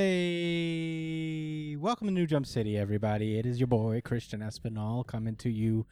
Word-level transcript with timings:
Hey, 0.00 1.74
welcome 1.76 2.06
to 2.06 2.12
New 2.12 2.28
Jump 2.28 2.46
City, 2.46 2.78
everybody. 2.78 3.36
It 3.36 3.44
is 3.46 3.58
your 3.58 3.66
boy 3.66 4.00
Christian 4.04 4.42
Espinal 4.42 5.04
coming 5.04 5.34
to 5.34 5.50
you 5.50 5.86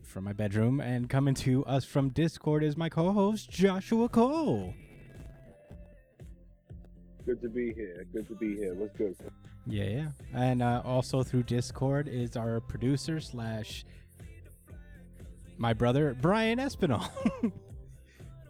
from 0.00 0.22
my 0.22 0.32
bedroom, 0.32 0.80
and 0.80 1.10
coming 1.10 1.34
to 1.34 1.66
us 1.66 1.84
from 1.84 2.10
Discord 2.10 2.62
is 2.62 2.76
my 2.76 2.88
co-host 2.88 3.50
Joshua 3.50 4.08
Cole. 4.08 4.74
Good 7.26 7.42
to 7.42 7.48
be 7.48 7.72
here. 7.72 8.06
Good 8.12 8.28
to 8.28 8.36
be 8.36 8.54
here. 8.54 8.74
What's 8.74 8.96
good? 8.96 9.16
Yeah, 9.66 9.86
yeah. 9.86 10.08
And 10.32 10.62
uh, 10.62 10.82
also 10.84 11.24
through 11.24 11.42
Discord 11.42 12.06
is 12.06 12.36
our 12.36 12.60
producer 12.60 13.18
slash 13.18 13.84
my 15.58 15.72
brother 15.72 16.16
Brian 16.20 16.60
Espinal. 16.60 17.10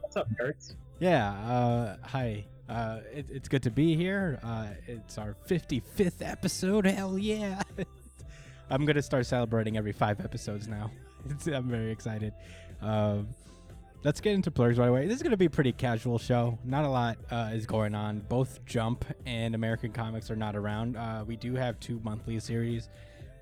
What's 0.02 0.16
up, 0.18 0.28
nerds? 0.38 0.74
yeah. 1.00 1.30
Uh, 1.50 1.96
hi. 2.06 2.44
Uh, 2.72 3.00
it, 3.12 3.26
it's 3.28 3.48
good 3.50 3.62
to 3.62 3.70
be 3.70 3.94
here. 3.94 4.40
Uh, 4.42 4.68
it's 4.86 5.18
our 5.18 5.36
55th 5.46 6.22
episode. 6.26 6.86
Hell 6.86 7.18
yeah. 7.18 7.62
I'm 8.70 8.86
going 8.86 8.96
to 8.96 9.02
start 9.02 9.26
celebrating 9.26 9.76
every 9.76 9.92
five 9.92 10.20
episodes 10.20 10.68
now. 10.68 10.90
It's, 11.30 11.46
I'm 11.46 11.68
very 11.70 11.92
excited. 11.92 12.32
Um, 12.80 13.28
let's 14.02 14.20
get 14.20 14.34
into 14.34 14.50
plugs 14.50 14.76
right 14.76 14.88
away. 14.88 15.06
This 15.06 15.18
is 15.18 15.22
going 15.22 15.30
to 15.30 15.36
be 15.36 15.44
a 15.44 15.50
pretty 15.50 15.70
casual 15.70 16.18
show. 16.18 16.58
Not 16.64 16.84
a 16.84 16.88
lot 16.88 17.16
uh, 17.30 17.50
is 17.52 17.64
going 17.64 17.94
on. 17.94 18.24
Both 18.28 18.64
Jump 18.66 19.04
and 19.24 19.54
American 19.54 19.92
Comics 19.92 20.32
are 20.32 20.36
not 20.36 20.56
around. 20.56 20.96
Uh, 20.96 21.22
we 21.24 21.36
do 21.36 21.54
have 21.54 21.78
two 21.78 22.00
monthly 22.02 22.40
series 22.40 22.88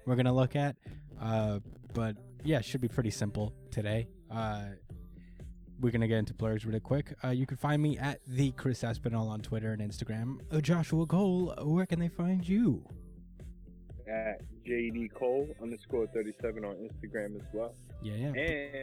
we're 0.05 0.15
going 0.15 0.27
to 0.27 0.33
look 0.33 0.57
at. 0.57 0.77
Uh, 1.19 1.61
but 1.95 2.17
yeah, 2.45 2.59
it 2.59 2.67
should 2.67 2.83
be 2.83 2.89
pretty 2.89 3.11
simple 3.11 3.55
today. 3.71 4.09
We're 5.81 5.91
gonna 5.93 6.09
get 6.09 6.19
into 6.19 6.35
blurs 6.35 6.67
really 6.67 6.81
quick. 6.81 7.15
Uh, 7.25 7.29
you 7.29 7.47
can 7.47 7.57
find 7.57 7.81
me 7.81 7.97
at 7.97 8.21
the 8.27 8.51
Chris 8.53 8.83
Espinal 8.83 9.29
on 9.29 9.41
Twitter 9.41 9.73
and 9.73 9.81
Instagram. 9.81 10.41
Uh, 10.53 10.61
Joshua 10.61 11.07
Cole, 11.07 11.55
where 11.63 11.87
can 11.87 11.99
they 11.99 12.09
find 12.09 12.47
you? 12.47 12.85
At 14.07 14.43
JD 14.67 15.13
Cole 15.15 15.49
underscore 15.63 16.07
37 16.09 16.65
on 16.65 16.75
Instagram 16.77 17.37
as 17.37 17.47
well. 17.55 17.73
Yeah, 18.03 18.15
yeah. 18.15 18.29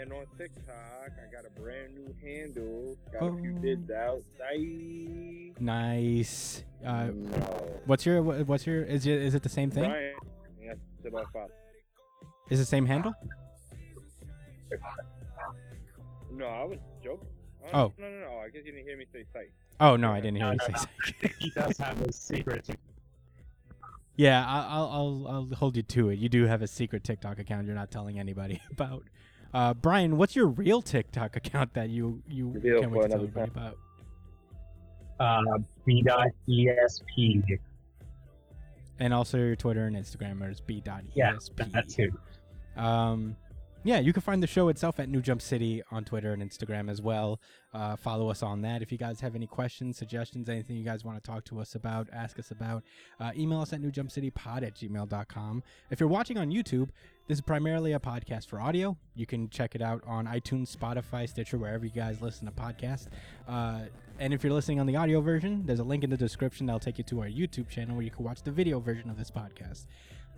And 0.02 0.12
on 0.14 0.26
TikTok, 0.38 0.66
I 1.12 1.32
got 1.36 1.46
a 1.46 1.60
brand 1.60 1.94
new 1.96 2.16
handle. 2.24 2.96
Got 3.12 3.28
a 3.28 3.38
few 3.42 3.56
Oh. 3.58 3.60
bids 3.60 3.92
out. 3.92 4.24
Bye. 4.40 5.52
Nice. 5.60 6.64
Uh, 6.86 7.08
no. 7.14 7.80
what's 7.86 8.06
your 8.06 8.22
what's 8.24 8.66
your 8.66 8.84
is 8.84 9.06
it 9.06 9.22
is 9.22 9.36
it 9.36 9.44
the 9.44 9.50
same 9.50 9.70
thing? 9.70 9.90
Brian. 9.90 10.16
That's 10.66 10.80
it 11.06 11.14
off 11.14 11.36
out. 11.36 11.52
Is 12.50 12.60
the 12.60 12.66
same 12.66 12.86
handle? 12.86 13.14
No, 16.32 16.46
I 16.46 16.64
was. 16.66 16.78
Oh. 17.74 17.94
No, 17.98 18.10
no, 18.10 18.20
no. 18.20 18.38
I 18.40 18.50
guess 18.50 18.64
you 18.66 18.72
didn't 18.72 18.86
hear 18.86 18.98
me 18.98 19.06
say 19.12 19.24
site. 19.34 19.52
Oh 19.80 19.96
no, 19.96 20.12
I 20.12 20.20
didn't 20.22 20.38
hear 20.38 20.46
No, 20.48 20.52
you 20.54 20.58
no, 20.60 20.66
say. 20.66 20.72
no. 20.74 20.78
so. 20.80 20.88
I 21.06 21.12
think 21.12 21.36
he 21.40 21.50
does 21.52 21.78
have 21.78 22.02
a 22.02 22.12
secret. 22.12 22.68
Yeah, 24.16 24.44
I- 24.48 24.68
I'll 24.70 24.90
I'll 24.90 25.28
I'll 25.30 25.56
hold 25.56 25.76
you 25.78 25.84
to 25.84 26.10
it. 26.10 26.18
You 26.20 26.30
do 26.30 26.46
have 26.46 26.62
a 26.62 26.68
secret 26.68 27.04
TikTok 27.04 27.40
account 27.40 27.66
you're 27.68 27.76
not 27.76 27.92
telling 27.92 28.18
anybody 28.20 28.62
about. 28.72 29.04
Uh, 29.54 29.74
Brian, 29.74 30.18
what's 30.18 30.36
your 30.36 30.48
real 30.48 30.82
TikTok 30.82 31.36
account 31.36 31.74
that 31.76 31.90
you 31.90 32.22
you 32.28 32.50
Reveal 32.50 32.80
can't 32.82 32.92
wait 32.92 33.04
to 33.04 33.08
tell 33.10 33.20
another 33.22 33.42
everybody 33.42 33.52
about? 33.52 33.78
Uh, 35.20 35.58
B.ESP. 35.86 37.60
And 39.00 39.14
also 39.14 39.38
your 39.38 39.56
Twitter 39.56 39.86
and 39.86 39.96
Instagram 39.96 40.48
is 40.50 40.60
b.esp. 40.62 41.04
Yeah, 41.16 41.34
that 41.72 41.88
too. 41.90 42.12
Um, 42.76 43.36
yeah, 43.88 44.00
you 44.00 44.12
can 44.12 44.22
find 44.22 44.44
the 44.44 44.48
show 44.48 44.68
itself 44.68 45.00
at 45.00 45.08
New 45.08 45.22
Jump 45.22 45.42
City 45.42 45.82
on 45.92 46.04
Twitter 46.04 46.34
and 46.34 46.44
Instagram 46.44 46.90
as 46.92 47.02
well. 47.02 47.40
Uh, 47.74 47.96
follow 47.96 48.30
us 48.30 48.44
on 48.44 48.62
that. 48.64 48.82
If 48.82 48.92
you 48.92 48.98
guys 48.98 49.22
have 49.22 49.34
any 49.34 49.48
questions, 49.48 49.98
suggestions, 49.98 50.50
anything 50.50 50.76
you 50.76 50.84
guys 50.84 51.06
want 51.06 51.24
to 51.24 51.26
talk 51.26 51.46
to 51.46 51.62
us 51.62 51.74
about, 51.74 52.10
ask 52.12 52.38
us 52.38 52.52
about, 52.52 52.84
uh, 53.22 53.32
email 53.38 53.62
us 53.62 53.72
at 53.72 53.82
newjumpcitypod 53.82 54.64
at 54.64 54.76
gmail.com. 54.76 55.64
If 55.90 56.02
you're 56.02 56.10
watching 56.10 56.38
on 56.38 56.52
YouTube, 56.52 56.90
this 57.30 57.38
is 57.38 57.42
primarily 57.42 57.94
a 57.94 58.00
podcast 58.00 58.48
for 58.48 58.60
audio. 58.60 58.98
You 59.16 59.26
can 59.26 59.50
check 59.50 59.74
it 59.74 59.82
out 59.82 60.04
on 60.06 60.28
iTunes, 60.28 60.76
Spotify, 60.76 61.30
Stitcher, 61.30 61.58
wherever 61.58 61.86
you 61.86 61.92
guys 61.92 62.20
listen 62.20 62.46
to 62.46 62.52
podcasts. 62.52 63.08
Uh, 63.48 63.84
and 64.20 64.34
if 64.34 64.44
you're 64.44 64.54
listening 64.54 64.82
on 64.82 64.86
the 64.86 64.98
audio 64.98 65.22
version, 65.22 65.64
there's 65.66 65.80
a 65.80 65.86
link 65.86 66.04
in 66.04 66.10
the 66.10 66.18
description 66.18 66.66
that'll 66.66 66.82
take 66.82 66.98
you 66.98 67.06
to 67.06 67.22
our 67.22 67.28
YouTube 67.28 67.70
channel 67.70 67.96
where 67.96 68.04
you 68.04 68.12
can 68.12 68.26
watch 68.26 68.44
the 68.44 68.52
video 68.52 68.82
version 68.82 69.10
of 69.10 69.18
this 69.18 69.32
podcast. 69.32 69.86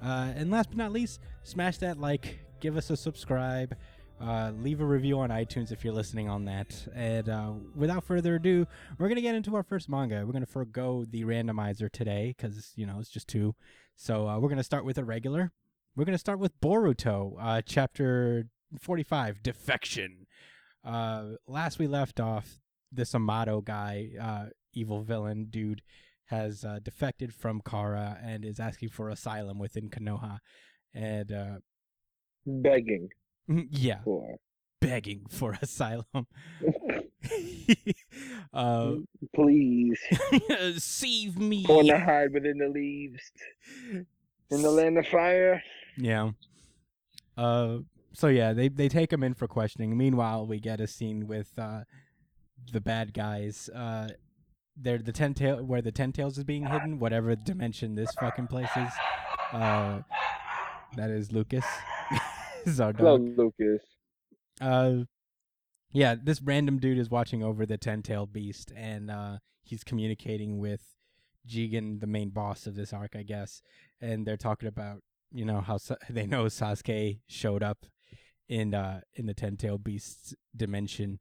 Uh, 0.03 0.33
and 0.35 0.51
last 0.51 0.69
but 0.69 0.77
not 0.77 0.91
least, 0.91 1.19
smash 1.43 1.79
that 1.79 1.99
like, 1.99 2.39
give 2.59 2.77
us 2.77 2.89
a 2.89 2.97
subscribe, 2.97 3.75
uh, 4.21 4.51
leave 4.61 4.81
a 4.81 4.85
review 4.85 5.19
on 5.19 5.29
iTunes 5.29 5.71
if 5.71 5.83
you're 5.83 5.93
listening 5.93 6.29
on 6.29 6.45
that. 6.45 6.87
And 6.93 7.29
uh, 7.29 7.53
without 7.75 8.03
further 8.03 8.35
ado, 8.35 8.67
we're 8.97 9.07
going 9.07 9.15
to 9.15 9.21
get 9.21 9.35
into 9.35 9.55
our 9.55 9.63
first 9.63 9.89
manga. 9.89 10.25
We're 10.25 10.33
going 10.33 10.45
to 10.45 10.51
forego 10.51 11.05
the 11.09 11.23
randomizer 11.23 11.91
today 11.91 12.35
because, 12.35 12.73
you 12.75 12.85
know, 12.85 12.99
it's 12.99 13.09
just 13.09 13.27
two. 13.27 13.55
So 13.95 14.27
uh, 14.27 14.39
we're 14.39 14.49
going 14.49 14.57
to 14.57 14.63
start 14.63 14.85
with 14.85 14.97
a 14.97 15.05
regular. 15.05 15.51
We're 15.95 16.05
going 16.05 16.15
to 16.15 16.19
start 16.19 16.39
with 16.39 16.59
Boruto, 16.59 17.35
uh, 17.39 17.61
chapter 17.65 18.47
45, 18.79 19.41
Defection. 19.41 20.27
Uh, 20.83 21.35
last 21.47 21.79
we 21.79 21.87
left 21.87 22.19
off, 22.19 22.59
this 22.91 23.13
Amato 23.13 23.61
guy, 23.61 24.09
uh, 24.19 24.45
evil 24.73 25.01
villain 25.01 25.47
dude, 25.49 25.81
has 26.25 26.63
defected 26.83 27.33
from 27.33 27.61
Kara 27.67 28.17
and 28.23 28.45
is 28.45 28.59
asking 28.59 28.89
for 28.89 29.09
asylum 29.09 29.57
within 29.59 29.89
Konoha. 29.89 30.39
And 30.93 31.61
Begging 32.61 33.09
yeah, 33.71 33.99
for. 34.03 34.37
begging 34.79 35.25
for 35.29 35.57
asylum. 35.61 36.05
uh, 38.53 38.91
Please. 39.35 39.99
save 40.77 41.37
me. 41.37 41.63
Going 41.63 41.87
to 41.87 41.99
hide 41.99 42.33
within 42.33 42.57
the 42.57 42.69
leaves. 42.69 43.31
In 44.51 44.61
the 44.61 44.71
land 44.71 44.97
of 44.97 45.07
fire. 45.07 45.61
Yeah. 45.97 46.31
Uh. 47.37 47.79
So 48.13 48.27
yeah, 48.27 48.53
they 48.53 48.67
they 48.69 48.89
take 48.89 49.13
him 49.13 49.23
in 49.23 49.33
for 49.33 49.47
questioning. 49.47 49.95
Meanwhile, 49.95 50.47
we 50.47 50.59
get 50.59 50.81
a 50.81 50.87
scene 50.87 51.27
with 51.27 51.51
uh, 51.57 51.81
the 52.71 52.81
bad 52.81 53.13
guys. 53.13 53.69
Uh, 53.69 54.09
they're 54.75 54.97
the 54.97 55.11
ten 55.11 55.33
tail 55.33 55.63
where 55.63 55.81
the 55.81 55.91
ten 55.91 56.11
tails 56.11 56.37
is 56.37 56.43
being 56.43 56.65
hidden, 56.65 56.99
whatever 56.99 57.35
dimension 57.35 57.95
this 57.95 58.11
fucking 58.19 58.47
place 58.47 58.69
is. 58.75 58.91
Uh, 59.53 60.01
that 60.97 61.09
is 61.11 61.31
Lucas. 61.31 61.65
Is 62.65 62.79
our 62.79 62.93
Hello, 62.93 63.17
dog. 63.17 63.37
Lucas. 63.37 63.83
Uh, 64.61 65.03
yeah, 65.91 66.15
this 66.21 66.41
random 66.41 66.79
dude 66.79 66.97
is 66.97 67.09
watching 67.09 67.43
over 67.43 67.65
the 67.65 67.77
ten-tailed 67.77 68.31
beast, 68.31 68.71
and 68.75 69.09
uh, 69.09 69.37
he's 69.63 69.83
communicating 69.83 70.59
with 70.59 70.81
Jigen, 71.47 71.99
the 71.99 72.07
main 72.07 72.29
boss 72.29 72.67
of 72.67 72.75
this 72.75 72.93
arc, 72.93 73.15
I 73.15 73.23
guess. 73.23 73.61
And 74.01 74.25
they're 74.25 74.37
talking 74.37 74.67
about, 74.67 75.01
you 75.31 75.45
know, 75.45 75.61
how 75.61 75.77
Sa- 75.77 75.95
they 76.09 76.25
know 76.25 76.45
Sasuke 76.45 77.19
showed 77.27 77.63
up 77.63 77.85
in 78.47 78.73
uh 78.73 79.01
in 79.13 79.27
the 79.27 79.33
ten-tailed 79.33 79.83
beast's 79.83 80.33
dimension. 80.55 81.19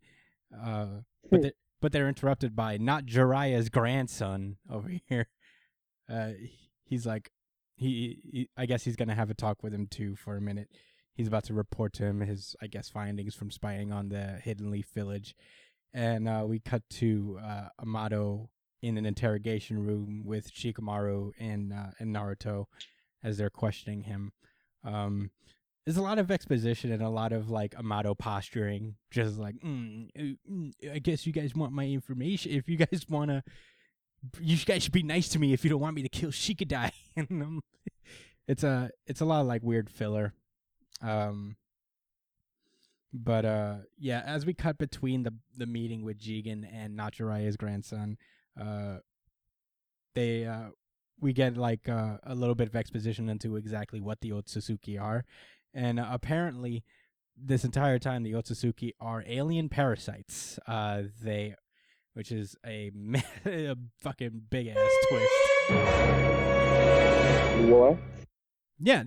Uh, 0.54 1.02
but 1.30 1.42
they 1.42 1.52
but 1.80 1.92
they're 1.92 2.08
interrupted 2.08 2.56
by 2.56 2.76
not 2.76 3.06
Jiraiya's 3.06 3.68
grandson 3.68 4.56
over 4.70 4.90
here. 5.08 5.28
Uh, 6.10 6.32
he's 6.84 7.06
like, 7.06 7.30
he, 7.76 8.18
he 8.30 8.48
I 8.56 8.66
guess 8.66 8.84
he's 8.84 8.96
gonna 8.96 9.14
have 9.14 9.30
a 9.30 9.34
talk 9.34 9.62
with 9.62 9.72
him 9.72 9.86
too 9.86 10.16
for 10.16 10.36
a 10.36 10.40
minute 10.40 10.68
he's 11.18 11.26
about 11.26 11.44
to 11.44 11.52
report 11.52 11.92
to 11.92 12.04
him 12.04 12.20
his 12.20 12.56
i 12.62 12.66
guess 12.66 12.88
findings 12.88 13.34
from 13.34 13.50
spying 13.50 13.92
on 13.92 14.08
the 14.08 14.40
hidden 14.42 14.70
leaf 14.70 14.88
village. 14.94 15.34
And 15.92 16.28
uh, 16.28 16.44
we 16.46 16.60
cut 16.60 16.82
to 16.90 17.38
uh, 17.42 17.68
amato 17.80 18.50
in 18.82 18.98
an 18.98 19.06
interrogation 19.06 19.84
room 19.84 20.22
with 20.24 20.52
shikamaru 20.52 21.32
and 21.38 21.72
uh, 21.72 21.90
and 21.98 22.14
naruto 22.14 22.66
as 23.22 23.36
they're 23.36 23.50
questioning 23.50 24.04
him. 24.04 24.32
Um 24.84 25.30
there's 25.84 25.96
a 25.96 26.02
lot 26.02 26.18
of 26.18 26.30
exposition 26.30 26.92
and 26.92 27.02
a 27.02 27.08
lot 27.08 27.32
of 27.32 27.50
like 27.50 27.74
amato 27.78 28.14
posturing 28.14 28.96
just 29.10 29.38
like 29.38 29.56
mm, 29.60 30.08
uh, 30.18 30.36
mm, 30.50 30.70
i 30.92 30.98
guess 30.98 31.26
you 31.26 31.32
guys 31.32 31.54
want 31.54 31.72
my 31.72 31.86
information. 31.86 32.52
If 32.52 32.68
you 32.68 32.76
guys 32.76 33.06
want 33.08 33.30
to 33.30 33.42
you 34.40 34.56
guys 34.58 34.84
should 34.84 34.92
be 34.92 35.02
nice 35.02 35.28
to 35.30 35.38
me 35.38 35.52
if 35.52 35.64
you 35.64 35.70
don't 35.70 35.80
want 35.80 35.96
me 35.96 36.02
to 36.02 36.08
kill 36.08 36.30
shikadai. 36.30 36.92
And 37.16 37.42
um, 37.42 37.60
it's 38.46 38.62
a 38.62 38.90
it's 39.06 39.20
a 39.20 39.24
lot 39.24 39.40
of 39.40 39.46
like 39.48 39.62
weird 39.64 39.90
filler 39.90 40.34
um 41.00 41.56
but 43.12 43.44
uh 43.44 43.76
yeah, 43.98 44.22
as 44.26 44.44
we 44.44 44.54
cut 44.54 44.78
between 44.78 45.22
the 45.22 45.34
the 45.56 45.66
meeting 45.66 46.04
with 46.04 46.18
Jigen 46.18 46.64
and 46.72 46.94
not 46.94 47.14
Jiraiya's 47.14 47.56
grandson, 47.56 48.18
uh 48.60 48.98
they 50.14 50.44
uh 50.44 50.70
we 51.20 51.32
get 51.32 51.56
like 51.56 51.88
uh, 51.88 52.18
a 52.22 52.34
little 52.34 52.54
bit 52.54 52.68
of 52.68 52.76
exposition 52.76 53.28
into 53.28 53.56
exactly 53.56 54.00
what 54.00 54.20
the 54.20 54.30
Otsutsuki 54.30 55.00
are. 55.00 55.24
And 55.74 55.98
uh, 55.98 56.06
apparently 56.12 56.84
this 57.36 57.64
entire 57.64 57.98
time 57.98 58.22
the 58.22 58.32
Otsutsuki 58.32 58.92
are 59.00 59.24
alien 59.26 59.68
parasites. 59.68 60.58
Uh 60.66 61.04
they 61.22 61.54
which 62.18 62.32
is 62.32 62.56
a, 62.66 62.90
a 63.46 63.76
fucking 64.00 64.42
big 64.50 64.66
ass 64.66 64.76
twist. 65.08 65.32
What? 67.68 67.96
Yeah. 68.78 69.04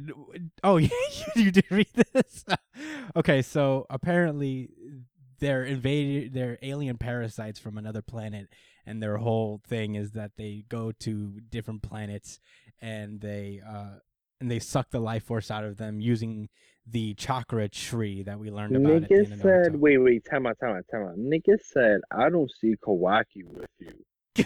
Oh, 0.64 0.78
yeah. 0.78 0.90
You 1.36 1.52
did 1.52 1.66
read 1.72 1.88
this. 2.14 2.46
okay, 3.16 3.42
so 3.42 3.86
apparently 3.90 4.70
they're 5.40 5.64
invaded 5.66 6.34
they're 6.34 6.60
alien 6.62 6.98
parasites 6.98 7.60
from 7.60 7.78
another 7.78 8.04
planet 8.04 8.48
and 8.86 9.02
their 9.02 9.18
whole 9.18 9.60
thing 9.68 9.96
is 9.96 10.12
that 10.12 10.32
they 10.38 10.64
go 10.70 10.92
to 10.92 11.40
different 11.50 11.82
planets 11.82 12.40
and 12.80 13.20
they 13.22 13.60
uh 13.68 13.98
and 14.40 14.50
they 14.50 14.60
suck 14.60 14.90
the 14.92 15.00
life 15.00 15.24
force 15.24 15.52
out 15.52 15.64
of 15.64 15.78
them 15.78 16.00
using 16.00 16.48
the 16.88 17.14
chakra 17.14 17.70
tree 17.70 18.24
that 18.24 18.40
we 18.40 18.50
learned 18.50 18.76
about 18.76 19.04
Nigga 19.04 19.42
said, 19.42 19.76
wait, 19.76 20.00
wait, 20.00 20.26
time 20.26 20.48
out, 20.48 20.58
time 20.60 20.76
out, 20.76 20.84
time 20.92 21.04
out. 21.04 21.16
Nigga 21.16 21.60
said, 21.62 22.02
I 22.12 22.30
don't 22.30 22.52
see 22.60 22.74
Kawaki 22.84 23.44
with 23.46 23.70
you. 23.78 24.46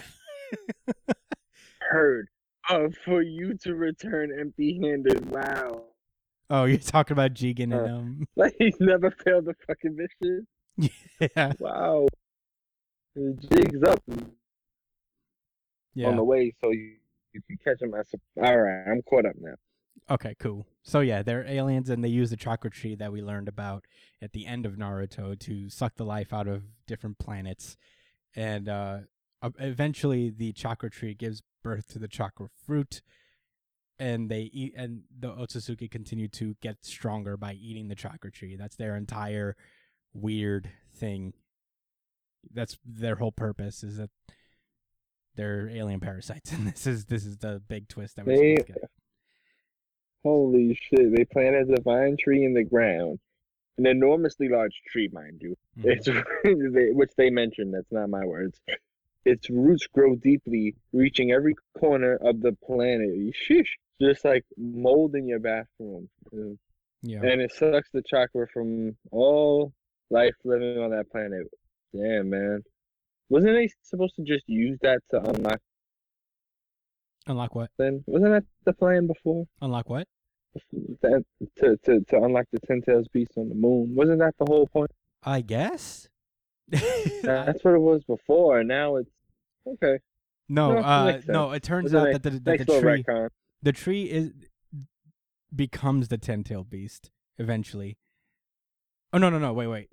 Heard. 1.80 2.28
Uh, 2.68 2.88
for 3.04 3.22
you 3.22 3.54
to 3.58 3.74
return 3.74 4.30
empty 4.38 4.80
handed. 4.82 5.30
Wow. 5.30 5.84
oh 6.50 6.64
you're 6.64 6.78
talking 6.78 7.12
about 7.14 7.32
jigen 7.34 7.64
and 7.64 7.74
Uh, 7.74 7.94
um 7.96 8.26
Like 8.36 8.54
he's 8.58 8.76
never 8.80 9.10
failed 9.10 9.48
a 9.48 9.54
fucking 9.66 9.96
mission. 9.96 10.46
yeah 11.20 11.52
Wow. 11.58 12.06
His 13.14 13.36
Jig's 13.36 13.82
up 13.82 14.02
yeah 15.94 16.08
on 16.08 16.16
the 16.16 16.24
way, 16.24 16.54
so 16.62 16.70
you, 16.70 16.96
you 17.32 17.56
catch 17.64 17.80
him 17.80 17.92
some- 17.92 18.20
All 18.44 18.58
right, 18.58 18.84
I'm 18.90 19.00
caught 19.02 19.24
up 19.26 19.36
now. 19.40 19.54
Okay, 20.10 20.34
cool. 20.38 20.66
So 20.82 21.00
yeah, 21.00 21.22
they're 21.22 21.44
aliens 21.46 21.88
and 21.90 22.04
they 22.04 22.08
use 22.08 22.30
the 22.30 22.36
chakra 22.36 22.70
tree 22.70 22.94
that 22.96 23.10
we 23.12 23.22
learned 23.22 23.48
about 23.48 23.86
at 24.22 24.32
the 24.32 24.46
end 24.46 24.66
of 24.66 24.74
Naruto 24.74 25.38
to 25.40 25.68
suck 25.70 25.96
the 25.96 26.04
life 26.04 26.32
out 26.32 26.46
of 26.46 26.62
different 26.86 27.18
planets. 27.18 27.76
And 28.36 28.68
uh 28.68 28.98
e- 29.44 29.48
eventually 29.58 30.30
the 30.30 30.52
chakra 30.52 30.90
tree 30.90 31.14
gives 31.14 31.42
birth 31.62 31.88
to 31.88 31.98
the 31.98 32.08
chakra 32.08 32.48
fruit 32.66 33.02
and 33.98 34.30
they 34.30 34.42
eat 34.52 34.74
and 34.76 35.02
the 35.18 35.28
Otsutsuki 35.28 35.90
continue 35.90 36.28
to 36.28 36.54
get 36.60 36.84
stronger 36.84 37.36
by 37.36 37.54
eating 37.54 37.88
the 37.88 37.94
chakra 37.94 38.30
tree. 38.30 38.54
That's 38.56 38.76
their 38.76 38.94
entire 38.96 39.56
weird 40.12 40.70
thing. 40.94 41.32
That's 42.52 42.78
their 42.84 43.16
whole 43.16 43.32
purpose 43.32 43.82
is 43.82 43.96
that 43.96 44.10
they're 45.34 45.68
alien 45.68 46.00
parasites 46.00 46.52
and 46.52 46.66
this 46.66 46.86
is 46.86 47.06
this 47.06 47.24
is 47.26 47.38
the 47.38 47.60
big 47.68 47.88
twist 47.88 48.16
that 48.16 48.26
we're 48.26 48.36
They- 48.36 48.56
supposed 48.56 48.66
to 48.68 48.72
get. 48.80 48.90
Holy 50.22 50.74
shit! 50.74 51.14
They 51.14 51.24
plant 51.24 51.54
a 51.70 51.80
vine 51.82 52.16
tree 52.18 52.44
in 52.44 52.52
the 52.52 52.64
ground, 52.64 53.20
an 53.78 53.86
enormously 53.86 54.48
large 54.48 54.74
tree, 54.90 55.08
mind 55.12 55.40
you. 55.40 55.56
Mhm. 55.78 55.84
It's 55.84 56.94
which 56.96 57.10
they 57.16 57.30
mentioned. 57.30 57.72
That's 57.72 57.92
not 57.92 58.10
my 58.10 58.24
words. 58.24 58.60
Its 59.26 59.50
roots 59.50 59.86
grow 59.92 60.14
deeply, 60.14 60.74
reaching 60.92 61.32
every 61.32 61.54
corner 61.78 62.14
of 62.22 62.40
the 62.40 62.52
planet. 62.64 63.10
Sheesh! 63.34 63.66
Just 64.00 64.24
like 64.24 64.44
mold 64.56 65.14
in 65.16 65.26
your 65.26 65.40
bathroom, 65.40 66.08
Yeah. 67.02 67.18
and 67.22 67.40
it 67.40 67.50
sucks 67.52 67.88
the 67.92 68.02
chakra 68.06 68.46
from 68.52 68.96
all 69.10 69.72
life 70.10 70.34
living 70.44 70.78
on 70.78 70.90
that 70.90 71.10
planet. 71.10 71.48
Damn, 71.94 72.30
man. 72.30 72.62
Wasn't 73.28 73.52
they 73.52 73.68
supposed 73.82 74.14
to 74.16 74.22
just 74.22 74.44
use 74.48 74.78
that 74.82 75.00
to 75.10 75.18
unlock 75.28 75.60
Unlock 77.26 77.54
what? 77.56 77.70
then? 77.78 78.04
Wasn't 78.06 78.30
that 78.30 78.44
the 78.64 78.72
plan 78.72 79.08
before? 79.08 79.46
Unlock 79.60 79.88
what? 79.90 80.06
That 81.02 81.24
to, 81.58 81.76
to, 81.84 82.00
to 82.08 82.16
unlock 82.22 82.44
the 82.52 82.60
Ten 82.60 82.80
Tails 82.82 83.08
Beast 83.12 83.32
on 83.36 83.48
the 83.48 83.54
moon. 83.56 83.94
Wasn't 83.96 84.20
that 84.20 84.34
the 84.38 84.44
whole 84.46 84.68
point? 84.68 84.92
I 85.24 85.40
guess. 85.40 86.08
That's 86.68 87.64
what 87.64 87.74
it 87.74 87.80
was 87.80 88.04
before, 88.04 88.62
now 88.64 88.96
it's 88.96 89.10
okay. 89.66 89.98
no, 90.48 90.74
no, 90.74 90.78
uh, 90.80 91.20
no. 91.26 91.52
It 91.52 91.62
turns 91.62 91.94
out 91.94 92.08
a 92.08 92.12
that 92.12 92.22
the, 92.22 92.30
that 92.30 92.44
Nice 92.46 92.66
the 92.66 92.80
tree, 92.80 93.04
retcon. 93.06 93.28
the 93.62 93.72
tree 93.72 94.04
is 94.04 94.32
becomes 95.54 96.08
the 96.08 96.18
ten 96.18 96.44
tail 96.44 96.64
beast 96.64 97.10
eventually. 97.38 97.98
Oh 99.12 99.18
no, 99.18 99.30
no, 99.30 99.38
no! 99.38 99.52
Wait, 99.52 99.66
wait. 99.66 99.90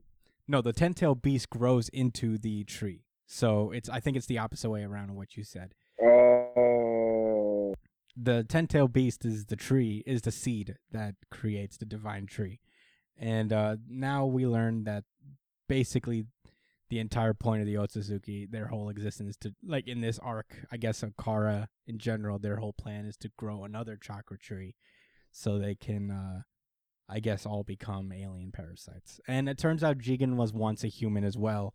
No, 0.48 0.62
the 0.62 0.74
ten 0.74 0.94
tail 0.94 1.16
beast 1.16 1.50
grows 1.50 1.90
into 1.90 2.38
the 2.38 2.64
tree. 2.64 3.06
So 3.25 3.72
it's. 3.72 3.90
I 3.90 4.00
think 4.00 4.18
it's 4.18 4.28
the 4.28 4.38
opposite 4.38 4.70
way 4.70 4.84
around 4.84 5.10
of 5.10 5.16
what 5.16 5.38
you 5.38 5.44
said. 5.44 5.74
Oh, 6.02 7.74
the 8.16 8.44
ten 8.44 8.68
tail 8.68 8.88
beast 8.88 9.25
is 9.25 9.46
the 9.46 9.56
tree, 9.56 10.04
is 10.06 10.22
the 10.22 10.31
seed 10.31 10.78
that 10.92 11.16
creates 11.31 11.78
the 11.78 11.86
divine 11.86 12.25
tree. 12.25 12.60
And 13.18 13.54
uh, 13.54 13.78
now 13.88 14.25
we 14.25 14.46
learn 14.46 14.84
that 14.84 15.04
basically 15.70 16.25
the 16.94 17.00
entire 17.00 17.34
point 17.34 17.60
of 17.60 17.66
the 17.66 17.74
Otsutsuki, 17.74 18.51
their 18.51 18.68
whole 18.68 18.88
existence 18.88 19.36
to 19.38 19.51
like 19.66 19.88
in 19.88 20.01
this 20.01 20.19
arc, 20.19 20.54
I 20.72 20.78
guess 20.78 21.01
of 21.01 21.18
Kara 21.18 21.68
in 21.88 21.98
general, 21.98 22.38
their 22.38 22.57
whole 22.57 22.74
plan 22.74 23.06
is 23.06 23.18
to 23.18 23.31
grow 23.36 23.63
another 23.63 23.98
chakra 24.00 24.38
tree 24.38 24.75
so 25.31 25.57
they 25.57 25.74
can 25.74 26.12
uh 26.12 26.42
I 27.10 27.19
guess 27.19 27.48
all 27.48 27.63
become 27.63 28.12
alien 28.12 28.51
parasites. 28.51 29.19
And 29.28 29.50
it 29.50 29.57
turns 29.57 29.84
out 29.84 29.98
Jigen 29.98 30.36
was 30.36 30.54
once 30.54 30.84
a 30.84 30.88
human 30.88 31.24
as 31.24 31.36
well. 31.36 31.74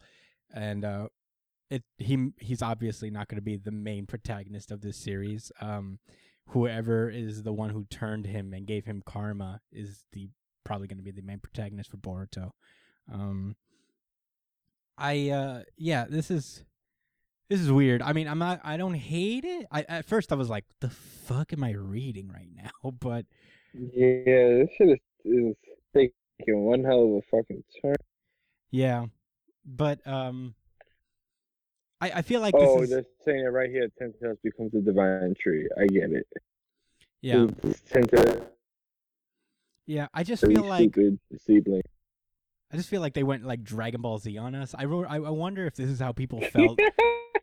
And 0.55 0.85
uh 0.85 1.09
it 1.69 1.83
he 1.99 2.29
he's 2.39 2.63
obviously 2.63 3.11
not 3.11 3.27
going 3.27 3.39
to 3.39 3.43
be 3.43 3.57
the 3.57 3.73
main 3.73 4.07
protagonist 4.07 4.71
of 4.71 4.83
this 4.83 4.97
series. 4.97 5.51
Um, 5.61 5.99
whoever 6.51 7.11
is 7.11 7.43
the 7.43 7.53
one 7.53 7.71
who 7.71 7.87
turned 7.91 8.27
him 8.27 8.55
and 8.55 8.69
gave 8.69 8.85
him 8.85 9.03
karma 9.05 9.63
is 9.73 10.05
the 10.13 10.29
probably 10.65 10.87
going 10.87 10.99
to 10.99 11.03
be 11.03 11.11
the 11.11 11.23
main 11.23 11.41
protagonist 11.41 11.91
for 11.91 11.97
Boruto. 11.97 12.53
Um, 13.13 13.57
I 14.99 15.31
uh 15.31 15.63
yeah, 15.77 16.07
this 16.09 16.31
is 16.31 16.65
this 17.49 17.61
is 17.61 17.73
weird. 17.73 18.03
I 18.03 18.13
mean, 18.13 18.29
I'm 18.29 18.39
not. 18.39 18.61
I 18.63 18.77
don't 18.77 18.95
hate 18.95 19.45
it. 19.45 19.67
I 19.71 19.83
at 19.83 20.05
first 20.05 20.33
I 20.33 20.35
was 20.35 20.51
like, 20.51 20.65
the 20.81 20.91
fuck 20.91 21.53
am 21.53 21.65
I 21.65 21.73
reading 21.73 22.31
right 22.33 22.51
now? 22.55 22.71
But 23.01 23.27
yeah, 23.75 24.65
this 24.65 24.69
shit 24.77 24.89
is, 24.91 24.99
is 25.25 25.57
taking 25.95 26.65
one 26.65 26.85
hell 26.85 27.05
of 27.05 27.11
a 27.11 27.23
fucking 27.31 27.63
turn. 27.81 27.97
yeah, 28.71 29.07
but 29.65 30.05
um, 30.07 30.55
I 32.01 32.11
I 32.17 32.23
feel 32.23 32.41
like 32.41 32.55
oh, 32.57 32.81
this 32.81 32.85
is 32.85 32.91
they're 32.91 33.05
saying 33.25 33.45
it 33.45 33.49
right 33.49 33.71
here. 33.71 33.89
Ten 33.99 34.13
Tails 34.21 34.39
becomes 34.43 34.75
a 34.75 34.81
divine 34.81 35.35
tree. 35.41 35.69
I 35.79 35.87
get 35.87 36.11
it. 36.13 36.27
yeah 37.21 37.47
It's 37.63 37.81
Ten 37.83 38.05
Tails 38.05 38.43
yeah. 39.89 40.07
I 40.13 40.23
just 40.23 40.47
feel 40.47 40.65
like 40.65 40.93
stupid 40.93 41.19
seedling. 41.45 41.83
I 42.73 42.77
just 42.77 42.89
feel 42.89 43.01
like 43.01 43.15
they 43.15 43.23
went 43.23 43.45
like 43.45 43.65
Dragon 43.65 44.03
Ball 44.03 44.19
Z 44.19 44.37
on 44.37 44.55
us. 44.55 44.75
I 44.77 44.85
wrote. 44.85 45.07
I, 45.09 45.17
I 45.17 45.31
wonder 45.31 45.67
if 45.67 45.75
this 45.75 45.89
is 45.89 46.01
how 46.01 46.13
people 46.13 46.41
felt 46.53 46.79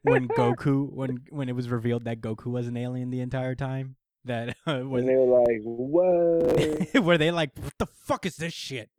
when 0.03 0.27
Goku 0.27 0.91
when 0.91 1.23
when 1.29 1.49
it 1.49 1.55
was 1.55 1.67
revealed 1.69 2.05
that 2.05 2.21
Goku 2.21 2.47
was 2.47 2.67
an 2.67 2.77
alien 2.77 3.09
the 3.09 3.21
entire 3.21 3.55
time. 3.55 3.95
That 4.25 4.55
uh, 4.67 4.81
was 4.83 5.01
and 5.01 5.09
they 5.09 5.15
were 5.15 5.41
like, 5.41 5.61
"What? 5.63 7.03
were 7.03 7.17
they 7.17 7.31
like, 7.31 7.51
what 7.59 7.73
the 7.77 7.85
fuck 7.85 8.25
is 8.25 8.35
this 8.37 8.53
shit? 8.53 8.89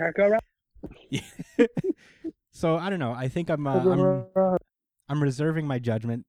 Kakarot? 0.00 0.40
so 2.52 2.76
I 2.76 2.90
don't 2.90 2.98
know. 2.98 3.12
I 3.12 3.28
think 3.28 3.48
I'm 3.48 3.66
uh, 3.66 3.78
I'm 3.78 4.58
I'm 5.08 5.22
reserving 5.22 5.66
my 5.66 5.78
judgment 5.78 6.26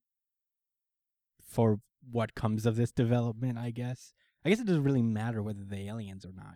for 1.43 1.79
what 2.11 2.35
comes 2.35 2.65
of 2.65 2.75
this 2.75 2.91
development. 2.91 3.57
I 3.57 3.71
guess. 3.71 4.13
I 4.43 4.49
guess 4.49 4.59
it 4.59 4.65
doesn't 4.65 4.83
really 4.83 5.03
matter 5.03 5.41
whether 5.43 5.63
they 5.63 5.87
aliens 5.87 6.25
or 6.25 6.31
not. 6.35 6.55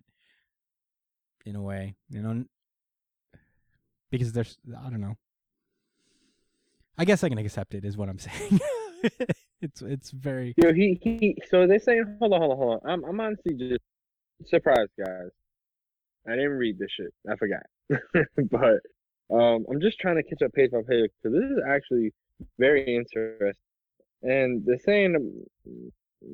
In 1.45 1.55
a 1.55 1.61
way, 1.61 1.95
you 2.09 2.23
know, 2.23 2.45
because 4.17 4.33
there's 4.33 4.57
I 4.85 4.89
don't 4.89 5.01
know. 5.01 5.15
I 6.97 7.05
guess 7.05 7.23
I 7.23 7.29
can 7.29 7.37
accept 7.37 7.73
it. 7.73 7.85
Is 7.85 7.97
what 7.97 8.09
I'm 8.09 8.19
saying. 8.27 8.59
it's 9.61 9.81
it's 9.81 10.11
very 10.11 10.53
Yo, 10.57 10.73
he 10.73 10.99
he. 11.01 11.37
So 11.49 11.67
they're 11.67 11.79
saying, 11.79 12.17
hold 12.19 12.33
on, 12.33 12.41
hold 12.41 12.51
on, 12.51 12.57
hold 12.57 12.81
on. 12.83 12.89
I'm 12.89 13.03
I'm 13.05 13.19
honestly 13.19 13.53
just 13.53 13.81
surprised, 14.45 14.91
guys. 14.97 15.29
I 16.27 16.31
didn't 16.31 16.57
read 16.57 16.79
this 16.79 16.89
shit. 16.91 17.13
I 17.29 17.35
forgot. 17.35 17.63
but 18.51 19.35
um, 19.35 19.65
I'm 19.69 19.81
just 19.81 19.99
trying 19.99 20.15
to 20.15 20.23
catch 20.23 20.41
up 20.43 20.53
page 20.53 20.71
by 20.71 20.79
page 20.87 21.11
because 21.21 21.39
this 21.39 21.51
is 21.51 21.59
actually 21.67 22.13
very 22.57 22.95
interesting. 22.95 23.53
And 24.23 24.63
they're 24.65 24.79
saying 24.79 25.15
um, 25.15 25.91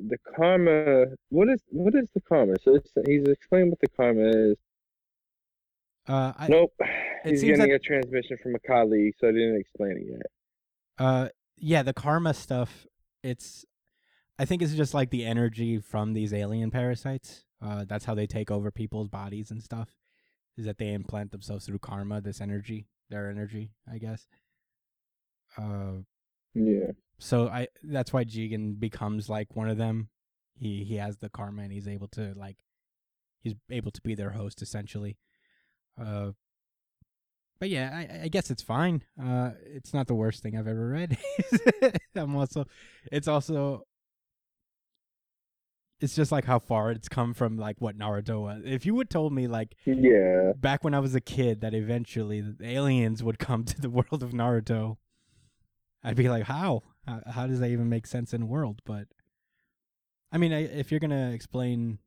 the 0.08 0.16
karma. 0.34 1.06
What 1.28 1.48
is 1.48 1.60
what 1.68 1.94
is 1.94 2.08
the 2.14 2.20
karma? 2.22 2.54
So 2.62 2.78
he's 3.06 3.24
explaining 3.24 3.70
what 3.70 3.80
the 3.80 3.88
karma 3.88 4.28
is. 4.28 4.56
Uh 6.08 6.32
I 6.36 6.48
nope. 6.48 6.72
it 6.80 7.30
He's 7.30 7.40
seems 7.40 7.58
getting 7.58 7.72
that- 7.72 7.76
a 7.76 7.78
transmission 7.78 8.36
from 8.42 8.54
a 8.54 8.58
colleague, 8.60 9.14
so 9.20 9.28
I 9.28 9.32
didn't 9.32 9.60
explain 9.60 9.92
it 9.98 10.06
yet. 10.10 10.26
Uh, 10.98 11.28
yeah, 11.56 11.82
the 11.82 11.92
karma 11.94 12.34
stuff. 12.34 12.86
It's, 13.22 13.64
I 14.38 14.44
think 14.44 14.62
it's 14.62 14.74
just 14.74 14.94
like 14.94 15.10
the 15.10 15.24
energy 15.24 15.78
from 15.78 16.12
these 16.12 16.32
alien 16.34 16.70
parasites. 16.72 17.44
Uh, 17.64 17.84
that's 17.88 18.04
how 18.04 18.14
they 18.16 18.26
take 18.26 18.50
over 18.50 18.70
people's 18.72 19.08
bodies 19.08 19.50
and 19.52 19.62
stuff. 19.62 19.96
Is 20.56 20.64
that 20.66 20.78
they 20.78 20.92
implant 20.92 21.30
themselves 21.30 21.66
through 21.66 21.78
karma, 21.78 22.20
this 22.20 22.40
energy, 22.40 22.88
their 23.10 23.30
energy, 23.30 23.70
I 23.90 23.98
guess. 23.98 24.26
Uh, 25.56 26.02
Yeah. 26.54 26.92
so 27.18 27.48
I 27.48 27.68
that's 27.82 28.12
why 28.12 28.24
Jigen 28.24 28.78
becomes 28.78 29.28
like 29.28 29.54
one 29.56 29.68
of 29.68 29.78
them. 29.78 30.08
He 30.54 30.84
he 30.84 30.96
has 30.96 31.18
the 31.18 31.28
karma 31.30 31.62
and 31.62 31.72
he's 31.72 31.88
able 31.88 32.08
to 32.08 32.34
like, 32.36 32.58
he's 33.40 33.54
able 33.70 33.90
to 33.92 34.00
be 34.02 34.14
their 34.14 34.30
host 34.32 34.60
essentially. 34.62 35.16
Uh, 36.00 36.32
but 37.58 37.70
yeah, 37.70 37.90
I, 37.94 38.24
I 38.24 38.28
guess 38.28 38.50
it's 38.50 38.62
fine. 38.62 39.04
Uh, 39.22 39.50
it's 39.64 39.94
not 39.94 40.06
the 40.08 40.14
worst 40.14 40.42
thing 40.42 40.56
I've 40.56 40.66
ever 40.66 40.88
read. 40.88 41.16
I'm 42.16 42.34
also, 42.34 42.64
it's 43.12 43.28
also, 43.28 43.84
it's 46.00 46.16
just 46.16 46.32
like 46.32 46.44
how 46.44 46.58
far 46.58 46.90
it's 46.90 47.08
come 47.08 47.32
from 47.34 47.56
like 47.56 47.80
what 47.80 47.96
Naruto 47.96 48.40
was. 48.42 48.62
If 48.64 48.84
you 48.84 48.94
would 48.96 49.08
told 49.08 49.32
me 49.32 49.46
like 49.46 49.76
Yeah. 49.86 50.52
back 50.56 50.82
when 50.82 50.94
I 50.94 50.98
was 50.98 51.14
a 51.14 51.20
kid 51.20 51.60
that 51.60 51.74
eventually 51.74 52.40
the 52.40 52.66
aliens 52.68 53.22
would 53.22 53.38
come 53.38 53.64
to 53.66 53.80
the 53.80 53.90
world 53.90 54.22
of 54.24 54.30
Naruto, 54.32 54.96
I'd 56.02 56.16
be 56.16 56.28
like, 56.28 56.44
how? 56.44 56.82
How, 57.06 57.20
how 57.30 57.46
does 57.46 57.60
that 57.60 57.70
even 57.70 57.88
make 57.88 58.08
sense 58.08 58.34
in 58.34 58.42
a 58.42 58.46
world? 58.46 58.80
But 58.84 59.06
I 60.32 60.38
mean, 60.38 60.52
I, 60.52 60.62
if 60.64 60.90
you're 60.90 60.98
gonna 61.00 61.30
explain 61.30 61.98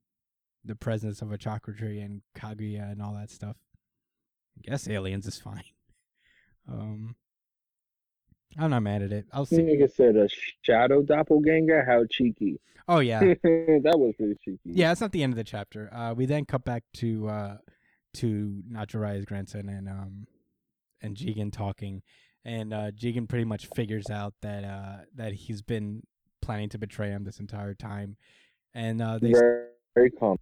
the 0.66 0.76
presence 0.76 1.22
of 1.22 1.32
a 1.32 1.38
chakra 1.38 1.76
tree 1.76 2.00
and 2.02 2.22
Kaguya 2.36 2.92
and 2.92 3.02
all 3.02 3.14
that 3.14 3.30
stuff, 3.32 3.56
I 4.58 4.62
guess 4.70 4.88
aliens 4.88 5.26
is 5.28 5.38
fine. 5.38 5.64
Um, 6.68 7.16
I'm 8.58 8.72
not 8.72 8.82
mad 8.82 9.04
at 9.04 9.12
it. 9.12 9.28
I'll 9.32 9.46
see. 9.46 9.58
Nigga 9.58 9.88
said 9.94 10.16
a 10.16 10.28
shadow 10.64 11.04
doppelganger. 11.04 11.86
How 11.86 12.06
cheeky. 12.10 12.60
Oh 12.88 13.00
yeah, 13.00 13.20
that 13.44 13.96
was 14.00 14.16
pretty 14.18 14.36
cheeky. 14.44 14.60
yeah. 14.64 14.92
It's 14.92 15.00
not 15.00 15.12
the 15.12 15.22
end 15.22 15.34
of 15.34 15.38
the 15.38 15.44
chapter. 15.44 15.94
Uh, 15.94 16.16
we 16.16 16.26
then 16.26 16.46
cut 16.46 16.64
back 16.64 16.84
to 16.96 17.28
uh, 17.28 17.58
to 18.16 18.64
not 18.68 18.90
Jiraiya's 18.90 19.26
grandson 19.26 19.70
and 19.70 19.88
um 19.88 20.28
and 21.04 21.16
Jigen 21.16 21.52
talking, 21.52 22.02
and 22.44 22.74
uh, 22.74 22.90
Jigen 22.92 23.30
pretty 23.30 23.46
much 23.46 23.68
figures 23.76 24.10
out 24.10 24.34
that 24.42 24.64
uh 24.64 25.04
that 25.14 25.34
he's 25.34 25.62
been 25.62 26.02
planning 26.42 26.70
to 26.70 26.78
betray 26.78 27.10
him 27.10 27.26
this 27.26 27.40
entire 27.40 27.74
time, 27.74 28.18
and 28.74 29.02
uh, 29.02 29.20
they 29.20 29.34
Very, 29.34 29.68
very 29.94 30.12
calm. 30.12 30.38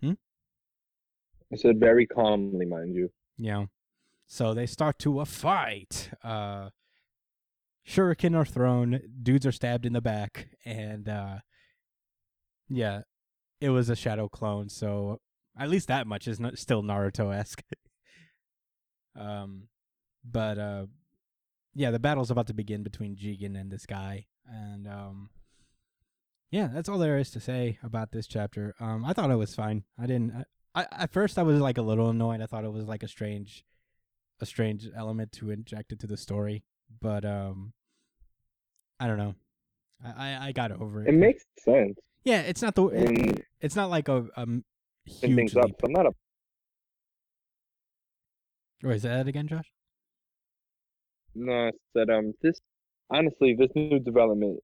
Hmm? 0.00 0.12
I 1.52 1.56
said 1.56 1.78
very 1.80 2.06
calmly, 2.06 2.64
mind 2.66 2.94
you. 2.94 3.10
Yeah. 3.36 3.66
So 4.26 4.54
they 4.54 4.66
start 4.66 4.98
to 5.00 5.20
a 5.20 5.26
fight. 5.26 6.10
Uh 6.22 6.70
Shuriken 7.86 8.36
are 8.36 8.44
thrown, 8.44 9.00
dudes 9.22 9.44
are 9.44 9.52
stabbed 9.52 9.84
in 9.84 9.92
the 9.92 10.00
back, 10.00 10.48
and 10.64 11.08
uh 11.08 11.38
yeah, 12.68 13.02
it 13.60 13.70
was 13.70 13.88
a 13.88 13.96
shadow 13.96 14.28
clone, 14.28 14.68
so 14.68 15.20
at 15.58 15.68
least 15.68 15.88
that 15.88 16.06
much 16.06 16.26
is 16.26 16.40
not 16.40 16.58
still 16.58 16.82
Naruto 16.82 17.34
esque. 17.34 17.62
um 19.16 19.68
but 20.24 20.58
uh 20.58 20.86
yeah, 21.74 21.90
the 21.90 21.98
battle's 21.98 22.30
about 22.30 22.46
to 22.48 22.54
begin 22.54 22.82
between 22.82 23.16
Jigen 23.16 23.60
and 23.60 23.70
this 23.70 23.86
guy. 23.86 24.26
And 24.46 24.86
um 24.86 25.30
yeah, 26.50 26.68
that's 26.72 26.88
all 26.88 26.98
there 26.98 27.18
is 27.18 27.30
to 27.32 27.40
say 27.40 27.78
about 27.82 28.12
this 28.12 28.26
chapter. 28.26 28.74
Um 28.78 29.04
I 29.04 29.12
thought 29.12 29.30
it 29.30 29.36
was 29.36 29.54
fine. 29.54 29.84
I 29.98 30.06
didn't 30.06 30.32
I, 30.32 30.44
I 30.74 30.86
at 30.92 31.12
first 31.12 31.38
I 31.38 31.42
was 31.42 31.60
like 31.60 31.78
a 31.78 31.82
little 31.82 32.10
annoyed. 32.10 32.40
I 32.40 32.46
thought 32.46 32.64
it 32.64 32.72
was 32.72 32.86
like 32.86 33.02
a 33.02 33.08
strange 33.08 33.64
a 34.40 34.46
strange 34.46 34.88
element 34.96 35.32
to 35.32 35.50
inject 35.50 35.92
into 35.92 36.06
the 36.06 36.16
story. 36.16 36.62
But 37.00 37.24
um 37.24 37.72
I 38.98 39.06
don't 39.06 39.18
know. 39.18 39.34
I, 40.04 40.10
I, 40.10 40.46
I 40.48 40.52
got 40.52 40.72
over 40.72 41.02
it. 41.02 41.08
It 41.08 41.14
makes 41.14 41.44
sense. 41.60 41.96
yeah, 42.24 42.40
it's 42.42 42.62
not 42.62 42.74
the 42.74 42.86
it, 42.86 43.46
it's 43.60 43.76
not 43.76 43.90
like 43.90 44.08
a 44.08 44.26
um 44.36 44.64
huge 45.04 45.36
things 45.36 45.56
up. 45.56 45.70
I'm 45.84 45.92
not 45.92 46.06
a 46.06 46.10
Wait, 48.82 48.96
is 48.96 49.02
that 49.02 49.28
again, 49.28 49.46
Josh? 49.46 49.70
no. 51.34 51.52
I 51.68 51.70
said 51.92 52.10
um 52.10 52.32
this 52.42 52.60
honestly 53.10 53.54
this 53.58 53.70
new 53.74 53.98
development 54.00 54.60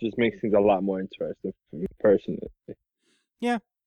just 0.00 0.16
makes 0.16 0.40
things 0.40 0.54
a 0.54 0.60
lot 0.60 0.82
more 0.82 1.00
interesting 1.00 1.52
for 1.70 1.76
me 1.76 1.86
personally. 2.00 2.48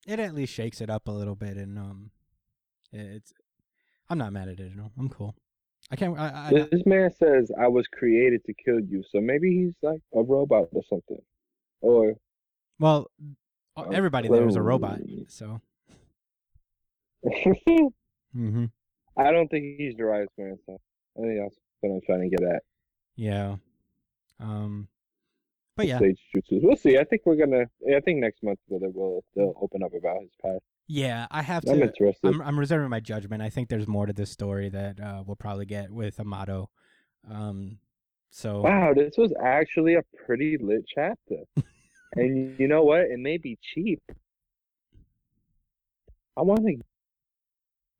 It 0.07 0.19
at 0.19 0.33
least 0.33 0.53
shakes 0.53 0.79
it 0.81 0.89
up 0.89 1.07
a 1.07 1.11
little 1.11 1.35
bit, 1.35 1.57
and 1.57 1.77
um, 1.77 2.11
it's. 2.91 3.33
I'm 4.09 4.17
not 4.17 4.31
mad 4.31 4.47
at 4.47 4.59
it. 4.59 4.75
No, 4.75 4.89
I'm 4.97 5.09
cool. 5.09 5.35
I 5.91 5.97
can't. 5.97 6.17
I, 6.17 6.47
I, 6.47 6.67
This 6.71 6.85
man 6.85 7.11
says 7.11 7.51
I 7.59 7.67
was 7.67 7.85
created 7.87 8.43
to 8.45 8.53
kill 8.53 8.79
you, 8.79 9.03
so 9.11 9.19
maybe 9.19 9.53
he's 9.53 9.75
like 9.81 10.01
a 10.15 10.23
robot 10.23 10.69
or 10.71 10.81
something, 10.89 11.21
or 11.81 12.15
well, 12.79 13.11
everybody 13.91 14.29
there 14.29 14.47
is 14.47 14.55
a 14.55 14.61
robot, 14.61 14.99
so. 15.27 15.61
Mm-hmm. 18.35 18.65
I 19.17 19.31
don't 19.31 19.47
think 19.47 19.77
he's 19.79 19.95
Jiraiya's 19.95 20.29
grandson. 20.37 20.77
I 21.17 21.21
think 21.21 21.39
that's 21.41 21.55
what 21.79 21.93
I'm 21.93 22.01
trying 22.05 22.29
to 22.29 22.37
get 22.37 22.47
at. 22.47 22.61
Yeah. 23.15 23.55
Um. 24.39 24.89
But 25.77 25.85
yeah, 25.87 25.97
Stage 25.99 26.19
jutsus. 26.35 26.63
We'll 26.63 26.75
see. 26.75 26.97
I 26.97 27.03
think 27.03 27.21
we're 27.25 27.35
gonna. 27.35 27.65
I 27.95 27.99
think 28.01 28.19
next 28.19 28.43
month 28.43 28.57
we'll 28.67 28.91
will 28.91 29.23
they'll 29.35 29.53
open 29.61 29.83
up 29.83 29.91
about 29.93 30.21
his 30.21 30.31
past. 30.43 30.63
yeah. 30.87 31.27
I 31.29 31.43
have 31.43 31.63
I'm 31.69 31.77
to. 31.77 31.85
interested. 31.85 32.27
I'm 32.27 32.41
I'm 32.41 32.59
reserving 32.59 32.89
my 32.89 32.99
judgment. 32.99 33.43
I 33.43 33.49
think 33.49 33.69
there's 33.69 33.87
more 33.87 34.07
to 34.07 34.13
this 34.13 34.31
story 34.31 34.69
that 34.69 34.99
uh, 34.99 35.23
we'll 35.25 35.35
probably 35.35 35.67
get 35.67 35.91
with 35.91 36.19
Amato. 36.19 36.71
Um. 37.29 37.77
So. 38.31 38.61
Wow, 38.61 38.93
this 38.95 39.13
was 39.17 39.31
actually 39.41 39.93
a 39.95 40.01
pretty 40.25 40.57
lit 40.59 40.83
chapter. 40.93 41.43
and 42.15 42.59
you 42.59 42.67
know 42.67 42.83
what? 42.83 43.01
It 43.01 43.19
may 43.19 43.37
be 43.37 43.57
cheap. 43.61 44.01
I 46.35 46.41
want 46.41 46.65
to. 46.65 46.77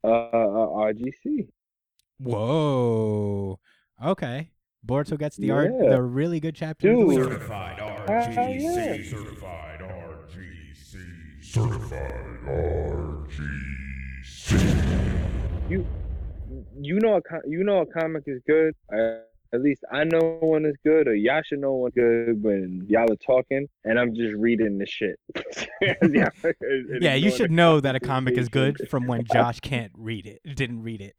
Uh, 0.04 0.10
uh, 0.10 0.68
RGC. 0.94 1.48
Whoa. 2.20 3.60
Okay. 4.04 4.50
Boruto 4.88 5.18
gets 5.18 5.38
the 5.38 5.52
art, 5.52 5.72
the 5.78 6.02
really 6.02 6.40
good 6.40 6.56
chapter. 6.56 6.92
of 6.92 7.00
the. 7.00 7.16
Dude. 7.16 7.26
Certified 7.26 7.80
Hell 8.08 8.50
yeah. 8.50 8.98
Certified 9.04 9.82
RGC. 9.82 11.44
Certified 11.44 12.26
RGC. 12.46 13.28
You, 15.70 15.86
you 16.80 17.00
know, 17.00 17.18
a 17.18 17.22
you 17.46 17.64
know, 17.66 17.82
a 17.82 17.86
comic 17.86 18.24
is 18.28 18.42
good. 18.48 18.74
Uh, 18.94 19.20
at 19.54 19.62
least 19.62 19.84
I 19.92 20.04
know 20.04 20.38
one 20.42 20.66
is 20.66 20.76
good, 20.86 21.08
or 21.08 21.16
y'all 21.16 21.42
should 21.46 21.60
know 21.60 21.74
one 21.74 21.92
good 21.92 22.42
when 22.42 22.86
y'all 22.90 23.12
are 23.12 23.16
talking, 23.26 23.68
and 23.84 24.00
I'm 24.00 24.16
just 24.16 24.34
reading 24.36 24.78
the 24.78 24.86
shit. 24.86 25.20
yeah, 25.82 26.30
Yeah, 27.00 27.16
you 27.16 27.32
should 27.32 27.52
know 27.52 27.80
that 27.80 27.96
a 27.96 28.00
comic 28.00 28.38
is 28.38 28.50
good 28.50 28.78
from 28.90 29.08
when 29.08 29.26
Josh 29.32 29.60
can't 29.60 29.92
read 29.96 30.26
it. 30.26 30.42
Didn't 30.56 30.84
read 30.84 31.02
it. 31.02 31.16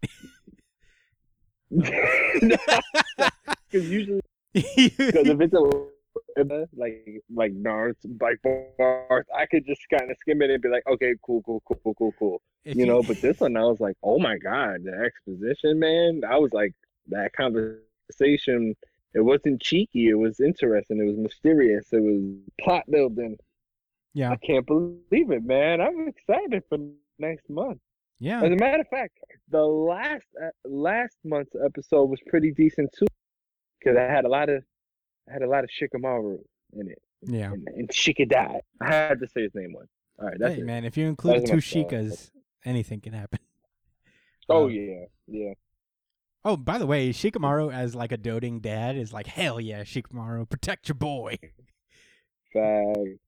Because 3.70 3.88
usually, 3.88 4.20
because 4.54 5.28
if 5.28 5.40
it's 5.40 5.54
a 5.54 6.66
like 6.75 7.22
like 7.34 7.52
Naruto, 7.52 7.94
like 8.20 8.40
Barth, 8.42 9.26
I 9.37 9.46
could 9.46 9.66
just 9.66 9.82
kind 9.90 10.10
of 10.10 10.16
skim 10.20 10.42
it 10.42 10.50
and 10.50 10.62
be 10.62 10.68
like, 10.68 10.87
okay, 10.87 11.14
cool, 11.25 11.42
cool, 11.42 11.62
cool, 11.66 11.80
cool, 11.82 11.94
cool, 11.94 12.14
cool. 12.18 12.42
If 12.64 12.76
you 12.76 12.87
know, 12.87 13.02
but 13.02 13.20
this 13.20 13.40
one 13.40 13.56
I 13.56 13.64
was 13.64 13.80
like, 13.80 13.96
oh 14.02 14.18
my 14.18 14.38
god, 14.38 14.84
the 14.84 14.92
exposition, 14.92 15.78
man. 15.78 16.22
I 16.28 16.38
was 16.38 16.52
like, 16.52 16.75
that 17.08 17.32
conversation. 17.32 18.75
It 19.14 19.20
wasn't 19.20 19.62
cheeky. 19.62 20.08
It 20.10 20.18
was 20.18 20.38
interesting. 20.38 21.00
It 21.00 21.04
was 21.06 21.16
mysterious. 21.16 21.87
It 21.92 22.00
was 22.02 22.22
plot 22.60 22.84
building. 22.90 23.37
yeah, 24.12 24.30
I 24.30 24.37
can't 24.37 24.66
believe 24.66 25.30
it, 25.30 25.44
man. 25.44 25.80
I'm 25.80 26.08
excited 26.08 26.62
for 26.68 26.78
next 27.18 27.48
month. 27.48 27.80
yeah, 28.20 28.42
As 28.42 28.52
a 28.52 28.56
matter 28.56 28.80
of 28.82 28.88
fact, 28.88 29.18
the 29.48 29.62
last 29.62 30.26
uh, 30.40 30.50
last 30.66 31.16
month's 31.25 31.56
episode 31.64 32.04
was 32.04 32.20
pretty 32.28 32.52
decent 32.52 32.92
too, 32.92 33.06
because 33.78 33.97
I 33.97 34.02
had 34.02 34.25
a 34.25 34.28
lot 34.28 34.49
of 34.49 34.62
I 35.28 35.32
had 35.32 35.42
a 35.42 35.49
lot 35.49 35.64
of 35.64 35.70
Shikamaru 35.70 36.38
in 36.75 36.88
it, 36.90 37.02
yeah. 37.23 37.52
and, 37.52 37.66
and 37.76 37.88
Shikadai. 37.88 38.61
I 38.80 38.92
had 38.92 39.20
to 39.20 39.28
say 39.28 39.42
his 39.42 39.54
name 39.54 39.73
once. 39.75 39.88
All 40.18 40.26
right, 40.26 40.37
that's 40.38 40.54
Hey 40.54 40.61
it. 40.61 40.64
man, 40.66 40.85
if 40.85 40.97
you 40.97 41.06
include 41.06 41.47
two. 41.47 41.56
Shikas, 41.56 42.30
anything 42.64 43.00
can 43.00 43.12
happen. 43.12 43.38
Oh 44.50 44.64
Um, 44.64 44.70
yeah, 44.70 45.04
yeah. 45.26 45.52
Oh, 46.42 46.56
by 46.56 46.78
the 46.78 46.87
way, 46.87 47.11
Shikamaru 47.11 47.70
as 47.70 47.94
like 47.94 48.12
a 48.12 48.16
doting 48.16 48.61
dad 48.61 48.97
is 48.97 49.12
like 49.12 49.26
hell 49.26 49.61
yeah, 49.61 49.82
Shikamaru, 49.82 50.49
protect 50.49 50.88
your 50.88 50.94
boy. 50.94 51.37
Fag. 52.54 53.18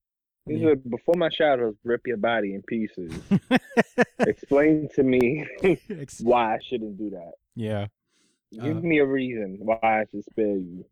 These 0.46 0.62
Yeah. 0.62 0.68
are 0.68 0.76
before 0.76 1.16
my 1.18 1.28
shadows 1.28 1.74
rip 1.84 2.06
your 2.06 2.16
body 2.16 2.54
in 2.54 2.62
pieces. 2.62 3.12
Explain 4.20 4.88
to 4.94 5.02
me 5.02 5.46
why 6.22 6.54
I 6.54 6.58
shouldn't 6.66 6.96
do 6.98 7.10
that. 7.10 7.32
yeah, 7.54 7.88
Give 8.52 8.76
Uh, 8.76 8.80
me 8.80 8.98
a 8.98 9.06
reason 9.06 9.58
why 9.60 9.78
I 9.82 10.04
should 10.10 10.24
spare 10.24 10.56
you. 10.56 10.84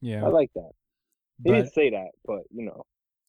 yeah. 0.00 0.24
I 0.24 0.28
like 0.28 0.50
that. 0.54 0.70
He 1.44 1.50
But 1.50 1.56
didn't 1.56 1.74
say 1.74 1.90
that, 1.90 2.10
but 2.24 2.42
you 2.50 2.64
know, 2.64 2.82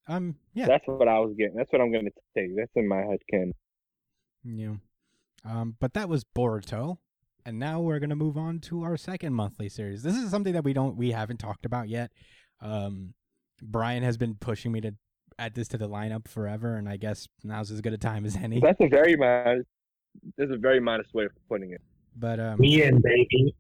um, 0.08 0.36
yeah, 0.54 0.68
that's 0.68 0.88
what 0.88 1.08
I 1.10 1.20
was 1.20 1.36
getting. 1.38 1.56
That's 1.56 1.72
what 1.72 1.82
I'm 1.82 1.92
gonna 1.92 2.10
take. 2.36 2.56
That's 2.56 2.72
in 2.76 2.88
my 2.88 3.02
head, 3.02 3.20
Ken. 3.30 3.52
yeah. 4.46 4.76
Um, 5.44 5.76
but 5.80 5.94
that 5.94 6.08
was 6.08 6.24
Boruto, 6.24 6.98
and 7.46 7.60
now 7.60 7.82
we're 7.82 8.00
gonna 8.00 8.16
move 8.16 8.38
on 8.38 8.60
to 8.62 8.84
our 8.84 8.96
second 8.96 9.34
monthly 9.34 9.68
series. 9.68 10.04
This 10.04 10.16
is 10.16 10.32
something 10.32 10.54
that 10.54 10.64
we 10.64 10.72
don't, 10.74 10.96
we 10.96 11.12
haven't 11.12 11.38
talked 11.38 11.66
about 11.66 11.90
yet. 11.90 12.12
Um, 12.62 13.14
Brian 13.62 14.04
has 14.04 14.18
been 14.18 14.36
pushing 14.36 14.72
me 14.72 14.80
to 14.82 14.96
add 15.38 15.54
this 15.56 15.68
to 15.70 15.78
the 15.78 15.90
lineup 15.90 16.28
forever, 16.30 16.76
and 16.76 16.88
I 16.88 16.96
guess 16.96 17.28
now's 17.44 17.70
as 17.72 17.82
good 17.82 17.94
a 17.94 17.98
time 17.98 18.26
as 18.26 18.38
any. 18.38 18.62
That's 18.62 18.80
a 18.80 18.88
very 18.88 19.18
modest. 19.18 19.68
That's 20.38 20.52
a 20.52 20.58
very 20.58 20.80
modest 20.80 21.14
way 21.14 21.26
of 21.26 21.32
putting 21.50 21.72
it. 21.72 21.82
But 22.18 22.40
um, 22.40 22.60
Me 22.60 22.82
and 22.84 23.02
baby. 23.02 23.56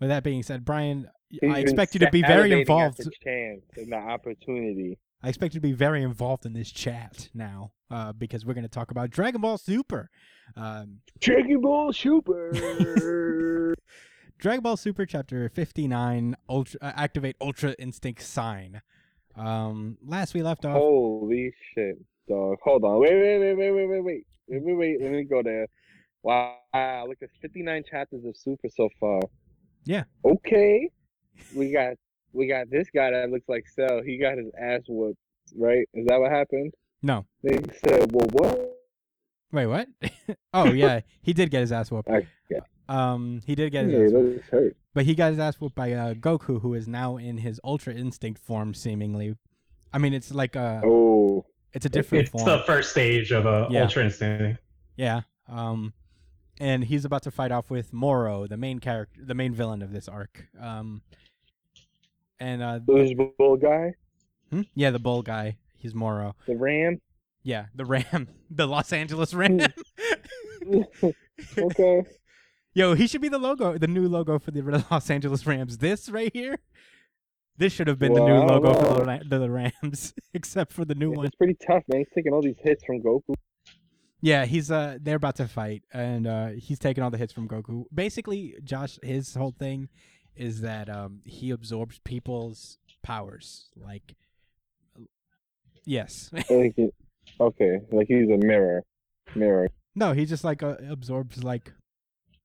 with 0.00 0.08
that 0.08 0.22
being 0.22 0.42
said, 0.42 0.64
Brian, 0.64 1.08
He's 1.30 1.40
I 1.42 1.58
expect 1.58 1.94
you 1.94 2.00
to 2.00 2.10
be 2.10 2.22
very 2.22 2.52
involved. 2.52 2.98
The 2.98 3.10
chance 3.22 3.62
and 3.76 3.92
the 3.92 3.96
opportunity. 3.96 4.98
I 5.22 5.28
expect 5.28 5.54
you 5.54 5.60
to 5.60 5.66
be 5.66 5.72
very 5.72 6.02
involved 6.02 6.46
in 6.46 6.52
this 6.52 6.70
chat 6.70 7.28
now, 7.34 7.72
uh, 7.90 8.12
because 8.12 8.46
we're 8.46 8.54
going 8.54 8.62
to 8.62 8.70
talk 8.70 8.90
about 8.90 9.10
Dragon 9.10 9.40
Ball 9.40 9.58
Super. 9.58 10.10
Um, 10.56 11.00
Dragon 11.20 11.60
Ball 11.60 11.92
Super. 11.92 13.74
Dragon 14.38 14.62
Ball 14.62 14.76
Super 14.76 15.04
Chapter 15.04 15.48
59 15.48 16.36
Ultra 16.48 16.78
uh, 16.80 16.92
Activate 16.94 17.36
Ultra 17.40 17.74
Instinct 17.78 18.22
Sign. 18.22 18.80
Um, 19.36 19.98
last 20.06 20.34
we 20.34 20.42
left 20.42 20.64
off. 20.64 20.76
Holy 20.76 21.52
shit, 21.74 21.98
dog. 22.28 22.56
Hold 22.62 22.84
on. 22.84 23.00
Wait, 23.00 23.12
wait, 23.12 23.38
wait, 23.38 23.54
wait, 23.54 23.70
wait, 23.72 23.86
wait, 23.86 24.04
wait. 24.04 24.26
Wait, 24.48 24.62
wait, 24.62 24.76
wait. 24.76 25.02
Let 25.02 25.10
me 25.10 25.24
go 25.24 25.42
there. 25.42 25.66
Wow. 26.28 27.06
Look, 27.08 27.18
there's 27.20 27.30
59 27.40 27.84
chapters 27.90 28.24
of 28.26 28.36
Super 28.36 28.68
so 28.68 28.90
far. 29.00 29.20
Yeah. 29.84 30.04
Okay. 30.24 30.90
We 31.56 31.72
got 31.72 31.94
we 32.34 32.46
got 32.46 32.68
this 32.70 32.88
guy 32.94 33.10
that 33.12 33.30
looks 33.30 33.48
like 33.48 33.64
Cell. 33.66 34.02
He 34.04 34.18
got 34.18 34.36
his 34.36 34.48
ass 34.60 34.82
whooped, 34.88 35.18
right? 35.56 35.88
Is 35.94 36.06
that 36.08 36.20
what 36.20 36.30
happened? 36.30 36.74
No, 37.02 37.24
They 37.44 37.58
said, 37.86 38.10
well, 38.12 38.26
what? 38.32 38.74
wait, 39.52 39.66
what? 39.66 39.88
oh 40.52 40.72
yeah, 40.72 41.00
he 41.22 41.32
did 41.32 41.50
get 41.50 41.60
his 41.60 41.72
ass 41.72 41.90
whooped. 41.90 42.08
Okay. 42.08 42.26
Um, 42.90 43.40
he 43.46 43.54
did 43.54 43.70
get 43.70 43.84
his 43.86 43.94
Yeah, 43.94 44.04
ass 44.06 44.12
whooped. 44.12 44.36
that's 44.36 44.48
hurt. 44.50 44.76
But 44.94 45.04
he 45.06 45.14
got 45.14 45.30
his 45.30 45.38
ass 45.38 45.54
whooped 45.60 45.76
by 45.76 45.92
uh, 45.92 46.14
Goku, 46.14 46.60
who 46.60 46.74
is 46.74 46.88
now 46.88 47.16
in 47.18 47.38
his 47.38 47.60
Ultra 47.64 47.94
Instinct 47.94 48.40
form, 48.40 48.74
seemingly. 48.74 49.36
I 49.92 49.98
mean, 49.98 50.12
it's 50.12 50.32
like 50.34 50.56
a, 50.56 50.82
Oh. 50.84 51.46
it's 51.72 51.86
a 51.86 51.88
different 51.88 52.22
It's 52.24 52.30
form. 52.32 52.44
the 52.46 52.64
first 52.66 52.90
stage 52.90 53.30
of 53.30 53.46
a 53.46 53.68
Yeah. 53.70 53.84
Ultra 53.84 54.04
Instinct. 54.04 54.60
Yeah. 54.96 55.20
Um, 55.48 55.92
and 56.60 56.84
he's 56.84 57.04
about 57.04 57.22
to 57.24 57.30
fight 57.30 57.52
off 57.52 57.70
with 57.70 57.92
Moro, 57.92 58.46
the 58.46 58.56
main 58.56 58.78
character, 58.78 59.20
the 59.22 59.34
main 59.34 59.52
villain 59.54 59.82
of 59.82 59.92
this 59.92 60.08
arc. 60.08 60.46
Um, 60.60 61.02
and 62.40 62.62
uh, 62.62 62.80
This 62.86 63.12
bull 63.38 63.56
guy? 63.56 63.94
hmm? 64.50 64.62
yeah, 64.74 64.90
the 64.90 64.98
bull 64.98 65.22
guy. 65.22 65.56
He's 65.76 65.94
Moro. 65.94 66.34
The 66.46 66.56
Ram? 66.56 67.00
Yeah, 67.42 67.66
the 67.74 67.84
Ram, 67.84 68.28
the 68.50 68.66
Los 68.66 68.92
Angeles 68.92 69.32
Ram. 69.34 69.60
okay. 71.58 72.02
Yo, 72.74 72.94
he 72.94 73.06
should 73.06 73.20
be 73.22 73.28
the 73.28 73.38
logo, 73.38 73.78
the 73.78 73.88
new 73.88 74.06
logo 74.06 74.38
for 74.38 74.50
the 74.50 74.84
Los 74.90 75.10
Angeles 75.10 75.46
Rams. 75.46 75.78
This 75.78 76.08
right 76.08 76.30
here, 76.32 76.58
this 77.56 77.72
should 77.72 77.88
have 77.88 77.98
been 77.98 78.12
the 78.12 78.20
new 78.20 78.34
Well, 78.34 78.42
I 78.44 78.46
don't 78.46 78.62
logo 78.64 78.94
for 78.94 79.24
the, 79.24 79.38
the 79.38 79.50
Rams, 79.50 80.14
except 80.34 80.72
for 80.72 80.84
the 80.84 80.94
new 80.94 81.10
one. 81.10 81.26
It's 81.26 81.34
pretty 81.36 81.56
tough, 81.66 81.82
man. 81.88 82.00
He's 82.00 82.08
taking 82.14 82.32
all 82.32 82.42
these 82.42 82.58
hits 82.62 82.84
from 82.84 83.00
Goku. 83.00 83.34
Yeah, 84.20 84.46
he's 84.46 84.70
uh 84.70 84.98
they're 85.00 85.16
about 85.16 85.36
to 85.36 85.46
fight 85.46 85.84
and 85.92 86.26
uh 86.26 86.48
he's 86.48 86.78
taking 86.78 87.02
all 87.04 87.10
the 87.10 87.18
hits 87.18 87.32
from 87.32 87.48
Goku. 87.48 87.84
Basically, 87.94 88.54
Josh 88.64 88.98
his 89.02 89.34
whole 89.34 89.54
thing 89.58 89.88
is 90.34 90.60
that 90.62 90.88
um 90.88 91.20
he 91.24 91.50
absorbs 91.50 92.00
people's 92.00 92.78
powers. 93.02 93.68
Like 93.76 94.14
Yes. 95.84 96.30
Okay, 97.40 97.80
like 97.92 98.06
he's 98.08 98.28
a 98.30 98.38
mirror. 98.38 98.82
Mirror. 99.34 99.68
no, 99.94 100.12
he 100.12 100.24
just 100.24 100.42
like 100.44 100.62
uh, 100.62 100.76
absorbs 100.90 101.44
like 101.44 101.72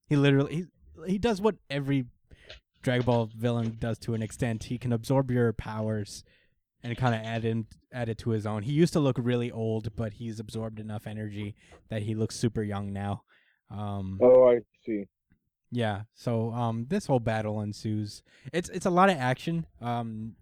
he 0.08 0.16
literally 0.16 0.54
he, 0.56 1.14
he 1.14 1.18
does 1.18 1.42
what 1.42 1.56
every 1.70 2.06
Dragon 2.82 3.06
Ball 3.06 3.30
villain 3.36 3.78
does 3.80 3.98
to 4.00 4.14
an 4.14 4.22
extent. 4.22 4.66
He 4.66 4.78
can 4.78 4.92
absorb 4.94 5.32
your 5.32 5.54
powers 5.54 6.24
and 6.84 6.98
kind 6.98 7.16
of 7.16 7.22
add 7.22 7.46
in 7.46 7.66
add 7.92 8.10
it 8.10 8.18
to 8.20 8.32
his 8.32 8.46
own. 8.46 8.64
He 8.64 8.74
used 8.74 8.94
to 8.94 9.00
look 9.00 9.18
really 9.20 9.52
old, 9.52 9.96
but 9.96 10.14
he's 10.14 10.40
absorbed 10.40 10.80
enough 10.80 11.08
energy 11.08 11.56
that 11.90 12.04
he 12.04 12.14
looks 12.16 12.36
super 12.36 12.62
young 12.62 12.92
now. 12.92 13.24
Um 13.72 14.20
Oh, 14.22 14.50
I 14.50 14.60
see. 14.86 15.06
Yeah. 15.72 16.04
So 16.14 16.52
um 16.52 16.88
this 16.90 17.06
whole 17.08 17.20
battle 17.20 17.62
ensues. 17.62 18.22
It's 18.52 18.70
it's 18.70 18.86
a 18.86 18.92
lot 18.92 19.10
of 19.10 19.18
action. 19.18 19.66
Um 19.82 20.36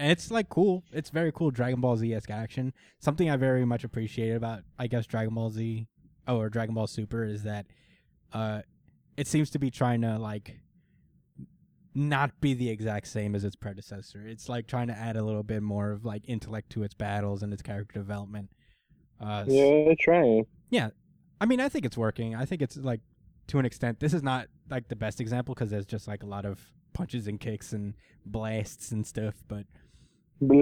and 0.00 0.10
it's 0.10 0.30
like 0.30 0.48
cool. 0.48 0.84
It's 0.92 1.10
very 1.10 1.30
cool 1.32 1.50
Dragon 1.50 1.80
Ball 1.80 1.96
Z 1.96 2.12
esque 2.12 2.30
action. 2.30 2.72
Something 2.98 3.30
I 3.30 3.36
very 3.36 3.64
much 3.64 3.84
appreciate 3.84 4.32
about 4.32 4.62
I 4.78 4.86
guess 4.86 5.06
Dragon 5.06 5.34
Ball 5.34 5.50
Z 5.50 5.86
oh 6.26 6.38
or 6.38 6.48
Dragon 6.48 6.74
Ball 6.74 6.86
Super 6.86 7.24
is 7.24 7.42
that 7.42 7.66
uh 8.32 8.62
it 9.16 9.28
seems 9.28 9.50
to 9.50 9.58
be 9.58 9.70
trying 9.70 10.00
to 10.00 10.18
like 10.18 10.58
not 11.94 12.40
be 12.40 12.54
the 12.54 12.68
exact 12.70 13.06
same 13.06 13.34
as 13.34 13.44
its 13.44 13.56
predecessor. 13.56 14.26
It's 14.26 14.48
like 14.48 14.66
trying 14.66 14.88
to 14.88 14.94
add 14.94 15.16
a 15.16 15.22
little 15.22 15.42
bit 15.44 15.62
more 15.62 15.92
of 15.92 16.04
like 16.04 16.22
intellect 16.26 16.70
to 16.70 16.82
its 16.82 16.94
battles 16.94 17.42
and 17.42 17.52
its 17.52 17.62
character 17.62 18.00
development. 18.00 18.50
Uh 19.20 19.44
s- 19.46 19.52
Yeah, 19.52 19.84
they're 19.86 19.96
trying. 19.98 20.46
I 21.40 21.46
mean, 21.46 21.60
I 21.60 21.68
think 21.68 21.84
it's 21.84 21.98
working. 21.98 22.34
I 22.34 22.44
think 22.46 22.62
it's 22.62 22.76
like 22.76 23.00
to 23.48 23.58
an 23.58 23.66
extent. 23.66 24.00
This 24.00 24.14
is 24.14 24.22
not 24.22 24.46
like 24.70 24.88
the 24.88 24.96
best 24.96 25.20
example 25.20 25.54
because 25.54 25.68
there's 25.68 25.84
just 25.84 26.08
like 26.08 26.22
a 26.22 26.26
lot 26.26 26.44
of 26.46 26.60
punches 26.94 27.26
and 27.26 27.38
kicks 27.38 27.72
and 27.72 27.94
blasts 28.24 28.92
and 28.92 29.06
stuff. 29.06 29.34
But 29.48 29.66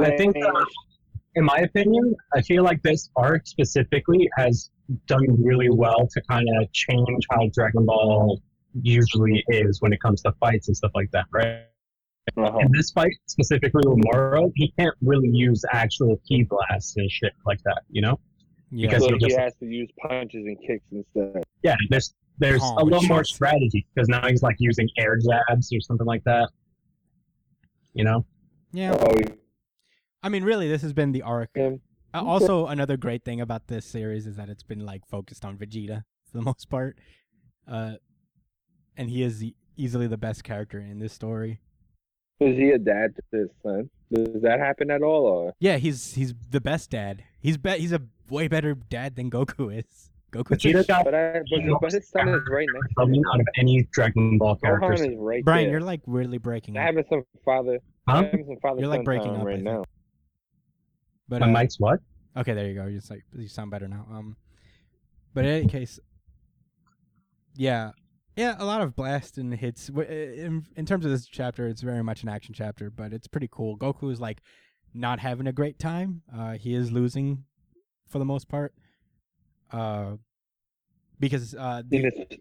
I 0.02 0.16
think, 0.16 0.34
uh, 0.36 0.64
in 1.36 1.44
my 1.44 1.58
opinion, 1.58 2.14
I 2.34 2.40
feel 2.42 2.64
like 2.64 2.82
this 2.82 3.10
arc 3.16 3.46
specifically 3.46 4.28
has 4.38 4.70
done 5.06 5.24
really 5.42 5.70
well 5.70 6.08
to 6.10 6.22
kind 6.28 6.48
of 6.58 6.72
change 6.72 7.24
how 7.30 7.48
Dragon 7.54 7.86
Ball 7.86 8.40
usually 8.80 9.44
is 9.48 9.80
when 9.80 9.92
it 9.92 10.00
comes 10.00 10.22
to 10.22 10.32
fights 10.40 10.68
and 10.68 10.76
stuff 10.76 10.92
like 10.94 11.10
that, 11.12 11.26
right? 11.32 11.64
Uh-huh. 12.36 12.58
In 12.58 12.68
this 12.72 12.90
fight, 12.92 13.12
specifically 13.26 13.82
with 13.84 13.98
Moro, 14.04 14.50
he 14.54 14.72
can't 14.78 14.94
really 15.02 15.28
use 15.28 15.64
actual 15.72 16.20
ki 16.28 16.44
blasts 16.44 16.96
and 16.96 17.10
shit 17.10 17.32
like 17.44 17.60
that, 17.64 17.82
you 17.90 18.00
know? 18.00 18.18
yeah, 18.70 18.86
Because 18.88 19.04
So 19.04 19.12
he 19.14 19.18
just- 19.18 19.38
has 19.38 19.54
to 19.56 19.66
use 19.66 19.90
punches 20.00 20.46
and 20.46 20.56
kicks 20.66 20.84
instead. 20.92 21.42
Yeah, 21.62 21.76
there's 21.90 22.14
there's 22.38 22.62
Oh, 22.64 22.76
a 22.78 22.84
little 22.84 23.02
more 23.02 23.24
strategy 23.24 23.86
because 23.94 24.08
now 24.08 24.26
he's 24.26 24.42
like 24.42 24.56
using 24.58 24.88
air 24.98 25.16
jabs 25.18 25.70
or 25.72 25.80
something 25.80 26.06
like 26.06 26.24
that. 26.24 26.48
You 27.94 28.04
know? 28.04 28.24
yeah. 28.72 28.96
Oh, 28.98 29.14
I 30.22 30.28
mean, 30.28 30.42
really, 30.44 30.68
this 30.68 30.82
has 30.82 30.92
been 30.92 31.12
the 31.12 31.22
arc. 31.22 31.50
yeah. 31.56 31.70
Uh, 32.14 32.22
also, 32.24 32.66
another 32.66 32.96
great 32.96 33.24
thing 33.24 33.40
about 33.40 33.66
this 33.68 33.84
series 33.84 34.26
is 34.26 34.36
that 34.36 34.48
it's 34.48 34.62
been 34.62 34.84
like 34.86 35.06
focused 35.06 35.44
on 35.44 35.56
Vegeta 35.58 36.04
for 36.30 36.38
the 36.38 36.42
most 36.50 36.70
part, 36.70 36.98
uh, 37.68 37.94
and 38.96 39.10
he 39.10 39.22
is 39.22 39.38
the, 39.38 39.54
easily 39.76 40.06
the 40.06 40.16
best 40.16 40.44
character 40.44 40.78
in 40.78 40.98
this 40.98 41.12
story. 41.12 41.60
Is 42.40 42.56
he 42.56 42.70
a 42.70 42.78
dad 42.78 43.14
to 43.16 43.38
his 43.38 43.48
son? 43.62 43.88
Does 44.12 44.42
that 44.42 44.58
happen 44.58 44.90
at 44.90 45.02
all? 45.02 45.24
Or 45.26 45.54
Yeah, 45.60 45.76
he's 45.76 46.14
he's 46.14 46.34
the 46.50 46.60
best 46.60 46.90
dad. 46.90 47.22
He's 47.40 47.56
be- 47.56 47.78
he's 47.78 47.92
a 47.92 48.02
way 48.28 48.48
better 48.48 48.74
dad 48.74 49.16
than 49.16 49.30
Goku 49.30 49.78
is. 49.78 50.10
Goku's 50.32 50.62
Vegeta 50.62 50.86
got 50.86 51.04
but 51.04 51.14
I 51.14 51.40
but, 51.50 51.80
but 51.80 51.92
his 51.92 52.08
son 52.08 52.28
is 52.28 52.40
right 52.50 52.66
next 52.72 52.94
to 52.98 53.04
him. 53.04 53.22
out 53.32 53.40
of 53.40 53.46
any 53.58 53.86
Dragon 53.92 54.38
Ball 54.38 54.56
characters. 54.56 55.00
Gohan 55.00 55.12
is 55.12 55.18
right 55.18 55.44
Brian, 55.44 55.64
there. 55.64 55.72
you're 55.72 55.80
like 55.82 56.00
really 56.06 56.38
breaking 56.38 56.76
I'm 56.76 56.82
up. 56.82 56.86
having 56.86 57.04
some 57.08 57.22
father. 57.44 57.78
Huh? 58.08 58.16
I'm 58.16 58.24
having 58.24 58.46
some 58.46 58.56
father. 58.62 58.80
You're, 58.80 58.88
like, 58.88 59.04
breaking 59.04 59.36
up, 59.36 59.44
right 59.44 59.62
now. 59.62 59.84
But 61.28 61.40
My 61.40 61.48
uh, 61.48 61.50
mic's 61.50 61.78
what? 61.78 62.00
Okay, 62.36 62.54
there 62.54 62.66
you 62.66 62.74
go. 62.74 62.86
You 62.86 62.96
just 62.96 63.10
like 63.10 63.24
you 63.36 63.46
sound 63.46 63.70
better 63.70 63.88
now. 63.88 64.06
Um, 64.10 64.36
but 65.34 65.44
in 65.44 65.50
any 65.50 65.66
case, 65.66 66.00
yeah, 67.54 67.90
yeah, 68.36 68.56
a 68.58 68.64
lot 68.64 68.80
of 68.80 68.94
blast 68.96 69.38
and 69.38 69.54
hits. 69.54 69.90
Uh, 69.94 70.02
In, 70.02 70.66
in 70.76 70.86
terms 70.86 71.04
of 71.04 71.10
this 71.10 71.26
chapter, 71.26 71.66
it's 71.66 71.82
very 71.82 72.02
much 72.02 72.22
an 72.22 72.28
action 72.28 72.54
chapter, 72.54 72.90
but 72.90 73.12
it's 73.12 73.26
pretty 73.26 73.48
cool. 73.50 73.76
Goku 73.76 74.10
is 74.10 74.20
like 74.20 74.40
not 74.94 75.18
having 75.18 75.46
a 75.46 75.52
great 75.52 75.78
time. 75.78 76.22
Uh, 76.34 76.52
he 76.52 76.74
is 76.74 76.92
losing 76.92 77.44
for 78.08 78.18
the 78.18 78.24
most 78.24 78.48
part. 78.48 78.74
Uh, 79.70 80.16
because 81.18 81.54
uh, 81.54 81.82
the, 81.88 81.96
And 81.96 82.04
this 82.06 82.38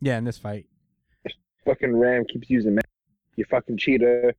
yeah, 0.00 0.18
in 0.18 0.24
this 0.24 0.38
fight, 0.38 0.66
fucking 1.64 1.96
Ram 1.96 2.24
keeps 2.24 2.48
using 2.50 2.74
man. 2.74 2.82
You 3.36 3.44
fucking 3.44 3.78
cheater. 3.78 4.34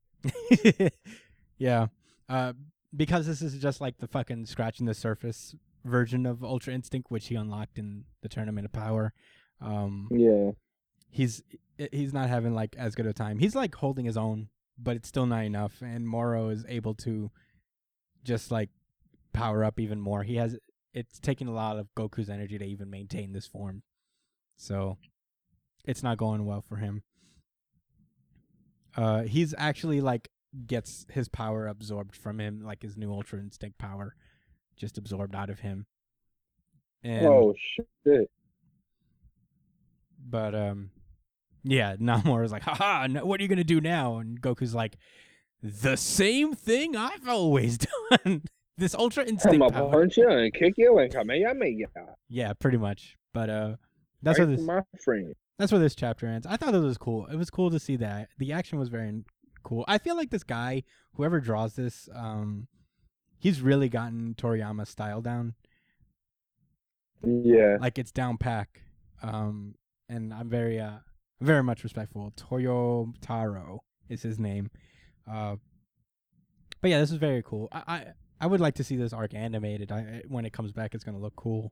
yeah, 1.57 1.87
uh, 2.29 2.53
because 2.95 3.27
this 3.27 3.41
is 3.41 3.57
just 3.57 3.81
like 3.81 3.97
the 3.97 4.07
fucking 4.07 4.45
scratching 4.45 4.85
the 4.85 4.93
surface 4.93 5.55
version 5.83 6.25
of 6.25 6.43
Ultra 6.43 6.73
Instinct, 6.73 7.11
which 7.11 7.27
he 7.27 7.35
unlocked 7.35 7.77
in 7.77 8.05
the 8.21 8.29
Tournament 8.29 8.65
of 8.65 8.71
Power. 8.71 9.13
Um, 9.61 10.07
Yeah. 10.11 10.51
He's 11.15 11.41
he's 11.93 12.13
not 12.13 12.27
having 12.27 12.53
like 12.53 12.75
as 12.77 12.93
good 12.93 13.05
a 13.05 13.13
time. 13.13 13.39
He's 13.39 13.55
like 13.55 13.73
holding 13.75 14.03
his 14.03 14.17
own, 14.17 14.49
but 14.77 14.97
it's 14.97 15.07
still 15.07 15.25
not 15.25 15.45
enough. 15.45 15.81
And 15.81 16.05
Moro 16.05 16.49
is 16.49 16.65
able 16.67 16.93
to 16.95 17.31
just 18.25 18.51
like 18.51 18.69
power 19.31 19.63
up 19.63 19.79
even 19.79 20.01
more. 20.01 20.23
He 20.23 20.35
has 20.35 20.57
it's 20.93 21.19
taking 21.19 21.47
a 21.47 21.53
lot 21.53 21.77
of 21.77 21.87
Goku's 21.95 22.29
energy 22.29 22.57
to 22.57 22.65
even 22.65 22.89
maintain 22.89 23.31
this 23.31 23.47
form, 23.47 23.83
so 24.57 24.97
it's 25.85 26.03
not 26.03 26.17
going 26.17 26.45
well 26.45 26.61
for 26.61 26.77
him. 26.77 27.03
Uh, 28.97 29.23
he's 29.23 29.55
actually 29.57 30.01
like 30.01 30.29
gets 30.67 31.05
his 31.09 31.29
power 31.29 31.65
absorbed 31.65 32.15
from 32.15 32.41
him, 32.41 32.61
like 32.61 32.81
his 32.81 32.97
new 32.97 33.13
Ultra 33.13 33.39
Instinct 33.39 33.77
power, 33.77 34.15
just 34.75 34.97
absorbed 34.97 35.33
out 35.33 35.49
of 35.49 35.59
him. 35.59 35.85
And 37.03 37.25
oh 37.25 37.53
shit. 38.03 38.29
but 40.27 40.53
um, 40.55 40.89
yeah, 41.65 41.95
Namor 41.99 42.45
is 42.45 42.51
like, 42.51 42.63
haha, 42.63 43.07
no, 43.07 43.25
what 43.25 43.39
are 43.39 43.43
you 43.43 43.49
gonna 43.49 43.63
do 43.63 43.81
now? 43.81 44.17
And 44.17 44.39
Goku's 44.41 44.73
like, 44.75 44.97
the 45.61 45.97
same 45.97 46.53
thing 46.53 46.95
I've 46.95 47.27
always 47.27 47.77
done. 48.23 48.43
this 48.77 48.93
Ultra 48.93 49.25
I'm 49.25 49.35
gonna 49.59 49.89
punch 49.89 50.17
you 50.17 50.29
and 50.29 50.53
kick 50.53 50.75
you 50.77 50.97
and 50.99 51.59
me. 51.59 51.85
Yeah, 52.29 52.53
pretty 52.53 52.77
much. 52.77 53.17
But 53.33 53.49
uh, 53.49 53.75
that's 54.21 54.39
right 54.39 54.47
where 54.47 54.55
this 54.57 54.65
my 54.65 54.81
friend. 55.03 55.33
that's 55.57 55.71
where 55.71 55.81
this 55.81 55.95
chapter 55.95 56.27
ends. 56.27 56.45
I 56.47 56.55
thought 56.57 56.75
it 56.75 56.79
was 56.79 56.97
cool. 56.97 57.25
It 57.27 57.35
was 57.35 57.49
cool 57.49 57.71
to 57.71 57.79
see 57.79 57.95
that 57.97 58.29
the 58.37 58.51
action 58.53 58.77
was 58.79 58.89
very 58.89 59.23
cool. 59.63 59.83
I 59.87 59.97
feel 59.97 60.15
like 60.15 60.29
this 60.29 60.43
guy, 60.43 60.83
whoever 61.15 61.39
draws 61.39 61.73
this, 61.75 62.07
um, 62.15 62.67
he's 63.39 63.61
really 63.61 63.89
gotten 63.89 64.35
Toriyama's 64.37 64.89
style 64.89 65.21
down. 65.21 65.55
Yeah. 67.23 67.77
like 67.79 67.97
it's 67.97 68.11
down 68.11 68.37
pack. 68.37 68.81
Um, 69.23 69.75
and 70.07 70.33
I'm 70.33 70.49
very 70.49 70.79
uh 70.79 70.99
very 71.41 71.63
much 71.63 71.83
respectful. 71.83 72.33
Toyotarou 72.37 73.79
is 74.09 74.21
his 74.21 74.39
name. 74.39 74.69
Uh, 75.29 75.55
but 76.81 76.91
yeah, 76.91 76.99
this 76.99 77.11
is 77.11 77.17
very 77.17 77.43
cool. 77.43 77.67
I, 77.71 77.83
I 77.87 78.05
I 78.41 78.47
would 78.47 78.59
like 78.59 78.75
to 78.75 78.83
see 78.83 78.95
this 78.95 79.13
arc 79.13 79.33
animated. 79.33 79.91
I 79.91 80.21
when 80.27 80.45
it 80.45 80.53
comes 80.53 80.71
back, 80.71 80.93
it's 80.93 81.03
gonna 81.03 81.19
look 81.19 81.35
cool. 81.35 81.71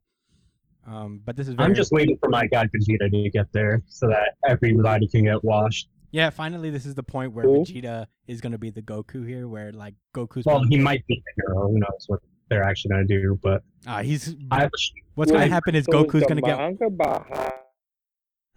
Um, 0.86 1.22
but 1.24 1.36
this 1.38 1.48
is 1.48 1.54
very 1.56 1.68
I'm 1.70 1.76
just 1.76 1.92
waiting 1.92 2.18
for 2.20 2.30
my 2.30 2.46
guy 2.48 2.66
Vegeta 2.66 3.10
to 3.10 3.30
get 3.30 3.48
there 3.54 3.82
so 3.88 4.08
that 4.10 4.34
everybody 4.48 5.08
can 5.08 5.24
get 5.24 5.44
washed. 5.44 5.88
yeah. 6.12 6.30
Finally, 6.30 6.72
this 6.72 6.86
is 6.86 6.96
the 6.96 7.04
point 7.04 7.32
where 7.34 7.46
Cool. 7.46 7.66
Vegeta 7.66 8.08
is 8.28 8.42
gonna 8.42 8.58
be 8.58 8.70
the 8.70 8.82
Goku 8.82 9.26
here, 9.28 9.48
where 9.48 9.72
like 9.72 9.96
Goku's 10.16 10.46
Well, 10.46 10.64
he 10.68 10.78
might 10.78 11.06
be 11.08 11.22
the 11.26 11.44
hero. 11.48 11.68
Who 11.70 11.80
knows 11.80 12.06
what 12.08 12.20
they're 12.50 12.64
actually 12.64 12.90
going 12.90 13.08
to 13.08 13.22
do? 13.22 13.40
But 13.42 13.64
uh, 13.88 14.04
he's 14.04 14.36
I, 14.52 14.70
what's 15.16 15.32
gonna 15.32 15.48
happen 15.48 15.76
is 15.76 15.88
Goku's 15.88 16.26
gonna 16.28 16.42
get 16.42 16.58
manga 16.58 16.90
behind. 16.90 17.52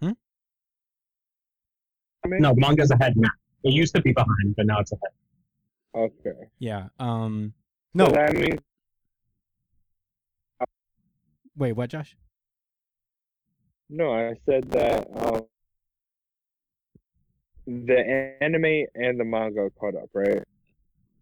Hmm? 0.01 0.11
I 2.16 2.16
mean, 2.27 2.41
no, 2.41 2.53
manga's 2.55 2.91
ahead 2.91 3.13
now. 3.17 3.29
It 3.63 3.73
used 3.73 3.95
to 3.95 4.01
be 4.01 4.11
behind, 4.13 4.55
but 4.55 4.65
now 4.65 4.79
it's 4.79 4.91
ahead. 4.91 5.11
Okay. 5.95 6.47
yeah. 6.59 6.87
Um, 6.99 7.53
So 7.97 8.05
no, 8.05 8.11
that 8.11 8.33
means 8.35 8.59
wait, 11.55 11.73
what, 11.73 11.89
Josh? 11.89 12.15
no. 13.89 14.13
I 14.13 14.35
said 14.45 14.69
that 14.71 15.07
um, 15.15 15.45
the 17.65 18.35
anime 18.41 18.85
and 18.95 19.19
the 19.19 19.23
manga 19.25 19.69
caught 19.79 19.95
up, 19.95 20.09
right? 20.13 20.43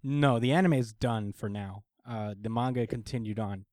No, 0.04 0.40
the 0.40 0.52
anime 0.52 0.74
is 0.74 0.94
done 0.94 1.32
for 1.34 1.50
now. 1.50 1.84
Uh, 2.08 2.36
the 2.40 2.50
manga 2.50 2.86
continued 2.86 3.40
on. 3.40 3.66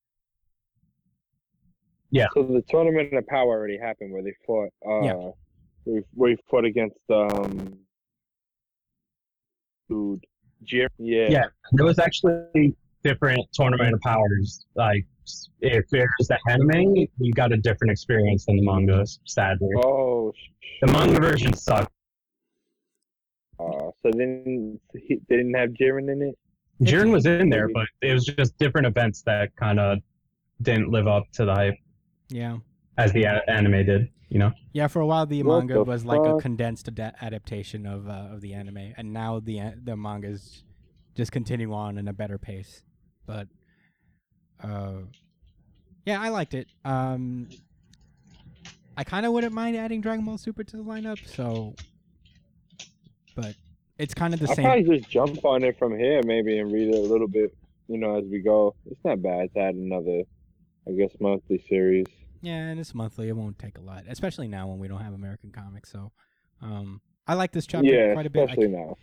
Yeah. 2.11 2.29
So 2.35 2.43
the 2.45 2.63
tournament 2.69 3.13
of 3.13 3.27
power 3.27 3.49
already 3.59 3.79
happened 3.79 4.13
where 4.13 4.23
they 4.23 4.35
fought. 4.47 4.71
Uh, 4.87 5.03
Yeah. 5.05 5.31
We 5.85 6.03
we 6.15 6.37
fought 6.51 6.65
against 6.65 6.97
um. 7.11 7.79
Dude, 9.89 10.25
Jir- 10.65 10.89
yeah. 10.99 11.27
Yeah. 11.29 11.45
There 11.73 11.85
was 11.87 11.99
actually 11.99 12.75
different 13.05 13.41
tournament 13.53 13.95
of 13.95 14.01
powers. 14.01 14.65
Like 14.75 15.07
if 15.61 15.85
there's 15.91 16.09
the 16.29 16.39
anime, 16.49 17.07
you 17.19 17.33
got 17.33 17.53
a 17.53 17.57
different 17.57 17.91
experience 17.91 18.47
than 18.47 18.57
the 18.57 18.63
manga. 18.63 19.05
Sadly, 19.27 19.69
Oh. 19.85 20.33
the 20.81 20.87
manga 20.93 21.21
version 21.21 21.53
sucked. 21.55 21.93
Uh, 23.59 23.91
so 24.03 24.11
then 24.15 24.79
he 24.95 25.17
they 25.29 25.37
didn't 25.37 25.55
have 25.55 25.71
Jiren 25.71 26.11
in 26.11 26.23
it. 26.23 26.39
Jiren 26.83 27.13
was 27.13 27.27
in 27.27 27.49
there, 27.49 27.69
but 27.73 27.87
it 28.01 28.13
was 28.13 28.25
just 28.25 28.57
different 28.59 28.87
events 28.87 29.23
that 29.23 29.55
kind 29.57 29.79
of 29.79 29.99
didn't 30.63 30.91
live 30.91 31.07
up 31.07 31.25
to 31.33 31.45
the 31.45 31.53
hype 31.55 31.75
Yeah. 32.29 32.59
As 32.99 33.13
the 33.13 33.25
a- 33.25 33.43
anime 33.49 33.85
did. 33.87 34.09
You 34.29 34.39
know. 34.39 34.53
Yeah, 34.73 34.87
for 34.87 35.01
a 35.01 35.07
while 35.07 35.27
the 35.27 35.43
What 35.43 35.59
manga 35.59 35.75
the 35.75 35.85
was 35.85 36.07
like 36.07 36.21
a 36.25 36.39
condensed 36.41 36.89
ada- 36.89 37.15
adaptation 37.21 37.85
of 37.87 38.09
uh, 38.09 38.29
of 38.33 38.41
the 38.41 38.55
anime, 38.55 38.95
and 38.97 39.13
now 39.13 39.41
the 39.41 39.59
a- 39.59 39.75
the 39.83 39.95
manga's 39.97 40.65
just 41.15 41.33
continue 41.33 41.73
on 41.75 41.99
in 41.99 42.09
a 42.09 42.15
better 42.15 42.39
pace. 42.39 42.83
But 43.27 43.49
uh, 44.65 45.01
yeah, 46.07 46.21
I 46.21 46.31
liked 46.31 46.55
it. 46.55 46.69
Um, 46.85 47.49
I 48.97 49.05
kind 49.05 49.27
of 49.27 49.33
wouldn't 49.33 49.53
mind 49.53 49.77
adding 49.77 50.01
Dragon 50.01 50.25
Ball 50.25 50.39
Super 50.39 50.65
to 50.65 50.77
the 50.79 50.83
lineup, 50.83 51.19
so 51.27 51.75
but 53.37 53.55
it's 53.99 54.15
kind 54.15 54.33
of 54.33 54.41
the 54.41 54.47
same. 54.47 54.65
I'll 54.65 54.73
same. 54.73 54.85
probably 54.85 54.99
just 54.99 55.11
jump 55.11 55.45
on 55.45 55.63
it 55.65 55.79
from 55.79 55.99
here 55.99 56.23
maybe 56.25 56.59
and 56.59 56.73
read 56.73 56.89
it 56.89 56.95
a 56.97 57.01
little 57.01 57.29
bit, 57.29 57.55
you 57.89 57.99
know, 57.99 58.17
as 58.17 58.25
we 58.31 58.41
go. 58.41 58.75
It's 58.87 59.01
not 59.05 59.21
bad 59.23 59.53
to 59.55 59.61
add 59.61 59.75
another, 59.75 60.23
I 60.89 60.93
guess, 60.93 61.11
monthly 61.21 61.63
series. 61.69 62.07
Yeah, 62.43 62.57
and 62.57 62.81
it's 62.81 62.95
monthly. 62.95 63.29
It 63.29 63.37
won't 63.37 63.59
take 63.59 63.79
a 63.79 63.81
lot, 63.81 64.05
especially 64.09 64.49
now 64.49 64.67
when 64.67 64.79
we 64.79 64.89
don't 64.89 65.01
have 65.01 65.15
American 65.15 65.53
comics. 65.53 65.91
So, 65.91 66.11
um, 66.61 67.01
I 67.27 67.35
like 67.35 67.53
this 67.53 67.67
chapter 67.67 67.87
yeah, 67.87 68.13
quite 68.13 68.27
a 68.27 68.31
bit. 68.31 68.41
I 68.41 68.45
especially 68.53 68.69
now. 68.69 68.97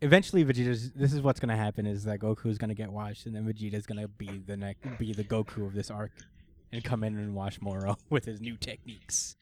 eventually 0.00 0.44
Vegeta's 0.44 0.92
this 0.92 1.12
is 1.12 1.20
what's 1.20 1.40
gonna 1.40 1.56
happen 1.56 1.86
is 1.86 2.04
that 2.04 2.20
Goku's 2.20 2.56
gonna 2.56 2.74
get 2.74 2.90
washed 2.90 3.26
and 3.26 3.34
then 3.34 3.44
Vegeta's 3.44 3.84
gonna 3.84 4.06
be 4.06 4.42
the 4.46 4.56
next 4.56 4.86
be 4.98 5.12
the 5.12 5.24
Goku 5.24 5.66
of 5.66 5.74
this 5.74 5.90
arc 5.90 6.12
and 6.72 6.84
come 6.84 7.02
in 7.02 7.18
and 7.18 7.34
wash 7.34 7.60
Moro 7.60 7.96
with 8.10 8.24
his 8.24 8.40
new 8.40 8.56
techniques. 8.56 9.36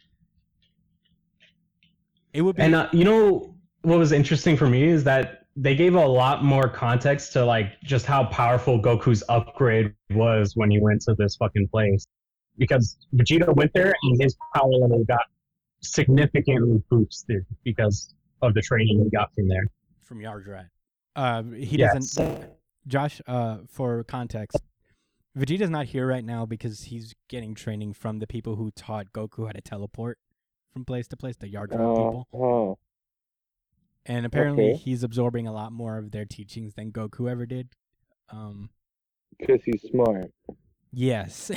It 2.32 2.40
would 2.40 2.56
be 2.56 2.62
And 2.62 2.74
uh, 2.74 2.88
you 2.92 3.04
know 3.04 3.54
what 3.82 3.98
was 3.98 4.12
interesting 4.12 4.56
for 4.56 4.66
me 4.66 4.84
is 4.84 5.04
that 5.04 5.46
they 5.54 5.74
gave 5.74 5.94
a 5.94 6.06
lot 6.06 6.42
more 6.42 6.68
context 6.68 7.32
to 7.34 7.44
like 7.44 7.78
just 7.82 8.06
how 8.06 8.24
powerful 8.24 8.80
Goku's 8.80 9.22
upgrade 9.28 9.92
was 10.10 10.56
when 10.56 10.70
he 10.70 10.80
went 10.80 11.02
to 11.02 11.14
this 11.18 11.36
fucking 11.36 11.68
place. 11.68 12.06
Because 12.58 12.96
Vegeta 13.14 13.54
went 13.54 13.72
there 13.72 13.94
and 14.02 14.22
his 14.22 14.36
power 14.54 14.68
level 14.70 15.04
got 15.04 15.22
significantly 15.80 16.82
boosted 16.90 17.44
because 17.64 18.14
of 18.42 18.54
the 18.54 18.60
training 18.62 19.02
he 19.02 19.10
got 19.10 19.32
from 19.34 19.48
there. 19.48 19.66
from 20.00 20.18
Yardrat. 20.18 20.68
Uh, 21.16 21.42
he 21.44 21.78
Yes. 21.78 22.14
doesn't. 22.14 22.50
Josh, 22.86 23.20
uh, 23.26 23.58
for 23.68 24.02
context, 24.04 24.58
Vegeta's 25.36 25.70
not 25.70 25.86
here 25.86 26.06
right 26.06 26.24
now 26.24 26.44
because 26.44 26.82
he's 26.84 27.14
getting 27.28 27.54
training 27.54 27.94
from 27.94 28.18
the 28.18 28.26
people 28.26 28.56
who 28.56 28.70
taught 28.72 29.12
Goku 29.12 29.46
how 29.46 29.52
to 29.52 29.60
teleport 29.62 30.18
from 30.72 30.84
place 30.84 31.08
to 31.08 31.16
place, 31.16 31.36
the 31.36 31.46
Yardrat 31.50 31.70
people. 31.70 32.28
Uh-huh. 32.34 32.74
And 34.04 34.26
apparently, 34.26 34.72
okay. 34.72 34.76
he's 34.78 35.02
absorbing 35.02 35.46
a 35.46 35.52
lot 35.52 35.72
more 35.72 35.96
of 35.96 36.10
their 36.10 36.24
teachings 36.26 36.74
than 36.74 36.90
Goku 36.92 37.30
ever 37.30 37.46
did. 37.46 37.68
Um, 38.30 38.70
Because 39.38 39.62
he's 39.64 39.82
smart. 39.82 40.30
yes. 40.92 41.50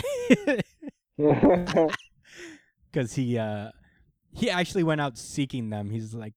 because 2.92 3.14
he 3.14 3.38
uh 3.38 3.70
he 4.34 4.50
actually 4.50 4.84
went 4.84 5.00
out 5.02 5.18
seeking 5.18 5.70
them. 5.70 5.90
He's 5.90 6.14
like, 6.14 6.34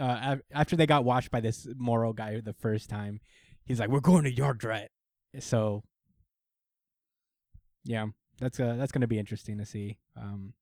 uh, 0.00 0.18
af- 0.22 0.42
after 0.52 0.76
they 0.76 0.86
got 0.86 1.04
washed 1.04 1.30
by 1.30 1.40
this 1.40 1.66
Moro 1.76 2.12
guy 2.12 2.40
the 2.40 2.52
first 2.52 2.88
time, 2.88 3.20
he's 3.64 3.80
like, 3.80 3.88
"We're 3.88 4.00
going 4.00 4.24
to 4.24 4.32
Yardrat." 4.32 4.86
So, 5.40 5.82
yeah, 7.84 8.06
that's 8.38 8.60
uh 8.60 8.76
that's 8.78 8.92
gonna 8.92 9.08
be 9.08 9.18
interesting 9.18 9.58
to 9.58 9.64
see. 9.66 9.98
Um, 10.16 10.54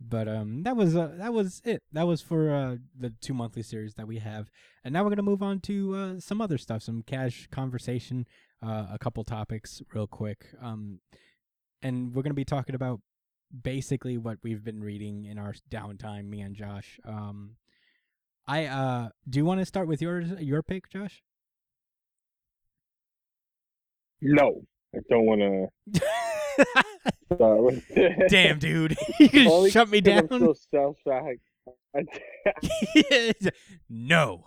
but 0.00 0.26
um, 0.26 0.64
that 0.64 0.76
was 0.76 0.96
uh, 0.96 1.12
that 1.18 1.32
was 1.32 1.62
it. 1.64 1.82
That 1.92 2.06
was 2.06 2.20
for 2.20 2.52
uh 2.52 2.76
the 2.98 3.10
two 3.20 3.34
monthly 3.34 3.62
series 3.62 3.94
that 3.94 4.08
we 4.08 4.18
have, 4.18 4.50
and 4.82 4.92
now 4.92 5.04
we're 5.04 5.10
gonna 5.10 5.22
move 5.22 5.42
on 5.42 5.60
to 5.60 5.94
uh 5.94 6.20
some 6.20 6.40
other 6.40 6.58
stuff, 6.58 6.82
some 6.82 7.02
cash 7.02 7.46
conversation, 7.52 8.26
uh, 8.62 8.86
a 8.92 8.98
couple 8.98 9.22
topics 9.24 9.82
real 9.94 10.08
quick. 10.08 10.46
Um, 10.60 10.98
and 11.82 12.14
we're 12.14 12.22
gonna 12.22 12.34
be 12.34 12.44
talking 12.44 12.74
about 12.74 13.00
basically 13.62 14.18
what 14.18 14.38
we've 14.42 14.64
been 14.64 14.82
reading 14.82 15.26
in 15.26 15.38
our 15.38 15.54
downtime, 15.70 16.28
me 16.28 16.40
and 16.40 16.54
Josh. 16.54 16.98
Um, 17.04 17.56
I 18.46 18.66
uh, 18.66 19.08
do 19.28 19.38
you 19.38 19.44
want 19.44 19.60
to 19.60 19.66
start 19.66 19.88
with 19.88 20.02
yours, 20.02 20.30
your 20.40 20.62
pick, 20.62 20.88
Josh? 20.88 21.22
no, 24.22 24.62
I 24.94 24.98
don't 25.10 25.26
want 25.26 25.40
to 25.94 26.00
Damn, 28.28 28.58
dude, 28.58 28.96
you 29.18 29.28
just 29.28 29.72
shut 29.72 29.88
me 29.88 30.00
down. 30.00 30.28
I'm 30.30 30.40
so 30.40 30.54
no. 33.88 34.44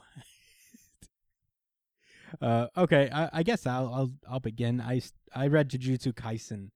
Uh, 2.41 2.67
okay, 2.78 3.10
I, 3.13 3.30
I 3.34 3.43
guess 3.43 3.65
I'll 3.65 3.93
I'll 3.93 4.12
I'll 4.30 4.39
begin. 4.39 4.82
I 4.82 5.02
I 5.34 5.48
read 5.48 5.69
Jujutsu 5.69 6.13
Kaisen, 6.13 6.69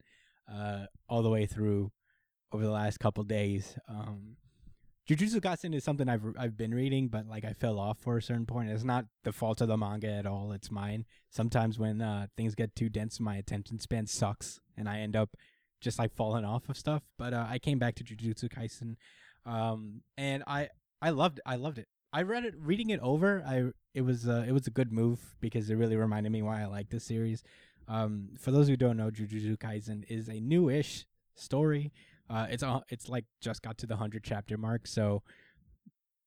uh, 0.51 0.85
all 1.07 1.21
the 1.21 1.29
way 1.29 1.45
through 1.45 1.91
over 2.51 2.63
the 2.63 2.71
last 2.71 2.99
couple 2.99 3.23
days. 3.23 3.77
Um, 3.87 4.37
Jujutsu 5.09 5.39
Kaisen 5.41 5.73
is 5.73 5.83
something 5.83 6.07
I've 6.07 6.23
I've 6.37 6.55
been 6.55 6.73
reading, 6.73 7.07
but 7.07 7.25
like 7.27 7.43
I 7.43 7.53
fell 7.53 7.79
off 7.79 7.97
for 7.97 8.17
a 8.17 8.21
certain 8.21 8.45
point. 8.45 8.69
It's 8.69 8.83
not 8.83 9.05
the 9.23 9.31
fault 9.31 9.59
of 9.59 9.67
the 9.67 9.77
manga 9.77 10.07
at 10.07 10.27
all. 10.27 10.51
It's 10.51 10.69
mine. 10.69 11.05
Sometimes 11.31 11.79
when 11.79 11.99
uh, 11.99 12.27
things 12.37 12.53
get 12.53 12.75
too 12.75 12.89
dense, 12.89 13.19
my 13.19 13.35
attention 13.35 13.79
span 13.79 14.05
sucks, 14.05 14.59
and 14.77 14.87
I 14.87 14.99
end 14.99 15.15
up 15.15 15.35
just 15.81 15.97
like 15.97 16.13
falling 16.13 16.45
off 16.45 16.69
of 16.69 16.77
stuff. 16.77 17.01
But 17.17 17.33
uh, 17.33 17.47
I 17.49 17.57
came 17.57 17.79
back 17.79 17.95
to 17.95 18.03
Jujutsu 18.03 18.49
Kaisen, 18.49 18.97
um, 19.51 20.01
and 20.15 20.43
I 20.45 20.69
I 21.01 21.09
loved 21.09 21.39
I 21.43 21.55
loved 21.55 21.79
it. 21.79 21.87
I 22.13 22.21
read 22.21 22.45
it 22.45 22.53
reading 22.57 22.91
it 22.91 22.99
over. 23.01 23.43
I 23.47 23.71
it 23.95 24.01
was 24.01 24.27
uh, 24.27 24.45
it 24.47 24.51
was 24.51 24.67
a 24.67 24.71
good 24.71 24.91
move 24.91 25.19
because 25.39 25.71
it 25.71 25.75
really 25.75 25.95
reminded 25.95 26.31
me 26.31 26.43
why 26.43 26.61
I 26.61 26.65
like 26.65 26.89
this 26.89 27.05
series. 27.05 27.41
Um, 27.89 28.29
for 28.39 28.51
those 28.51 28.67
who 28.67 28.77
don't 28.77 28.97
know, 28.97 29.09
Jujutsu 29.09 29.57
Kaisen 29.57 30.05
is 30.07 30.29
a 30.29 30.39
newish 30.39 31.05
story. 31.35 31.91
Uh, 32.29 32.45
it's 32.49 32.61
uh, 32.61 32.81
it's 32.89 33.09
like 33.09 33.25
just 33.41 33.63
got 33.63 33.79
to 33.79 33.87
the 33.87 33.97
hundred 33.97 34.23
chapter 34.23 34.57
mark. 34.57 34.85
So 34.85 35.23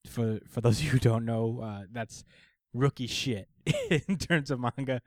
for 0.06 0.40
for 0.48 0.60
those 0.60 0.80
who 0.82 0.98
don't 0.98 1.24
know, 1.24 1.60
uh, 1.62 1.84
that's 1.90 2.24
rookie 2.74 3.06
shit 3.06 3.48
in 4.08 4.18
terms 4.18 4.50
of 4.50 4.58
manga 4.58 5.00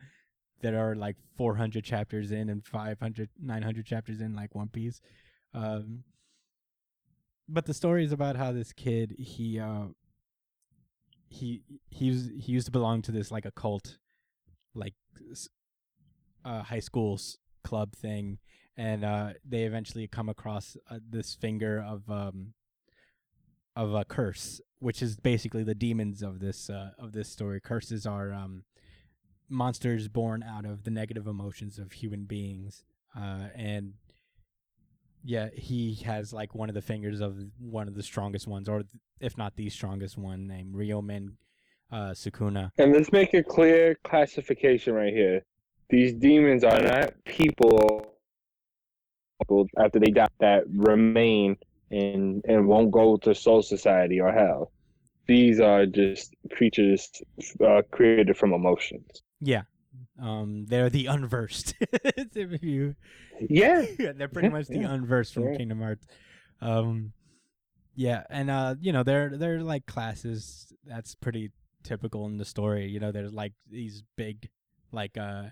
that 0.61 0.73
are 0.73 0.95
like 0.95 1.17
400 1.37 1.83
chapters 1.83 2.31
in 2.31 2.49
and 2.49 2.65
500 2.65 3.29
900 3.41 3.85
chapters 3.85 4.21
in 4.21 4.33
like 4.33 4.55
One 4.55 4.69
Piece. 4.69 5.01
Um, 5.53 6.03
but 7.49 7.65
the 7.65 7.73
story 7.73 8.05
is 8.05 8.11
about 8.11 8.35
how 8.37 8.51
this 8.51 8.71
kid 8.71 9.15
he 9.19 9.59
uh 9.59 9.87
he 11.27 11.61
he 11.89 12.09
was 12.09 12.29
he 12.39 12.53
used 12.53 12.65
to 12.65 12.71
belong 12.71 13.01
to 13.01 13.11
this 13.11 13.31
like 13.31 13.45
a 13.45 13.51
cult 13.51 13.97
like 14.73 14.93
uh 16.45 16.63
high 16.63 16.79
school 16.79 17.15
s- 17.15 17.37
club 17.63 17.93
thing 17.93 18.37
and 18.77 19.03
uh 19.03 19.33
they 19.43 19.63
eventually 19.63 20.07
come 20.07 20.29
across 20.29 20.77
uh, 20.89 20.99
this 21.09 21.35
finger 21.35 21.83
of 21.85 22.09
um 22.09 22.53
of 23.75 23.93
a 23.93 24.05
curse 24.05 24.61
which 24.79 25.01
is 25.01 25.17
basically 25.17 25.63
the 25.63 25.75
demons 25.75 26.21
of 26.21 26.39
this 26.39 26.69
uh 26.69 26.91
of 26.97 27.11
this 27.11 27.27
story 27.27 27.59
curses 27.59 28.05
are 28.05 28.31
um 28.31 28.63
monsters 29.49 30.07
born 30.07 30.43
out 30.43 30.65
of 30.65 30.83
the 30.83 30.91
negative 30.91 31.27
emotions 31.27 31.77
of 31.77 31.91
human 31.91 32.25
beings, 32.25 32.83
uh, 33.15 33.47
and 33.55 33.93
yeah, 35.23 35.49
he 35.53 35.95
has 36.05 36.33
like 36.33 36.53
one 36.53 36.69
of 36.69 36.75
the 36.75 36.81
fingers 36.81 37.21
of 37.21 37.37
one 37.59 37.87
of 37.87 37.95
the 37.95 38.03
strongest 38.03 38.47
ones, 38.47 38.69
or 38.69 38.83
if 39.19 39.37
not 39.37 39.55
the 39.55 39.69
strongest 39.69 40.17
one, 40.17 40.47
named 40.47 40.75
Ryomen 40.75 41.33
uh, 41.91 42.11
Sukuna. 42.11 42.71
And 42.77 42.93
let's 42.93 43.11
make 43.11 43.33
a 43.33 43.43
clear 43.43 43.95
classification 44.03 44.93
right 44.93 45.13
here. 45.13 45.43
These 45.89 46.13
demons 46.15 46.63
are 46.63 46.79
not 46.81 47.13
people 47.25 48.11
after 49.77 49.99
they 49.99 50.11
die 50.11 50.27
that 50.39 50.63
remain 50.73 51.57
and 51.91 52.43
and 52.47 52.67
won't 52.67 52.91
go 52.91 53.17
to 53.17 53.35
soul 53.35 53.61
society 53.61 54.19
or 54.19 54.31
hell. 54.31 54.71
These 55.27 55.59
are 55.59 55.85
just 55.85 56.33
creatures 56.51 57.09
uh, 57.65 57.81
created 57.91 58.37
from 58.37 58.53
emotions. 58.53 59.23
Yeah, 59.41 59.63
um, 60.21 60.65
they're 60.67 60.89
the 60.89 61.07
unversed. 61.07 61.75
you, 62.61 62.95
Yeah, 63.49 63.85
they're 64.15 64.27
pretty 64.29 64.49
much 64.49 64.67
the 64.67 64.79
yeah. 64.79 64.93
unversed 64.93 65.33
from 65.33 65.43
Yeah. 65.43 65.57
Kingdom 65.57 65.81
Hearts. 65.81 66.05
Um, 66.61 67.13
yeah, 67.95 68.23
and 68.29 68.49
uh, 68.49 68.75
you 68.79 68.91
know, 68.93 69.03
they're 69.03 69.37
they're 69.37 69.61
like 69.61 69.85
classes. 69.85 70.71
That's 70.85 71.15
pretty 71.15 71.51
typical 71.83 72.25
in 72.25 72.37
the 72.37 72.45
story. 72.45 72.87
You 72.87 72.99
know, 72.99 73.11
there's 73.11 73.33
like 73.33 73.53
these 73.69 74.03
big, 74.15 74.49
like 74.91 75.17
uh, 75.17 75.45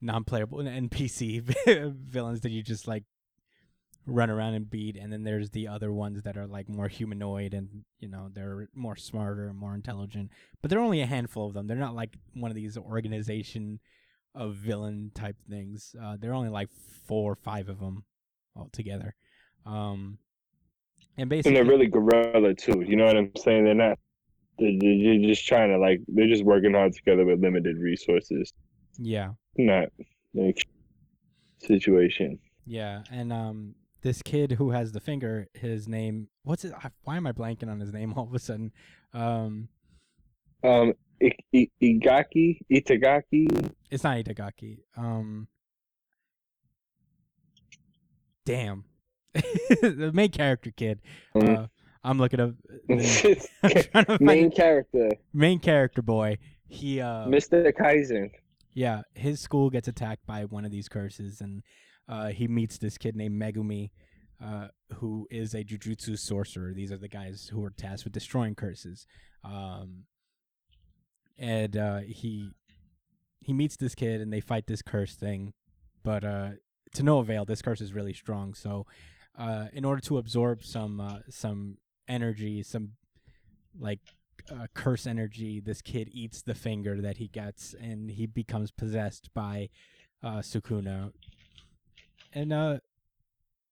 non-playable 0.00 0.58
NPC 0.58 1.42
villains 1.94 2.40
that 2.40 2.50
you 2.50 2.62
just 2.62 2.88
like 2.88 3.04
run 4.06 4.30
around 4.30 4.54
and 4.54 4.70
beat, 4.70 4.96
and 4.96 5.12
then 5.12 5.24
there's 5.24 5.50
the 5.50 5.68
other 5.68 5.92
ones 5.92 6.22
that 6.22 6.36
are 6.36 6.46
like 6.46 6.68
more 6.68 6.88
humanoid 6.88 7.54
and 7.54 7.84
you 7.98 8.08
know 8.08 8.30
they're 8.32 8.68
more 8.74 8.96
smarter 8.96 9.48
and 9.48 9.58
more 9.58 9.74
intelligent. 9.74 10.30
But 10.62 10.70
there 10.70 10.78
are 10.78 10.84
only 10.84 11.02
a 11.02 11.06
handful 11.06 11.46
of 11.46 11.54
them. 11.54 11.66
They're 11.66 11.76
not 11.76 11.94
like 11.94 12.16
one 12.34 12.50
of 12.50 12.54
these 12.54 12.76
organization 12.76 13.80
of 14.34 14.54
villain 14.54 15.10
type 15.14 15.36
things. 15.48 15.94
Uh, 16.00 16.16
there 16.18 16.30
are 16.30 16.34
only 16.34 16.50
like 16.50 16.68
four 17.06 17.32
or 17.32 17.36
five 17.36 17.68
of 17.68 17.80
them 17.80 18.04
altogether. 18.56 19.14
Um, 19.66 20.18
and 21.16 21.22
and 21.22 21.30
basically, 21.30 21.54
they're 21.54 21.64
really 21.64 21.86
guerrilla 21.86 22.54
too. 22.54 22.82
You 22.86 22.96
know 22.96 23.04
what 23.04 23.16
I'm 23.16 23.32
saying? 23.36 23.64
They're 23.64 23.74
not. 23.74 23.98
They're, 24.58 24.72
they're 24.80 25.28
just 25.28 25.46
trying 25.46 25.70
to 25.70 25.78
like. 25.78 26.00
They're 26.08 26.28
just 26.28 26.44
working 26.44 26.74
hard 26.74 26.94
together 26.94 27.24
with 27.24 27.40
limited 27.40 27.76
resources. 27.78 28.52
yeah, 28.98 29.30
Not 29.56 29.88
like 30.34 30.64
situation. 31.58 32.38
yeah, 32.66 33.02
and 33.10 33.32
um, 33.32 33.74
this 34.02 34.22
kid 34.22 34.52
who 34.52 34.70
has 34.70 34.92
the 34.92 35.00
finger, 35.00 35.48
his 35.54 35.88
name, 35.88 36.28
what's 36.44 36.64
it? 36.64 36.72
Why 37.04 37.16
am 37.16 37.26
I 37.26 37.32
blanking 37.32 37.68
on 37.70 37.80
his 37.80 37.92
name 37.92 38.12
all 38.16 38.24
of 38.24 38.34
a 38.34 38.38
sudden? 38.38 38.72
Um, 39.12 39.68
Um, 40.62 40.92
I, 41.22 41.32
I, 41.54 41.68
Igaki, 41.82 42.60
Itagaki. 42.72 43.72
it's 43.90 44.04
not 44.04 44.16
Itagaki. 44.16 44.78
Um, 44.96 45.48
damn, 48.46 48.84
the 49.34 50.10
main 50.14 50.30
character 50.30 50.70
kid. 50.74 51.00
Mhm. 51.34 51.58
Uh, 51.58 51.66
I'm 52.02 52.18
looking 52.18 52.40
up. 52.40 52.54
I'm 52.88 52.98
to 52.98 53.36
find 53.92 54.20
Main 54.20 54.50
character, 54.50 55.10
main 55.34 55.58
character 55.58 56.00
boy. 56.02 56.38
He 56.68 57.00
uh, 57.00 57.26
Mr. 57.26 57.70
Kaizen. 57.76 58.30
Yeah, 58.80 59.02
his 59.12 59.40
school 59.40 59.68
gets 59.68 59.88
attacked 59.88 60.26
by 60.26 60.46
one 60.46 60.64
of 60.64 60.70
these 60.70 60.88
curses, 60.88 61.42
and 61.42 61.62
uh, 62.08 62.28
he 62.28 62.48
meets 62.48 62.78
this 62.78 62.96
kid 62.96 63.14
named 63.14 63.38
Megumi, 63.38 63.90
uh, 64.42 64.68
who 64.94 65.26
is 65.30 65.52
a 65.52 65.62
jujutsu 65.62 66.18
sorcerer. 66.18 66.72
These 66.72 66.90
are 66.90 66.96
the 66.96 67.06
guys 67.06 67.50
who 67.52 67.62
are 67.62 67.74
tasked 67.76 68.04
with 68.04 68.14
destroying 68.14 68.54
curses. 68.54 69.06
Um, 69.44 70.04
and 71.36 71.76
uh, 71.76 71.98
he 72.06 72.52
he 73.42 73.52
meets 73.52 73.76
this 73.76 73.94
kid, 73.94 74.22
and 74.22 74.32
they 74.32 74.40
fight 74.40 74.66
this 74.66 74.80
curse 74.80 75.14
thing, 75.14 75.52
but 76.02 76.24
uh, 76.24 76.52
to 76.94 77.02
no 77.02 77.18
avail. 77.18 77.44
This 77.44 77.60
curse 77.60 77.82
is 77.82 77.92
really 77.92 78.14
strong. 78.14 78.54
So, 78.54 78.86
uh, 79.38 79.66
in 79.74 79.84
order 79.84 80.00
to 80.00 80.16
absorb 80.16 80.64
some 80.64 81.02
uh, 81.02 81.18
some 81.28 81.76
energy, 82.08 82.62
some 82.62 82.92
like 83.78 84.00
uh, 84.50 84.66
curse 84.74 85.06
energy, 85.06 85.60
this 85.60 85.82
kid 85.82 86.08
eats 86.12 86.42
the 86.42 86.54
finger 86.54 87.00
that 87.00 87.16
he 87.18 87.28
gets, 87.28 87.74
and 87.74 88.10
he 88.10 88.26
becomes 88.26 88.70
possessed 88.70 89.30
by 89.34 89.68
uh, 90.22 90.38
Sukuna. 90.38 91.12
And 92.32 92.52
uh, 92.52 92.78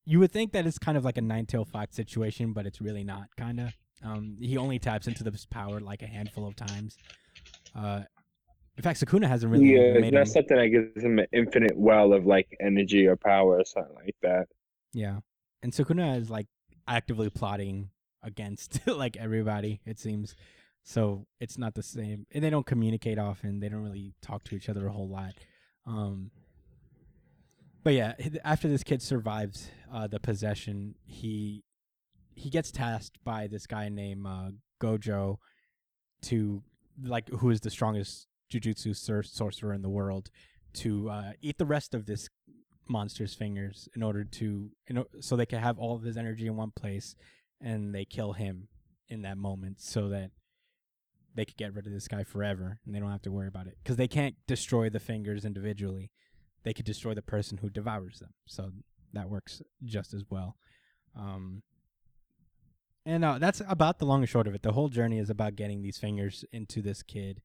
you 0.04 0.18
would 0.18 0.32
think 0.32 0.52
that 0.52 0.66
it's 0.66 0.78
kind 0.78 0.96
of 0.96 1.04
like 1.04 1.18
a 1.18 1.22
nine 1.22 1.46
tail 1.46 1.64
fox 1.64 1.94
situation, 1.94 2.52
but 2.52 2.66
it's 2.66 2.80
really 2.80 3.04
not. 3.04 3.28
Kind 3.36 3.60
of. 3.60 3.72
Um, 4.04 4.36
he 4.40 4.56
only 4.56 4.78
taps 4.78 5.06
into 5.06 5.24
this 5.24 5.44
power 5.44 5.80
like 5.80 6.02
a 6.02 6.06
handful 6.06 6.46
of 6.46 6.56
times. 6.56 6.96
Uh, 7.74 8.02
in 8.76 8.82
fact, 8.82 9.00
Sukuna 9.00 9.26
hasn't 9.26 9.52
really 9.52 9.74
yeah, 9.74 9.80
it's 9.80 10.12
not 10.12 10.20
him. 10.20 10.26
something 10.26 10.56
that 10.56 10.68
gives 10.68 11.04
him 11.04 11.18
an 11.18 11.26
infinite 11.32 11.76
well 11.76 12.12
of 12.12 12.26
like 12.26 12.56
energy 12.60 13.06
or 13.06 13.16
power 13.16 13.58
or 13.58 13.64
something 13.64 13.96
like 13.96 14.14
that. 14.22 14.46
Yeah, 14.92 15.18
and 15.62 15.72
Sukuna 15.72 16.16
is 16.16 16.30
like 16.30 16.46
actively 16.86 17.28
plotting 17.28 17.90
against 18.22 18.80
like 18.86 19.16
everybody. 19.16 19.80
It 19.84 19.98
seems 19.98 20.36
so. 20.88 21.26
It's 21.40 21.58
not 21.58 21.74
the 21.74 21.82
same, 21.82 22.26
and 22.32 22.42
they 22.42 22.50
don't 22.50 22.66
communicate 22.66 23.18
often. 23.18 23.60
They 23.60 23.68
don't 23.68 23.82
really 23.82 24.14
talk 24.22 24.44
to 24.44 24.54
each 24.54 24.68
other 24.68 24.86
a 24.86 24.92
whole 24.92 25.08
lot. 25.08 25.34
Um, 25.86 26.30
but 27.84 27.94
yeah, 27.94 28.14
after 28.44 28.68
this 28.68 28.82
kid 28.82 29.00
survives 29.02 29.70
uh, 29.92 30.06
the 30.06 30.20
possession, 30.20 30.94
he 31.06 31.64
he 32.34 32.50
gets 32.50 32.70
tasked 32.70 33.18
by 33.24 33.46
this 33.46 33.66
guy 33.66 33.88
named 33.88 34.26
uh, 34.26 34.50
Gojo 34.80 35.38
to 36.22 36.62
like 37.02 37.28
who 37.28 37.50
is 37.50 37.60
the 37.60 37.70
strongest 37.70 38.26
jujutsu 38.52 38.96
sor- 38.96 39.22
sorcerer 39.22 39.74
in 39.74 39.82
the 39.82 39.88
world 39.88 40.30
to 40.74 41.10
uh, 41.10 41.32
eat 41.40 41.58
the 41.58 41.66
rest 41.66 41.94
of 41.94 42.06
this 42.06 42.28
monster's 42.88 43.34
fingers 43.34 43.88
in 43.94 44.02
order 44.02 44.24
to 44.24 44.70
you 44.88 44.94
know 44.94 45.04
so 45.20 45.36
they 45.36 45.46
can 45.46 45.60
have 45.60 45.78
all 45.78 45.94
of 45.94 46.02
his 46.02 46.16
energy 46.16 46.46
in 46.46 46.56
one 46.56 46.70
place 46.70 47.14
and 47.60 47.94
they 47.94 48.04
kill 48.04 48.32
him 48.32 48.68
in 49.08 49.22
that 49.22 49.36
moment 49.36 49.80
so 49.80 50.08
that 50.08 50.30
they 51.38 51.44
could 51.44 51.56
get 51.56 51.72
rid 51.72 51.86
of 51.86 51.92
this 51.92 52.08
guy 52.08 52.24
forever 52.24 52.80
and 52.84 52.92
they 52.92 52.98
don't 52.98 53.12
have 53.12 53.22
to 53.22 53.30
worry 53.30 53.46
about 53.46 53.68
it. 53.68 53.78
Because 53.80 53.94
they 53.94 54.08
can't 54.08 54.34
destroy 54.48 54.90
the 54.90 54.98
fingers 54.98 55.44
individually. 55.44 56.10
They 56.64 56.72
could 56.72 56.84
destroy 56.84 57.14
the 57.14 57.22
person 57.22 57.58
who 57.58 57.70
devours 57.70 58.18
them. 58.18 58.34
So 58.46 58.72
that 59.12 59.30
works 59.30 59.62
just 59.84 60.12
as 60.14 60.24
well. 60.28 60.56
Um 61.14 61.62
and 63.06 63.24
uh, 63.24 63.38
that's 63.38 63.62
about 63.68 64.00
the 64.00 64.04
long 64.04 64.20
and 64.22 64.28
short 64.28 64.48
of 64.48 64.54
it. 64.56 64.62
The 64.62 64.72
whole 64.72 64.88
journey 64.88 65.18
is 65.18 65.30
about 65.30 65.54
getting 65.54 65.80
these 65.80 65.96
fingers 65.96 66.44
into 66.52 66.82
this 66.82 67.04
kid 67.04 67.40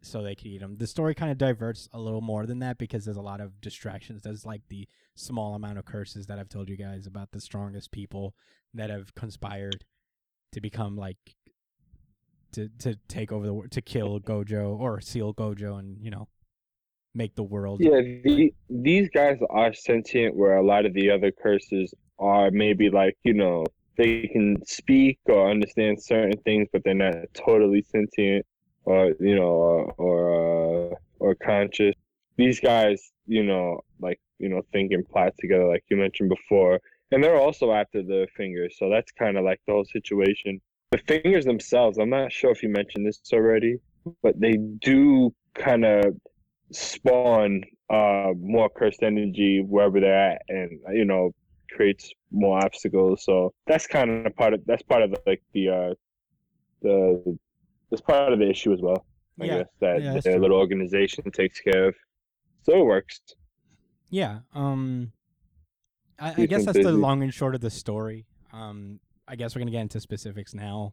so 0.00 0.22
they 0.22 0.36
could 0.36 0.46
eat 0.46 0.60
them. 0.60 0.76
The 0.78 0.86
story 0.86 1.12
kind 1.12 1.32
of 1.32 1.38
diverts 1.38 1.88
a 1.92 1.98
little 1.98 2.20
more 2.20 2.46
than 2.46 2.60
that 2.60 2.78
because 2.78 3.04
there's 3.04 3.16
a 3.16 3.20
lot 3.20 3.40
of 3.40 3.60
distractions. 3.60 4.22
There's 4.22 4.46
like 4.46 4.62
the 4.68 4.88
small 5.16 5.56
amount 5.56 5.78
of 5.78 5.84
curses 5.84 6.26
that 6.28 6.38
I've 6.38 6.48
told 6.48 6.68
you 6.68 6.76
guys 6.76 7.08
about 7.08 7.32
the 7.32 7.40
strongest 7.40 7.90
people 7.90 8.36
that 8.72 8.90
have 8.90 9.12
conspired 9.16 9.84
to 10.52 10.60
become 10.60 10.96
like 10.96 11.34
to 12.52 12.68
to 12.78 12.96
take 13.08 13.32
over 13.32 13.46
the 13.46 13.68
to 13.70 13.82
kill 13.82 14.20
Gojo 14.20 14.78
or 14.78 15.00
seal 15.00 15.34
Gojo 15.34 15.78
and 15.78 15.98
you 16.00 16.10
know 16.10 16.28
make 17.14 17.34
the 17.34 17.42
world. 17.42 17.80
Yeah, 17.80 18.00
the, 18.00 18.52
these 18.70 19.08
guys 19.10 19.38
are 19.50 19.72
sentient, 19.72 20.34
where 20.34 20.56
a 20.56 20.64
lot 20.64 20.86
of 20.86 20.94
the 20.94 21.10
other 21.10 21.30
curses 21.30 21.92
are 22.18 22.50
maybe 22.50 22.90
like 22.90 23.16
you 23.24 23.34
know 23.34 23.64
they 23.96 24.28
can 24.32 24.64
speak 24.64 25.18
or 25.26 25.50
understand 25.50 26.02
certain 26.02 26.38
things, 26.44 26.68
but 26.72 26.82
they're 26.84 26.94
not 26.94 27.14
totally 27.34 27.82
sentient 27.82 28.46
or 28.84 29.12
you 29.20 29.36
know 29.36 29.48
or 29.48 29.92
or, 29.92 30.92
uh, 30.92 30.96
or 31.18 31.34
conscious. 31.34 31.94
These 32.36 32.60
guys, 32.60 33.12
you 33.26 33.44
know, 33.44 33.80
like 34.00 34.20
you 34.38 34.48
know, 34.48 34.62
think 34.72 34.92
and 34.92 35.08
plot 35.08 35.32
together, 35.38 35.66
like 35.66 35.84
you 35.90 35.96
mentioned 35.96 36.30
before, 36.30 36.80
and 37.10 37.22
they're 37.22 37.36
also 37.36 37.72
after 37.72 38.02
the 38.02 38.26
fingers. 38.36 38.76
So 38.78 38.88
that's 38.88 39.12
kind 39.12 39.36
of 39.36 39.44
like 39.44 39.60
the 39.66 39.72
whole 39.72 39.84
situation. 39.84 40.60
The 40.92 40.98
fingers 40.98 41.44
themselves, 41.44 41.98
I'm 41.98 42.10
not 42.10 42.30
sure 42.30 42.50
if 42.52 42.62
you 42.62 42.68
mentioned 42.68 43.06
this 43.06 43.20
already, 43.32 43.78
but 44.22 44.38
they 44.38 44.58
do 44.80 45.34
kind 45.54 45.84
of 45.84 46.04
spawn 46.72 47.62
uh 47.90 48.32
more 48.40 48.70
cursed 48.70 49.02
energy 49.02 49.62
wherever 49.68 50.00
they're 50.00 50.30
at 50.32 50.40
and 50.48 50.70
you 50.94 51.04
know 51.04 51.30
creates 51.70 52.10
more 52.30 52.56
obstacles 52.64 53.22
so 53.26 53.52
that's 53.66 53.86
kind 53.86 54.26
of 54.26 54.34
part 54.36 54.54
of 54.54 54.60
that's 54.64 54.82
part 54.84 55.02
of 55.02 55.10
the, 55.10 55.20
like 55.26 55.42
the 55.52 55.68
uh 55.68 55.94
the 56.80 57.38
that's 57.90 58.00
part 58.00 58.32
of 58.32 58.38
the 58.38 58.48
issue 58.48 58.72
as 58.72 58.80
well 58.80 59.04
i 59.38 59.44
Yeah, 59.44 59.58
guess 59.58 59.66
that 59.82 60.02
yeah, 60.02 60.12
that's 60.14 60.24
the 60.24 60.32
true. 60.32 60.40
little 60.40 60.56
organization 60.56 61.30
takes 61.30 61.60
care 61.60 61.88
of 61.88 61.94
so 62.62 62.80
it 62.80 62.84
works 62.86 63.20
Yeah. 64.08 64.38
Um, 64.54 65.12
I, 66.18 66.42
I 66.42 66.46
guess 66.46 66.64
that's 66.64 66.78
the 66.78 66.92
long 66.92 67.22
and 67.22 67.32
short 67.34 67.54
of 67.54 67.60
the 67.60 67.70
story. 67.70 68.24
Um, 68.52 69.00
I 69.32 69.34
guess 69.36 69.54
we're 69.56 69.60
gonna 69.60 69.70
get 69.70 69.80
into 69.80 69.98
specifics 69.98 70.52
now. 70.52 70.92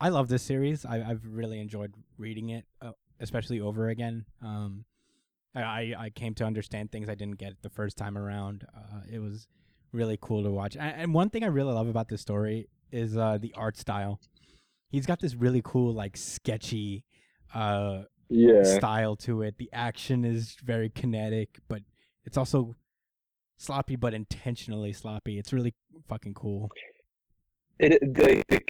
I 0.00 0.08
love 0.08 0.26
this 0.28 0.42
series. 0.42 0.84
I, 0.84 0.96
I've 1.08 1.22
really 1.24 1.60
enjoyed 1.60 1.94
reading 2.18 2.50
it, 2.50 2.64
uh, 2.82 2.90
especially 3.20 3.60
over 3.60 3.88
again. 3.88 4.26
Um, 4.42 4.84
I, 5.54 5.62
I 5.62 5.94
I 5.98 6.10
came 6.10 6.34
to 6.34 6.44
understand 6.44 6.90
things 6.90 7.08
I 7.08 7.14
didn't 7.14 7.38
get 7.38 7.62
the 7.62 7.70
first 7.70 7.96
time 7.96 8.18
around. 8.18 8.66
Uh, 8.76 9.02
it 9.10 9.20
was 9.20 9.46
really 9.92 10.18
cool 10.20 10.42
to 10.42 10.50
watch. 10.50 10.76
And, 10.76 10.94
and 11.00 11.14
one 11.14 11.30
thing 11.30 11.44
I 11.44 11.46
really 11.46 11.72
love 11.72 11.86
about 11.86 12.08
this 12.08 12.20
story 12.20 12.68
is 12.90 13.16
uh, 13.16 13.38
the 13.40 13.54
art 13.56 13.76
style. 13.78 14.20
He's 14.90 15.06
got 15.06 15.20
this 15.20 15.34
really 15.36 15.62
cool, 15.64 15.94
like 15.94 16.16
sketchy, 16.16 17.04
uh, 17.54 18.02
Yeah. 18.28 18.64
style 18.64 19.14
to 19.18 19.42
it. 19.42 19.58
The 19.58 19.70
action 19.72 20.24
is 20.24 20.56
very 20.62 20.90
kinetic, 20.90 21.60
but 21.68 21.82
it's 22.24 22.36
also 22.36 22.74
sloppy, 23.58 23.94
but 23.94 24.12
intentionally 24.12 24.92
sloppy. 24.92 25.38
It's 25.38 25.52
really 25.52 25.74
fucking 26.08 26.34
cool. 26.34 26.68
It, 27.78 28.00
the, 28.00 28.42
the 28.48 28.60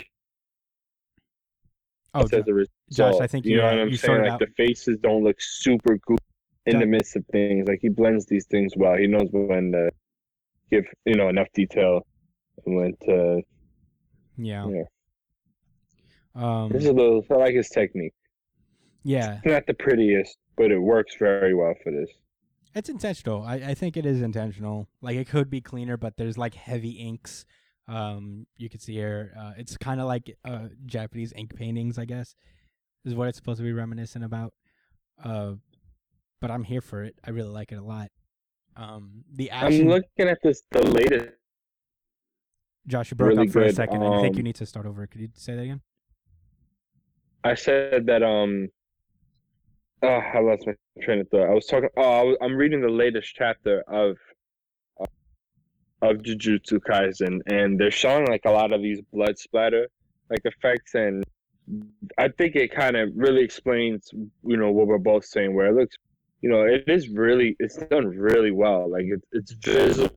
Oh, 2.14 2.22
as 2.22 2.32
a 2.32 2.54
result, 2.54 2.70
Josh, 2.90 3.14
I 3.20 3.26
think 3.26 3.44
you 3.44 3.52
you, 3.52 3.56
know 3.58 3.66
uh, 3.66 3.70
what 3.72 3.80
I'm 3.80 3.88
you 3.90 3.96
saying. 3.96 4.22
Like 4.22 4.30
out. 4.32 4.38
the 4.40 4.46
faces 4.56 4.96
don't 5.02 5.22
look 5.22 5.36
super 5.38 5.98
goofy 6.06 6.22
in 6.64 6.74
Jo- 6.74 6.78
the 6.80 6.86
midst 6.86 7.14
of 7.14 7.26
things. 7.30 7.68
Like 7.68 7.80
he 7.82 7.90
blends 7.90 8.24
these 8.24 8.46
things 8.46 8.72
well. 8.74 8.96
He 8.96 9.06
knows 9.06 9.28
when 9.32 9.72
to 9.72 9.90
give 10.70 10.84
you 11.04 11.14
know 11.14 11.28
enough 11.28 11.48
detail 11.52 12.06
and 12.64 12.76
when 12.76 12.94
to. 13.02 13.42
yeah. 14.38 14.66
Yeah. 14.66 14.82
Um. 16.34 16.70
This 16.70 16.84
is 16.84 16.88
a 16.88 16.92
little. 16.92 17.22
I 17.30 17.34
like 17.34 17.54
his 17.54 17.68
technique. 17.68 18.14
Yeah. 19.04 19.34
It's 19.36 19.46
not 19.46 19.66
the 19.66 19.74
prettiest, 19.74 20.38
but 20.56 20.70
it 20.70 20.78
works 20.78 21.16
very 21.18 21.54
well 21.54 21.74
for 21.82 21.92
this. 21.92 22.10
It's 22.74 22.88
intentional. 22.88 23.42
I, 23.42 23.54
I 23.54 23.74
think 23.74 23.96
it 23.96 24.04
is 24.04 24.20
intentional. 24.20 24.88
Like 25.00 25.16
it 25.16 25.28
could 25.28 25.48
be 25.50 25.60
cleaner, 25.60 25.96
but 25.96 26.16
there's 26.16 26.36
like 26.36 26.54
heavy 26.54 26.92
inks. 26.92 27.44
Um, 27.88 28.46
you 28.56 28.68
can 28.68 28.80
see 28.80 28.94
here. 28.94 29.32
Uh, 29.38 29.52
it's 29.56 29.76
kind 29.76 30.00
of 30.00 30.06
like 30.06 30.36
uh 30.44 30.68
Japanese 30.86 31.32
ink 31.36 31.54
paintings, 31.54 31.98
I 31.98 32.04
guess, 32.04 32.34
is 33.04 33.14
what 33.14 33.28
it's 33.28 33.38
supposed 33.38 33.58
to 33.58 33.64
be 33.64 33.72
reminiscent 33.72 34.24
about. 34.24 34.52
Uh, 35.22 35.52
but 36.40 36.50
I'm 36.50 36.64
here 36.64 36.80
for 36.80 37.02
it. 37.04 37.16
I 37.24 37.30
really 37.30 37.50
like 37.50 37.72
it 37.72 37.76
a 37.76 37.84
lot. 37.84 38.10
Um, 38.76 39.24
the 39.32 39.50
action. 39.50 39.82
I'm 39.82 39.88
looking 39.88 40.28
at 40.28 40.38
this 40.42 40.62
the 40.70 40.82
latest. 40.82 41.28
Josh, 42.86 43.10
you 43.10 43.16
broke 43.16 43.30
really 43.30 43.46
up 43.46 43.52
for 43.52 43.62
a 43.62 43.66
good, 43.66 43.76
second. 43.76 44.02
and 44.02 44.14
I 44.14 44.20
think 44.20 44.36
you 44.36 44.40
um, 44.40 44.44
need 44.44 44.56
to 44.56 44.66
start 44.66 44.86
over. 44.86 45.06
Could 45.06 45.20
you 45.20 45.28
say 45.34 45.56
that 45.56 45.62
again? 45.62 45.80
I 47.44 47.54
said 47.54 48.06
that 48.06 48.22
um. 48.22 48.68
Uh, 50.02 50.06
I 50.08 50.40
lost 50.40 50.66
my 50.66 50.74
train 51.00 51.20
of 51.20 51.28
thought. 51.30 51.48
I 51.48 51.54
was 51.54 51.66
talking. 51.66 51.88
Oh, 51.96 52.02
I 52.02 52.22
was, 52.22 52.36
I'm 52.42 52.54
reading 52.54 52.82
the 52.82 52.88
latest 52.88 53.34
chapter 53.34 53.82
of 53.88 54.16
of 56.02 56.18
Jujutsu 56.18 56.78
Kaisen, 56.88 57.40
and 57.46 57.78
they're 57.78 57.90
showing 57.90 58.26
like 58.26 58.42
a 58.44 58.50
lot 58.50 58.72
of 58.72 58.82
these 58.82 59.00
blood 59.12 59.38
splatter 59.38 59.88
like 60.30 60.40
effects, 60.44 60.94
and 60.94 61.24
I 62.18 62.28
think 62.28 62.56
it 62.56 62.72
kind 62.74 62.96
of 62.96 63.10
really 63.14 63.42
explains, 63.42 64.10
you 64.12 64.56
know, 64.56 64.70
what 64.72 64.86
we're 64.86 64.98
both 64.98 65.24
saying. 65.24 65.54
Where 65.54 65.66
it 65.66 65.74
looks, 65.74 65.96
you 66.40 66.50
know, 66.50 66.62
it 66.62 66.84
is 66.86 67.08
really, 67.08 67.56
it's 67.58 67.76
done 67.76 68.06
really 68.08 68.50
well. 68.50 68.90
Like 68.90 69.04
it's 69.06 69.26
it's 69.32 69.52
visible, 69.52 70.16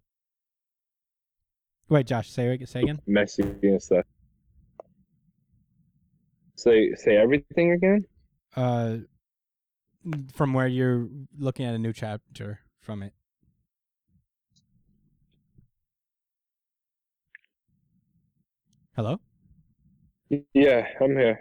Wait, 1.89 2.05
Josh, 2.05 2.29
say 2.29 2.57
say 2.65 2.81
again. 2.81 2.99
messy 3.07 3.43
and 3.63 3.81
stuff. 3.81 4.05
Say 6.55 6.93
say 6.95 7.17
everything 7.17 7.71
again. 7.71 8.05
Uh, 8.55 8.97
from 10.33 10.53
where 10.53 10.67
you're 10.67 11.07
looking 11.37 11.65
at 11.65 11.73
a 11.73 11.79
new 11.79 11.93
chapter 11.93 12.59
from 12.79 13.03
it. 13.03 13.13
Hello. 18.99 19.17
Yeah, 20.53 20.85
I'm 20.99 21.11
here. 21.17 21.39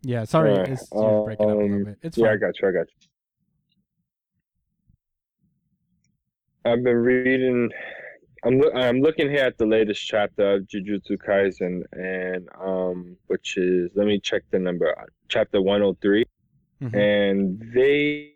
Yeah, 0.00 0.24
sorry, 0.24 0.52
Alright, 0.52 0.68
it's, 0.70 0.88
you're 0.90 1.24
breaking 1.26 1.44
up 1.50 1.52
a 1.52 1.54
little 1.60 1.74
um, 1.76 1.84
bit. 1.84 1.98
It's 2.00 2.16
Yeah, 2.16 2.30
I 2.30 2.36
got 2.36 2.58
you. 2.62 2.68
I 2.68 2.72
got 2.72 2.86
you. 2.88 3.08
I've 6.72 6.82
been 6.82 6.96
reading. 6.96 7.68
I'm 8.46 8.58
loo- 8.58 8.72
I'm 8.72 9.00
looking 9.02 9.28
here 9.28 9.44
at 9.44 9.58
the 9.58 9.66
latest 9.66 10.00
chapter 10.06 10.54
of 10.54 10.62
Jujutsu 10.62 11.18
Kaisen, 11.18 11.82
and 11.92 12.48
um, 12.58 13.18
which 13.26 13.58
is 13.58 13.90
let 13.94 14.06
me 14.06 14.18
check 14.18 14.40
the 14.50 14.58
number. 14.58 14.96
Chapter 15.28 15.60
103, 15.60 16.24
Mhm. 16.80 16.94
and 16.94 17.72
they 17.74 18.31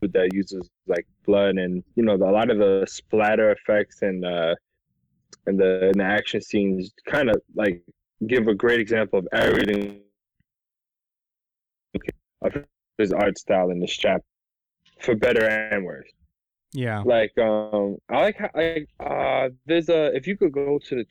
that 0.00 0.32
uses 0.32 0.68
like 0.86 1.06
blood 1.26 1.56
and 1.56 1.82
you 1.94 2.02
know 2.02 2.14
a 2.14 2.32
lot 2.32 2.50
of 2.50 2.58
the 2.58 2.84
splatter 2.88 3.50
effects 3.52 4.02
and 4.02 4.24
uh 4.24 4.54
and 5.46 5.58
the 5.58 5.88
and 5.88 6.00
the 6.00 6.04
action 6.04 6.40
scenes 6.40 6.92
kind 7.06 7.30
of 7.30 7.36
like 7.54 7.82
give 8.26 8.48
a 8.48 8.54
great 8.54 8.80
example 8.80 9.18
of 9.18 9.28
everything 9.32 10.00
of 12.42 12.54
his 12.98 13.12
art 13.12 13.38
style 13.38 13.70
in 13.70 13.80
this 13.80 13.92
chapter 13.96 14.24
for 15.00 15.14
better 15.14 15.46
and 15.46 15.84
worse 15.84 16.10
Yeah. 16.72 17.04
like 17.04 17.32
um 17.38 17.96
i 18.10 18.20
like 18.20 18.36
how 18.38 18.50
like 18.54 18.88
uh 19.00 19.48
there's 19.66 19.88
a 19.88 20.14
if 20.16 20.26
you 20.26 20.36
could 20.36 20.52
go 20.52 20.78
to 20.78 20.94
the 20.96 21.04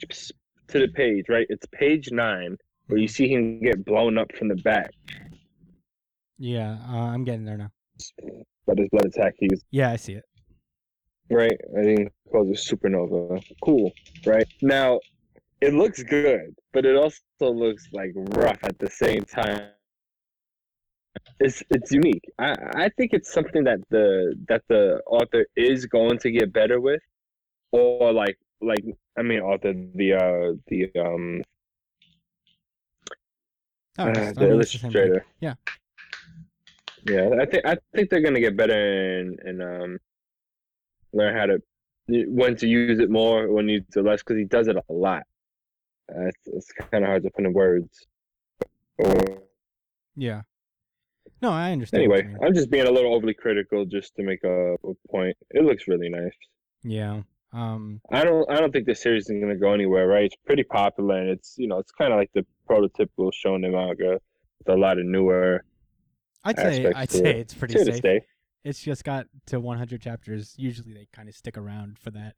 to 0.67 0.79
the 0.79 0.87
page 0.89 1.25
right 1.29 1.47
it's 1.49 1.65
page 1.71 2.11
nine 2.11 2.57
where 2.87 2.99
you 2.99 3.07
Mhm. 3.07 3.09
see 3.09 3.27
him 3.27 3.59
get 3.61 3.83
blown 3.85 4.17
up 4.17 4.31
from 4.35 4.49
the 4.49 4.55
back 4.55 4.91
Yeah, 6.37 6.77
uh, 6.87 7.07
I'm 7.13 7.23
getting 7.25 7.45
there 7.45 7.57
now. 7.57 7.71
His 8.77 8.89
blood 8.89 9.05
attack 9.05 9.33
he's 9.39 9.63
Yeah, 9.71 9.91
I 9.91 9.95
see 9.95 10.13
it. 10.13 10.25
right 11.29 11.59
i 11.77 11.81
think 11.83 11.99
it 12.07 12.13
calls 12.31 12.49
it 12.49 12.57
supernova 12.57 13.41
cool 13.63 13.91
right 14.25 14.47
now 14.61 14.99
it 15.61 15.73
looks 15.73 16.01
good 16.03 16.55
but 16.73 16.85
it 16.85 16.95
also 16.95 17.21
looks 17.53 17.87
like 17.93 18.11
rough 18.15 18.59
at 18.63 18.77
the 18.79 18.89
same 18.89 19.23
time 19.23 19.69
it's 21.39 21.63
it's 21.69 21.91
unique 21.91 22.23
i 22.39 22.49
i 22.85 22.89
think 22.97 23.11
it's 23.13 23.31
something 23.31 23.63
that 23.63 23.79
the 23.89 24.35
that 24.47 24.61
the 24.67 24.99
author 25.07 25.45
is 25.55 25.85
going 25.85 26.17
to 26.17 26.31
get 26.31 26.51
better 26.51 26.79
with 26.81 27.01
or 27.71 28.11
like 28.13 28.37
like 28.61 28.83
i 29.17 29.21
mean 29.21 29.39
author 29.39 29.73
the 29.73 30.13
uh 30.13 30.53
the 30.67 30.89
um 30.99 31.41
Oh, 33.97 34.03
uh, 34.05 34.33
the 34.33 34.47
mean, 34.47 34.59
it's 34.61 34.71
the 34.71 34.77
same 34.79 34.91
thing. 34.91 35.11
illustrator 35.11 35.25
Yeah. 35.41 35.55
Yeah 37.05 37.29
i 37.41 37.45
think 37.45 37.65
i 37.65 37.77
think 37.95 38.09
they're 38.09 38.21
gonna 38.21 38.39
get 38.39 38.57
better 38.57 39.19
and 39.19 39.39
and 39.39 39.61
um 39.61 39.97
learn 41.13 41.35
how 41.35 41.45
to 41.45 41.61
when 42.07 42.55
to 42.55 42.67
use 42.67 42.99
it 42.99 43.09
more 43.09 43.51
when 43.51 43.67
to 43.67 43.73
use 43.73 43.83
it 43.95 44.03
less 44.03 44.21
because 44.21 44.37
he 44.37 44.45
does 44.45 44.67
it 44.67 44.75
a 44.75 44.93
lot 44.93 45.23
uh, 46.15 46.25
it's, 46.25 46.47
it's 46.47 46.71
kind 46.71 47.03
of 47.03 47.07
hard 47.09 47.23
to 47.23 47.29
put 47.29 47.45
in 47.45 47.53
words 47.53 48.07
or 48.97 49.43
Yeah. 50.15 50.41
No, 51.41 51.51
I 51.51 51.71
understand. 51.71 52.03
anyway 52.03 52.35
i'm 52.43 52.53
just 52.53 52.69
being 52.69 52.87
a 52.87 52.91
little 52.91 53.13
overly 53.13 53.33
critical 53.33 53.85
just 53.85 54.15
to 54.15 54.23
make 54.23 54.43
a, 54.43 54.73
a 54.73 54.93
point 55.09 55.37
it 55.51 55.63
looks 55.63 55.87
really 55.87 56.09
nice 56.09 56.33
Yeah. 56.83 57.21
Um. 57.51 57.99
I 58.11 58.23
don't 58.23 58.47
I 58.51 58.59
don't 58.59 58.71
think 58.71 58.85
the 58.85 58.93
series 58.93 59.27
is 59.27 59.39
gonna 59.41 59.55
go 59.55 59.73
anywhere, 59.73 60.05
right? 60.07 60.25
It's 60.25 60.35
pretty 60.45 60.63
popular 60.63 61.17
and 61.17 61.29
it's 61.31 61.55
you 61.57 61.67
know, 61.67 61.79
it's 61.79 61.91
kinda 61.91 62.15
like 62.15 62.29
the 62.33 62.45
prototypical 62.69 63.31
shonen 63.39 63.71
manga 63.71 64.19
with 64.59 64.69
a 64.69 64.77
lot 64.77 64.99
of 64.99 65.05
newer 65.05 65.63
I'd 66.43 66.57
say 66.57 66.91
I'd 66.95 67.11
say 67.11 67.29
it. 67.31 67.35
it's 67.37 67.53
pretty 67.53 67.73
to 67.75 67.85
safe. 67.85 67.95
stay. 67.95 68.21
It's 68.63 68.81
just 68.81 69.03
got 69.03 69.27
to 69.47 69.59
100 69.59 70.01
chapters. 70.01 70.53
Usually 70.57 70.93
they 70.93 71.07
kind 71.13 71.29
of 71.29 71.35
stick 71.35 71.57
around 71.57 71.97
for 71.97 72.11
that. 72.11 72.35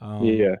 Um, 0.00 0.24
yeah. 0.24 0.54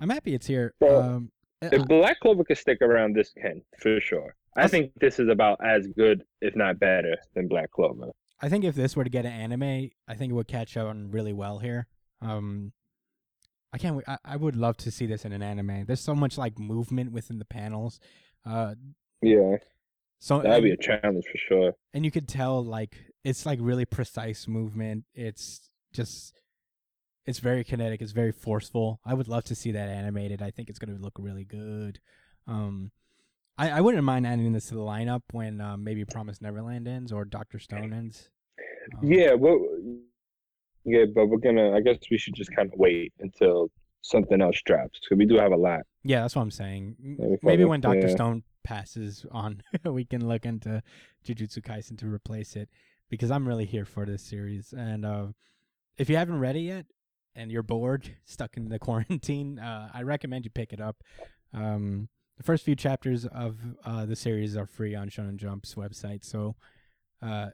I'm 0.00 0.08
happy 0.10 0.34
it's 0.34 0.46
here. 0.46 0.74
Well, 0.80 1.02
um, 1.02 1.30
uh, 1.62 1.68
If 1.72 1.86
Black 1.86 2.20
Clover 2.20 2.44
could 2.44 2.58
stick 2.58 2.80
around, 2.82 3.14
this 3.14 3.32
can, 3.32 3.62
for 3.78 4.00
sure. 4.00 4.34
I 4.56 4.62
I'll- 4.62 4.68
think 4.68 4.92
this 5.00 5.18
is 5.18 5.28
about 5.28 5.58
as 5.64 5.86
good, 5.88 6.24
if 6.40 6.56
not 6.56 6.78
better, 6.78 7.16
than 7.34 7.48
Black 7.48 7.70
Clover. 7.70 8.10
I 8.40 8.48
think 8.50 8.64
if 8.64 8.74
this 8.74 8.94
were 8.96 9.04
to 9.04 9.10
get 9.10 9.24
an 9.24 9.32
anime, 9.32 9.90
I 10.08 10.14
think 10.14 10.30
it 10.30 10.34
would 10.34 10.48
catch 10.48 10.76
on 10.76 11.10
really 11.10 11.32
well 11.32 11.58
here. 11.58 11.86
Um, 12.20 12.72
I 13.72 13.78
can't. 13.78 13.96
wait- 13.96 14.08
I, 14.08 14.18
I 14.24 14.36
would 14.36 14.56
love 14.56 14.76
to 14.78 14.90
see 14.90 15.06
this 15.06 15.24
in 15.24 15.32
an 15.32 15.42
anime. 15.42 15.84
There's 15.86 16.00
so 16.00 16.14
much 16.14 16.36
like 16.38 16.58
movement 16.58 17.12
within 17.12 17.38
the 17.38 17.44
panels. 17.46 17.98
Uh, 18.44 18.74
Yeah. 19.22 19.56
So 20.18 20.40
That'd 20.40 20.64
be 20.64 20.70
a 20.70 20.76
challenge 20.76 21.24
for 21.30 21.38
sure. 21.38 21.72
and 21.94 22.04
you 22.04 22.10
could 22.10 22.28
tell 22.28 22.64
like 22.64 22.96
it's 23.24 23.44
like 23.46 23.58
really 23.62 23.84
precise 23.84 24.46
movement. 24.48 25.04
It's 25.14 25.70
just 25.92 26.32
it's 27.26 27.38
very 27.40 27.64
kinetic. 27.64 28.00
It's 28.00 28.12
very 28.12 28.32
forceful. 28.32 29.00
I 29.04 29.14
would 29.14 29.28
love 29.28 29.44
to 29.44 29.54
see 29.54 29.72
that 29.72 29.88
animated. 29.88 30.40
I 30.42 30.50
think 30.50 30.68
it's 30.68 30.78
gonna 30.78 30.98
look 30.98 31.14
really 31.18 31.44
good. 31.44 31.98
Um, 32.46 32.92
I, 33.58 33.70
I 33.70 33.80
wouldn't 33.80 34.04
mind 34.04 34.26
adding 34.26 34.52
this 34.52 34.66
to 34.68 34.74
the 34.74 34.80
lineup 34.80 35.22
when 35.32 35.60
uh, 35.60 35.76
maybe 35.76 36.04
Promise 36.04 36.40
Neverland 36.42 36.86
ends 36.86 37.10
or 37.10 37.24
Doctor 37.24 37.58
Stone 37.58 37.92
ends. 37.92 38.30
Um, 39.02 39.10
Yeah, 39.10 39.34
well 39.34 39.58
yeah, 40.84 41.04
but 41.12 41.26
we're 41.26 41.38
gonna 41.38 41.72
I 41.74 41.80
guess 41.80 41.98
we 42.10 42.18
should 42.18 42.34
just 42.34 42.54
kinda 42.54 42.72
wait 42.76 43.12
until 43.18 43.70
something 44.02 44.40
else 44.40 44.60
drops. 44.64 45.00
Because 45.00 45.18
we 45.18 45.26
do 45.26 45.36
have 45.36 45.52
a 45.52 45.56
lot. 45.56 45.80
Yeah, 46.04 46.20
that's 46.22 46.36
what 46.36 46.42
I'm 46.42 46.50
saying. 46.52 46.94
M- 47.04 47.16
Yeah, 47.18 47.26
we 47.28 47.38
Maybe 47.42 47.64
when 47.64 47.80
Doctor. 47.80 48.08
Stone 48.08 48.44
passes 48.66 49.24
on, 49.30 49.62
we 49.84 50.04
can 50.04 50.26
look 50.26 50.44
into 50.44 50.82
Jujutsu 51.24 51.62
Kaisen 51.62 51.96
to 51.98 52.06
replace 52.06 52.56
it 52.56 52.68
because 53.08 53.30
I'm 53.30 53.46
really 53.46 53.64
here 53.64 53.84
for 53.84 54.04
this 54.04 54.22
series. 54.22 54.74
And 54.76 55.06
uh, 55.06 55.26
if 55.96 56.10
you 56.10 56.16
haven't 56.16 56.40
read 56.40 56.56
it 56.56 56.60
yet 56.60 56.86
and 57.36 57.52
you're 57.52 57.62
bored, 57.62 58.16
stuck 58.24 58.56
in 58.56 58.68
the 58.68 58.80
quarantine, 58.80 59.60
uh, 59.60 59.88
I 59.94 60.02
recommend 60.02 60.44
you 60.44 60.50
pick 60.50 60.72
it 60.72 60.80
up. 60.80 60.96
Um, 61.54 62.08
the 62.36 62.42
first 62.42 62.64
few 62.64 62.74
chapters 62.74 63.24
of 63.24 63.56
uh, 63.84 64.04
the 64.04 64.16
series 64.16 64.56
are 64.56 64.66
free 64.66 64.96
on 64.96 65.08
Shonen 65.08 65.36
Jump's 65.36 65.74
website, 65.74 66.24
so 66.24 66.56
uh, 67.22 67.50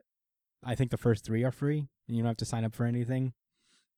I 0.64 0.74
think 0.74 0.90
the 0.90 0.96
first 0.96 1.24
three 1.24 1.44
are 1.44 1.52
free. 1.52 1.86
and 2.08 2.16
You 2.16 2.22
don't 2.22 2.30
have 2.30 2.36
to 2.38 2.44
sign 2.44 2.64
up 2.64 2.74
for 2.74 2.86
anything. 2.86 3.34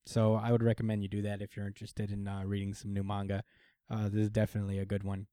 So 0.04 0.34
I 0.34 0.52
would 0.52 0.62
recommend 0.62 1.02
you 1.02 1.08
do 1.08 1.22
that 1.22 1.40
if 1.40 1.56
you're 1.56 1.66
interested 1.66 2.10
in 2.10 2.28
uh, 2.28 2.42
reading 2.44 2.74
some 2.74 2.92
new 2.92 3.02
manga. 3.02 3.44
Uh, 3.90 4.08
this 4.08 4.24
is 4.24 4.30
definitely 4.30 4.78
a 4.78 4.84
good 4.84 5.04
one. 5.04 5.26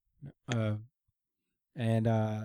Uh, 0.53 0.75
and 1.75 2.07
uh, 2.07 2.39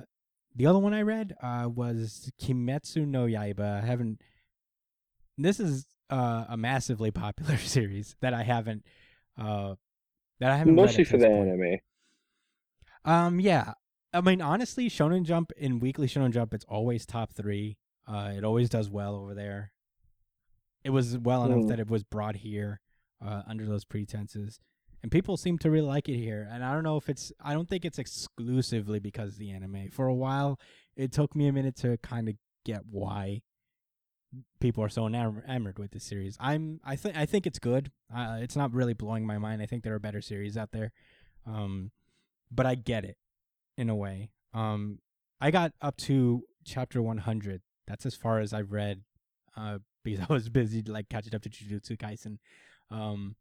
the 0.54 0.66
other 0.66 0.78
one 0.78 0.94
I 0.94 1.02
read 1.02 1.34
uh, 1.42 1.68
was 1.72 2.30
Kimetsu 2.40 3.06
no 3.06 3.26
Yaiba. 3.26 3.82
I 3.82 3.86
haven't. 3.86 4.20
This 5.38 5.60
is 5.60 5.86
uh, 6.10 6.44
a 6.48 6.56
massively 6.56 7.10
popular 7.10 7.56
series 7.58 8.16
that 8.20 8.32
I 8.34 8.42
haven't. 8.42 8.84
Uh, 9.38 9.74
that 10.40 10.50
I 10.50 10.56
haven't 10.56 10.76
read 10.76 10.82
Mostly 10.82 11.04
for 11.04 11.16
the 11.18 11.26
point. 11.26 11.48
anime. 11.48 11.78
Um, 13.04 13.40
yeah. 13.40 13.72
I 14.12 14.20
mean, 14.20 14.40
honestly, 14.40 14.88
Shonen 14.88 15.24
Jump 15.24 15.52
in 15.56 15.78
Weekly 15.78 16.06
Shonen 16.06 16.30
Jump, 16.32 16.54
it's 16.54 16.64
always 16.66 17.04
top 17.04 17.32
three. 17.32 17.76
Uh, 18.08 18.32
it 18.36 18.44
always 18.44 18.68
does 18.70 18.88
well 18.88 19.14
over 19.16 19.34
there. 19.34 19.72
It 20.84 20.90
was 20.90 21.18
well 21.18 21.44
enough 21.44 21.64
Mm. 21.64 21.68
that 21.68 21.80
it 21.80 21.88
was 21.90 22.02
brought 22.04 22.36
here, 22.36 22.80
uh, 23.24 23.42
under 23.46 23.66
those 23.66 23.84
pretenses, 23.84 24.60
and 25.02 25.12
people 25.12 25.36
seem 25.36 25.58
to 25.58 25.70
really 25.70 25.86
like 25.86 26.08
it 26.08 26.16
here. 26.16 26.48
And 26.50 26.64
I 26.64 26.72
don't 26.72 26.82
know 26.82 26.96
if 26.96 27.08
it's, 27.08 27.32
I 27.42 27.52
don't 27.54 27.68
think 27.68 27.84
it's 27.84 27.98
exclusively 27.98 28.98
because 28.98 29.34
of 29.34 29.38
the 29.38 29.50
anime. 29.50 29.90
For 29.90 30.06
a 30.06 30.14
while, 30.14 30.58
it 30.96 31.12
took 31.12 31.36
me 31.36 31.46
a 31.48 31.52
minute 31.52 31.76
to 31.76 31.98
kind 31.98 32.28
of 32.28 32.34
get 32.64 32.82
why 32.90 33.42
people 34.60 34.82
are 34.82 34.88
so 34.88 35.06
enamored 35.06 35.78
with 35.78 35.92
this 35.92 36.04
series. 36.04 36.36
I'm, 36.40 36.80
I 36.84 36.96
think, 36.96 37.16
I 37.16 37.26
think 37.26 37.46
it's 37.46 37.58
good. 37.58 37.90
Uh, 38.14 38.38
it's 38.40 38.56
not 38.56 38.72
really 38.72 38.94
blowing 38.94 39.26
my 39.26 39.38
mind. 39.38 39.62
I 39.62 39.66
think 39.66 39.84
there 39.84 39.94
are 39.94 40.00
better 40.00 40.20
series 40.20 40.56
out 40.56 40.72
there. 40.72 40.92
Um, 41.46 41.92
but 42.50 42.66
I 42.66 42.74
get 42.74 43.04
it 43.04 43.16
in 43.76 43.88
a 43.88 43.94
way. 43.94 44.30
Um, 44.54 44.98
I 45.40 45.50
got 45.50 45.72
up 45.80 45.96
to 45.98 46.42
chapter 46.64 47.02
100. 47.02 47.62
That's 47.86 48.06
as 48.06 48.14
far 48.14 48.40
as 48.40 48.52
I've 48.52 48.72
read, 48.72 49.02
uh, 49.56 49.78
because 50.04 50.26
I 50.28 50.32
was 50.32 50.48
busy 50.48 50.82
like 50.82 51.08
catching 51.08 51.34
up 51.34 51.42
to 51.42 51.48
Jujutsu 51.50 51.96
Kaisen. 51.96 52.38
Um, 52.90 53.36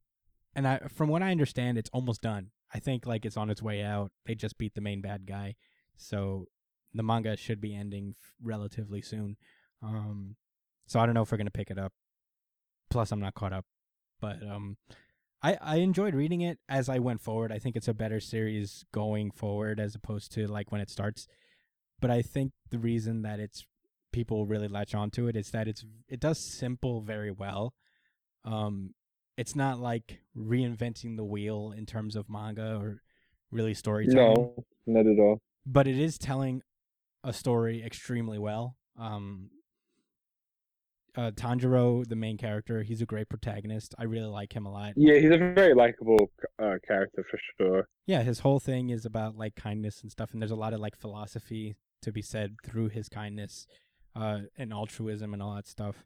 and 0.56 0.68
I, 0.68 0.80
from 0.94 1.10
what 1.10 1.22
I 1.22 1.32
understand, 1.32 1.78
it's 1.78 1.90
almost 1.92 2.22
done. 2.22 2.52
I 2.74 2.80
think 2.80 3.06
like 3.06 3.26
it's 3.26 3.38
on 3.38 3.50
its 3.50 3.62
way 3.62 3.84
out. 3.84 4.12
They 4.26 4.36
just 4.36 4.58
beat 4.58 4.74
the 4.76 4.82
main 4.82 5.02
bad 5.02 5.26
guy, 5.26 5.56
so 5.98 6.48
the 6.94 7.04
manga 7.04 7.38
should 7.38 7.62
be 7.62 7.76
ending 7.76 8.16
f- 8.18 8.34
relatively 8.42 9.02
soon. 9.02 9.38
Um, 9.84 10.36
so 10.88 11.00
I 11.00 11.06
don't 11.06 11.16
know 11.16 11.22
if 11.22 11.32
we're 11.32 11.38
gonna 11.38 11.52
pick 11.52 11.72
it 11.72 11.78
up. 11.78 11.94
Plus, 12.90 13.12
I'm 13.12 13.20
not 13.20 13.36
caught 13.36 13.54
up, 13.54 13.66
but 14.20 14.42
um, 14.44 14.78
I 15.42 15.58
I 15.62 15.76
enjoyed 15.78 16.16
reading 16.16 16.42
it 16.42 16.60
as 16.68 16.90
I 16.90 17.00
went 17.00 17.22
forward. 17.22 17.52
I 17.52 17.60
think 17.60 17.76
it's 17.76 17.88
a 17.88 17.94
better 17.94 18.20
series 18.20 18.86
going 18.92 19.32
forward 19.32 19.80
as 19.80 19.96
opposed 19.96 20.32
to 20.34 20.48
like 20.48 20.72
when 20.72 20.82
it 20.82 20.90
starts. 20.90 21.28
But 22.00 22.12
I 22.12 22.22
think 22.22 22.52
the 22.72 22.80
reason 22.80 23.22
that 23.22 23.40
it's 23.40 23.66
people 24.12 24.46
really 24.46 24.68
latch 24.68 24.96
onto 24.96 25.28
it 25.28 25.36
is 25.36 25.52
that 25.52 25.68
it's 25.68 25.86
it 26.08 26.20
does 26.20 26.40
simple 26.40 27.02
very 27.02 27.32
well. 27.32 27.74
Um, 28.44 28.94
it's 29.38 29.56
not 29.56 29.80
like 29.80 30.20
reinventing 30.38 31.18
the 31.18 31.24
wheel 31.26 31.74
in 31.76 31.86
terms 31.86 32.16
of 32.16 32.30
manga 32.30 32.76
or 32.78 33.02
really 33.52 33.74
storytelling 33.74 34.36
No, 34.36 34.66
not 34.86 35.06
at 35.08 35.20
all. 35.20 35.42
but 35.66 35.88
it 35.88 35.98
is 36.00 36.18
telling 36.18 36.62
a 37.24 37.34
story 37.34 37.84
extremely 37.84 38.38
well. 38.38 38.76
Um, 38.98 39.50
uh, 41.18 41.32
Tanjiro, 41.32 42.06
the 42.08 42.16
main 42.16 42.38
character, 42.38 42.84
he's 42.84 43.02
a 43.02 43.06
great 43.06 43.30
protagonist. 43.30 43.96
I 43.98 44.04
really 44.04 44.28
like 44.28 44.54
him 44.54 44.66
a 44.66 44.72
lot. 44.72 44.94
Yeah, 44.98 45.16
he's 45.18 45.32
a 45.32 45.38
very 45.38 45.74
likable 45.74 46.30
uh, 46.62 46.76
character 46.86 47.26
for 47.30 47.40
sure. 47.58 47.88
Yeah, 48.06 48.22
his 48.24 48.40
whole 48.40 48.60
thing 48.60 48.90
is 48.90 49.06
about 49.06 49.38
like 49.38 49.56
kindness 49.56 50.02
and 50.02 50.12
stuff, 50.12 50.34
and 50.34 50.42
there's 50.42 50.52
a 50.52 50.56
lot 50.58 50.74
of 50.74 50.82
like 50.82 50.98
philosophy 50.98 51.78
to 52.02 52.12
be 52.12 52.22
said 52.22 52.56
through 52.66 52.90
his 52.90 53.08
kindness, 53.08 53.66
uh, 54.16 54.40
and 54.58 54.74
altruism 54.74 55.34
and 55.34 55.42
all 55.42 55.56
that 55.56 55.68
stuff. 55.68 56.04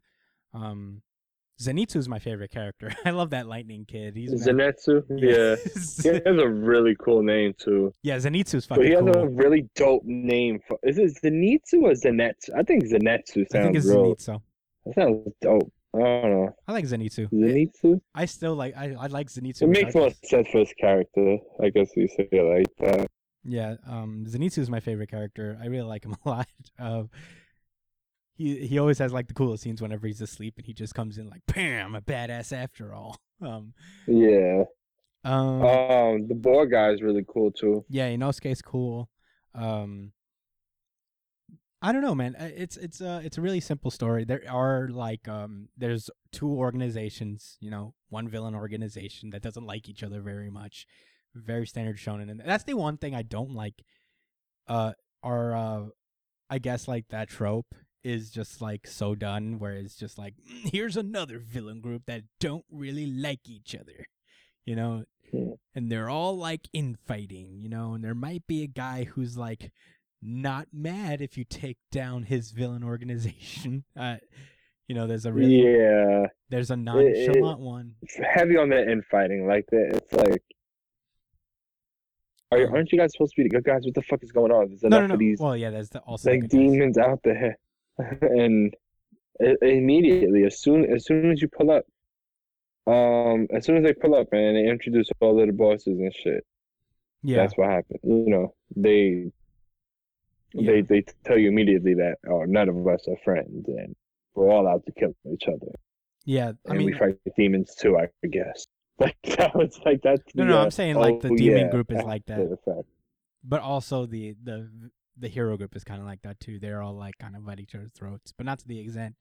Um, 0.54 1.02
Zenitsu's 1.60 2.08
my 2.08 2.18
favorite 2.18 2.50
character. 2.50 2.90
I 3.04 3.10
love 3.10 3.30
that 3.30 3.46
lightning 3.46 3.84
kid. 3.86 4.16
He's 4.16 4.30
mad- 4.46 4.76
Zenetsu. 4.86 5.04
Yeah. 5.10 5.56
He 6.02 6.08
has 6.28 6.38
a 6.38 6.48
really 6.48 6.96
cool 6.98 7.22
name 7.22 7.54
too. 7.58 7.92
yeah, 8.02 8.16
Zenitsu's 8.16 8.64
fucking. 8.66 8.82
But 8.82 8.86
he 8.88 8.92
has 8.94 9.16
a 9.16 9.28
really 9.28 9.68
dope 9.76 10.02
name. 10.04 10.60
For, 10.66 10.78
is 10.82 10.98
it 10.98 11.18
Zenitsu 11.22 11.82
or 11.82 11.92
Zenetsu? 11.92 12.50
I 12.56 12.62
think 12.62 12.84
Zenetsu 12.84 13.46
I 13.54 13.62
think 13.62 13.76
it's 13.76 13.86
real. 13.86 14.14
Zenitsu. 14.16 14.40
That 14.86 14.94
sounds 14.94 15.28
dope. 15.42 15.72
I 15.94 15.98
don't 15.98 16.30
know. 16.30 16.54
I 16.68 16.72
like 16.72 16.84
Zenitsu. 16.86 17.28
It- 17.30 17.74
Zenitsu? 17.84 18.00
I 18.14 18.24
still 18.24 18.54
like. 18.54 18.74
I, 18.76 18.94
I 18.98 19.06
like 19.08 19.28
Zenitsu. 19.28 19.62
It 19.62 19.68
makes 19.68 19.94
more 19.94 20.10
sense 20.24 20.48
for 20.50 20.58
his 20.60 20.72
character. 20.80 21.36
I 21.62 21.68
guess 21.70 21.90
you 21.96 22.08
say 22.08 22.28
like 22.32 22.68
that. 22.78 23.06
Yeah, 23.44 23.76
um, 23.86 24.24
Zenitsu 24.28 24.58
is 24.58 24.70
my 24.70 24.80
favorite 24.80 25.10
character. 25.10 25.58
I 25.62 25.66
really 25.66 25.86
like 25.88 26.04
him 26.04 26.14
a 26.24 26.28
lot. 26.28 26.46
Uh, 26.78 27.02
he 28.40 28.66
he 28.66 28.78
always 28.78 28.98
has 28.98 29.12
like 29.12 29.28
the 29.28 29.34
coolest 29.34 29.62
scenes 29.62 29.82
whenever 29.82 30.06
he's 30.06 30.20
asleep, 30.20 30.54
and 30.56 30.66
he 30.66 30.72
just 30.72 30.94
comes 30.94 31.18
in 31.18 31.28
like, 31.28 31.42
"Bam, 31.46 31.94
a 31.94 32.00
badass 32.00 32.52
after 32.52 32.94
all." 32.94 33.16
Um, 33.42 33.72
Yeah. 34.06 34.64
um, 35.24 35.62
Um, 35.62 36.28
the 36.28 36.34
boar 36.34 36.66
guy 36.66 36.90
is 36.90 37.00
really 37.00 37.24
cool 37.26 37.50
too. 37.50 37.84
yeah, 37.88 38.06
Inosuke's 38.10 38.60
cool. 38.60 39.08
Um, 39.54 40.12
I 41.82 41.92
don't 41.92 42.02
know, 42.02 42.14
man. 42.14 42.36
Uh, 42.38 42.50
It's 42.54 42.76
it's 42.76 43.00
a 43.00 43.22
it's 43.24 43.38
a 43.38 43.40
really 43.40 43.60
simple 43.60 43.90
story. 43.90 44.24
There 44.24 44.42
are 44.50 44.88
like 44.88 45.26
um, 45.28 45.68
there's 45.76 46.10
two 46.32 46.50
organizations. 46.50 47.56
You 47.60 47.70
know, 47.70 47.94
one 48.10 48.28
villain 48.28 48.54
organization 48.54 49.30
that 49.30 49.42
doesn't 49.42 49.64
like 49.66 49.88
each 49.88 50.02
other 50.02 50.20
very 50.20 50.50
much. 50.50 50.86
Very 51.34 51.66
standard 51.66 51.96
shonen, 51.96 52.30
and 52.30 52.40
that's 52.44 52.64
the 52.64 52.74
one 52.74 52.98
thing 52.98 53.14
I 53.14 53.22
don't 53.22 53.54
like. 53.54 53.82
Uh, 54.68 54.92
are 55.22 55.54
uh, 55.54 55.84
I 56.50 56.58
guess 56.58 56.86
like 56.88 57.08
that 57.08 57.28
trope 57.28 57.74
is 58.02 58.30
just 58.30 58.60
like 58.62 58.86
so 58.86 59.14
done, 59.14 59.58
where 59.58 59.72
it's 59.74 59.96
just 59.96 60.18
like 60.18 60.34
"Mm, 60.48 60.70
here's 60.72 60.96
another 60.96 61.38
villain 61.38 61.80
group 61.80 62.02
that 62.06 62.22
don't 62.38 62.64
really 62.70 63.06
like 63.06 63.48
each 63.48 63.74
other. 63.74 64.06
You 64.64 64.76
know, 64.76 65.04
Hmm. 65.32 65.52
and 65.74 65.90
they're 65.92 66.08
all 66.10 66.36
like 66.36 66.68
infighting, 66.72 67.58
you 67.60 67.68
know, 67.68 67.94
and 67.94 68.02
there 68.04 68.14
might 68.14 68.46
be 68.46 68.62
a 68.62 68.66
guy 68.66 69.04
who's 69.04 69.36
like 69.36 69.70
not 70.22 70.68
mad 70.72 71.20
if 71.22 71.38
you 71.38 71.44
take 71.44 71.78
down 71.92 72.24
his 72.24 72.50
villain 72.50 72.82
organization. 72.84 73.84
Uh, 73.96 74.16
you 74.88 74.94
know, 74.96 75.06
there's 75.06 75.24
a 75.26 75.32
really 75.32 75.62
Yeah. 75.62 76.26
there's 76.48 76.70
a 76.72 76.76
nonchalant 76.76 77.60
one. 77.60 77.94
It's 78.02 78.16
heavy 78.34 78.56
on 78.56 78.70
the 78.70 78.90
infighting. 78.90 79.46
Like 79.46 79.66
that. 79.70 79.90
It's 79.94 80.12
like. 80.12 80.42
Are, 82.52 82.66
Um, 82.66 82.74
aren't 82.74 82.90
you 82.90 82.98
guys 82.98 83.12
supposed 83.12 83.34
to 83.36 83.42
be 83.42 83.48
the 83.48 83.54
good 83.54 83.64
guys? 83.64 83.82
What 83.84 83.94
the 83.94 84.02
fuck 84.02 84.22
is 84.24 84.32
going 84.32 84.50
on? 84.50 84.68
There's 84.68 84.82
No, 84.82 84.88
enough 84.88 85.00
no, 85.02 85.06
no. 85.08 85.14
of 85.14 85.20
these 85.20 85.38
Well, 85.38 85.56
yeah, 85.56 85.70
there's 85.70 85.90
the, 85.90 86.00
also 86.00 86.28
the 86.30 86.34
like 86.36 86.42
guys. 86.42 86.50
demons 86.50 86.98
out 86.98 87.20
there, 87.22 87.56
and 88.22 88.74
immediately 89.62 90.44
as 90.44 90.60
soon 90.60 90.84
as 90.92 91.04
soon 91.06 91.30
as 91.30 91.40
you 91.42 91.48
pull 91.48 91.70
up, 91.70 91.84
um, 92.86 93.46
as 93.54 93.64
soon 93.66 93.76
as 93.78 93.84
they 93.84 93.92
pull 93.94 94.14
up 94.14 94.28
and 94.32 94.56
they 94.56 94.68
introduce 94.68 95.08
all 95.20 95.40
of 95.40 95.46
the 95.46 95.52
bosses 95.52 95.98
and 95.98 96.14
shit, 96.14 96.44
Yeah, 97.22 97.36
that's 97.38 97.56
what 97.56 97.70
happened. 97.70 98.00
You 98.02 98.28
know, 98.30 98.54
they 98.76 99.30
Yeah. 100.52 100.72
they 100.72 100.80
they 100.82 101.02
tell 101.24 101.38
you 101.38 101.48
immediately 101.48 101.94
that 101.94 102.16
oh 102.28 102.44
none 102.44 102.68
of 102.68 102.86
us 102.86 103.06
are 103.08 103.16
friends 103.24 103.68
and 103.68 103.94
we're 104.34 104.50
all 104.50 104.66
out 104.66 104.84
to 104.86 104.92
kill 104.92 105.14
each 105.32 105.46
other 105.48 105.72
yeah. 106.24 106.52
I 106.66 106.70
and 106.70 106.78
mean, 106.78 106.86
we 106.86 106.92
fight 106.92 107.16
demons 107.36 107.74
too. 107.74 107.96
I 107.98 108.08
guess. 108.28 108.66
Like 109.00 109.16
that 109.38 109.54
was 109.54 109.80
like 109.86 110.02
that's 110.02 110.22
No, 110.34 110.44
no, 110.44 110.58
I'm 110.58 110.70
saying, 110.70 110.96
like, 110.96 111.20
the 111.20 111.30
oh, 111.30 111.36
demon 111.36 111.58
yeah, 111.58 111.70
group 111.70 111.90
is 111.90 112.02
like 112.04 112.26
that. 112.26 112.84
but 113.42 113.62
also 113.62 114.04
the 114.04 114.36
the 114.44 114.68
the 115.20 115.28
hero 115.28 115.56
group 115.56 115.76
is 115.76 115.84
kind 115.84 116.00
of 116.00 116.06
like 116.06 116.22
that 116.22 116.40
too. 116.40 116.58
They're 116.58 116.82
all 116.82 116.96
like 116.96 117.18
kind 117.18 117.36
of 117.36 117.48
at 117.48 117.60
each 117.60 117.74
other's 117.74 117.92
throats, 117.92 118.32
but 118.36 118.46
not 118.46 118.58
to 118.60 118.68
the 118.68 118.80
extent 118.80 119.16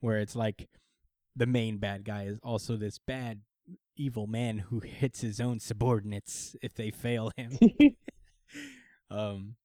where 0.00 0.18
it's 0.18 0.36
like 0.36 0.68
the 1.36 1.46
main 1.46 1.78
bad 1.78 2.04
guy 2.04 2.24
is 2.24 2.38
also 2.42 2.76
this 2.76 2.98
bad 2.98 3.40
evil 3.96 4.26
man 4.26 4.58
who 4.58 4.80
hits 4.80 5.20
his 5.20 5.40
own 5.40 5.60
subordinates 5.60 6.56
if 6.62 6.74
they 6.74 6.90
fail 6.90 7.30
him. 7.36 7.58
um 9.10 9.56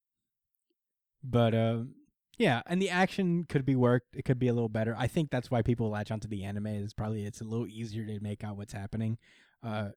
but 1.22 1.54
um 1.54 1.94
yeah 2.38 2.62
and 2.66 2.80
the 2.80 2.90
action 2.90 3.44
could 3.48 3.64
be 3.64 3.76
worked 3.76 4.14
it 4.14 4.24
could 4.24 4.38
be 4.38 4.48
a 4.48 4.52
little 4.52 4.68
better 4.68 4.94
i 4.98 5.06
think 5.06 5.30
that's 5.30 5.50
why 5.50 5.62
people 5.62 5.90
latch 5.90 6.10
onto 6.10 6.28
the 6.28 6.44
anime 6.44 6.66
is 6.66 6.92
probably 6.92 7.24
it's 7.24 7.40
a 7.40 7.44
little 7.44 7.66
easier 7.66 8.04
to 8.04 8.20
make 8.20 8.44
out 8.44 8.56
what's 8.56 8.72
happening 8.72 9.18
uh 9.62 9.88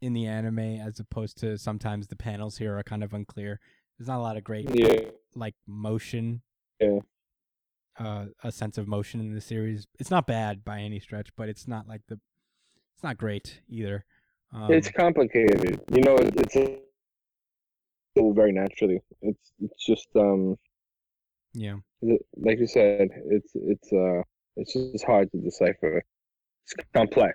in 0.00 0.12
the 0.12 0.26
anime 0.26 0.58
as 0.58 0.98
opposed 0.98 1.38
to 1.38 1.58
sometimes 1.58 2.06
the 2.06 2.16
panels 2.16 2.58
here 2.58 2.78
are 2.78 2.82
kind 2.82 3.04
of 3.04 3.12
unclear 3.12 3.60
there's 4.00 4.08
not 4.08 4.18
a 4.18 4.22
lot 4.22 4.38
of 4.38 4.42
great 4.44 4.66
yeah. 4.74 5.10
like 5.34 5.54
motion 5.66 6.40
Yeah. 6.80 7.00
uh 7.98 8.26
a 8.42 8.50
sense 8.50 8.78
of 8.78 8.88
motion 8.88 9.20
in 9.20 9.34
the 9.34 9.42
series 9.42 9.86
it's 9.98 10.10
not 10.10 10.26
bad 10.26 10.64
by 10.64 10.80
any 10.80 10.98
stretch 11.00 11.28
but 11.36 11.50
it's 11.50 11.68
not 11.68 11.86
like 11.86 12.00
the 12.08 12.18
it's 12.94 13.04
not 13.04 13.18
great 13.18 13.60
either 13.68 14.04
um, 14.52 14.72
it's 14.72 14.90
complicated. 14.90 15.80
You 15.94 16.02
know, 16.02 16.16
it- 16.16 16.34
it's 16.40 16.56
a 16.56 16.80
very 18.32 18.50
naturally. 18.50 18.98
It's 19.22 19.52
it's 19.60 19.86
just 19.86 20.08
um 20.16 20.56
yeah 21.54 21.76
like 22.36 22.58
you 22.58 22.66
said, 22.66 23.08
it's 23.30 23.52
it's 23.54 23.92
uh 23.92 24.22
it's 24.56 24.72
just 24.72 25.04
hard 25.04 25.30
to 25.30 25.38
decipher. 25.38 26.02
It's 26.64 26.74
complex. 26.92 27.34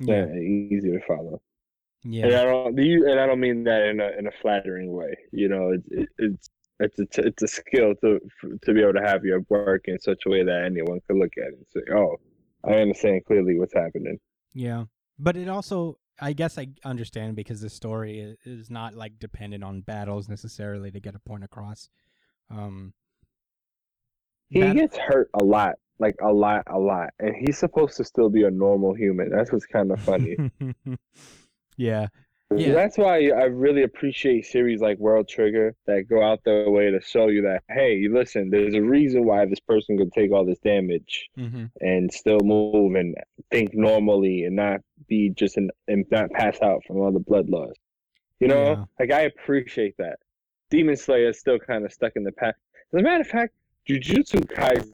Yeah 0.00 0.26
easy 0.34 0.90
to 0.90 1.00
follow. 1.06 1.40
Yeah 2.08 2.26
And 2.26 2.34
I 2.34 2.44
don't 2.44 2.78
and 2.78 3.20
I 3.20 3.26
don't 3.26 3.40
mean 3.40 3.64
that 3.64 3.82
in 3.82 4.00
a 4.00 4.08
in 4.18 4.26
a 4.26 4.30
flattering 4.42 4.92
way. 4.92 5.16
You 5.32 5.48
know, 5.48 5.70
it's 5.70 5.88
it, 5.90 6.08
it's 6.18 6.50
it's 6.78 7.18
a 7.18 7.26
it's 7.26 7.42
a 7.42 7.48
skill 7.48 7.94
to 8.02 8.20
to 8.64 8.74
be 8.74 8.82
able 8.82 8.94
to 8.94 9.02
have 9.02 9.24
your 9.24 9.40
work 9.48 9.82
in 9.86 9.98
such 9.98 10.22
a 10.26 10.30
way 10.30 10.44
that 10.44 10.64
anyone 10.64 11.00
could 11.06 11.16
look 11.16 11.32
at 11.38 11.48
it 11.48 11.54
and 11.54 11.66
say, 11.68 11.80
"Oh, 11.94 12.16
I 12.64 12.74
understand 12.74 13.24
clearly 13.26 13.58
what's 13.58 13.74
happening." 13.74 14.18
Yeah, 14.54 14.84
but 15.18 15.36
it 15.36 15.48
also, 15.48 15.98
I 16.20 16.32
guess, 16.32 16.58
I 16.58 16.68
understand 16.84 17.36
because 17.36 17.60
the 17.60 17.70
story 17.70 18.36
is 18.44 18.70
not 18.70 18.94
like 18.94 19.18
dependent 19.18 19.64
on 19.64 19.80
battles 19.82 20.28
necessarily 20.28 20.90
to 20.90 21.00
get 21.00 21.14
a 21.14 21.18
point 21.18 21.44
across. 21.44 21.88
Um, 22.50 22.92
He 24.48 24.60
That- 24.60 24.76
gets 24.76 24.96
hurt 24.96 25.28
a 25.34 25.44
lot, 25.44 25.74
like 25.98 26.14
a 26.22 26.32
lot, 26.32 26.62
a 26.68 26.78
lot, 26.78 27.10
and 27.18 27.34
he's 27.34 27.58
supposed 27.58 27.96
to 27.96 28.04
still 28.04 28.28
be 28.30 28.44
a 28.44 28.50
normal 28.50 28.94
human. 28.94 29.30
That's 29.30 29.50
what's 29.50 29.66
kind 29.66 29.90
of 29.90 30.00
funny. 30.00 30.36
yeah, 31.76 32.08
Yeah. 32.54 32.72
That's 32.74 32.96
why 32.96 33.16
I 33.30 33.44
really 33.44 33.82
appreciate 33.82 34.46
series 34.46 34.80
like 34.80 34.98
World 34.98 35.28
Trigger 35.28 35.74
that 35.86 36.08
go 36.08 36.22
out 36.22 36.40
their 36.44 36.70
way 36.70 36.90
to 36.90 37.00
show 37.00 37.26
you 37.28 37.42
that 37.42 37.62
hey, 37.68 38.06
listen, 38.10 38.50
there's 38.50 38.74
a 38.74 38.80
reason 38.82 39.24
why 39.24 39.44
this 39.46 39.60
person 39.60 39.98
could 39.98 40.12
take 40.12 40.30
all 40.32 40.44
this 40.44 40.58
damage 40.60 41.28
hmm 41.36 41.64
and 41.80 42.12
still 42.12 42.38
move 42.40 42.94
and 42.94 43.14
think 43.50 43.70
normally 43.74 44.44
and 44.44 44.54
not 44.56 44.80
be 45.08 45.30
just 45.30 45.56
an, 45.56 45.70
and 45.88 46.04
not 46.10 46.30
pass 46.30 46.56
out 46.62 46.80
from 46.86 46.96
all 46.98 47.12
the 47.12 47.18
blood 47.20 47.48
loss. 47.50 47.74
You 48.40 48.48
know, 48.48 48.62
Yeah. 48.70 48.84
like 49.00 49.10
I 49.12 49.22
appreciate 49.22 49.94
that. 49.98 50.18
Demon 50.70 50.96
Slayer 50.96 51.28
is 51.30 51.38
still 51.38 51.58
kind 51.58 51.84
of 51.84 51.92
stuck 51.92 52.12
in 52.16 52.22
the 52.24 52.32
past. 52.32 52.56
As 52.94 53.00
a 53.00 53.02
matter 53.02 53.20
of 53.22 53.26
fact, 53.28 53.54
Jujutsu 53.88 54.40
Kaisen, 54.46 54.92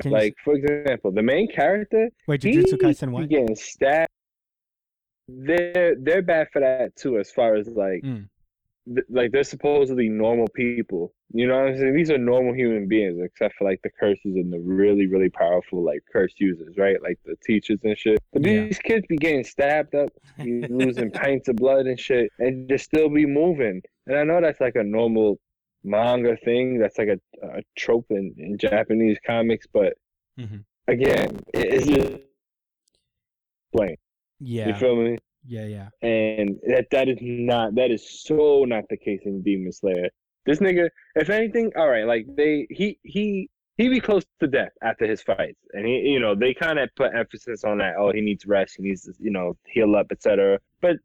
Can 0.00 0.10
like 0.10 0.34
for 0.44 0.54
example, 0.54 1.10
the 1.12 1.22
main 1.22 1.46
character, 1.50 2.08
wait, 2.26 2.40
Jujutsu 2.40 2.74
Kaisen 2.74 3.10
what? 3.12 3.28
getting 3.28 3.54
stabbed. 3.54 4.10
They're 5.28 5.94
they're 6.00 6.22
bad 6.22 6.48
for 6.52 6.60
that 6.60 6.96
too, 6.96 7.18
as 7.18 7.30
far 7.30 7.54
as 7.56 7.68
like 7.68 8.02
Mm. 8.02 8.28
th- 8.94 9.06
like 9.08 9.32
they're 9.32 9.42
supposedly 9.44 10.08
normal 10.08 10.48
people. 10.48 11.14
You 11.32 11.46
know 11.48 11.58
what 11.58 11.68
I'm 11.68 11.78
saying? 11.78 11.94
These 11.96 12.10
are 12.10 12.18
normal 12.18 12.52
human 12.54 12.86
beings, 12.88 13.18
except 13.22 13.54
for 13.56 13.64
like 13.64 13.80
the 13.82 13.90
curses 13.90 14.36
and 14.36 14.52
the 14.52 14.60
really 14.60 15.06
really 15.06 15.30
powerful 15.30 15.82
like 15.82 16.02
curse 16.12 16.34
users, 16.36 16.76
right? 16.76 17.00
Like 17.02 17.18
the 17.24 17.36
teachers 17.44 17.78
and 17.84 17.96
shit. 17.96 18.18
But 18.32 18.42
Yeah. 18.44 18.66
these 18.66 18.78
kids 18.78 19.06
be 19.08 19.16
getting 19.16 19.44
stabbed 19.44 19.94
up, 19.94 20.10
losing 20.38 21.10
pints 21.22 21.48
of 21.48 21.56
blood 21.56 21.86
and 21.86 21.98
shit, 21.98 22.30
and 22.38 22.68
just 22.68 22.84
still 22.84 23.08
be 23.08 23.24
moving. 23.24 23.82
And 24.06 24.16
I 24.18 24.24
know 24.24 24.40
that's 24.42 24.60
like 24.60 24.76
a 24.76 24.84
normal 24.84 25.40
manga 25.82 26.36
thing. 26.44 26.78
That's 26.78 26.98
like 26.98 27.08
a, 27.08 27.18
a 27.46 27.62
trope 27.76 28.06
in, 28.10 28.34
in 28.36 28.58
Japanese 28.58 29.18
comics, 29.26 29.66
but 29.72 29.94
Mhm. 30.38 30.64
again, 30.88 31.40
it- 31.54 31.72
it's 31.74 31.86
just 31.86 32.18
plain. 33.74 33.96
Yeah, 34.44 34.68
You 34.68 34.74
feel 34.74 34.96
me? 34.96 35.18
yeah, 35.46 35.66
yeah. 35.66 35.88
And 36.02 36.58
that 36.68 36.86
that 36.90 37.08
is 37.08 37.18
not 37.20 37.74
that 37.74 37.90
is 37.90 38.22
so 38.22 38.64
not 38.64 38.84
the 38.90 38.96
case 38.96 39.20
in 39.24 39.42
Demon 39.42 39.72
Slayer. 39.72 40.08
This 40.46 40.58
nigga, 40.58 40.88
if 41.14 41.30
anything, 41.30 41.72
all 41.76 41.88
right, 41.88 42.06
like 42.06 42.26
they 42.36 42.66
he 42.70 42.98
he 43.02 43.48
he 43.78 43.88
be 43.88 44.00
close 44.00 44.24
to 44.40 44.46
death 44.46 44.72
after 44.82 45.06
his 45.06 45.22
fights, 45.22 45.58
and 45.72 45.86
he 45.86 45.96
you 46.12 46.20
know 46.20 46.34
they 46.34 46.52
kind 46.54 46.78
of 46.78 46.90
put 46.96 47.14
emphasis 47.14 47.64
on 47.64 47.78
that. 47.78 47.94
Oh, 47.98 48.12
he 48.12 48.20
needs 48.20 48.46
rest. 48.46 48.76
He 48.76 48.82
needs 48.82 49.04
to 49.04 49.14
you 49.18 49.30
know 49.30 49.56
heal 49.66 49.96
up, 49.96 50.08
etc. 50.10 50.58
But 50.80 50.96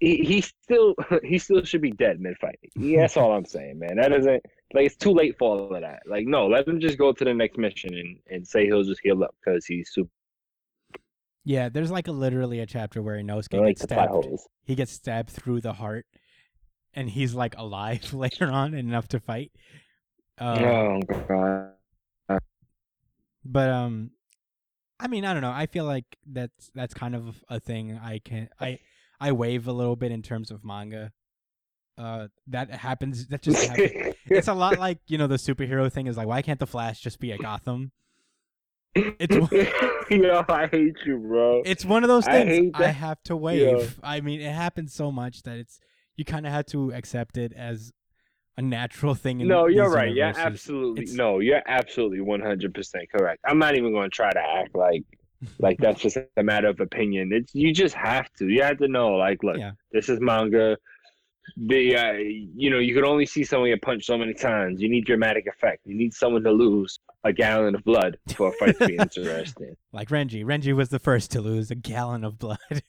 he 0.00 0.18
he 0.18 0.40
still 0.42 0.94
he 1.24 1.38
still 1.38 1.64
should 1.64 1.82
be 1.82 1.92
dead 1.92 2.20
mid 2.20 2.36
fight. 2.38 2.58
That's 2.76 3.16
all 3.16 3.32
I'm 3.32 3.46
saying, 3.46 3.78
man. 3.78 3.96
That 3.96 4.08
doesn't 4.08 4.44
like 4.74 4.86
it's 4.86 4.96
too 4.96 5.12
late 5.12 5.36
for 5.38 5.50
all 5.50 5.74
of 5.74 5.80
that. 5.80 6.02
Like 6.06 6.26
no, 6.26 6.46
let 6.46 6.68
him 6.68 6.80
just 6.80 6.98
go 6.98 7.12
to 7.12 7.24
the 7.24 7.34
next 7.34 7.56
mission 7.58 7.94
and 7.94 8.18
and 8.30 8.46
say 8.46 8.66
he'll 8.66 8.84
just 8.84 9.00
heal 9.02 9.24
up 9.24 9.34
because 9.44 9.64
he's 9.66 9.90
super. 9.90 10.10
Yeah, 11.48 11.70
there's 11.70 11.90
like 11.90 12.08
a 12.08 12.12
literally 12.12 12.60
a 12.60 12.66
chapter 12.66 13.00
where 13.00 13.16
Inosuke 13.16 13.58
like 13.58 13.68
gets 13.68 13.82
stabbed. 13.84 14.28
He 14.64 14.74
gets 14.74 14.92
stabbed 14.92 15.30
through 15.30 15.62
the 15.62 15.72
heart, 15.72 16.04
and 16.92 17.08
he's 17.08 17.32
like 17.32 17.56
alive 17.56 18.12
later 18.12 18.50
on 18.50 18.74
and 18.74 18.86
enough 18.86 19.08
to 19.08 19.18
fight. 19.18 19.50
Uh, 20.38 20.58
oh 20.60 21.00
god. 21.26 22.40
But 23.46 23.70
um, 23.70 24.10
I 25.00 25.08
mean, 25.08 25.24
I 25.24 25.32
don't 25.32 25.40
know. 25.40 25.50
I 25.50 25.64
feel 25.64 25.86
like 25.86 26.04
that's 26.26 26.70
that's 26.74 26.92
kind 26.92 27.14
of 27.14 27.42
a 27.48 27.58
thing. 27.58 27.98
I 27.98 28.18
can 28.22 28.50
I 28.60 28.80
I 29.18 29.32
wave 29.32 29.68
a 29.68 29.72
little 29.72 29.96
bit 29.96 30.12
in 30.12 30.20
terms 30.20 30.50
of 30.50 30.66
manga. 30.66 31.12
Uh, 31.96 32.28
that 32.48 32.70
happens. 32.72 33.26
That 33.28 33.40
just 33.40 33.64
happens. 33.64 34.16
it's 34.26 34.48
a 34.48 34.54
lot 34.54 34.78
like 34.78 34.98
you 35.06 35.16
know 35.16 35.26
the 35.26 35.36
superhero 35.36 35.90
thing 35.90 36.08
is 36.08 36.18
like 36.18 36.28
why 36.28 36.42
can't 36.42 36.60
the 36.60 36.66
Flash 36.66 37.00
just 37.00 37.20
be 37.20 37.32
a 37.32 37.38
Gotham? 37.38 37.92
It's 38.94 39.36
Yo, 40.10 40.44
I 40.48 40.66
hate 40.66 40.96
you, 41.04 41.18
bro. 41.18 41.62
it's 41.64 41.84
one 41.84 42.02
of 42.04 42.08
those 42.08 42.26
I 42.26 42.32
things 42.44 42.76
hate 42.76 42.84
I, 42.86 42.88
have 42.88 43.22
to 43.24 43.36
wave. 43.36 43.98
I 44.02 44.20
mean, 44.20 44.40
it 44.40 44.52
happens 44.52 44.92
so 44.94 45.12
much 45.12 45.42
that 45.42 45.58
it's 45.58 45.78
you 46.16 46.24
kind 46.24 46.46
of 46.46 46.52
have 46.52 46.66
to 46.66 46.92
accept 46.92 47.36
it 47.36 47.52
as 47.52 47.92
a 48.56 48.62
natural 48.62 49.14
thing. 49.14 49.40
In 49.40 49.48
no, 49.48 49.66
you're 49.66 49.90
right. 49.90 50.12
You're 50.12 50.26
absolutely 50.36 51.02
It's- 51.04 51.16
no, 51.16 51.38
you're 51.38 51.62
absolutely 51.66 52.20
one 52.20 52.40
hundred 52.40 52.74
percent 52.74 53.04
correct. 53.10 53.40
I'm 53.44 53.58
not 53.58 53.76
even 53.76 53.92
going 53.92 54.10
to 54.10 54.14
try 54.14 54.32
to 54.32 54.40
act 54.40 54.74
like 54.74 55.04
like 55.60 55.78
that's 55.78 56.00
just 56.00 56.16
a 56.36 56.42
matter 56.42 56.68
of 56.68 56.80
opinion. 56.80 57.30
It's 57.32 57.54
you 57.54 57.72
just 57.72 57.94
have 57.94 58.32
to. 58.38 58.48
You 58.48 58.62
have 58.62 58.78
to 58.78 58.88
know. 58.88 59.10
Like, 59.10 59.44
look, 59.44 59.58
Yeah. 59.58 59.72
this 59.92 60.08
is 60.08 60.18
manga. 60.20 60.76
The 61.56 61.96
uh, 61.96 62.12
you 62.12 62.70
know 62.70 62.78
you 62.78 62.94
could 62.94 63.04
only 63.04 63.26
see 63.26 63.44
someone 63.44 63.70
get 63.70 63.82
punched 63.82 64.06
so 64.06 64.16
many 64.18 64.34
times. 64.34 64.80
You 64.80 64.88
need 64.88 65.04
dramatic 65.06 65.46
effect. 65.46 65.82
You 65.86 65.94
need 65.96 66.12
someone 66.14 66.42
to 66.44 66.52
lose 66.52 66.98
a 67.24 67.32
gallon 67.32 67.74
of 67.74 67.82
blood 67.84 68.18
for 68.34 68.48
a 68.48 68.52
fight 68.52 68.78
to 68.78 68.86
be 68.86 68.96
interesting. 68.98 69.76
like 69.92 70.08
Renji. 70.10 70.44
Renji 70.44 70.74
was 70.74 70.88
the 70.90 70.98
first 70.98 71.30
to 71.32 71.40
lose 71.40 71.70
a 71.70 71.74
gallon 71.74 72.24
of 72.24 72.38
blood 72.38 72.58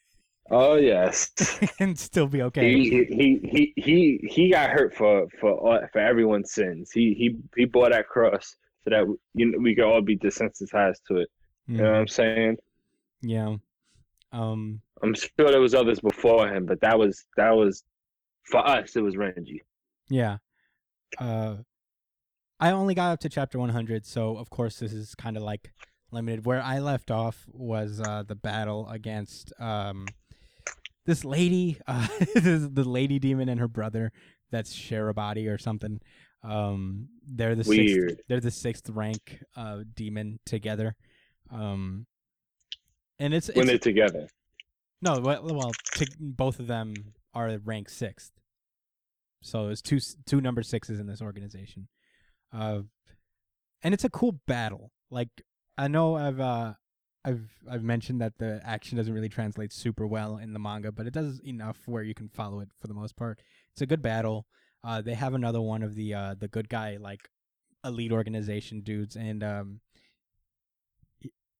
Oh 0.51 0.75
yes. 0.77 1.31
and 1.79 1.97
still 1.97 2.25
be 2.27 2.41
okay. 2.43 2.73
He, 2.73 3.05
he 3.09 3.39
he 3.45 3.73
he 3.75 4.27
he 4.27 4.51
got 4.51 4.71
hurt 4.71 4.95
for 4.95 5.27
for 5.39 5.51
all, 5.51 5.79
for 5.93 5.99
everyone's 5.99 6.51
sins. 6.53 6.91
He 6.91 7.13
he 7.13 7.35
he 7.55 7.65
bore 7.65 7.89
that 7.89 8.07
cross 8.07 8.55
so 8.83 8.89
that 8.89 9.05
you 9.35 9.51
know, 9.51 9.57
we 9.59 9.75
could 9.75 9.83
all 9.85 10.01
be 10.01 10.17
desensitized 10.17 11.03
to 11.07 11.17
it. 11.17 11.29
You 11.67 11.77
know 11.77 11.83
what 11.83 11.91
Mhm. 11.93 11.99
I'm 11.99 12.07
saying? 12.07 12.57
Yeah. 13.21 13.55
Um. 14.31 14.81
I'm 15.01 15.13
sure 15.13 15.29
there 15.51 15.61
was 15.61 15.73
others 15.75 15.99
before 15.99 16.47
him, 16.47 16.65
but 16.65 16.81
that 16.81 16.97
was 16.97 17.25
that 17.37 17.51
was 17.51 17.83
for 18.49 18.65
us. 18.67 18.95
It 18.95 19.01
was 19.01 19.15
Renji. 19.15 19.61
Yeah. 20.09 20.37
Uh, 21.17 21.57
I 22.59 22.71
only 22.71 22.93
got 22.93 23.13
up 23.13 23.19
to 23.21 23.29
chapter 23.29 23.57
100, 23.57 24.05
so 24.05 24.37
of 24.37 24.49
course 24.49 24.79
this 24.79 24.91
is 24.91 25.15
kind 25.15 25.37
of 25.37 25.43
like 25.43 25.71
limited. 26.11 26.45
Where 26.45 26.61
I 26.61 26.79
left 26.79 27.09
off 27.11 27.45
was 27.47 28.01
uh, 28.01 28.23
the 28.27 28.35
battle 28.35 28.89
against 28.89 29.53
um, 29.59 30.07
this 31.05 31.23
lady, 31.23 31.77
uh, 31.87 32.07
the 32.35 32.83
lady 32.85 33.19
demon 33.19 33.49
and 33.49 33.59
her 33.59 33.67
brother. 33.67 34.11
That's 34.51 34.75
Sharabati 34.75 35.53
or 35.53 35.57
something. 35.57 36.01
Um, 36.43 37.09
they're 37.25 37.55
the 37.55 37.67
Weird. 37.67 38.09
sixth. 38.09 38.25
They're 38.27 38.39
the 38.39 38.51
sixth 38.51 38.89
rank 38.89 39.43
uh, 39.55 39.79
demon 39.95 40.39
together. 40.45 40.95
Um, 41.51 42.07
and 43.19 43.33
it's, 43.33 43.49
when 43.53 43.69
it's 43.69 43.69
they're 43.69 43.93
together. 43.93 44.27
no, 45.01 45.19
well, 45.19 45.43
well 45.43 45.71
to, 45.95 46.07
both 46.19 46.59
of 46.59 46.67
them 46.67 46.93
are 47.33 47.57
ranked 47.63 47.91
sixth. 47.91 48.31
So 49.41 49.67
there's 49.67 49.81
two 49.81 49.99
two 50.25 50.41
number 50.41 50.63
sixes 50.63 50.99
in 50.99 51.07
this 51.07 51.21
organization, 51.21 51.87
uh, 52.53 52.81
and 53.81 53.93
it's 53.93 54.03
a 54.03 54.09
cool 54.09 54.39
battle. 54.47 54.91
Like 55.09 55.29
I 55.77 55.87
know 55.87 56.15
I've 56.15 56.39
uh, 56.39 56.73
I've 57.23 57.49
I've 57.69 57.83
mentioned 57.83 58.21
that 58.21 58.37
the 58.37 58.61
action 58.63 58.97
doesn't 58.97 59.13
really 59.13 59.29
translate 59.29 59.71
super 59.71 60.05
well 60.05 60.37
in 60.37 60.53
the 60.53 60.59
manga, 60.59 60.91
but 60.91 61.07
it 61.07 61.13
does 61.13 61.41
enough 61.45 61.77
where 61.85 62.03
you 62.03 62.13
can 62.13 62.29
follow 62.29 62.59
it 62.59 62.69
for 62.81 62.87
the 62.87 62.93
most 62.93 63.15
part. 63.15 63.41
It's 63.71 63.81
a 63.81 63.85
good 63.85 64.01
battle. 64.01 64.45
Uh, 64.83 65.01
they 65.01 65.13
have 65.13 65.33
another 65.33 65.61
one 65.61 65.83
of 65.83 65.95
the 65.95 66.13
uh, 66.13 66.35
the 66.37 66.47
good 66.47 66.69
guy 66.69 66.97
like 66.99 67.29
elite 67.85 68.11
organization 68.11 68.81
dudes, 68.81 69.15
and 69.15 69.43
um, 69.43 69.79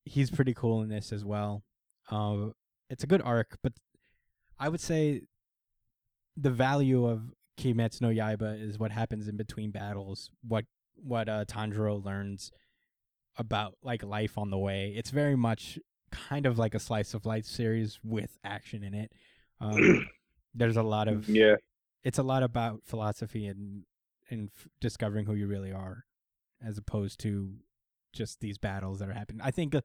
he's 0.06 0.32
pretty 0.32 0.54
cool 0.54 0.82
in 0.82 0.90
this 0.90 1.12
as 1.12 1.24
well. 1.24 1.64
Uh, 2.10 2.48
it's 2.90 3.04
a 3.04 3.08
good 3.08 3.22
arc, 3.22 3.58
but 3.62 3.74
I 4.58 4.70
would 4.70 4.82
say 4.82 5.22
the 6.36 6.50
value 6.50 7.06
of 7.06 7.34
Kimetsu 7.60 8.02
no 8.02 8.10
Yaiba 8.10 8.62
is 8.62 8.80
what 8.80 8.92
happens 8.92 9.28
in 9.28 9.38
between 9.38 9.72
battles. 9.72 10.32
What 10.48 10.66
what 10.96 11.30
uh, 11.30 11.46
Tanjiro 11.46 12.04
learns 12.04 12.52
about 13.38 13.78
like 13.84 14.04
life 14.04 14.38
on 14.38 14.50
the 14.50 14.58
way. 14.58 14.94
It's 14.96 15.12
very 15.12 15.36
much 15.36 15.80
kind 16.12 16.46
of 16.46 16.58
like 16.58 16.74
a 16.76 16.80
slice 16.80 17.14
of 17.14 17.26
life 17.26 17.46
series 17.46 18.00
with 18.04 18.38
action 18.44 18.84
in 18.84 18.94
it. 18.94 19.12
Um, 19.62 20.08
there's 20.54 20.78
a 20.78 20.84
lot 20.84 21.08
of 21.08 21.30
Yeah. 21.30 21.56
it's 22.04 22.18
a 22.18 22.24
lot 22.24 22.44
about 22.44 22.82
philosophy 22.84 23.46
and 23.48 23.84
and 24.30 24.50
f- 24.56 24.68
discovering 24.80 25.26
who 25.26 25.34
you 25.36 25.48
really 25.48 25.72
are, 25.72 26.06
as 26.64 26.78
opposed 26.78 27.20
to 27.22 27.54
just 28.14 28.40
these 28.42 28.58
battles 28.58 29.00
that 29.00 29.10
are 29.10 29.14
happening. 29.14 29.42
I 29.44 29.52
think 29.52 29.74
uh, 29.76 29.82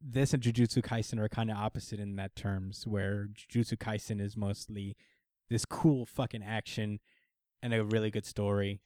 this 0.00 0.32
and 0.34 0.42
Jujutsu 0.42 0.82
Kaisen 0.82 1.18
are 1.18 1.28
kind 1.28 1.50
of 1.50 1.56
opposite 1.56 1.98
in 2.00 2.16
that 2.16 2.36
terms, 2.36 2.86
where 2.86 3.28
Jujutsu 3.34 3.76
Kaisen 3.78 4.20
is 4.20 4.36
mostly 4.36 4.96
this 5.50 5.64
cool 5.64 6.06
fucking 6.06 6.42
action 6.42 7.00
and 7.62 7.74
a 7.74 7.84
really 7.84 8.10
good 8.10 8.26
story. 8.26 8.80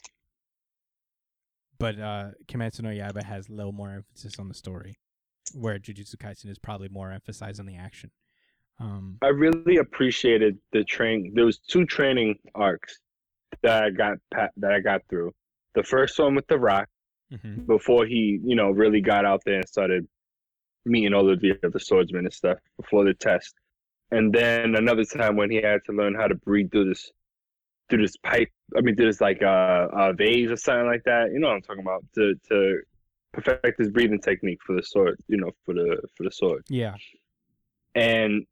But 1.79 1.99
uh, 1.99 2.31
Kimetsu 2.47 2.83
no 2.83 2.91
Yaiba 2.91 3.25
has 3.25 3.49
a 3.49 3.53
little 3.53 3.73
more 3.73 3.91
emphasis 3.91 4.39
on 4.39 4.49
the 4.49 4.55
story, 4.55 4.99
where 5.53 5.79
Jujutsu 5.79 6.17
Kaisen 6.17 6.49
is 6.49 6.59
probably 6.59 6.89
more 6.89 7.11
emphasized 7.11 7.59
on 7.59 7.67
the 7.67 7.77
action. 7.77 8.11
Um, 8.79 9.19
I 9.23 9.29
really 9.29 9.79
appreciated 9.79 10.59
the 10.73 10.85
train. 10.85 11.33
There 11.35 11.45
was 11.45 11.59
two 11.59 11.85
training 11.85 12.39
arcs 12.55 13.01
that 13.63 13.85
I 13.85 13.91
got 13.91 14.19
pa- 14.33 14.49
that 14.57 14.73
I 14.73 14.81
got 14.81 15.03
through. 15.09 15.33
The 15.75 15.83
first 15.83 16.19
one 16.19 16.35
with 16.35 16.47
the 16.47 16.59
Rock 16.59 16.89
mhm. 17.33 17.67
before 17.67 18.07
he, 18.07 18.41
you 18.45 18.57
know, 18.57 18.71
really 18.71 19.01
got 19.01 19.25
out 19.25 19.43
there 19.45 19.57
and 19.57 19.69
started 19.69 20.07
meeting 20.85 21.15
all 21.15 21.31
of 21.31 21.41
the 21.41 21.53
other 21.65 21.79
swordsmen 21.79 22.25
and 22.25 22.33
stuff 22.33 22.59
before 22.77 23.05
the 23.05 23.15
test. 23.15 23.55
And 24.13 24.33
then 24.33 24.77
another 24.77 25.05
time 25.05 25.37
when 25.37 25.51
he 25.51 25.57
had 25.57 25.81
to 25.87 25.93
learn 25.93 26.15
how 26.15 26.29
to 26.29 26.35
breathe 26.35 26.71
through 26.71 26.91
this 26.91 27.11
through 27.89 28.03
this 28.03 28.17
pipe. 28.19 28.51
I 28.77 28.83
mean, 28.83 28.95
through 28.95 29.07
this 29.07 29.23
like 29.23 29.43
uh, 29.43 29.89
uh 29.93 30.13
vase 30.13 30.51
or 30.51 30.57
something 30.57 30.87
like 30.87 31.03
that. 31.05 31.31
You 31.33 31.41
know 31.41 31.49
what 31.49 31.57
I'm 31.57 31.63
talking 31.63 31.83
about? 31.83 32.05
To 32.17 32.35
to 32.51 32.81
perfect 33.33 33.79
his 33.79 33.89
breathing 33.89 34.21
technique 34.21 34.59
for 34.67 34.77
the 34.77 34.83
sword. 34.83 35.19
You 35.29 35.39
know, 35.39 35.51
for 35.65 35.73
the 35.75 36.01
for 36.15 36.25
the 36.25 36.31
sword. 36.31 36.63
Yeah. 36.69 36.95
And 37.95 38.47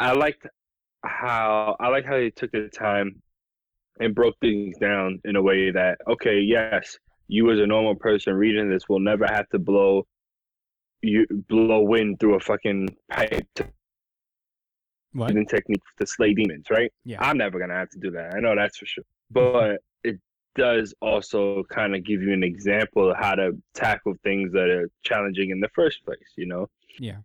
I 0.00 0.12
liked 0.12 0.46
how 1.04 1.76
I 1.78 1.88
like 1.88 2.04
how 2.04 2.16
they 2.16 2.30
took 2.30 2.50
the 2.50 2.68
time 2.68 3.22
and 4.00 4.16
broke 4.16 4.34
things 4.40 4.76
down 4.78 5.20
in 5.24 5.36
a 5.36 5.42
way 5.42 5.70
that 5.70 5.98
okay, 6.08 6.40
yes, 6.40 6.98
you 7.28 7.52
as 7.52 7.60
a 7.60 7.66
normal 7.66 7.94
person 7.94 8.34
reading 8.34 8.68
this 8.68 8.88
will 8.88 8.98
never 8.98 9.26
have 9.26 9.48
to 9.50 9.60
blow 9.60 10.08
you 11.02 11.24
blow 11.48 11.82
wind 11.82 12.18
through 12.18 12.34
a 12.34 12.40
fucking 12.40 12.88
pipe 13.10 13.46
to 13.54 13.68
What? 15.14 15.26
breathing 15.28 15.46
technique 15.46 15.82
to 15.98 16.06
slay 16.06 16.34
demons, 16.34 16.66
right? 16.70 16.92
Yeah. 17.04 17.18
I'm 17.20 17.38
never 17.38 17.58
gonna 17.58 17.74
have 17.74 17.90
to 17.90 17.98
do 17.98 18.10
that. 18.12 18.34
I 18.34 18.40
know 18.40 18.54
that's 18.56 18.76
for 18.76 18.86
sure. 18.86 19.04
But 19.30 19.78
it 20.02 20.18
does 20.56 20.92
also 21.00 21.62
kind 21.70 21.94
of 21.94 22.04
give 22.04 22.20
you 22.20 22.32
an 22.32 22.42
example 22.42 23.10
of 23.10 23.16
how 23.16 23.34
to 23.36 23.52
tackle 23.74 24.14
things 24.22 24.52
that 24.52 24.68
are 24.68 24.90
challenging 25.02 25.50
in 25.50 25.60
the 25.60 25.68
first 25.74 26.04
place, 26.04 26.18
you 26.36 26.46
know? 26.46 26.68
Yeah. 26.98 27.18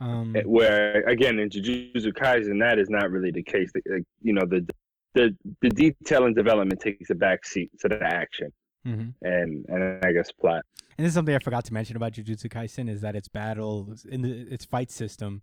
Um. 0.00 0.34
Eh, 0.36 0.42
Where 0.44 1.02
again 1.08 1.38
in 1.38 1.50
Jujutsu 1.50 2.12
Kaisen 2.12 2.60
that 2.60 2.78
is 2.78 2.88
not 2.88 3.10
really 3.10 3.30
the 3.30 3.42
case. 3.42 3.70
Like, 3.74 4.04
You 4.22 4.32
know, 4.32 4.46
the 4.46 4.66
the 5.14 5.36
the 5.60 5.68
detail 5.70 6.24
and 6.24 6.34
development 6.34 6.80
takes 6.80 7.10
a 7.10 7.14
back 7.14 7.44
seat 7.44 7.70
to 7.80 7.88
the 7.88 8.02
action 8.02 8.52
mhm. 8.86 9.12
and 9.22 9.64
and 9.68 10.04
I 10.04 10.12
guess 10.12 10.30
plot. 10.32 10.62
And 10.96 11.04
this 11.06 11.10
is 11.10 11.14
something 11.14 11.34
I 11.34 11.38
forgot 11.38 11.64
to 11.66 11.74
mention 11.74 11.96
about 11.96 12.12
Jujutsu 12.12 12.50
Kaisen 12.50 12.88
is 12.88 13.00
that 13.00 13.16
its 13.16 13.28
battle 13.28 13.94
in 14.10 14.22
the, 14.22 14.46
its 14.50 14.64
fight 14.64 14.90
system 14.90 15.42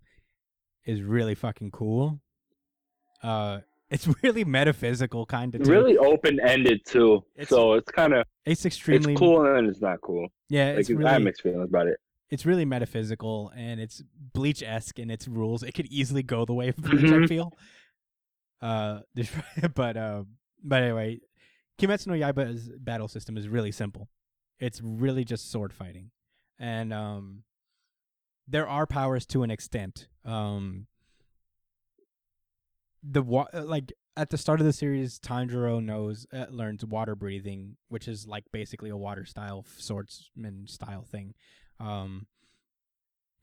is 0.88 1.02
really 1.02 1.34
fucking 1.34 1.70
cool. 1.70 2.20
Uh, 3.22 3.60
it's 3.90 4.08
really 4.22 4.44
metaphysical 4.44 5.26
kind 5.26 5.54
of. 5.54 5.66
Really 5.68 5.96
open 5.98 6.40
ended 6.40 6.84
too. 6.84 7.24
It's- 7.34 7.48
so 7.48 7.74
it's 7.74 7.90
kind 7.90 8.12
of 8.14 8.24
It's 8.44 8.64
extremely 8.66 9.12
it's 9.12 9.18
cool 9.20 9.44
and 9.46 9.56
then 9.56 9.66
it's 9.66 9.80
not 9.80 10.00
cool. 10.00 10.28
Yeah, 10.48 10.70
Like 10.70 10.88
it's 10.88 10.90
I 10.90 11.12
have 11.12 11.22
mixed 11.22 11.42
feelings 11.42 11.68
about 11.68 11.86
it. 11.88 11.98
it's 12.30 12.44
really 12.46 12.64
metaphysical 12.64 13.52
and 13.56 13.80
it's 13.80 14.02
Bleach 14.34 14.62
esque 14.62 14.98
in 14.98 15.10
its 15.10 15.28
rules. 15.28 15.62
It 15.62 15.72
could 15.72 15.86
easily 15.86 16.22
go 16.22 16.44
the 16.44 16.54
way 16.54 16.68
of 16.68 16.76
Bleach. 16.76 17.04
I 17.04 17.16
Mhm. 17.16 17.28
feel. 17.28 17.52
Uh, 18.60 19.00
but 19.74 19.96
uh, 19.96 20.24
but 20.64 20.82
anyway, 20.82 21.20
Kimetsu 21.78 22.08
no 22.08 22.14
Yaiba's 22.14 22.70
battle 22.80 23.08
system 23.08 23.36
is 23.36 23.46
really 23.48 23.70
simple. 23.72 24.08
It's 24.58 24.80
really 24.82 25.24
just 25.24 25.50
sword 25.52 25.72
fighting, 25.72 26.10
and 26.58 26.92
um, 26.92 27.44
there 28.48 28.68
are 28.68 28.86
powers 28.86 29.26
to 29.26 29.42
an 29.42 29.50
extent. 29.50 30.08
Um, 30.24 30.86
the 33.02 33.22
wa- 33.22 33.48
uh, 33.52 33.64
like 33.64 33.92
at 34.16 34.30
the 34.30 34.38
start 34.38 34.60
of 34.60 34.66
the 34.66 34.72
series, 34.72 35.18
Tanjiro 35.18 35.82
knows 35.82 36.26
uh, 36.32 36.46
learns 36.50 36.84
water 36.84 37.14
breathing, 37.14 37.76
which 37.88 38.08
is 38.08 38.26
like 38.26 38.44
basically 38.52 38.90
a 38.90 38.96
water 38.96 39.24
style 39.24 39.64
swordsman 39.76 40.66
style 40.66 41.04
thing. 41.04 41.34
Um, 41.78 42.26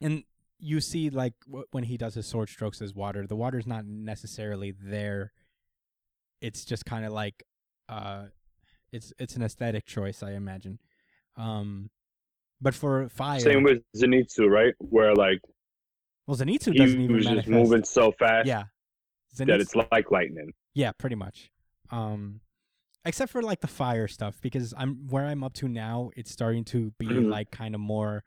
and 0.01 0.23
you 0.59 0.81
see 0.81 1.09
like 1.09 1.33
w- 1.45 1.65
when 1.71 1.83
he 1.85 1.97
does 1.97 2.15
his 2.15 2.25
sword 2.25 2.49
strokes 2.49 2.81
as 2.81 2.93
water, 2.93 3.25
the 3.27 3.35
water's 3.35 3.67
not 3.67 3.85
necessarily 3.85 4.71
there. 4.71 5.31
It's 6.41 6.65
just 6.65 6.85
kind 6.85 7.05
of 7.05 7.13
like, 7.13 7.43
uh, 7.87 8.25
it's 8.91 9.13
it's 9.19 9.35
an 9.35 9.43
aesthetic 9.43 9.85
choice, 9.85 10.21
I 10.23 10.31
imagine. 10.33 10.79
Um, 11.37 11.89
but 12.61 12.73
for 12.73 13.09
fire, 13.09 13.39
Same 13.39 13.63
with 13.63 13.81
Zenitsu, 13.95 14.47
right? 14.49 14.73
Where 14.79 15.13
like 15.15 15.39
well, 16.27 16.37
Zenitsu 16.37 16.73
he 16.73 16.79
doesn't 16.79 17.01
even 17.01 17.15
was 17.15 17.25
just 17.25 17.47
manifest. 17.47 17.49
moving 17.69 17.83
so 17.83 18.11
fast 18.11 18.47
Yeah, 18.47 18.63
that 19.37 19.59
it's 19.61 19.75
like 19.75 20.11
lightning. 20.11 20.53
Yeah, 20.73 20.91
pretty 20.93 21.15
much. 21.15 21.51
Um 21.91 22.41
except 23.05 23.31
for 23.31 23.41
like 23.43 23.61
the 23.61 23.67
fire 23.67 24.07
stuff 24.07 24.39
because 24.41 24.73
I'm 24.77 25.07
where 25.09 25.25
I'm 25.25 25.43
up 25.43 25.53
to 25.55 25.67
now, 25.67 26.09
it's 26.15 26.31
starting 26.31 26.63
to 26.65 26.91
be 26.97 27.07
Mhm. 27.07 27.29
like 27.29 27.51
kind 27.51 27.75
of 27.75 27.81
more 27.81 28.23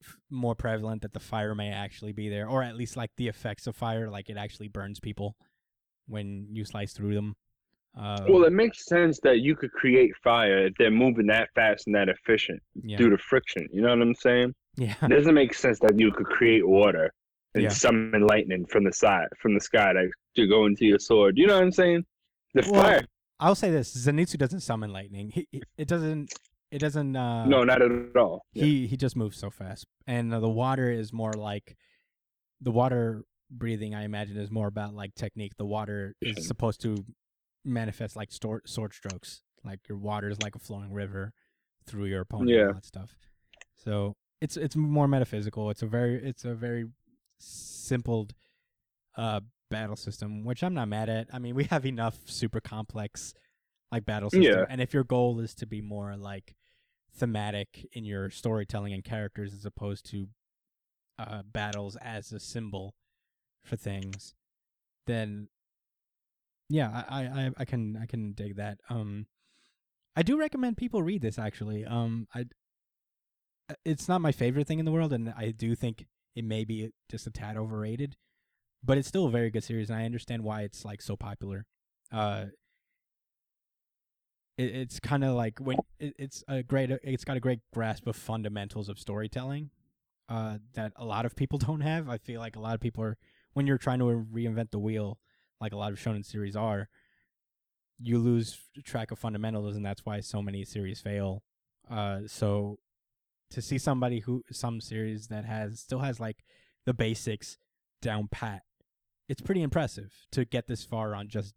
f- 0.00 0.16
more 0.30 0.54
prevalent 0.54 1.02
that 1.02 1.12
the 1.12 1.20
fire 1.20 1.54
may 1.56 1.70
actually 1.70 2.12
be 2.12 2.28
there 2.28 2.48
or 2.48 2.62
at 2.62 2.76
least 2.76 2.96
like 2.96 3.10
the 3.16 3.26
effects 3.28 3.66
of 3.66 3.74
fire 3.74 4.08
like 4.08 4.28
it 4.30 4.36
actually 4.36 4.68
burns 4.68 5.00
people 5.00 5.36
when 6.06 6.46
you 6.52 6.64
slice 6.64 6.92
through 6.92 7.14
them. 7.14 7.34
Uh, 7.96 8.18
Well, 8.28 8.44
it 8.44 8.52
makes 8.52 8.84
sense 8.84 9.18
that 9.22 9.38
you 9.40 9.56
could 9.56 9.72
create 9.72 10.12
fire 10.22 10.66
if 10.66 10.74
they're 10.78 10.90
moving 10.90 11.26
that 11.28 11.48
fast 11.54 11.86
and 11.86 11.94
that 11.96 12.08
efficient 12.08 12.60
yeah. 12.82 12.96
due 12.96 13.10
to 13.10 13.18
friction. 13.18 13.66
You 13.72 13.82
know 13.82 13.90
what 13.90 14.02
I'm 14.02 14.14
saying? 14.14 14.54
yeah. 14.76 14.94
It 15.02 15.08
doesn't 15.08 15.34
make 15.34 15.54
sense 15.54 15.78
that 15.80 15.98
you 15.98 16.12
could 16.12 16.26
create 16.26 16.66
water 16.66 17.12
and 17.54 17.64
Yeah. 17.64 17.70
summon 17.70 18.26
lightning 18.26 18.64
from 18.66 18.84
the 18.84 18.92
side, 18.92 19.26
from 19.40 19.54
the 19.54 19.60
sky 19.60 19.92
to, 19.92 20.08
to 20.36 20.46
go 20.46 20.66
into 20.66 20.84
your 20.84 20.98
sword. 21.00 21.36
You 21.36 21.46
know 21.48 21.54
what 21.54 21.64
I'm 21.64 21.72
saying? 21.72 22.04
The 22.54 22.68
Well, 22.70 22.82
fire. 22.82 23.04
I'll 23.40 23.54
say 23.54 23.70
this, 23.70 23.96
Zenitsu 23.96 24.36
doesn't 24.38 24.60
summon 24.60 24.92
lightning. 24.92 25.30
He, 25.34 25.48
it 25.76 25.88
doesn't 25.88 26.32
it 26.70 26.80
doesn't 26.80 27.16
uh 27.16 27.46
no, 27.46 27.64
not 27.64 27.80
at 27.80 27.90
all. 28.16 28.42
Yeah. 28.52 28.64
he 28.64 28.86
he 28.86 28.96
just 28.98 29.16
moves 29.16 29.38
so 29.38 29.48
fast 29.50 29.86
and 30.06 30.34
uh, 30.34 30.38
the 30.40 30.50
water 30.50 30.90
is 30.90 31.12
more 31.14 31.32
like 31.32 31.76
the 32.60 32.70
water 32.70 33.24
breathing 33.50 33.94
i 33.94 34.02
imagine 34.04 34.36
is 34.36 34.50
more 34.50 34.66
about 34.66 34.92
like 34.92 35.14
technique 35.14 35.52
the 35.56 35.64
water 35.64 36.14
is 36.20 36.46
supposed 36.46 36.82
to 36.82 36.96
manifest 37.64 38.16
like 38.16 38.30
stor- 38.32 38.62
sword 38.66 38.94
strokes 38.94 39.42
like 39.64 39.80
your 39.88 39.98
water 39.98 40.28
is 40.30 40.40
like 40.42 40.54
a 40.54 40.58
flowing 40.58 40.92
river 40.92 41.32
through 41.86 42.04
your 42.06 42.22
opponent 42.22 42.50
and 42.50 42.58
Yeah. 42.58 42.66
all 42.68 42.72
that 42.74 42.84
stuff 42.84 43.16
so 43.76 44.16
it's 44.40 44.56
it's 44.56 44.76
more 44.76 45.08
metaphysical 45.08 45.70
it's 45.70 45.82
a 45.82 45.86
very 45.86 46.22
it's 46.24 46.44
a 46.44 46.54
very 46.54 46.86
simple 47.38 48.28
uh 49.16 49.40
battle 49.70 49.96
system 49.96 50.44
which 50.44 50.62
i'm 50.62 50.74
not 50.74 50.88
mad 50.88 51.08
at 51.08 51.26
i 51.32 51.38
mean 51.38 51.54
we 51.54 51.64
have 51.64 51.84
enough 51.84 52.16
super 52.26 52.60
complex 52.60 53.34
like 53.92 54.04
battle 54.04 54.30
system 54.30 54.44
Yeah. 54.60 54.64
and 54.68 54.80
if 54.80 54.94
your 54.94 55.04
goal 55.04 55.40
is 55.40 55.54
to 55.56 55.66
be 55.66 55.80
more 55.80 56.16
like 56.16 56.54
thematic 57.16 57.86
in 57.92 58.04
your 58.04 58.30
storytelling 58.30 58.92
and 58.92 59.02
characters 59.04 59.52
as 59.54 59.64
opposed 59.64 60.08
to 60.10 60.28
uh, 61.18 61.42
battles 61.42 61.96
as 61.96 62.30
a 62.30 62.38
symbol 62.38 62.94
for 63.64 63.74
things, 63.76 64.34
then 65.06 65.48
yeah, 66.68 67.04
I, 67.08 67.24
I, 67.24 67.50
I- 67.58 67.64
can 67.64 67.96
I 68.00 68.06
can 68.06 68.32
dig 68.32 68.56
that. 68.56 68.78
Um, 68.90 69.26
I 70.16 70.22
do 70.22 70.38
recommend 70.38 70.76
people 70.76 71.02
read 71.02 71.22
this 71.22 71.38
actually. 71.38 71.84
Um, 71.84 72.26
I 72.34 72.44
uh, 73.70 73.74
it's 73.84 74.08
not 74.08 74.20
my 74.20 74.32
favorite 74.32 74.66
thing 74.66 74.78
in 74.78 74.84
the 74.84 74.92
world, 74.92 75.12
and 75.12 75.32
I 75.36 75.50
do 75.50 75.74
think 75.74 76.06
it 76.34 76.44
may 76.44 76.64
be 76.64 76.90
just 77.10 77.26
a 77.26 77.30
tad 77.30 77.56
overrated, 77.56 78.16
but 78.82 78.98
it's 78.98 79.08
still 79.08 79.26
a 79.26 79.30
very 79.30 79.50
good 79.50 79.64
series, 79.64 79.90
and 79.90 79.98
I 79.98 80.04
understand 80.04 80.42
why 80.44 80.62
it's 80.62 80.84
like 80.84 81.02
so 81.02 81.16
popular. 81.16 81.66
Uh, 82.12 82.46
it, 84.56 84.74
it's 84.74 85.00
kind 85.00 85.24
of 85.24 85.34
like 85.34 85.58
when 85.58 85.78
it, 85.98 86.14
it's 86.18 86.44
a 86.48 86.62
great 86.62 86.90
it's 87.02 87.24
got 87.24 87.36
a 87.36 87.40
great 87.40 87.60
grasp 87.72 88.06
of 88.06 88.16
fundamentals 88.16 88.88
of 88.88 88.98
storytelling 88.98 89.70
uh, 90.28 90.58
that 90.74 90.92
a 90.96 91.04
lot 91.04 91.26
of 91.26 91.36
people 91.36 91.58
don't 91.68 91.80
have. 91.80 92.08
I 92.08 92.18
feel 92.18 92.40
like 92.40 92.56
a 92.56 92.60
lot 92.60 92.74
of 92.74 92.80
people 92.80 93.04
are 93.04 93.16
when 93.52 93.66
you're 93.66 93.78
trying 93.78 93.98
to 94.00 94.04
reinvent 94.04 94.70
the 94.70 94.78
wheel, 94.78 95.18
like 95.60 95.72
a 95.72 95.76
lot 95.76 95.92
of 95.92 95.98
shonen 95.98 96.24
series 96.24 96.56
are, 96.56 96.88
you 98.00 98.18
lose 98.18 98.58
track 98.84 99.10
of 99.10 99.18
fundamentals, 99.18 99.76
and 99.76 99.84
that's 99.84 100.04
why 100.04 100.20
so 100.20 100.40
many 100.40 100.64
series 100.64 101.00
fail. 101.00 101.42
Uh, 101.90 102.20
so 102.26 102.78
to 103.50 103.62
see 103.62 103.78
somebody 103.78 104.20
who 104.20 104.42
some 104.52 104.80
series 104.80 105.28
that 105.28 105.44
has 105.44 105.80
still 105.80 106.00
has 106.00 106.20
like 106.20 106.44
the 106.86 106.94
basics 106.94 107.56
down 108.00 108.28
pat, 108.30 108.62
it's 109.28 109.40
pretty 109.40 109.62
impressive 109.62 110.26
to 110.32 110.44
get 110.44 110.66
this 110.68 110.84
far 110.84 111.14
on 111.14 111.28
just 111.28 111.54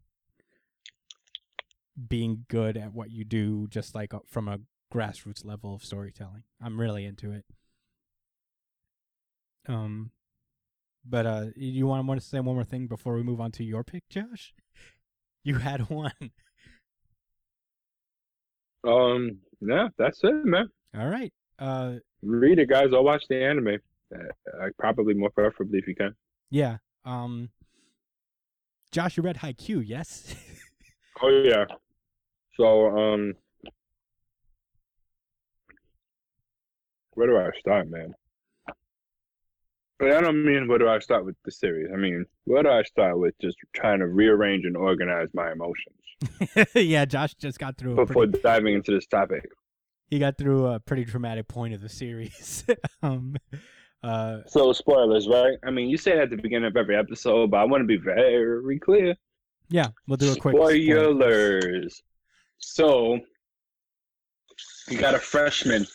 being 2.07 2.45
good 2.49 2.77
at 2.77 2.93
what 2.93 3.11
you 3.11 3.23
do, 3.23 3.67
just 3.69 3.93
like 3.93 4.13
uh, 4.13 4.19
from 4.25 4.47
a 4.47 4.59
grassroots 4.93 5.45
level 5.45 5.75
of 5.75 5.83
storytelling. 5.83 6.43
I'm 6.61 6.79
really 6.79 7.05
into 7.05 7.31
it. 7.31 7.45
Um, 9.67 10.11
but 11.05 11.25
uh, 11.25 11.45
you 11.55 11.87
want 11.87 12.05
want 12.07 12.21
to 12.21 12.25
say 12.27 12.39
one 12.39 12.55
more 12.55 12.63
thing 12.63 12.87
before 12.87 13.15
we 13.15 13.23
move 13.23 13.39
on 13.41 13.51
to 13.53 13.63
your 13.63 13.83
pick, 13.83 14.07
Josh? 14.09 14.53
You 15.43 15.55
had 15.57 15.89
one. 15.89 16.11
Um, 18.87 19.39
yeah, 19.59 19.87
that's 19.97 20.19
it, 20.23 20.45
man. 20.45 20.69
All 20.95 21.07
right. 21.07 21.33
Uh, 21.57 21.93
Read 22.21 22.59
it, 22.59 22.69
guys, 22.69 22.89
I'll 22.93 23.03
watch 23.03 23.23
the 23.27 23.43
anime. 23.43 23.77
Uh, 24.13 24.67
probably 24.77 25.15
more 25.15 25.31
preferably 25.31 25.79
if 25.79 25.87
you 25.87 25.95
can. 25.95 26.13
yeah. 26.51 26.77
Um, 27.05 27.49
Josh, 28.91 29.17
you 29.17 29.23
read 29.23 29.37
Haikyuu, 29.37 29.83
yes? 29.85 30.35
Oh 31.23 31.29
yeah. 31.43 31.65
So 32.57 32.87
um, 32.97 33.33
where 37.13 37.27
do 37.27 37.37
I 37.37 37.49
start, 37.59 37.89
man? 37.89 38.13
But 40.01 40.13
I 40.13 40.21
don't 40.21 40.43
mean 40.43 40.67
where 40.67 40.79
do 40.79 40.89
I 40.89 40.99
start 40.99 41.25
with 41.25 41.35
the 41.45 41.51
series. 41.51 41.89
I 41.93 41.97
mean 41.97 42.25
where 42.45 42.63
do 42.63 42.69
I 42.69 42.83
start 42.83 43.19
with 43.19 43.35
just 43.39 43.57
trying 43.73 43.99
to 43.99 44.07
rearrange 44.07 44.65
and 44.65 44.75
organize 44.75 45.29
my 45.33 45.51
emotions 45.51 46.01
yeah, 46.75 47.05
Josh 47.05 47.33
just 47.35 47.59
got 47.59 47.77
through. 47.77 47.95
Before 47.95 48.25
pretty, 48.25 48.41
diving 48.41 48.75
into 48.75 48.91
this 48.91 49.07
topic. 49.07 49.49
he 50.09 50.19
got 50.19 50.37
through 50.37 50.67
a 50.67 50.79
pretty 50.79 51.03
dramatic 51.03 51.47
point 51.47 51.73
of 51.73 51.81
the 51.81 51.89
series. 51.89 52.63
um, 53.03 53.35
uh, 54.03 54.39
So 54.47 54.73
spoilers, 54.73 55.27
right? 55.27 55.57
I 55.65 55.71
mean, 55.71 55.89
you 55.89 55.97
say 55.97 56.13
that 56.13 56.23
at 56.23 56.29
the 56.29 56.37
beginning 56.37 56.67
of 56.67 56.77
every 56.77 56.95
episode, 56.95 57.51
but 57.51 57.57
I 57.57 57.63
want 57.63 57.81
to 57.81 57.87
be 57.87 57.97
very 57.97 58.79
clear. 58.79 59.15
Yeah, 59.69 59.87
we'll 60.07 60.17
do 60.17 60.31
a 60.31 60.35
quick 60.35 60.55
spoiler. 60.55 61.13
Spoilers. 61.13 62.01
So 62.57 63.19
you 64.89 64.97
got 64.97 65.15
a 65.15 65.19
freshman 65.19 65.87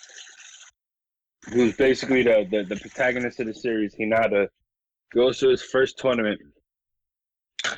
who's 1.53 1.77
basically 1.77 2.23
the, 2.23 2.47
the, 2.51 2.65
the 2.65 2.77
protagonist 2.81 3.41
of 3.41 3.47
the 3.47 3.55
series, 3.55 3.95
Hinata, 3.95 4.49
goes 5.15 5.39
to 5.39 5.49
his 5.49 5.63
first 5.63 5.99
tournament, 5.99 6.41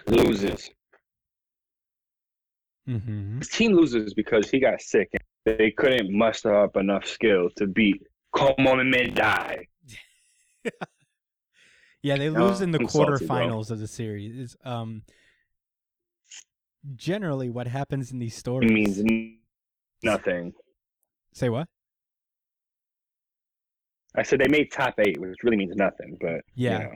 loses. 0.06 0.70
Mm-hmm. 2.88 3.38
His 3.38 3.48
team 3.48 3.72
loses 3.72 4.14
because 4.14 4.50
he 4.50 4.58
got 4.60 4.80
sick 4.80 5.08
and 5.12 5.22
they 5.58 5.70
couldn't 5.70 6.10
muster 6.10 6.54
up 6.54 6.76
enough 6.76 7.06
skill 7.06 7.48
to 7.56 7.66
beat 7.66 8.02
Kamomedai. 8.34 9.66
Yeah, 12.00 12.16
they 12.16 12.28
Oh, 12.28 12.46
lose 12.46 12.60
in 12.60 12.70
the 12.70 12.78
I'm 12.78 12.88
salty, 12.88 13.26
quarterfinals 13.26 13.72
of 13.72 13.80
the 13.80 13.88
series. 13.88 14.56
Um, 14.64 15.02
generally, 16.94 17.50
what 17.50 17.66
happens 17.66 18.12
in 18.12 18.20
these 18.20 18.36
stories 18.36 18.70
It 18.70 18.92
stories 18.94 19.04
means 19.04 19.40
nothing. 20.04 20.52
Say 21.34 21.48
what? 21.48 21.66
I 24.18 24.22
said 24.22 24.40
they 24.40 24.48
made 24.48 24.72
top 24.72 24.94
eight, 24.98 25.18
which 25.20 25.38
really 25.44 25.56
means 25.56 25.76
nothing, 25.76 26.18
but 26.20 26.40
Yeah. 26.54 26.72
you 26.72 26.84
know, 26.84 26.94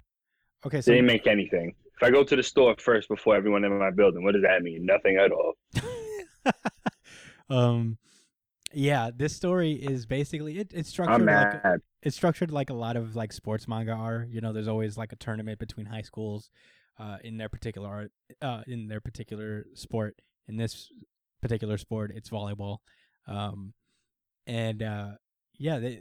Okay, 0.66 0.80
they 0.80 0.94
didn't 0.94 1.06
make 1.06 1.26
anything. 1.26 1.74
If 1.96 2.02
I 2.02 2.10
go 2.10 2.22
to 2.24 2.36
the 2.36 2.42
store 2.42 2.74
first 2.78 3.08
before 3.08 3.36
everyone 3.36 3.64
in 3.64 3.78
my 3.78 3.90
building, 3.90 4.24
what 4.24 4.32
does 4.32 4.42
that 4.42 4.62
mean? 4.62 4.84
Nothing 4.86 5.16
at 5.16 5.30
all. 5.32 5.54
um, 7.50 7.98
yeah, 8.72 9.10
this 9.14 9.34
story 9.36 9.72
is 9.72 10.06
basically 10.06 10.58
it, 10.58 10.72
it's 10.72 10.88
structured 10.88 11.20
like 11.26 11.62
mad. 11.64 11.80
it's 12.02 12.16
structured 12.16 12.50
like 12.50 12.70
a 12.70 12.74
lot 12.74 12.96
of 12.96 13.14
like 13.14 13.32
sports 13.32 13.68
manga 13.68 13.92
are. 13.92 14.26
You 14.30 14.40
know, 14.40 14.52
there's 14.52 14.68
always 14.68 14.96
like 14.96 15.12
a 15.12 15.16
tournament 15.16 15.58
between 15.58 15.86
high 15.86 16.02
schools, 16.02 16.50
uh, 16.98 17.18
in 17.22 17.36
their 17.38 17.48
particular 17.48 17.88
art, 17.88 18.12
uh, 18.40 18.62
in 18.66 18.88
their 18.88 19.00
particular 19.00 19.66
sport. 19.74 20.16
In 20.48 20.56
this 20.56 20.88
particular 21.40 21.76
sport, 21.78 22.12
it's 22.14 22.30
volleyball. 22.30 22.78
Um, 23.26 23.74
and 24.46 24.82
uh, 24.82 25.10
yeah, 25.58 25.78
they 25.78 26.00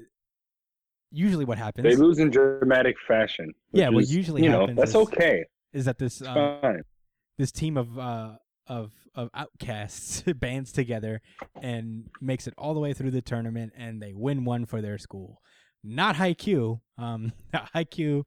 usually 1.11 1.45
what 1.45 1.57
happens 1.57 1.83
They 1.83 1.95
lose 1.95 2.19
in 2.19 2.29
dramatic 2.29 2.95
fashion. 3.07 3.53
Yeah, 3.73 3.89
what 3.89 4.03
is, 4.03 4.15
usually 4.15 4.43
you 4.43 4.49
know 4.49 4.61
happens 4.61 4.77
that's 4.77 4.89
is- 4.91 4.95
okay. 4.95 5.45
is 5.73 5.85
that 5.85 5.97
this 5.99 6.21
uh, 6.21 6.79
this 7.37 7.51
team 7.51 7.77
of 7.77 7.97
uh 7.97 8.33
of 8.67 8.91
of 9.15 9.29
outcasts 9.33 10.21
bands 10.35 10.71
together 10.71 11.21
and 11.61 12.09
makes 12.21 12.47
it 12.47 12.53
all 12.57 12.73
the 12.73 12.79
way 12.79 12.93
through 12.93 13.11
the 13.11 13.21
tournament 13.21 13.73
and 13.75 14.01
they 14.01 14.13
win 14.13 14.45
one 14.45 14.65
for 14.65 14.81
their 14.81 14.97
school. 14.97 15.41
Not 15.83 16.15
Haikyuu. 16.15 16.79
Um 16.97 17.33
Haikyuu 17.75 18.23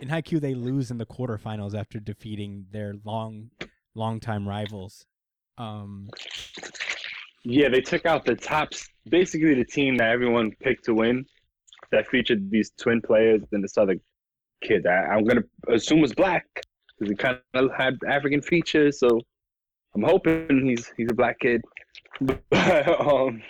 in 0.00 0.08
Haikyuu 0.08 0.40
they 0.40 0.54
lose 0.54 0.90
in 0.90 0.98
the 0.98 1.06
quarterfinals 1.06 1.74
after 1.74 2.00
defeating 2.00 2.66
their 2.72 2.94
long 3.04 3.50
long 3.94 4.18
time 4.20 4.48
rivals. 4.48 5.06
Um 5.56 6.08
Yeah, 7.44 7.68
they 7.68 7.80
took 7.80 8.04
out 8.06 8.24
the 8.24 8.34
tops, 8.34 8.88
basically 9.08 9.54
the 9.54 9.64
team 9.64 9.96
that 9.98 10.10
everyone 10.10 10.52
picked 10.60 10.84
to 10.86 10.94
win, 10.94 11.24
that 11.90 12.06
featured 12.08 12.50
these 12.50 12.70
twin 12.78 13.00
players 13.00 13.42
and 13.52 13.62
this 13.62 13.78
other 13.78 13.96
kid. 14.62 14.86
I, 14.86 15.06
I'm 15.06 15.24
gonna 15.24 15.44
assume 15.68 16.00
was 16.00 16.14
black 16.14 16.46
because 16.98 17.10
he 17.10 17.16
kind 17.16 17.38
of 17.54 17.70
had 17.76 17.98
African 18.06 18.42
features. 18.42 18.98
So 18.98 19.20
I'm 19.94 20.02
hoping 20.02 20.66
he's 20.66 20.92
he's 20.96 21.08
a 21.10 21.14
black 21.14 21.38
kid. 21.40 21.62
um, 22.52 23.42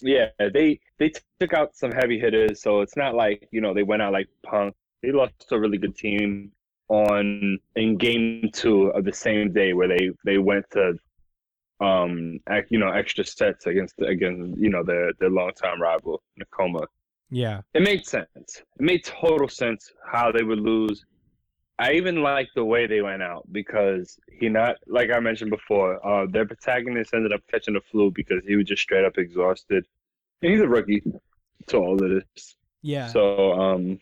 yeah, 0.00 0.28
they 0.38 0.80
they 0.98 1.12
took 1.40 1.52
out 1.52 1.76
some 1.76 1.92
heavy 1.92 2.18
hitters, 2.18 2.62
so 2.62 2.80
it's 2.80 2.96
not 2.96 3.14
like 3.14 3.48
you 3.50 3.60
know 3.60 3.74
they 3.74 3.82
went 3.82 4.02
out 4.02 4.12
like 4.12 4.28
punk. 4.42 4.74
They 5.02 5.12
lost 5.12 5.32
a 5.52 5.58
really 5.58 5.78
good 5.78 5.96
team 5.96 6.52
on 6.88 7.58
in 7.76 7.96
game 7.98 8.48
two 8.52 8.86
of 8.88 9.04
the 9.04 9.12
same 9.12 9.52
day 9.52 9.72
where 9.72 9.88
they 9.88 10.10
they 10.24 10.38
went 10.38 10.64
to 10.70 10.94
um 11.80 12.40
you 12.70 12.78
know 12.78 12.88
extra 12.88 13.24
sets 13.24 13.66
against 13.66 13.94
against 14.00 14.58
you 14.58 14.70
know 14.70 14.82
their 14.82 15.12
their 15.20 15.30
longtime 15.30 15.80
rival 15.80 16.22
Nekoma. 16.40 16.86
Yeah. 17.30 17.60
It 17.74 17.82
made 17.82 18.06
sense. 18.06 18.28
It 18.36 18.62
made 18.80 19.04
total 19.04 19.48
sense 19.48 19.90
how 20.10 20.32
they 20.32 20.42
would 20.42 20.60
lose. 20.60 21.04
I 21.80 21.92
even 21.92 22.22
like 22.22 22.48
the 22.56 22.64
way 22.64 22.86
they 22.86 23.02
went 23.02 23.22
out 23.22 23.46
because 23.52 24.18
he 24.40 24.48
not 24.48 24.76
like 24.86 25.10
I 25.12 25.20
mentioned 25.20 25.50
before. 25.50 26.04
Uh, 26.04 26.26
their 26.28 26.44
protagonist 26.46 27.14
ended 27.14 27.32
up 27.32 27.40
catching 27.50 27.74
the 27.74 27.80
flu 27.90 28.10
because 28.14 28.42
he 28.46 28.56
was 28.56 28.66
just 28.66 28.82
straight 28.82 29.04
up 29.04 29.16
exhausted, 29.16 29.84
and 30.42 30.50
he's 30.52 30.60
a 30.60 30.66
rookie 30.68 31.02
to 31.68 31.76
all 31.76 31.94
of 32.02 32.10
this. 32.10 32.56
Yeah. 32.82 33.06
So 33.08 33.52
um, 33.52 33.98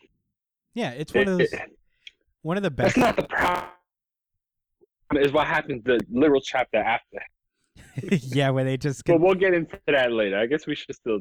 yeah, 0.73 0.91
it's 0.91 1.13
one 1.13 1.27
of 1.27 1.39
it- 1.41 1.51
one 2.41 2.57
of 2.57 2.63
the 2.63 2.71
best 2.71 2.95
that's 2.95 2.97
not 2.97 3.15
the 3.15 3.23
problem. 3.27 3.65
Is 5.15 5.31
what 5.31 5.47
happens 5.47 5.83
the 5.83 5.99
literal 6.09 6.41
chapter 6.41 6.77
after. 6.77 7.19
Yeah, 8.09 8.49
where 8.51 8.63
they 8.63 8.77
just 8.77 9.05
But 9.05 9.13
get, 9.13 9.21
we'll 9.21 9.35
get 9.35 9.53
into 9.53 9.79
that 9.87 10.11
later. 10.11 10.37
I 10.37 10.45
guess 10.45 10.65
we 10.67 10.75
should 10.75 10.95
still 10.95 11.19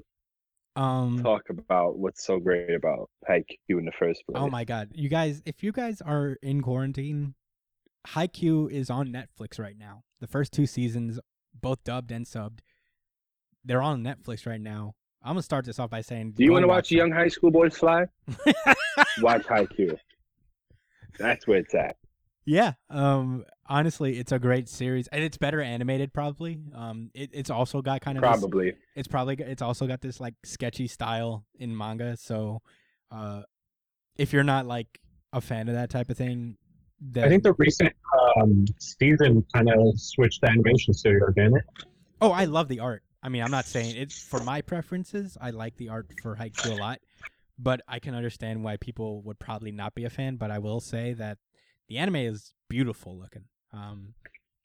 um 0.77 1.23
talk 1.23 1.43
about 1.51 1.99
what's 1.99 2.25
so 2.25 2.39
great 2.39 2.75
about 2.75 3.11
Haikyuu 3.29 3.79
in 3.79 3.85
the 3.85 3.93
first 3.99 4.23
place. 4.27 4.41
Oh 4.41 4.49
my 4.49 4.65
god, 4.65 4.91
you 4.95 5.09
guys! 5.09 5.43
If 5.47 5.63
you 5.63 5.73
guys 5.73 6.01
are 6.01 6.37
in 6.43 6.61
quarantine, 6.63 7.35
Haikyuu 8.09 8.71
is 8.71 8.91
on 8.91 9.09
Netflix 9.09 9.59
right 9.59 9.77
now. 9.79 10.03
The 10.21 10.27
first 10.27 10.53
two 10.53 10.67
seasons, 10.67 11.19
both 11.61 11.83
dubbed 11.85 12.13
and 12.13 12.27
subbed, 12.27 12.61
they're 13.65 13.83
on 13.83 14.03
Netflix 14.03 14.47
right 14.47 14.61
now. 14.61 14.95
I'm 15.23 15.31
gonna 15.33 15.43
start 15.43 15.65
this 15.65 15.79
off 15.79 15.91
by 15.91 16.03
saying, 16.03 16.33
Do 16.33 16.45
you 16.45 16.53
want 16.53 16.63
to 16.63 16.69
watch 16.69 16.89
them. 16.89 16.99
young 16.99 17.11
high 17.13 17.29
school 17.29 17.51
boys 17.51 17.77
fly? 17.77 18.05
Watch 19.21 19.45
Haikyuu. 19.45 19.99
That's 21.19 21.47
where 21.47 21.59
it's 21.59 21.75
at. 21.75 21.97
Yeah, 22.47 22.73
um, 22.91 23.45
honestly, 23.67 24.19
it's 24.19 24.33
a 24.33 24.39
great 24.39 24.69
series, 24.69 25.09
and 25.09 25.23
it's 25.23 25.37
better 25.37 25.61
animated. 25.61 26.15
Probably, 26.15 26.61
um, 26.75 27.11
it, 27.13 27.31
it's 27.33 27.51
also 27.51 27.83
got 27.83 28.01
kind 28.01 28.17
of 28.17 28.23
this- 28.23 28.41
Probably. 28.41 28.75
it's 28.95 29.09
probably 29.09 29.35
it's 29.41 29.63
also 29.63 29.87
got 29.87 30.01
this 30.01 30.21
like 30.21 30.35
sketchy 30.45 30.87
style 30.87 31.45
in 31.59 31.77
manga. 31.77 32.17
So, 32.17 32.63
uh, 33.11 33.43
if 34.17 34.33
you're 34.33 34.45
not 34.45 34.67
like 34.67 35.01
a 35.33 35.41
fan 35.41 35.69
of 35.69 35.75
that 35.75 35.91
type 35.91 36.09
of 36.09 36.17
thing, 36.17 36.57
then 37.01 37.25
I 37.25 37.29
think 37.29 37.43
the 37.43 37.53
recent 37.55 37.93
um, 38.41 38.65
season 38.79 39.45
kind 39.53 39.69
of 39.69 39.99
switched 40.01 40.41
the 40.41 40.49
animation 40.49 40.95
studio, 40.95 41.27
didn't 41.35 41.57
it? 41.57 41.65
Oh, 42.21 42.31
I 42.31 42.45
love 42.45 42.69
the 42.69 42.81
art. 42.81 43.03
I 43.23 43.29
mean, 43.29 43.43
I'm 43.43 43.51
not 43.51 43.67
saying 43.67 43.97
it's 43.97 44.23
for 44.23 44.41
my 44.41 44.63
preferences. 44.63 45.37
I 45.41 45.51
like 45.51 45.77
the 45.77 45.89
art 45.89 46.07
for 46.23 46.37
Haikyuu 46.37 46.79
a 46.79 46.81
lot, 46.81 47.01
but 47.59 47.81
I 47.89 47.99
can 47.99 48.15
understand 48.15 48.63
why 48.63 48.77
people 48.77 49.21
would 49.23 49.39
probably 49.41 49.73
not 49.73 49.95
be 49.97 50.05
a 50.05 50.11
fan. 50.11 50.37
But 50.37 50.53
I 50.53 50.61
will 50.61 50.81
say 50.81 51.13
that 51.15 51.39
the 51.89 51.99
anime 51.99 52.17
is 52.17 52.53
beautiful 52.69 53.19
looking. 53.19 53.45
Um, 53.73 54.15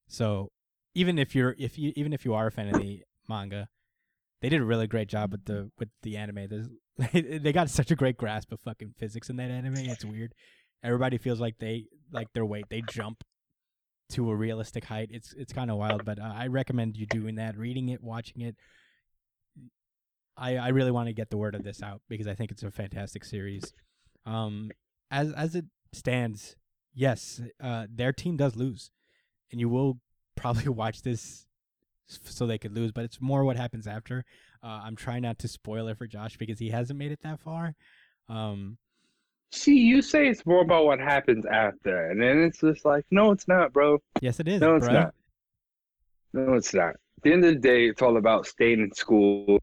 so 0.08 0.52
even 0.94 1.18
if 1.18 1.36
you're 1.36 1.56
if 1.58 1.78
you 1.78 1.94
even 1.96 2.14
if 2.14 2.26
you 2.26 2.34
are 2.34 2.48
a 2.48 2.52
fan 2.52 2.70
of 2.74 2.82
the 2.82 3.04
manga, 3.28 3.68
they 4.42 4.50
did 4.50 4.62
a 4.62 4.66
really 4.66 4.88
great 4.88 5.08
job 5.08 5.32
with 5.32 5.46
the 5.46 5.72
with 5.78 5.90
the 6.04 6.18
anime. 6.18 6.48
There's, 6.50 6.70
they 7.42 7.54
got 7.54 7.70
such 7.70 7.92
a 7.92 7.96
great 7.96 8.18
grasp 8.18 8.52
of 8.52 8.60
fucking 8.60 8.96
physics 8.98 9.30
in 9.30 9.38
that 9.38 9.52
anime. 9.52 9.78
It's 9.78 10.06
weird. 10.06 10.34
Everybody 10.84 11.18
feels 11.18 11.40
like 11.40 11.58
they 11.60 11.86
like 12.12 12.28
their 12.34 12.46
weight. 12.46 12.66
They 12.70 12.82
jump 12.90 13.24
to 14.12 14.30
a 14.30 14.36
realistic 14.36 14.86
height. 14.86 15.10
It's 15.12 15.34
it's 15.34 15.54
kind 15.54 15.72
of 15.72 15.78
wild, 15.78 16.06
but 16.06 16.20
uh, 16.20 16.34
I 16.36 16.48
recommend 16.48 16.98
you 16.98 17.06
doing 17.06 17.36
that, 17.36 17.58
reading 17.58 17.90
it, 17.90 18.04
watching 18.04 18.42
it. 18.42 18.56
I 20.38 20.58
I 20.58 20.68
really 20.70 20.92
want 20.92 21.08
to 21.08 21.14
get 21.14 21.30
the 21.30 21.38
word 21.38 21.56
of 21.56 21.64
this 21.64 21.82
out 21.82 22.02
because 22.10 22.28
I 22.28 22.36
think 22.36 22.52
it's 22.52 22.64
a 22.64 22.72
fantastic 22.72 23.24
series. 23.24 23.74
Um, 24.26 24.72
as 25.10 25.32
as 25.34 25.56
it 25.56 25.66
stands, 25.94 26.56
yes, 26.94 27.42
uh, 27.62 27.88
their 27.94 28.14
team 28.14 28.38
does 28.38 28.56
lose, 28.56 28.92
and 29.52 29.60
you 29.60 29.70
will 29.70 30.00
probably 30.36 30.68
watch 30.70 31.02
this 31.02 31.46
so 32.08 32.46
they 32.46 32.58
could 32.58 32.74
lose. 32.74 32.92
But 32.92 33.06
it's 33.06 33.22
more 33.22 33.44
what 33.44 33.58
happens 33.58 33.88
after. 33.88 34.26
Uh, 34.64 34.82
I'm 34.84 34.96
trying 34.96 35.24
not 35.24 35.40
to 35.40 35.48
spoil 35.48 35.88
it 35.88 35.98
for 35.98 36.08
Josh 36.08 36.38
because 36.38 36.60
he 36.60 36.70
hasn't 36.70 37.00
made 37.00 37.12
it 37.12 37.22
that 37.24 37.40
far. 37.40 37.74
Um, 38.30 38.78
See, 39.54 39.76
you 39.76 40.02
say 40.02 40.28
it's 40.30 40.46
more 40.46 40.62
about 40.62 40.86
what 40.86 41.00
happens 41.00 41.46
after, 41.46 42.10
and 42.10 42.22
then 42.22 42.42
it's 42.44 42.62
just 42.62 42.86
like, 42.86 43.06
no, 43.12 43.32
it's 43.32 43.50
not, 43.50 43.74
bro. 43.74 44.00
yes, 44.22 44.40
it 44.40 44.48
is. 44.48 44.62
No, 44.62 44.78
it's 44.78 44.88
bruh. 44.88 44.94
not. 44.94 45.14
No, 46.34 46.54
it's 46.54 46.74
not. 46.74 46.92
At 46.92 47.24
the 47.24 47.34
end 47.34 47.44
of 47.44 47.56
the 47.56 47.60
day, 47.60 47.88
it's 47.88 48.02
all 48.02 48.16
about 48.16 48.48
staying 48.48 48.80
in 48.80 48.94
school 48.94 49.60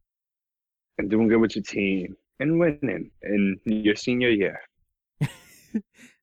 and 0.99 1.09
doing 1.09 1.29
good 1.29 1.39
with 1.39 1.57
your 1.57 1.63
team 1.63 2.17
and 2.39 2.61
winning 2.61 3.11
in 3.23 3.59
your 3.65 3.97
senior 3.97 4.29
year. 4.29 4.61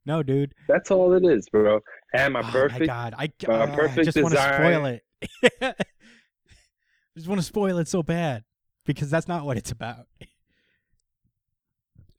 No, 0.06 0.22
dude. 0.22 0.54
That's 0.68 0.92
all 0.92 1.14
it 1.14 1.26
is, 1.26 1.50
bro. 1.50 1.80
And 2.14 2.34
my 2.34 2.42
Oh, 2.42 2.52
perfect 2.52 2.82
my 2.82 2.86
God, 2.86 3.14
I, 3.18 3.30
my 3.48 3.54
uh, 3.54 3.88
I 3.90 4.04
just 4.04 4.18
want 4.22 4.34
to 4.36 4.42
spoil 4.42 4.86
it. 4.86 5.04
I 5.62 5.74
just 7.18 7.28
want 7.28 7.40
to 7.42 7.46
spoil 7.46 7.78
it 7.80 7.88
so 7.88 8.04
bad 8.04 8.44
because 8.86 9.10
that's 9.10 9.28
not 9.28 9.46
what 9.46 9.58
it's 9.58 9.72
about. 9.72 10.06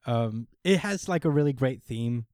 Um, 0.06 0.46
it 0.64 0.78
has 0.78 1.08
like 1.08 1.24
a 1.24 1.30
really 1.30 1.52
great 1.52 1.82
theme. 1.82 2.26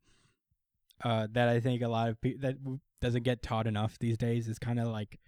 Uh, 1.04 1.26
that 1.32 1.48
I 1.48 1.58
think 1.58 1.82
a 1.82 1.88
lot 1.88 2.10
of 2.10 2.20
people 2.20 2.48
that 2.48 2.56
doesn't 3.00 3.24
get 3.24 3.42
taught 3.42 3.66
enough 3.66 3.98
these 3.98 4.16
days 4.16 4.46
is 4.46 4.58
kind 4.58 4.78
of 4.78 4.88
like. 4.88 5.18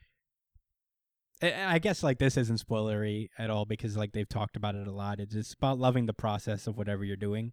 and 1.40 1.68
I 1.68 1.78
guess 1.78 2.02
like 2.02 2.18
this 2.18 2.36
isn't 2.36 2.64
spoilery 2.64 3.28
at 3.38 3.50
all 3.50 3.64
because 3.64 3.96
like 3.96 4.12
they've 4.12 4.28
talked 4.28 4.56
about 4.56 4.76
it 4.76 4.86
a 4.86 4.92
lot. 4.92 5.20
It's 5.20 5.34
just 5.34 5.54
about 5.54 5.78
loving 5.78 6.06
the 6.06 6.12
process 6.12 6.66
of 6.66 6.76
whatever 6.76 7.04
you're 7.04 7.16
doing. 7.16 7.52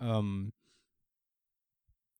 Um, 0.00 0.52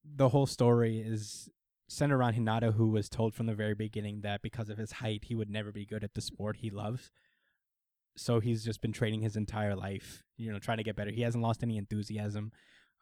the 0.05 0.29
whole 0.29 0.47
story 0.47 1.01
is 1.01 1.49
centered 1.89 2.17
around 2.17 2.35
Hinata, 2.35 2.75
who 2.75 2.89
was 2.89 3.09
told 3.09 3.35
from 3.35 3.47
the 3.47 3.55
very 3.55 3.75
beginning 3.75 4.21
that 4.23 4.43
because 4.43 4.69
of 4.69 4.79
his 4.79 4.93
height, 4.93 5.25
he 5.25 5.35
would 5.35 5.51
never 5.51 5.73
be 5.73 5.87
good 5.87 6.05
at 6.05 6.15
the 6.15 6.21
sport 6.21 6.57
he 6.57 6.71
loves. 6.71 7.11
So 8.17 8.41
he's 8.41 8.65
just 8.65 8.81
been 8.81 8.93
training 8.93 9.23
his 9.23 9.37
entire 9.37 9.75
life, 9.75 10.23
you 10.37 10.53
know, 10.53 10.59
trying 10.59 10.79
to 10.79 10.85
get 10.85 10.97
better. 10.97 11.11
He 11.11 11.23
hasn't 11.23 11.43
lost 11.43 11.63
any 11.63 11.77
enthusiasm, 11.77 12.53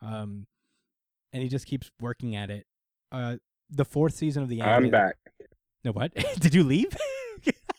um, 0.01 0.47
and 1.33 1.43
he 1.43 1.49
just 1.49 1.67
keeps 1.67 1.91
working 2.01 2.35
at 2.35 2.51
it. 2.51 2.67
Uh, 3.11 3.37
the 3.69 3.85
fourth 3.85 4.15
season 4.15 4.43
of 4.43 4.49
the 4.49 4.61
anime. 4.61 4.85
I'm 4.85 4.91
back. 4.91 5.17
No, 5.85 5.93
what? 5.93 6.15
Did 6.41 6.55
you 6.55 6.65
leave? 6.65 6.97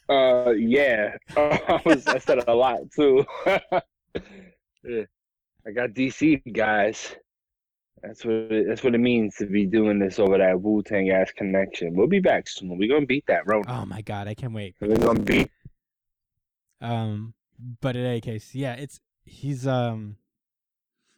Uh, 0.09 0.51
yeah. 0.51 1.15
I 1.37 1.81
was. 1.85 2.05
I 2.07 2.17
said 2.17 2.43
a 2.45 2.53
lot 2.53 2.91
too. 2.93 3.25
yeah. 3.45 5.03
I 5.65 5.71
got 5.73 5.91
DC 5.91 6.53
guys. 6.53 7.15
That's 8.03 8.25
what 8.25 8.33
it, 8.33 8.67
that's 8.67 8.83
what 8.83 8.93
it 8.93 8.99
means 8.99 9.35
to 9.37 9.45
be 9.45 9.65
doing 9.65 9.97
this 9.97 10.19
over 10.19 10.37
that 10.37 10.59
Wu 10.61 10.83
Tang 10.83 11.09
ass 11.09 11.31
connection. 11.31 11.95
We'll 11.95 12.07
be 12.07 12.19
back 12.19 12.49
soon. 12.49 12.77
We're 12.77 12.93
gonna 12.93 13.05
beat 13.05 13.25
that 13.27 13.47
road. 13.47 13.65
oh 13.67 13.85
my 13.85 14.01
god, 14.01 14.27
I 14.27 14.33
can't 14.33 14.53
wait. 14.53 14.75
We're 14.81 14.97
gonna 14.97 15.21
beat. 15.21 15.49
Um, 16.81 17.33
but 17.81 17.95
in 17.95 18.05
any 18.05 18.19
case, 18.19 18.53
yeah, 18.53 18.73
it's 18.73 18.99
he's 19.23 19.65
um, 19.65 20.17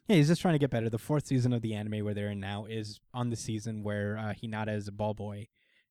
yeah, 0.06 0.16
he's 0.16 0.28
just 0.28 0.40
trying 0.40 0.54
to 0.54 0.60
get 0.60 0.70
better. 0.70 0.88
The 0.88 0.98
fourth 0.98 1.26
season 1.26 1.52
of 1.52 1.60
the 1.60 1.74
anime 1.74 2.04
where 2.04 2.14
they're 2.14 2.30
in 2.30 2.38
now 2.38 2.66
is 2.66 3.00
on 3.12 3.30
the 3.30 3.36
season 3.36 3.82
where 3.82 4.16
uh, 4.16 4.32
Hinata 4.40 4.76
is 4.76 4.86
a 4.86 4.92
ball 4.92 5.14
boy, 5.14 5.48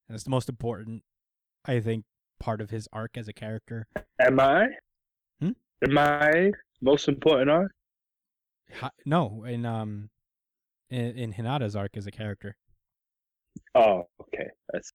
and 0.07 0.15
it's 0.15 0.23
the 0.23 0.29
most 0.29 0.47
important, 0.47 1.03
I 1.65 1.81
think, 1.81 2.05
part 2.39 2.61
of 2.61 2.69
his 2.69 2.87
arc 2.93 3.17
as 3.17 3.27
a 3.27 3.33
character. 3.33 3.87
Am 4.19 4.39
I? 4.39 4.67
Hmm? 5.41 5.51
Am 5.83 5.97
I 5.97 6.51
most 6.81 7.09
important 7.09 7.49
arc? 7.49 7.71
Hi- 8.79 8.91
no, 9.05 9.43
in 9.43 9.65
um, 9.65 10.09
in, 10.89 11.17
in 11.17 11.33
Hinata's 11.33 11.75
arc 11.75 11.97
as 11.97 12.07
a 12.07 12.11
character. 12.11 12.55
Oh, 13.73 14.03
okay. 14.21 14.49
That's 14.71 14.91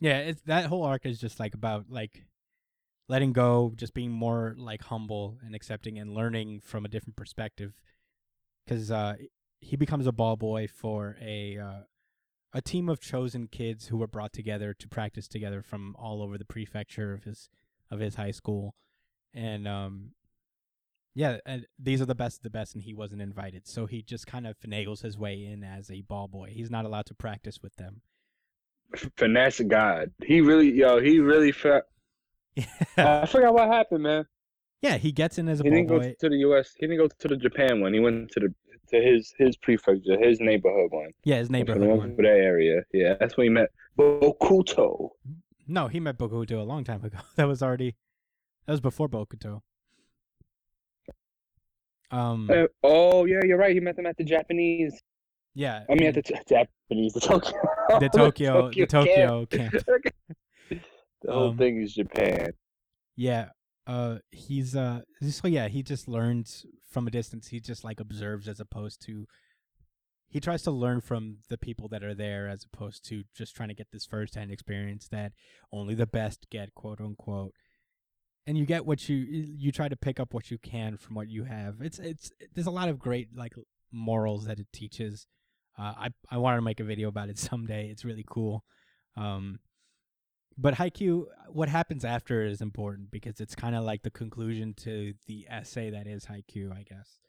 Yeah, 0.00 0.18
it's 0.18 0.42
that 0.42 0.66
whole 0.66 0.84
arc 0.84 1.06
is 1.06 1.20
just 1.20 1.40
like 1.40 1.54
about 1.54 1.86
like 1.88 2.24
letting 3.08 3.32
go, 3.32 3.72
just 3.76 3.94
being 3.94 4.10
more 4.10 4.54
like 4.56 4.82
humble 4.82 5.38
and 5.44 5.54
accepting 5.54 5.98
and 5.98 6.14
learning 6.14 6.60
from 6.60 6.84
a 6.84 6.88
different 6.88 7.16
perspective. 7.16 7.72
Because 8.64 8.90
uh, 8.90 9.14
he 9.60 9.76
becomes 9.76 10.06
a 10.06 10.12
ball 10.12 10.36
boy 10.36 10.68
for 10.68 11.16
a 11.20 11.58
uh, 11.58 11.80
a 12.52 12.62
team 12.62 12.88
of 12.88 13.00
chosen 13.00 13.46
kids 13.46 13.86
who 13.88 13.96
were 13.96 14.06
brought 14.06 14.32
together 14.32 14.74
to 14.74 14.88
practice 14.88 15.28
together 15.28 15.62
from 15.62 15.94
all 15.98 16.22
over 16.22 16.38
the 16.38 16.44
prefecture 16.44 17.12
of 17.12 17.24
his 17.24 17.48
of 17.90 18.00
his 18.00 18.16
high 18.16 18.30
school, 18.30 18.74
and 19.34 19.66
um, 19.66 20.12
yeah, 21.14 21.38
and 21.46 21.66
these 21.78 22.00
are 22.00 22.06
the 22.06 22.14
best 22.14 22.38
of 22.38 22.42
the 22.42 22.50
best, 22.50 22.74
and 22.74 22.82
he 22.84 22.94
wasn't 22.94 23.22
invited, 23.22 23.66
so 23.66 23.86
he 23.86 24.02
just 24.02 24.26
kind 24.26 24.46
of 24.46 24.56
finagles 24.60 25.02
his 25.02 25.18
way 25.18 25.44
in 25.44 25.64
as 25.64 25.90
a 25.90 26.02
ball 26.02 26.28
boy. 26.28 26.50
He's 26.52 26.70
not 26.70 26.84
allowed 26.84 27.06
to 27.06 27.14
practice 27.14 27.60
with 27.62 27.74
them. 27.76 28.02
finesse 29.16 29.60
God. 29.66 30.10
He 30.24 30.40
really, 30.40 30.72
yo, 30.72 31.00
he 31.00 31.18
really 31.20 31.52
felt. 31.52 31.84
I 32.96 33.26
forgot 33.26 33.54
what 33.54 33.68
happened, 33.68 34.02
man. 34.04 34.26
Yeah, 34.82 34.96
he 34.96 35.10
gets 35.12 35.38
in 35.38 35.48
as 35.48 35.60
a 35.60 35.64
He 35.64 35.70
ball 35.70 35.76
didn't 35.76 35.88
go 35.88 35.98
boy. 36.00 36.14
to 36.20 36.28
the 36.28 36.36
U.S. 36.38 36.72
He 36.78 36.86
didn't 36.86 36.98
go 36.98 37.08
to 37.08 37.28
the 37.28 37.36
Japan 37.36 37.80
one. 37.80 37.92
He 37.92 38.00
went 38.00 38.30
to 38.32 38.40
the 38.40 38.54
to 38.90 39.00
his 39.02 39.34
his 39.38 39.56
prefecture, 39.56 40.16
his 40.18 40.40
neighborhood 40.40 40.90
one. 40.90 41.10
Yeah, 41.24 41.36
his 41.38 41.50
neighborhood 41.50 41.82
one 41.86 41.98
one. 41.98 42.16
for 42.16 42.22
that 42.22 42.28
area. 42.28 42.82
Yeah, 42.92 43.14
that's 43.20 43.36
when 43.36 43.44
he 43.46 43.50
met 43.50 43.68
Bokuto. 43.98 45.10
No, 45.66 45.88
he 45.88 46.00
met 46.00 46.16
Bokuto 46.16 46.58
a 46.60 46.62
long 46.62 46.84
time 46.84 47.04
ago. 47.04 47.18
That 47.36 47.46
was 47.48 47.62
already 47.62 47.96
that 48.66 48.72
was 48.72 48.80
before 48.80 49.08
Bokuto. 49.08 49.60
Um 52.10 52.48
Uh, 52.50 52.66
oh 52.82 53.24
yeah, 53.26 53.40
you're 53.44 53.58
right. 53.58 53.74
He 53.74 53.80
met 53.80 53.96
them 53.96 54.06
at 54.06 54.16
the 54.16 54.24
Japanese. 54.24 54.98
yeah. 55.54 55.84
I 55.90 55.94
mean, 55.94 56.08
at 56.08 56.14
the 56.14 56.22
Japanese, 56.22 57.12
the 57.12 57.20
Tokyo. 57.20 57.52
the 58.00 58.08
Tokyo 58.14 58.70
the 58.70 58.86
camp. 58.86 58.90
Tokyo 58.90 59.46
camp. 59.46 59.74
the 60.70 61.32
whole 61.32 61.48
Um, 61.50 61.58
thing 61.58 61.82
is 61.82 61.94
Japan. 61.94 62.50
Yeah. 63.16 63.50
Uh 63.86 64.18
he's 64.30 64.76
uh 64.76 65.00
so 65.28 65.48
yeah, 65.48 65.68
he 65.68 65.82
just 65.82 66.08
learns 66.08 66.64
from 66.90 67.06
a 67.06 67.10
distance. 67.10 67.48
He 67.48 67.60
just 67.60 67.84
like 67.84 68.00
observes 68.00 68.48
as 68.48 68.60
opposed 68.60 69.00
to 69.06 69.26
he 70.30 70.40
tries 70.40 70.62
to 70.64 70.70
learn 70.70 71.00
from 71.00 71.38
the 71.48 71.56
people 71.56 71.88
that 71.88 72.04
are 72.04 72.14
there 72.14 72.48
as 72.48 72.62
opposed 72.70 73.02
to 73.08 73.24
just 73.34 73.56
trying 73.56 73.70
to 73.70 73.74
get 73.74 73.86
this 73.92 74.04
first 74.04 74.34
hand 74.34 74.50
experience 74.50 75.08
that 75.08 75.32
only 75.72 75.94
the 75.94 76.06
best 76.06 76.50
get, 76.50 76.74
quote 76.74 77.00
unquote. 77.00 77.54
And 78.48 78.56
you 78.56 78.64
get 78.64 78.86
what 78.86 79.08
you 79.10 79.16
you 79.16 79.70
try 79.70 79.88
to 79.88 79.96
pick 79.96 80.18
up 80.18 80.32
what 80.32 80.50
you 80.50 80.56
can 80.56 80.96
from 80.96 81.14
what 81.14 81.28
you 81.28 81.44
have. 81.44 81.82
It's 81.82 81.98
it's 81.98 82.32
there's 82.54 82.66
a 82.66 82.70
lot 82.70 82.88
of 82.88 82.98
great 82.98 83.36
like 83.36 83.54
morals 83.92 84.46
that 84.46 84.58
it 84.58 84.68
teaches. 84.72 85.26
Uh, 85.78 85.92
I 85.96 86.08
I 86.30 86.38
wanted 86.38 86.56
to 86.56 86.62
make 86.62 86.80
a 86.80 86.84
video 86.84 87.08
about 87.08 87.28
it 87.28 87.38
someday. 87.50 87.90
It's 87.90 88.06
really 88.06 88.24
cool. 88.26 88.64
Um, 89.16 89.60
but 90.56 90.74
Haikyuu, 90.74 91.26
what 91.50 91.68
happens 91.68 92.04
after 92.04 92.42
is 92.42 92.60
important 92.60 93.10
because 93.10 93.38
it's 93.38 93.54
kind 93.54 93.76
of 93.76 93.84
like 93.84 94.02
the 94.02 94.10
conclusion 94.10 94.74
to 94.78 95.14
the 95.26 95.46
essay 95.48 95.90
that 95.90 96.06
is 96.06 96.26
Haikyuu, 96.26 96.72
I 96.72 96.82
guess. 96.82 97.20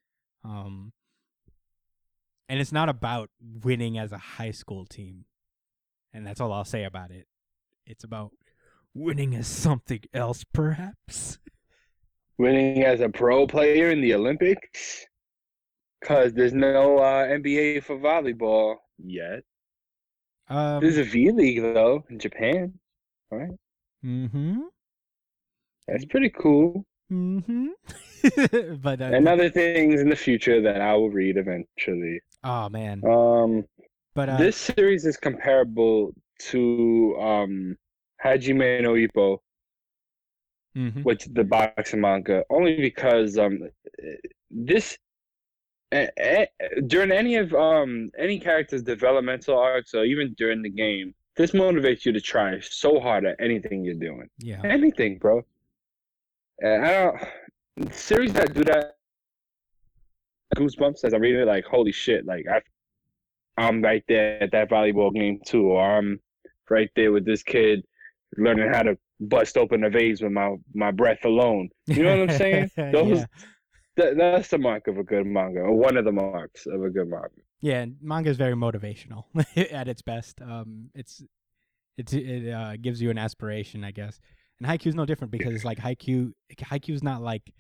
Um, 0.44 0.94
and 2.48 2.60
it's 2.60 2.72
not 2.72 2.90
about 2.90 3.30
winning 3.40 4.00
as 4.00 4.12
a 4.12 4.18
high 4.18 4.50
school 4.50 4.86
team, 4.86 5.26
and 6.12 6.26
that's 6.26 6.42
all 6.42 6.52
I'll 6.52 6.66
say 6.66 6.86
about 6.86 7.12
it. 7.12 7.28
It's 7.86 8.04
about 8.04 8.32
winning 8.94 9.36
as 9.36 9.48
something 9.48 10.02
else, 10.14 10.44
perhaps. 10.54 11.40
Winning 12.38 12.84
as 12.84 13.02
a 13.02 13.10
pro 13.10 13.48
player 13.48 13.92
in 13.92 14.02
the 14.02 14.14
Olympics, 14.14 15.06
cause 16.04 16.34
there's 16.34 16.54
no 16.54 16.98
uh, 17.00 17.28
NBA 17.28 17.84
for 17.84 17.98
volleyball 17.98 18.76
yet. 18.98 19.44
Um, 20.48 20.82
There's 20.82 20.98
a 20.98 21.04
V 21.04 21.32
League 21.32 21.62
though 21.62 22.04
in 22.10 22.18
Japan. 22.18 22.74
Right, 23.30 23.52
mm-hmm. 24.04 24.62
that's 25.88 26.06
pretty 26.06 26.30
cool. 26.30 26.86
Mm-hmm. 27.12 27.68
but 28.82 29.02
uh, 29.02 29.06
And 29.06 29.28
other 29.28 29.50
things 29.50 30.02
in 30.02 30.10
the 30.10 30.16
future 30.16 30.62
that 30.62 30.82
I 30.82 30.96
will 30.96 31.10
read 31.10 31.38
eventually. 31.38 32.22
oh 32.44 32.70
man, 32.70 33.02
Um, 33.06 33.66
but 34.16 34.30
uh, 34.30 34.38
this 34.38 34.56
series 34.56 35.06
is 35.06 35.18
comparable 35.18 36.14
to 36.52 37.18
um 37.20 37.78
Hajime 38.24 38.82
no 38.82 38.94
Ippo, 38.94 39.40
mhm. 40.76 41.04
which 41.04 41.26
the 41.34 41.44
boxing 41.44 42.02
manga, 42.02 42.44
only 42.50 42.78
because 42.82 43.38
um 43.38 43.60
this 44.52 44.98
a- 45.94 46.10
a- 46.20 46.82
during 46.88 47.12
any 47.12 47.36
of 47.36 47.54
um 47.54 48.10
any 48.18 48.40
character's 48.40 48.84
developmental 48.84 49.58
arcs 49.58 49.94
or 49.94 50.04
even 50.06 50.34
during 50.34 50.62
the 50.62 50.70
game, 50.70 51.14
this 51.36 51.52
motivates 51.52 52.06
you 52.06 52.12
to 52.12 52.22
try 52.22 52.60
so 52.60 53.00
hard 53.00 53.26
at 53.26 53.36
anything 53.40 53.84
you're 53.86 53.96
doing. 53.96 54.30
yeah, 54.40 54.62
Anything, 54.64 55.18
bro. 55.18 55.44
And 56.62 56.86
I 56.86 56.92
don't 57.78 57.94
series 57.94 58.34
that 58.34 58.54
do 58.54 58.64
that 58.66 58.98
goosebumps 60.56 61.04
as 61.06 61.14
I 61.14 61.18
read 61.18 61.36
it, 61.36 61.46
like 61.46 61.64
holy 61.66 61.92
shit, 61.92 62.26
like 62.26 62.46
I 62.48 62.62
I'm 63.58 63.82
right 63.82 64.04
there 64.08 64.42
at 64.44 64.52
that 64.52 64.70
volleyball 64.70 65.14
game 65.14 65.40
too, 65.46 65.68
or 65.68 65.98
I'm 65.98 66.20
right 66.70 66.90
there 66.96 67.12
with 67.12 67.26
this 67.26 67.44
kid 67.44 67.84
learning 68.38 68.72
how 68.74 68.84
to 68.84 68.98
bust 69.20 69.58
open 69.58 69.84
a 69.84 69.90
vase 69.90 70.22
with 70.22 70.32
my 70.32 70.56
my 70.74 70.92
breath 70.92 71.26
alone. 71.26 71.70
You 71.88 72.04
know 72.04 72.20
what 72.20 72.30
I'm 72.32 72.38
saying? 72.38 72.72
Those 72.92 73.20
yeah. 73.20 73.26
that, 73.98 74.18
that's 74.18 74.50
the 74.50 74.58
mark 74.58 74.88
of 74.88 74.98
a 74.98 75.04
good 75.04 75.26
manga, 75.26 75.62
or 75.62 75.74
one 75.74 75.98
of 75.98 76.06
the 76.06 76.12
marks 76.12 76.66
of 76.66 76.84
a 76.84 76.90
good 76.90 77.08
manga. 77.10 77.30
Yeah, 77.62 77.86
manga 78.02 78.30
is 78.30 78.38
very 78.38 78.56
motivational 78.56 79.26
at 79.72 79.88
its 79.88 80.02
best. 80.02 80.42
Um, 80.42 80.90
it's 80.94 81.22
it's 81.98 82.14
it 82.14 82.50
uh, 82.50 82.78
gives 82.78 83.02
you 83.02 83.10
an 83.10 83.18
aspiration, 83.18 83.84
I 83.84 83.92
guess. 83.92 84.20
And 84.60 84.70
Haikyuu's 84.70 84.96
no 84.96 85.06
different 85.06 85.32
because 85.32 85.54
it's 85.54 85.66
like 85.66 85.80
Haikyuu. 85.80 86.34
is 86.90 87.04
not 87.04 87.22
like 87.22 87.54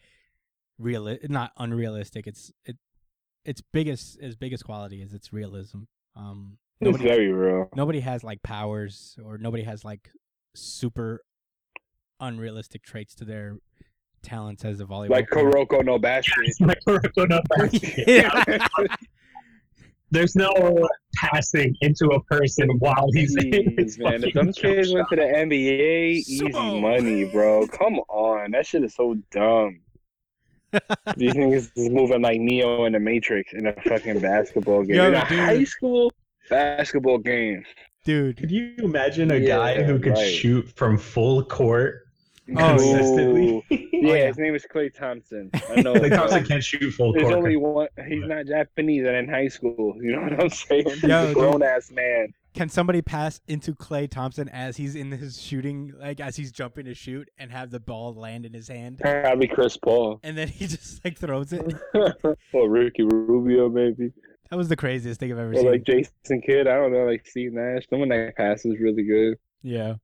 real, 0.77 1.17
not 1.29 1.51
unrealistic. 1.57 2.27
It's 2.27 2.51
it 2.65 2.77
its 3.45 3.61
biggest 3.73 4.19
its 4.21 4.35
biggest 4.35 4.63
quality 4.65 5.01
is 5.01 5.13
its 5.13 5.31
realism. 5.33 5.79
Um, 6.15 6.57
It's 6.81 6.97
very 6.97 7.31
real. 7.31 7.69
nobody 7.75 7.99
has 7.99 8.23
like 8.23 8.41
powers 8.43 9.17
or 9.23 9.37
nobody 9.37 9.63
has 9.63 9.83
like 9.83 10.09
super 10.55 11.23
unrealistic 12.19 12.83
traits 12.83 13.15
to 13.15 13.25
their 13.25 13.57
talents 14.21 14.65
as 14.65 14.79
a 14.79 14.85
volleyball. 14.85 15.09
Like 15.09 15.29
player. 15.29 15.51
Kuroko 15.51 15.83
no 15.85 15.97
Basket. 15.97 16.53
Like 16.59 16.79
Kuroko 16.87 17.29
no 17.29 17.41
Basket. 17.57 18.69
There's 20.11 20.35
no 20.35 20.87
passing 21.15 21.75
into 21.81 22.07
a 22.07 22.23
person 22.23 22.67
while 22.79 23.07
he's 23.13 23.35
in 23.35 23.75
his 23.77 23.95
Jeez, 23.95 24.03
man, 24.03 24.13
if 24.15 24.33
fucking 24.33 24.45
them 24.45 24.53
kids 24.53 24.91
went 24.91 25.07
to 25.09 25.15
the 25.15 25.21
NBA, 25.21 26.13
easy 26.13 26.49
money, 26.49 27.25
bro. 27.25 27.67
Come 27.67 27.99
on, 28.09 28.51
that 28.51 28.65
shit 28.65 28.83
is 28.83 28.95
so 28.95 29.15
dumb. 29.29 29.81
These 31.15 31.33
niggas 31.33 31.71
is 31.75 31.89
moving 31.91 32.23
like 32.23 32.39
Neo 32.39 32.85
in 32.85 32.93
the 32.93 32.99
Matrix 32.99 33.53
in 33.53 33.67
a 33.67 33.73
fucking 33.87 34.19
basketball 34.19 34.83
game. 34.83 34.95
Yo, 34.95 35.07
in 35.07 35.15
a 35.15 35.29
dude. 35.29 35.39
high 35.39 35.63
school 35.63 36.11
basketball 36.49 37.19
game. 37.19 37.63
Dude. 38.05 38.37
Could 38.37 38.51
you 38.51 38.73
imagine 38.79 39.31
a 39.31 39.35
Yeah, 39.37 39.57
guy 39.57 39.83
who 39.83 39.99
could 39.99 40.13
right. 40.13 40.25
shoot 40.27 40.69
from 40.75 40.97
full 40.97 41.43
court 41.43 42.05
Oh, 42.51 42.55
consistently? 42.55 43.63
Yeah, 43.69 43.77
yeah. 44.15 44.27
his 44.27 44.37
name 44.39 44.55
is 44.55 44.65
Klay 44.73 44.91
Thompson. 44.91 45.51
I 45.69 45.81
know. 45.81 45.93
Klay 45.93 46.09
Thompson 46.15 46.43
can't 46.45 46.63
shoot 46.63 46.91
full 46.91 47.13
There's 47.13 47.25
court. 47.25 47.35
only 47.37 47.57
one. 47.57 47.87
He's 48.07 48.23
not 48.25 48.47
Japanese 48.47 49.05
and 49.05 49.15
in 49.15 49.27
high 49.29 49.49
school. 49.49 49.93
You 50.01 50.13
know 50.15 50.21
what 50.23 50.39
I'm 50.41 50.49
saying? 50.49 50.85
He's 50.89 51.03
Yo, 51.03 51.23
a 51.23 51.27
dude. 51.27 51.35
grown 51.35 51.61
ass 51.61 51.91
man. 51.91 52.33
Can 52.55 52.67
somebody 52.67 53.03
pass 53.03 53.39
into 53.47 53.75
Klay 53.75 54.09
Thompson 54.09 54.49
as 54.49 54.75
he's 54.77 54.95
in 54.95 55.11
his 55.11 55.39
shooting, 55.39 55.93
like 55.99 56.19
as 56.19 56.35
he's 56.35 56.51
jumping 56.51 56.85
to 56.85 56.95
shoot, 56.95 57.29
and 57.37 57.51
have 57.51 57.69
the 57.69 57.79
ball 57.79 58.15
land 58.15 58.43
in 58.43 58.53
his 58.55 58.67
hand, 58.69 58.97
Probably 58.99 59.47
Chris 59.47 59.77
Paul 59.77 60.19
and 60.23 60.35
then 60.35 60.47
he 60.47 60.65
just 60.65 61.05
like 61.05 61.19
throws 61.19 61.53
it? 61.53 61.71
or 62.53 62.67
Ricky 62.69 63.03
Rubio, 63.03 63.69
maybe, 63.69 64.11
That 64.49 64.57
was 64.57 64.67
the 64.67 64.75
craziest 64.75 65.19
thing 65.19 65.31
I've 65.31 65.37
ever 65.37 65.51
or 65.51 65.55
seen. 65.55 65.71
like 65.71 65.83
Jason 65.83 66.41
Kidd. 66.41 66.67
I 66.67 66.75
don't 66.75 66.91
know, 66.91 67.05
like 67.05 67.25
Steve 67.27 67.53
Nash. 67.53 67.83
Someone 67.89 68.09
that 68.09 68.35
passes 68.35 68.77
really 68.79 69.03
good. 69.03 69.37
Yeah. 69.61 69.95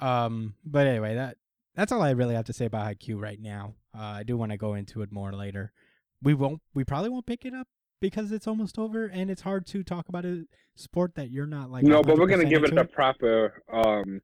Um, 0.00 0.54
but 0.64 0.86
anyway, 0.86 1.14
that 1.14 1.36
that's 1.74 1.92
all 1.92 2.02
I 2.02 2.10
really 2.10 2.34
have 2.34 2.46
to 2.46 2.52
say 2.52 2.66
about 2.66 2.86
IQ 2.98 3.20
right 3.20 3.40
now. 3.40 3.74
Uh, 3.96 4.02
I 4.02 4.22
do 4.22 4.36
want 4.36 4.52
to 4.52 4.58
go 4.58 4.74
into 4.74 5.02
it 5.02 5.12
more 5.12 5.32
later. 5.32 5.72
We 6.22 6.34
won't. 6.34 6.60
We 6.74 6.84
probably 6.84 7.08
won't 7.08 7.26
pick 7.26 7.44
it 7.44 7.54
up 7.54 7.68
because 8.00 8.32
it's 8.32 8.46
almost 8.46 8.78
over, 8.78 9.06
and 9.06 9.30
it's 9.30 9.42
hard 9.42 9.66
to 9.68 9.82
talk 9.82 10.08
about 10.08 10.24
a 10.24 10.44
sport 10.74 11.14
that 11.14 11.30
you're 11.30 11.46
not 11.46 11.70
like. 11.70 11.84
no, 11.84 12.02
but 12.02 12.18
we're 12.18 12.26
gonna 12.26 12.44
give 12.44 12.64
it 12.64 12.70
into 12.70 12.82
a 12.82 12.86
proper, 12.86 13.62
um, 13.72 14.20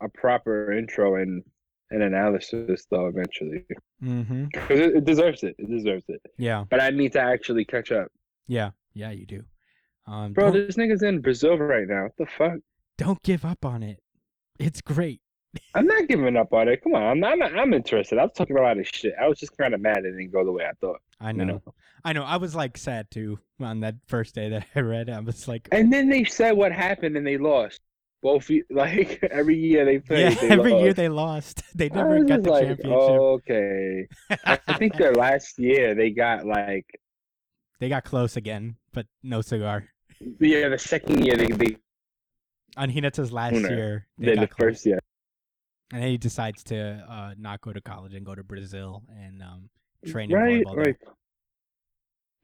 a 0.00 0.08
proper 0.08 0.72
intro 0.72 1.16
and 1.16 1.44
an 1.94 2.02
analysis 2.02 2.86
though 2.90 3.06
eventually 3.06 3.64
Mm-hmm. 4.02 4.44
because 4.52 4.80
it, 4.80 4.96
it 4.96 5.04
deserves 5.04 5.42
it. 5.42 5.54
It 5.58 5.70
deserves 5.70 6.04
it. 6.08 6.20
Yeah. 6.36 6.64
But 6.68 6.80
I 6.82 6.90
need 6.90 7.12
to 7.12 7.20
actually 7.20 7.64
catch 7.64 7.90
up, 7.92 8.08
Yeah. 8.46 8.70
Yeah. 8.92 9.10
You 9.12 9.26
do. 9.26 9.42
Um, 10.06 10.32
bro. 10.34 10.50
don't, 10.52 10.66
This 10.66 10.76
nigga's 10.76 11.02
in 11.02 11.20
Brazil 11.20 11.56
right 11.56 11.88
now. 11.88 12.02
What 12.04 12.16
the 12.18 12.26
fuck? 12.26 12.58
don't 12.98 13.22
give 13.22 13.44
up 13.44 13.64
on 13.64 13.82
it. 13.82 14.00
It's 14.58 14.80
great. 14.80 15.20
I'm 15.74 15.86
not 15.86 16.06
giving 16.08 16.36
up 16.36 16.52
on 16.52 16.68
it. 16.68 16.82
Come 16.82 16.94
on, 16.94 17.02
I'm 17.02 17.20
not. 17.20 17.32
I'm, 17.32 17.38
not, 17.38 17.58
I'm 17.58 17.72
interested. 17.74 18.18
I 18.18 18.22
was 18.24 18.32
talking 18.36 18.56
about 18.58 18.76
this 18.76 18.88
shit. 18.88 19.14
I 19.20 19.26
was 19.28 19.38
just 19.38 19.56
kind 19.56 19.72
of 19.72 19.80
mad 19.80 19.98
it 19.98 20.10
didn't 20.12 20.32
go 20.32 20.44
the 20.44 20.52
way 20.52 20.64
I 20.64 20.72
thought. 20.80 21.00
I 21.20 21.28
You 21.30 21.36
know. 21.38 21.44
know. 21.44 21.62
I 22.04 22.12
know. 22.12 22.24
I 22.24 22.36
was 22.36 22.54
like 22.54 22.76
sad 22.76 23.10
too 23.10 23.38
on 23.60 23.80
that 23.80 23.94
first 24.08 24.34
day 24.34 24.48
that 24.50 24.66
I 24.76 24.80
read. 24.80 25.08
I 25.08 25.20
was 25.20 25.48
like, 25.48 25.68
And 25.72 25.92
then 25.92 26.08
they 26.10 26.24
said 26.24 26.52
what 26.52 26.70
happened 26.72 27.16
and 27.16 27.26
they 27.26 27.38
lost. 27.38 27.80
Both 28.24 28.50
like 28.70 29.22
every 29.30 29.56
year 29.58 29.84
they 29.84 29.98
played. 30.00 30.32
yeah. 30.32 30.40
they 30.40 30.50
Every 30.56 30.72
year 30.72 30.86
lost. 30.92 30.96
they 30.96 31.08
lost. 31.08 31.62
They 31.80 31.88
never 31.90 32.24
got 32.24 32.42
the 32.42 32.50
like, 32.50 32.66
championship. 32.66 33.20
Okay, 33.36 34.06
I 34.44 34.74
think 34.80 34.96
their 34.96 35.12
last 35.26 35.58
year 35.58 35.94
they 35.94 36.10
got 36.10 36.46
like 36.46 36.86
They 37.80 37.88
got 37.90 38.02
close 38.04 38.36
again, 38.36 38.76
but 38.96 39.06
no 39.22 39.42
cigar. 39.42 39.78
yeah 40.40 40.68
the 40.70 40.78
second 40.78 41.22
year 41.24 41.36
they 41.36 41.48
they 41.62 41.76
On 42.82 42.88
Hinata's 42.90 43.30
last 43.30 43.54
Una. 43.56 43.68
year, 43.76 43.92
they 44.18 44.34
got 44.34 44.40
the 44.40 44.46
close. 44.48 44.68
first 44.68 44.86
year. 44.86 44.98
and 45.92 46.00
then 46.02 46.08
he 46.10 46.18
decides 46.18 46.60
to 46.72 46.78
uh, 47.16 47.30
not 47.38 47.60
go 47.60 47.70
to 47.78 47.80
college 47.92 48.14
and 48.16 48.24
go 48.24 48.34
to 48.34 48.42
Brazil 48.42 49.02
and 49.22 49.42
um, 49.42 49.60
train 50.10 50.30
in 50.30 50.36
Right, 50.36 50.64
volleyball. 50.64 50.84
there. 50.84 50.96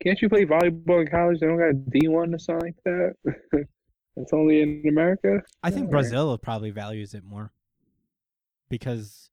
can't 0.05 0.21
you 0.23 0.29
play 0.29 0.45
volleyball 0.45 1.01
in 1.05 1.09
college? 1.09 1.41
They 1.41 1.47
don't 1.49 1.59
got 1.67 1.75
D 1.91 2.07
one 2.09 2.35
or 2.37 2.39
something 2.39 2.69
like 2.69 2.81
that. 2.85 3.15
It's 4.23 4.33
only 4.33 4.63
in 4.63 4.83
America. 4.89 5.41
I 5.63 5.71
think 5.71 5.87
Alright. 5.89 6.03
Brazil 6.03 6.37
probably 6.39 6.71
values 6.71 7.15
it 7.15 7.25
more 7.25 7.53
because 8.69 9.31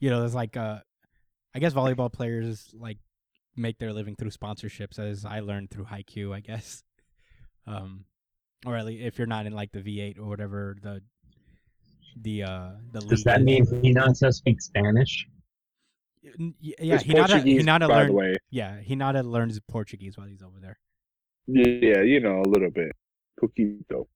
you 0.00 0.10
know 0.10 0.20
there's 0.20 0.34
like 0.34 0.56
uh, 0.56 0.78
I 1.54 1.58
guess 1.58 1.72
volleyball 1.72 2.12
players 2.12 2.70
like 2.74 2.98
make 3.56 3.78
their 3.78 3.92
living 3.92 4.16
through 4.16 4.30
sponsorships, 4.30 4.98
as 4.98 5.24
I 5.24 5.40
learned 5.40 5.70
through 5.70 5.84
Haikyuu, 5.86 6.34
I 6.34 6.40
guess. 6.40 6.82
Um, 7.66 8.04
or 8.66 8.76
at 8.76 8.84
least 8.84 9.02
if 9.06 9.16
you're 9.16 9.26
not 9.26 9.46
in 9.46 9.54
like 9.54 9.72
the 9.72 9.78
V8 9.80 10.18
or 10.18 10.26
whatever 10.26 10.76
the 10.82 11.00
the 12.20 12.42
uh 12.42 12.70
the 12.92 13.00
Does 13.00 13.10
league 13.10 13.24
that 13.24 13.40
is. 13.40 13.72
mean 13.72 13.94
Hinata 13.94 14.34
speaks 14.34 14.66
Spanish? 14.66 15.26
N- 16.38 16.52
y- 16.62 16.74
yeah 16.78 16.96
It's 16.96 17.04
Hinata 17.04 17.28
Portuguese, 17.30 17.62
Hinata 17.62 17.88
by 17.88 17.94
learned 17.94 18.08
the 18.10 18.12
way. 18.12 18.34
yeah 18.50 18.76
Hinata 18.86 19.24
learns 19.24 19.58
Portuguese 19.66 20.18
while 20.18 20.26
he's 20.26 20.42
over 20.42 20.60
there. 20.60 20.78
Yeah, 21.46 22.02
you 22.02 22.20
know 22.20 22.42
a 22.44 22.48
little 22.48 22.70
bit. 22.70 22.92
Poquito. 23.40 24.06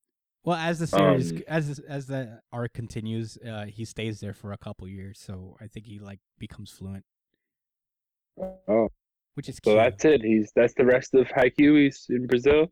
Well, 0.45 0.57
as 0.57 0.79
the 0.79 0.87
series, 0.87 1.33
Um, 1.33 1.43
as 1.49 1.79
as 1.81 2.07
the 2.07 2.41
arc 2.53 2.73
continues, 2.73 3.37
uh, 3.39 3.67
he 3.67 3.85
stays 3.85 4.21
there 4.21 4.33
for 4.35 4.53
a 4.53 4.59
couple 4.59 4.89
years, 4.89 5.19
so 5.21 5.57
I 5.61 5.67
think 5.67 5.87
he 5.87 5.99
like 5.99 6.21
becomes 6.39 6.71
fluent, 6.71 7.05
Oh, 8.69 8.89
which 9.35 9.49
is 9.49 9.57
so 9.57 9.73
cute. 9.73 9.77
that's 9.77 10.05
it. 10.05 10.23
He's 10.23 10.53
that's 10.55 10.75
the 10.75 10.85
rest 10.85 11.15
of 11.15 11.27
Haikyuu. 11.29 11.85
He's 11.85 12.07
in 12.09 12.27
Brazil. 12.27 12.71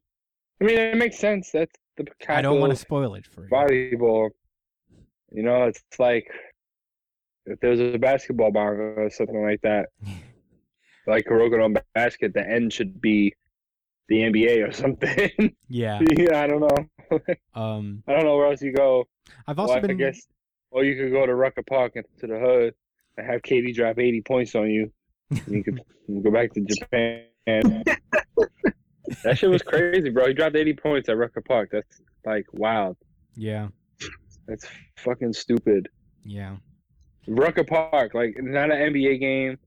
I 0.60 0.64
mean, 0.64 0.78
it 0.78 0.96
makes 0.96 1.18
sense. 1.18 1.50
That's 1.52 1.72
the 1.96 2.06
I 2.28 2.40
don't 2.40 2.60
want 2.60 2.70
to 2.72 2.76
spoil 2.76 3.14
it 3.14 3.26
for 3.26 3.44
you. 3.44 3.50
volleyball. 3.50 4.30
You 5.32 5.42
know, 5.42 5.64
it's 5.64 5.82
like 5.98 6.26
if 7.46 7.58
there 7.60 7.70
was 7.70 7.80
a 7.80 7.98
basketball 7.98 8.52
manga 8.52 8.94
or 9.02 9.10
something 9.10 9.42
like 9.42 9.60
that, 9.62 9.88
like 11.06 11.24
Kuroko 11.26 11.58
no 11.74 11.80
Basket, 11.94 12.32
the 12.32 12.48
end 12.48 12.72
should 12.72 13.00
be 13.00 13.34
the 14.08 14.16
NBA 14.16 14.68
or 14.68 14.72
something. 14.72 15.54
yeah. 15.68 16.00
yeah, 16.16 16.42
I 16.42 16.46
don't 16.46 16.60
know. 16.60 16.88
Um, 17.54 18.02
I 18.08 18.12
don't 18.14 18.24
know 18.24 18.36
where 18.36 18.48
else 18.48 18.60
you 18.60 18.72
go. 18.72 19.04
I've 19.46 19.60
also 19.60 19.74
well, 19.74 19.84
I 19.84 19.86
been. 19.86 19.96
guess, 19.96 20.26
or 20.72 20.82
you 20.82 20.96
could 21.00 21.12
go 21.12 21.24
to 21.24 21.36
Rucker 21.36 21.62
Park 21.62 21.92
and 21.94 22.04
to 22.18 22.26
the 22.26 22.36
hood 22.36 22.74
and 23.16 23.26
have 23.26 23.42
KD 23.42 23.72
drop 23.74 24.00
80 24.00 24.22
points 24.22 24.56
on 24.56 24.68
you. 24.68 24.90
And 25.30 25.48
you 25.48 25.62
could 25.62 25.80
go 26.24 26.32
back 26.32 26.52
to 26.54 26.60
Japan. 26.62 27.26
that 29.22 29.38
shit 29.38 29.48
was 29.48 29.62
crazy, 29.62 30.10
bro. 30.10 30.26
He 30.26 30.34
dropped 30.34 30.56
80 30.56 30.74
points 30.74 31.08
at 31.08 31.16
Rucker 31.16 31.42
Park. 31.42 31.70
That's 31.70 32.00
like 32.24 32.46
wild. 32.52 32.96
Yeah. 33.36 33.68
That's 34.48 34.66
fucking 34.96 35.32
stupid. 35.32 35.88
Yeah. 36.24 36.56
Rucker 37.28 37.64
Park, 37.64 38.14
like 38.14 38.36
not 38.38 38.72
an 38.72 38.92
NBA 38.92 39.20
game 39.20 39.58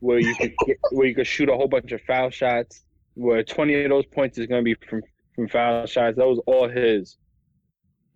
where 0.00 0.18
you 0.18 0.34
could 0.36 0.52
get, 0.66 0.78
where 0.90 1.06
you 1.06 1.14
could 1.14 1.26
shoot 1.26 1.48
a 1.48 1.54
whole 1.54 1.68
bunch 1.68 1.92
of 1.92 2.00
foul 2.02 2.30
shots. 2.30 2.84
Where 3.18 3.42
20 3.42 3.82
of 3.82 3.90
those 3.90 4.06
points 4.06 4.38
is 4.38 4.46
gonna 4.46 4.62
be 4.62 4.74
from 4.88 5.02
from 5.34 5.48
foul 5.48 5.86
shots. 5.86 6.16
That 6.16 6.26
was 6.26 6.40
all 6.46 6.68
his. 6.68 7.16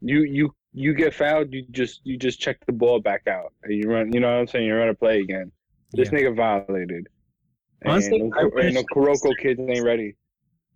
You 0.00 0.20
you 0.22 0.54
you 0.72 0.94
get 0.94 1.12
fouled, 1.12 1.52
you 1.52 1.64
just 1.72 2.00
you 2.04 2.16
just 2.16 2.38
check 2.40 2.64
the 2.66 2.72
ball 2.72 3.00
back 3.00 3.26
out 3.26 3.52
and 3.64 3.74
you 3.74 3.90
run. 3.90 4.12
You 4.12 4.20
know 4.20 4.28
what 4.28 4.38
I'm 4.40 4.46
saying? 4.46 4.64
You 4.66 4.76
run 4.76 4.88
a 4.88 4.94
play 4.94 5.18
again. 5.20 5.50
This 5.92 6.10
yeah. 6.12 6.20
nigga 6.20 6.36
violated. 6.36 7.08
Honestly, 7.84 8.20
and, 8.20 8.32
I 8.34 8.42
the- 8.42 8.56
and 8.66 8.76
the 8.76 8.84
wish- 8.94 9.20
Kuroko 9.20 9.30
kids 9.40 9.58
ain't 9.60 9.84
ready. 9.84 10.14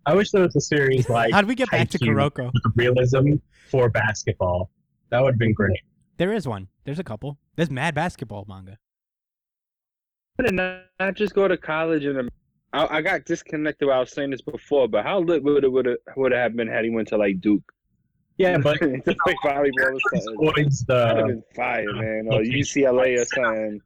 I 0.05 0.13
wish 0.13 0.31
there 0.31 0.41
was 0.43 0.55
a 0.57 0.61
series 0.61 1.09
like 1.09 1.31
How 1.33 1.41
did 1.41 1.47
we 1.47 1.55
get 1.55 1.71
back 1.71 1.89
to 1.89 1.97
Haikyuu. 1.97 2.31
Kuroko? 2.31 2.51
realism 2.75 3.33
for 3.69 3.89
basketball. 3.89 4.69
That 5.09 5.21
would 5.23 5.33
have 5.35 5.39
been 5.39 5.53
great. 5.53 5.79
There 6.17 6.33
is 6.33 6.47
one. 6.47 6.67
There's 6.83 6.99
a 6.99 7.03
couple. 7.03 7.37
There's 7.55 7.69
mad 7.71 7.95
basketball 7.95 8.45
manga. 8.47 8.77
Could 10.37 10.53
not, 10.53 10.81
not 10.99 11.15
just 11.15 11.33
go 11.33 11.47
to 11.47 11.57
college 11.57 12.05
and 12.05 12.29
I, 12.77 12.97
I 12.97 13.01
got 13.01 13.25
disconnected 13.25 13.87
while 13.87 13.97
I 13.97 13.99
was 14.01 14.11
saying 14.11 14.29
this 14.31 14.41
before, 14.41 14.87
but 14.87 15.03
how 15.03 15.19
lit 15.19 15.43
would 15.43 15.63
it 15.63 15.71
would 15.71 15.87
it 15.87 15.99
would 16.15 16.31
it 16.31 16.37
have 16.37 16.55
been 16.55 16.67
had 16.67 16.83
he 16.85 16.91
went 16.91 17.07
to 17.09 17.17
like 17.17 17.39
Duke? 17.41 17.63
Yeah, 18.37 18.57
but 18.59 18.77
to 18.79 18.87
play 19.23 19.35
volleyball 19.43 19.93
or 19.95 19.99
something. 20.13 20.35
towards 20.35 20.85
That'd 20.85 21.17
have 21.17 21.27
the 21.27 21.33
been 21.33 21.43
fire, 21.55 21.91
man. 21.93 22.27
Or 22.31 22.41
UCLA 22.41 23.19
or 23.19 23.25
something. 23.25 23.81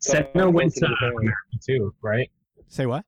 Sena 0.00 0.50
went 0.50 0.74
to 0.74 0.80
Close 0.86 0.98
America 1.02 1.36
too, 1.64 1.94
right? 2.02 2.28
Say 2.68 2.86
what? 2.86 3.04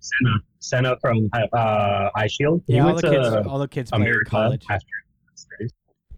Sena, 0.00 0.34
Sena 0.58 0.96
from 1.00 1.30
uh, 1.32 2.10
Eyeshield. 2.16 2.62
He 2.66 2.74
Yeah, 2.74 2.80
all 2.80 2.86
went 2.94 3.02
the 3.02 3.10
to 3.10 3.18
kids. 3.32 3.46
All 3.46 3.58
the 3.60 3.68
kids 3.68 3.90
play 3.90 4.00
America 4.00 4.30
college. 4.30 4.64
after. 4.68 4.86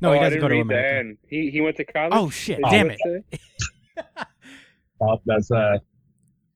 No, 0.00 0.10
oh, 0.10 0.12
he 0.12 0.18
I 0.18 0.22
doesn't 0.24 0.40
didn't 0.40 0.42
go 0.42 0.48
to 0.48 0.54
read 0.54 0.60
America. 0.62 1.18
He 1.28 1.50
he 1.50 1.60
went 1.60 1.76
to 1.76 1.84
college. 1.84 2.12
Oh 2.14 2.30
shit! 2.30 2.56
Did 2.58 2.70
Damn 2.70 2.90
it. 2.90 2.98
say? 3.04 3.38
Well, 4.98 5.20
that's 5.26 5.50
uh, 5.50 5.76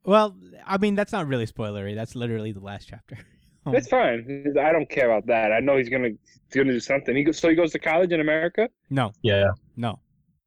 Well, 0.04 0.36
I 0.66 0.78
mean 0.78 0.94
that's 0.94 1.12
not 1.12 1.26
really 1.26 1.46
spoilery. 1.46 1.94
That's 1.94 2.14
literally 2.14 2.52
the 2.52 2.60
last 2.60 2.88
chapter. 2.88 3.18
Oh. 3.66 3.72
That's 3.72 3.88
fine. 3.88 4.54
I 4.58 4.72
don't 4.72 4.88
care 4.88 5.10
about 5.10 5.26
that. 5.26 5.52
I 5.52 5.60
know 5.60 5.76
he's 5.76 5.90
gonna 5.90 6.08
he's 6.08 6.56
gonna 6.56 6.72
do 6.72 6.80
something. 6.80 7.14
He 7.14 7.22
go, 7.24 7.30
so 7.30 7.50
he 7.50 7.54
goes 7.54 7.72
to 7.72 7.78
college 7.78 8.10
in 8.10 8.18
America? 8.22 8.70
No, 8.88 9.12
yeah. 9.20 9.50
no, 9.76 9.98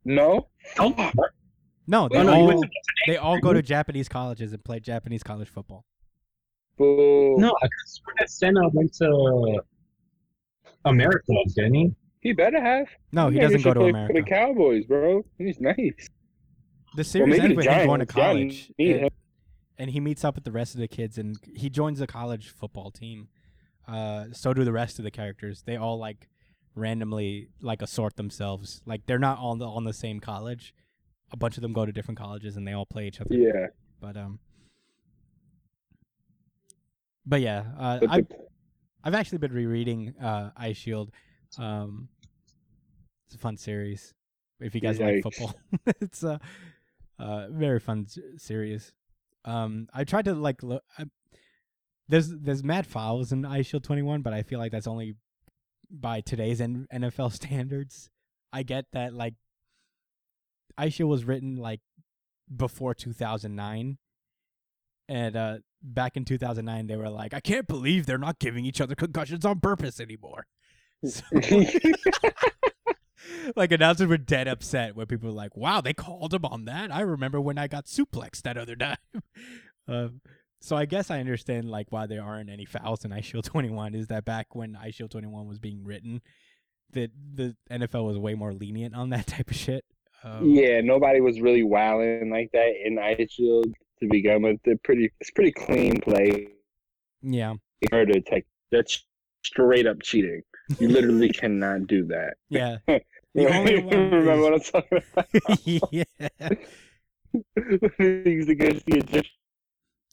No. 0.03 0.47
Oh, 0.79 1.11
no. 1.85 2.09
They 2.09 2.23
no, 2.23 2.33
all 2.33 2.47
went 2.47 2.63
to 2.63 2.69
they 3.05 3.17
all 3.17 3.37
go 3.39 3.53
to 3.53 3.61
Japanese 3.61 4.09
colleges 4.09 4.51
and 4.51 4.63
play 4.63 4.79
Japanese 4.79 5.21
college 5.21 5.47
football. 5.47 5.85
Boo. 6.75 7.35
no. 7.37 7.49
I 7.49 7.67
could 7.67 7.71
swear 7.85 8.15
that 8.17 8.31
Sena 8.31 8.67
went 8.69 8.93
to 8.95 9.59
America, 10.85 11.33
didn't 11.55 11.73
he? 11.75 11.91
He 12.21 12.33
better 12.33 12.59
have. 12.59 12.87
No, 13.11 13.29
he 13.29 13.35
Yeah, 13.37 13.43
doesn't 13.43 13.61
go 13.61 13.69
should 13.69 13.73
to 13.75 13.79
play 13.81 13.89
America. 13.91 14.13
For 14.15 14.21
the 14.21 14.27
Cowboys, 14.27 14.85
bro. 14.85 15.23
He's 15.37 15.59
nice. 15.59 16.09
The 16.95 17.03
series 17.03 17.29
maybe 17.29 17.41
ends 17.43 17.49
the 17.51 17.55
with 17.57 17.65
him 17.67 17.85
going 17.87 17.99
to 17.99 18.05
Giants. 18.07 18.55
Giants 18.55 18.67
college, 18.67 18.71
need 18.79 19.11
and, 19.77 19.89
he 19.91 19.99
meets 19.99 20.23
up 20.23 20.35
with 20.35 20.43
the 20.43 20.51
rest 20.51 20.73
of 20.75 20.79
the 20.79 20.87
kids, 20.87 21.17
and 21.17 21.37
he 21.55 21.69
joins 21.69 21.99
the 21.99 22.07
college 22.07 22.49
football 22.49 22.91
team. 22.91 23.27
Uh, 23.87 24.25
so 24.31 24.53
do 24.53 24.63
the 24.63 24.71
rest 24.71 24.99
of 24.99 25.03
the 25.03 25.11
characters. 25.11 25.63
They 25.63 25.75
all 25.75 25.97
like 25.97 26.29
randomly 26.75 27.49
like 27.61 27.81
assort 27.81 28.15
themselves. 28.15 28.81
Like 28.85 29.05
they're 29.05 29.19
not 29.19 29.37
all 29.39 29.51
on 29.51 29.59
the, 29.59 29.67
on 29.67 29.83
the 29.83 29.93
same 29.93 30.19
college. 30.19 30.73
A 31.31 31.37
bunch 31.37 31.57
of 31.57 31.61
them 31.61 31.73
go 31.73 31.85
to 31.85 31.91
different 31.91 32.19
colleges, 32.19 32.55
and 32.55 32.67
they 32.67 32.73
all 32.73 32.85
play 32.85 33.07
each 33.07 33.19
other. 33.19 33.33
Yeah. 33.35 33.67
But 33.99 34.17
um, 34.17 34.39
but 37.25 37.41
yeah, 37.41 37.63
uh, 37.77 37.99
But 37.99 38.09
I 38.11 38.21
the, 38.21 38.27
I've 39.03 39.15
actually 39.15 39.39
been 39.39 39.53
rereading 39.53 40.13
uh, 40.21 40.51
Eyeshield. 40.59 41.09
Um, 41.57 42.09
it's 43.25 43.35
a 43.35 43.37
fun 43.37 43.57
series 43.57 44.13
if 44.59 44.73
you 44.75 44.81
guys 44.81 44.99
like 44.99 45.23
football. 45.23 45.53
it's 46.01 46.23
uh, 46.23 46.37
Uh, 47.19 47.47
very 47.49 47.79
fun 47.79 48.07
series. 48.37 48.91
Um, 49.45 49.87
I 49.93 50.03
tried 50.03 50.25
to 50.25 50.33
like 50.33 50.63
look. 50.63 50.83
I, 50.97 51.05
there's 52.07 52.29
there's 52.29 52.63
mad 52.63 52.85
fouls 52.85 53.31
in 53.31 53.43
Eyeshield 53.43 53.83
21, 53.83 54.21
but 54.21 54.33
I 54.33 54.43
feel 54.43 54.59
like 54.59 54.71
that's 54.71 54.87
only 54.87 55.15
by 55.89 56.21
today's 56.21 56.61
N- 56.61 56.87
NFL 56.93 57.31
standards. 57.33 58.09
I 58.51 58.63
get 58.63 58.85
that 58.93 59.13
like 59.13 59.35
Eyeshield 60.79 61.07
was 61.07 61.25
written 61.25 61.57
like 61.57 61.81
before 62.55 62.93
2009, 62.93 63.97
and 65.09 65.35
uh, 65.35 65.57
back 65.81 66.15
in 66.17 66.25
2009 66.25 66.87
they 66.87 66.95
were 66.95 67.09
like, 67.09 67.33
I 67.33 67.39
can't 67.39 67.67
believe 67.67 68.05
they're 68.05 68.17
not 68.17 68.39
giving 68.39 68.65
each 68.65 68.81
other 68.81 68.95
concussions 68.95 69.45
on 69.45 69.59
purpose 69.59 69.99
anymore. 69.99 70.45
So, 71.05 71.21
like 73.55 73.71
announcers 73.71 74.07
were 74.07 74.17
dead 74.17 74.47
upset 74.47 74.95
when 74.95 75.05
people 75.05 75.29
were 75.29 75.35
like, 75.35 75.55
"Wow, 75.55 75.81
they 75.81 75.93
called 75.93 76.33
him 76.33 76.45
on 76.45 76.65
that." 76.65 76.91
I 76.91 77.01
remember 77.01 77.39
when 77.41 77.57
I 77.57 77.67
got 77.67 77.85
suplexed 77.85 78.41
that 78.43 78.57
other 78.57 78.75
time. 78.75 78.97
um, 79.87 80.21
so 80.59 80.77
I 80.77 80.85
guess 80.85 81.11
I 81.11 81.19
understand 81.19 81.69
like 81.69 81.91
why 81.91 82.07
there 82.07 82.23
aren't 82.23 82.49
any 82.49 82.65
fouls 82.65 83.03
in 83.03 83.11
Eyeshield 83.11 83.43
21. 83.45 83.95
Is 83.95 84.07
that 84.07 84.25
back 84.25 84.55
when 84.55 84.77
Eyeshield 84.81 85.11
21 85.11 85.47
was 85.47 85.59
being 85.59 85.83
written, 85.83 86.21
that 86.93 87.11
the 87.33 87.55
NFL 87.69 88.05
was 88.05 88.17
way 88.17 88.33
more 88.33 88.53
lenient 88.53 88.95
on 88.95 89.09
that 89.09 89.27
type 89.27 89.49
of 89.49 89.57
shit. 89.57 89.83
Um, 90.23 90.49
yeah, 90.49 90.79
nobody 90.79 91.19
was 91.19 91.41
really 91.41 91.63
wilding 91.63 92.29
like 92.29 92.49
that 92.53 92.71
in 92.85 92.95
Eyeshield 92.95 93.73
to 93.99 94.07
begin 94.09 94.41
with. 94.41 94.57
They're 94.63 94.77
pretty. 94.83 95.11
It's 95.19 95.31
pretty 95.31 95.51
clean 95.51 95.99
play. 95.99 96.47
yeah, 97.21 97.55
Murder 97.91 98.21
tech. 98.21 98.45
That's 98.71 99.05
straight 99.43 99.85
up 99.85 100.01
cheating. 100.01 100.41
You 100.79 100.87
literally 100.87 101.29
cannot 101.29 101.87
do 101.87 102.05
that. 102.05 102.35
yeah, 102.49 102.77
The 103.35 103.47
only 103.47 103.83
one 103.83 104.11
Remember 104.11 104.41
what 104.41 104.53
I'm 104.53 104.59
talking 104.59 105.01
about? 105.13 105.59
yeah, 105.91 106.03
Niggas 107.57 108.49
against 108.49 108.85
the 108.85 108.97
Egyptians. 108.97 109.27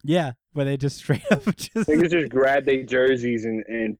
yeah. 0.03 0.33
But 0.53 0.65
they 0.65 0.77
just 0.77 0.97
straight 0.97 1.23
up 1.31 1.45
just 1.57 1.75
Niggas 1.89 2.11
just 2.11 2.31
grabbed 2.31 2.67
their 2.67 2.83
jerseys 2.83 3.45
and, 3.45 3.63
and 3.69 3.97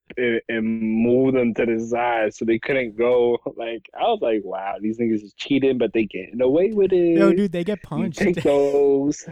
and 0.49 0.65
moved 0.83 1.37
them 1.37 1.55
to 1.55 1.65
the 1.65 1.79
side 1.79 2.35
so 2.35 2.45
they 2.45 2.59
couldn't 2.59 2.97
go. 2.97 3.39
Like 3.57 3.83
I 3.95 4.03
was 4.05 4.19
like, 4.21 4.41
wow, 4.43 4.75
these 4.81 4.99
niggas 4.99 5.23
is 5.23 5.33
cheating, 5.37 5.79
but 5.79 5.93
they 5.93 6.07
getting 6.07 6.41
away 6.41 6.73
with 6.73 6.93
it. 6.93 7.17
no, 7.19 7.33
dude, 7.33 7.53
they 7.53 7.63
get 7.63 7.79
You 7.83 7.89
punched. 7.89 8.19
Take 8.19 8.43
those. 8.43 9.29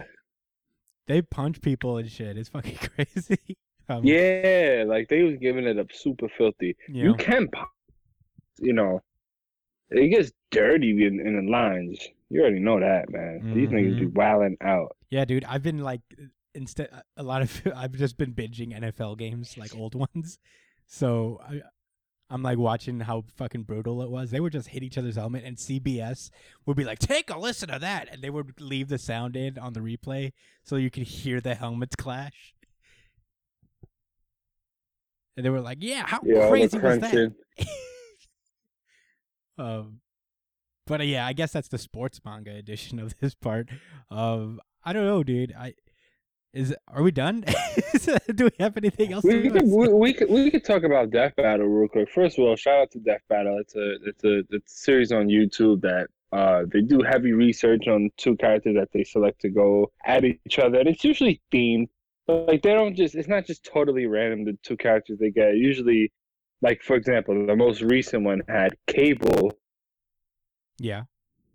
they 1.07 1.21
punch 1.21 1.59
people 1.61 1.97
and 1.97 2.09
shit. 2.09 2.37
It's 2.37 2.49
fucking 2.49 2.77
crazy. 2.77 3.57
Um, 3.89 4.05
Yeah, 4.05 4.85
like 4.87 5.09
they 5.09 5.23
was 5.23 5.35
giving 5.37 5.65
it 5.65 5.77
up 5.77 5.87
super 5.91 6.29
filthy. 6.37 6.77
you 6.87 7.03
You 7.05 7.13
can, 7.15 7.49
you 8.59 8.71
know, 8.71 9.01
it 9.91 10.07
gets 10.09 10.31
dirty 10.51 11.05
in, 11.05 11.19
in 11.19 11.45
the 11.45 11.51
lines. 11.51 11.99
You 12.29 12.41
already 12.41 12.59
know 12.59 12.79
that, 12.79 13.09
man. 13.09 13.53
These 13.53 13.69
niggas 13.69 13.99
be 13.99 14.05
Mhm. 14.05 14.13
wilding 14.15 14.57
out. 14.61 14.95
Yeah, 15.09 15.25
dude, 15.25 15.45
I've 15.45 15.63
been 15.63 15.79
like 15.79 16.01
instead 16.55 16.89
a 17.17 17.23
lot 17.23 17.41
of 17.41 17.61
I've 17.75 17.93
just 17.93 18.17
been 18.17 18.33
binging 18.33 18.73
NFL 18.77 19.17
games 19.17 19.57
like 19.57 19.75
old 19.75 19.95
ones. 19.95 20.37
So 20.85 21.39
I 21.47 21.61
I'm 22.31 22.43
like 22.43 22.59
watching 22.59 22.99
how 22.99 23.23
fucking 23.37 23.63
brutal 23.63 24.03
it 24.03 24.11
was. 24.11 24.29
They 24.29 24.39
would 24.39 24.53
just 24.53 24.67
hit 24.67 24.83
each 24.83 24.99
other's 24.99 25.15
helmet 25.15 25.43
and 25.43 25.57
CBS 25.57 26.29
would 26.67 26.77
be 26.77 26.83
like, 26.83 26.99
"Take 26.99 27.31
a 27.31 27.39
listen 27.39 27.69
to 27.69 27.79
that." 27.79 28.07
And 28.11 28.21
they 28.21 28.29
would 28.29 28.61
leave 28.61 28.87
the 28.89 28.99
sound 28.99 29.35
in 29.35 29.57
on 29.57 29.73
the 29.73 29.79
replay 29.79 30.33
so 30.63 30.75
you 30.75 30.91
could 30.91 31.03
hear 31.07 31.41
the 31.41 31.55
helmets 31.55 31.95
clash. 31.95 32.53
And 35.35 35.43
they 35.45 35.49
were 35.49 35.61
like, 35.61 35.79
"Yeah, 35.81 36.03
how 36.05 36.19
Yeah, 36.23 36.47
crazy 36.49 36.77
was 36.77 36.99
that?" 36.99 37.33
um, 39.59 39.99
but 40.87 41.01
uh, 41.01 41.03
yeah, 41.03 41.27
I 41.27 41.33
guess 41.33 41.51
that's 41.51 41.67
the 41.67 41.77
sports 41.77 42.19
manga 42.25 42.51
edition 42.51 42.99
of 42.99 43.17
this 43.19 43.35
part. 43.35 43.69
Um, 44.09 44.59
I 44.83 44.93
don't 44.93 45.05
know, 45.05 45.23
dude. 45.23 45.53
I 45.53 45.73
is 46.53 46.75
are 46.87 47.03
we 47.03 47.11
done? 47.11 47.45
Do 48.35 48.45
we 48.45 48.51
have 48.59 48.75
anything 48.75 49.13
else? 49.13 49.23
We 49.23 49.43
to 49.43 49.49
could, 49.51 49.67
we, 49.67 49.87
we 49.87 50.13
could 50.13 50.29
we 50.29 50.49
could 50.49 50.65
talk 50.65 50.83
about 50.83 51.11
Death 51.11 51.35
Battle 51.35 51.67
real 51.67 51.87
quick. 51.87 52.09
First 52.09 52.39
of 52.39 52.45
all, 52.45 52.55
shout 52.55 52.79
out 52.79 52.91
to 52.91 52.99
Death 52.99 53.21
Battle. 53.29 53.59
It's 53.59 53.75
a 53.75 53.95
it's 54.03 54.23
a 54.23 54.39
it's 54.49 54.73
a 54.73 54.75
series 54.75 55.11
on 55.11 55.27
YouTube 55.27 55.81
that 55.81 56.07
uh 56.31 56.63
they 56.71 56.81
do 56.81 57.01
heavy 57.01 57.33
research 57.33 57.87
on 57.87 58.09
two 58.17 58.35
characters 58.37 58.75
that 58.75 58.89
they 58.93 59.03
select 59.03 59.41
to 59.41 59.49
go 59.49 59.91
at 60.05 60.25
each 60.25 60.57
other, 60.57 60.79
and 60.79 60.89
it's 60.89 61.03
usually 61.03 61.39
themed. 61.53 61.87
Like 62.27 62.63
they 62.63 62.73
don't 62.73 62.95
just 62.95 63.13
it's 63.13 63.27
not 63.27 63.45
just 63.45 63.63
totally 63.63 64.07
random 64.07 64.45
the 64.45 64.57
two 64.63 64.77
characters 64.77 65.19
they 65.19 65.31
get. 65.31 65.55
Usually, 65.55 66.11
like 66.61 66.81
for 66.83 66.95
example, 66.95 67.45
the 67.45 67.55
most 67.55 67.81
recent 67.81 68.23
one 68.23 68.41
had 68.47 68.73
Cable, 68.87 69.51
Yeah. 70.79 71.03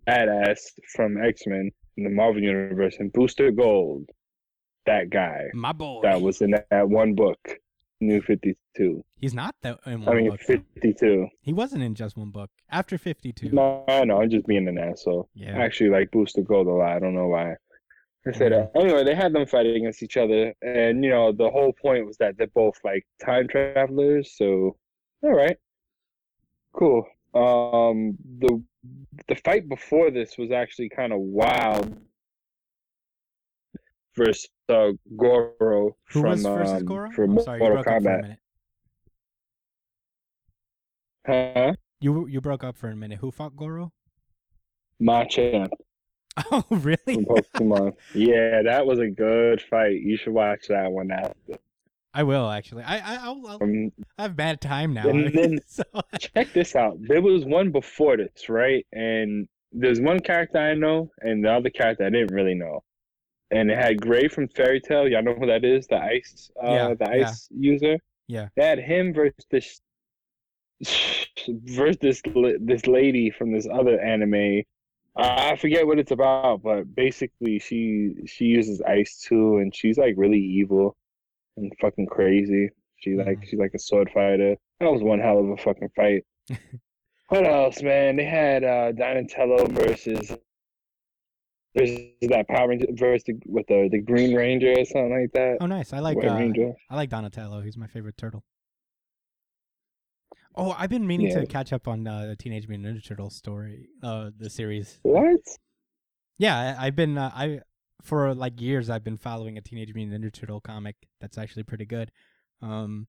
badass 0.07 0.59
from 0.95 1.17
X 1.23 1.45
Men 1.47 1.71
in 1.97 2.03
the 2.03 2.09
Marvel 2.09 2.41
universe, 2.41 2.97
and 2.99 3.11
Booster 3.13 3.51
Gold, 3.51 4.09
that 4.85 5.09
guy 5.09 5.45
My 5.53 5.71
boy. 5.71 6.01
that 6.03 6.21
was 6.21 6.41
in 6.41 6.51
that 6.69 6.89
one 6.89 7.13
book, 7.15 7.39
New 8.01 8.21
Fifty 8.21 8.55
Two. 8.75 9.03
He's 9.17 9.33
not 9.33 9.55
that 9.61 9.79
in 9.85 10.03
I 10.03 10.05
one 10.07 10.17
mean, 10.17 10.29
book. 10.31 10.39
though. 10.47 10.55
52. 10.81 11.27
He 11.41 11.53
wasn't 11.53 11.81
in 11.83 11.95
just 11.95 12.17
one 12.17 12.29
book. 12.29 12.51
After 12.69 12.97
52. 12.97 13.49
No, 13.51 13.83
I 13.87 14.03
know. 14.05 14.21
I'm 14.21 14.29
just 14.29 14.45
being 14.45 14.67
an 14.67 14.77
asshole. 14.77 15.29
Yeah. 15.33 15.57
I 15.57 15.61
actually 15.63 15.89
like 15.91 16.11
Booster 16.11 16.41
Gold 16.41 16.67
a 16.67 16.71
lot. 16.71 16.91
I 16.97 16.99
don't 16.99 17.15
know 17.15 17.27
why. 17.27 17.55
I 18.27 18.31
said 18.33 18.51
that. 18.51 18.71
Uh, 18.75 18.79
anyway, 18.81 19.03
they 19.03 19.15
had 19.15 19.33
them 19.33 19.45
fighting 19.47 19.75
against 19.77 20.03
each 20.03 20.17
other, 20.17 20.53
and 20.61 21.03
you 21.03 21.09
know 21.11 21.31
the 21.31 21.49
whole 21.49 21.71
point 21.73 22.05
was 22.05 22.17
that 22.17 22.37
they're 22.37 22.47
both 22.47 22.77
like 22.83 23.05
time 23.23 23.47
travelers. 23.47 24.33
So, 24.35 24.75
all 25.25 25.33
right, 25.35 25.57
cool. 26.73 27.05
Um, 27.33 28.17
the 28.39 28.61
the 29.27 29.35
fight 29.35 29.67
before 29.67 30.11
this 30.11 30.37
was 30.37 30.51
actually 30.51 30.89
kind 30.89 31.11
of 31.13 31.19
wild 31.19 31.97
versus 34.15 34.49
uh, 34.69 34.91
Goro 35.17 35.95
Who 36.11 36.21
from 36.21 36.45
versus 36.53 36.81
um, 36.81 36.85
Goro? 36.85 37.11
from 37.11 37.31
I'm 37.31 37.39
sorry, 37.39 37.63
you 37.63 37.69
Mortal 37.69 37.77
broke 37.83 37.87
up 37.87 38.01
for 38.01 38.13
a 38.13 38.17
Kombat. 38.17 38.21
minute. 38.21 38.39
Huh? 41.25 41.73
You 41.99 42.27
you 42.27 42.41
broke 42.41 42.63
up 42.63 42.77
for 42.77 42.89
a 42.89 42.95
minute. 42.95 43.19
Who 43.19 43.31
fought 43.31 43.55
Goro? 43.55 43.91
Machamp. 45.01 45.71
Oh, 46.51 46.65
really? 46.69 46.97
from 47.13 47.25
Pokemon. 47.25 47.93
yeah, 48.13 48.61
that 48.63 48.85
was 48.85 48.99
a 48.99 49.07
good 49.07 49.61
fight. 49.61 50.01
You 50.01 50.17
should 50.17 50.33
watch 50.33 50.67
that 50.67 50.91
one 50.91 51.09
after. 51.09 51.59
I 52.15 52.23
will 52.23 52.49
actually. 52.49 52.83
I 52.83 52.97
I 52.97 53.15
I'll, 53.25 53.45
I'll, 53.47 53.59
Um, 53.61 53.91
I 54.17 54.23
have 54.23 54.35
bad 54.35 54.61
time 54.61 54.93
now. 54.93 55.07
And 55.09 55.33
then- 55.33 55.59
so, 55.67 55.83
check 56.19 56.53
this 56.53 56.75
out. 56.75 56.97
There 57.01 57.21
was 57.21 57.43
one 57.45 57.71
before 57.71 58.15
this, 58.17 58.47
right? 58.49 58.85
And 58.93 59.47
there's 59.73 59.99
one 59.99 60.21
character 60.21 60.57
I 60.57 60.73
know, 60.75 61.11
and 61.19 61.43
the 61.43 61.51
other 61.51 61.69
character 61.69 62.05
I 62.05 62.09
didn't 62.09 62.33
really 62.33 62.55
know. 62.55 62.83
And 63.51 63.69
it 63.69 63.77
had 63.77 64.01
Gray 64.01 64.27
from 64.29 64.47
Fairy 64.47 64.79
Tail. 64.79 65.07
Y'all 65.07 65.21
know 65.23 65.35
who 65.35 65.45
that 65.47 65.63
is? 65.65 65.85
The 65.87 65.97
ice, 65.97 66.49
uh, 66.63 66.71
Yeah, 66.71 66.93
the 66.93 67.17
yeah. 67.17 67.27
ice 67.29 67.47
user. 67.51 67.97
Yeah. 68.27 68.47
They 68.55 68.65
had 68.65 68.79
him 68.79 69.13
versus 69.13 69.45
this, 69.51 69.81
versus 71.47 71.97
this 72.01 72.21
this 72.61 72.87
lady 72.87 73.29
from 73.29 73.51
this 73.51 73.67
other 73.71 73.99
anime. 73.99 74.63
Uh, 75.17 75.35
I 75.51 75.55
forget 75.57 75.85
what 75.85 75.99
it's 75.99 76.11
about, 76.11 76.63
but 76.63 76.93
basically 76.95 77.59
she 77.59 78.13
she 78.25 78.45
uses 78.45 78.81
ice 78.81 79.21
too, 79.27 79.57
and 79.57 79.73
she's 79.75 79.97
like 79.97 80.15
really 80.17 80.39
evil 80.41 80.95
and 81.57 81.71
fucking 81.81 82.07
crazy. 82.07 82.69
She 82.97 83.15
like 83.15 83.39
Mhm. 83.39 83.45
she's 83.47 83.59
like 83.59 83.73
a 83.73 83.79
sword 83.79 84.09
fighter. 84.13 84.55
That 84.79 84.91
was 84.91 85.01
one 85.03 85.19
hell 85.19 85.39
of 85.39 85.49
a 85.49 85.57
fucking 85.57 85.89
fight. 85.95 86.23
what 87.29 87.45
else, 87.47 87.81
man? 87.81 88.15
They 88.15 88.25
had 88.25 88.63
uh 88.63 88.91
Donatello 88.93 89.65
versus 89.67 90.35
versus 91.75 91.99
that 92.21 92.47
Power 92.47 92.69
Ranger 92.69 92.87
versus 92.91 93.23
the, 93.25 93.39
with 93.47 93.67
the 93.67 93.89
the 93.91 94.01
Green 94.01 94.33
Ranger 94.35 94.71
or 94.77 94.85
something 94.85 95.19
like 95.21 95.31
that. 95.33 95.57
oh, 95.61 95.65
nice. 95.67 95.91
I 95.93 95.99
like 95.99 96.17
uh, 96.17 96.33
Ranger. 96.33 96.73
I 96.89 96.95
like 96.95 97.09
Donatello. 97.09 97.61
He's 97.61 97.77
my 97.77 97.87
favorite 97.87 98.17
turtle. 98.17 98.43
Oh, 100.57 100.73
I've 100.77 100.89
been 100.89 101.05
meaning 101.05 101.27
Yeah. 101.27 101.41
to 101.41 101.45
catch 101.45 101.73
up 101.73 101.85
on 101.87 102.07
uh, 102.07 102.27
the 102.27 102.35
Teenage 102.37 102.67
Mutant 102.69 102.95
Ninja 102.97 103.05
Turtle 103.05 103.29
story, 103.29 103.89
uh, 104.01 104.29
the 104.37 104.49
series. 104.49 104.99
What? 105.03 105.41
Yeah, 106.37 106.75
I, 106.79 106.87
I've 106.87 106.95
been 106.95 107.17
uh, 107.17 107.29
I 107.33 107.59
for 108.01 108.33
like 108.33 108.61
years 108.61 108.89
I've 108.89 109.03
been 109.03 109.17
following 109.17 109.57
a 109.57 109.61
Teenage 109.61 109.93
Mutant 109.93 110.23
Ninja 110.23 110.33
Turtle 110.33 110.61
comic 110.61 110.95
that's 111.19 111.37
actually 111.37 111.63
pretty 111.63 111.85
good. 111.85 112.11
Um, 112.61 113.07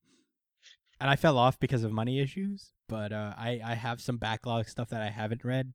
and 1.00 1.10
I 1.10 1.16
fell 1.16 1.38
off 1.38 1.58
because 1.60 1.84
of 1.84 1.92
money 1.92 2.20
issues, 2.20 2.72
but 2.88 3.12
uh, 3.12 3.34
I 3.36 3.60
I 3.64 3.74
have 3.74 4.00
some 4.00 4.16
backlog 4.16 4.68
stuff 4.68 4.88
that 4.90 5.02
I 5.02 5.10
haven't 5.10 5.44
read, 5.44 5.72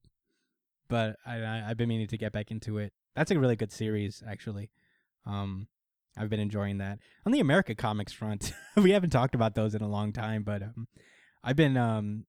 but 0.88 1.16
I, 1.26 1.38
I 1.38 1.64
I've 1.70 1.78
been 1.78 1.90
meaning 1.90 2.08
to 2.08 2.18
get 2.18 2.32
back 2.32 2.52
into 2.52 2.78
it. 2.78 2.94
That's 3.16 3.32
a 3.32 3.40
really 3.40 3.56
good 3.56 3.72
series, 3.72 4.24
actually. 4.28 4.72
Um, 5.26 5.68
I've 6.18 6.30
been 6.30 6.40
enjoying 6.40 6.80
that. 6.80 7.00
On 7.26 7.32
the 7.32 7.40
America 7.40 7.76
Comics 7.76 8.14
front, 8.14 8.54
we 8.76 8.92
haven't 8.92 9.12
talked 9.12 9.36
about 9.36 9.56
those 9.56 9.76
in 9.76 9.82
a 9.82 9.88
long 9.88 10.12
time, 10.12 10.44
but 10.44 10.64
um, 10.64 10.88
I've 11.44 11.56
been 11.56 11.78
um, 11.78 12.26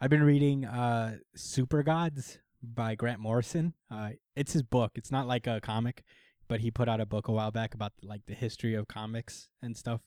I've 0.00 0.10
been 0.10 0.22
reading 0.22 0.64
uh, 0.64 1.16
Supergods 1.36 2.38
by 2.62 2.94
Grant 2.94 3.20
Morrison. 3.20 3.74
Uh, 3.90 4.10
it's 4.36 4.52
his 4.52 4.62
book. 4.62 4.92
It's 4.94 5.10
not 5.10 5.26
like 5.26 5.46
a 5.46 5.60
comic, 5.60 6.02
but 6.48 6.60
he 6.60 6.70
put 6.70 6.88
out 6.88 7.00
a 7.00 7.06
book 7.06 7.28
a 7.28 7.32
while 7.32 7.50
back 7.50 7.74
about 7.74 7.92
like 8.02 8.22
the 8.26 8.34
history 8.34 8.74
of 8.74 8.88
comics 8.88 9.48
and 9.62 9.76
stuff. 9.76 10.00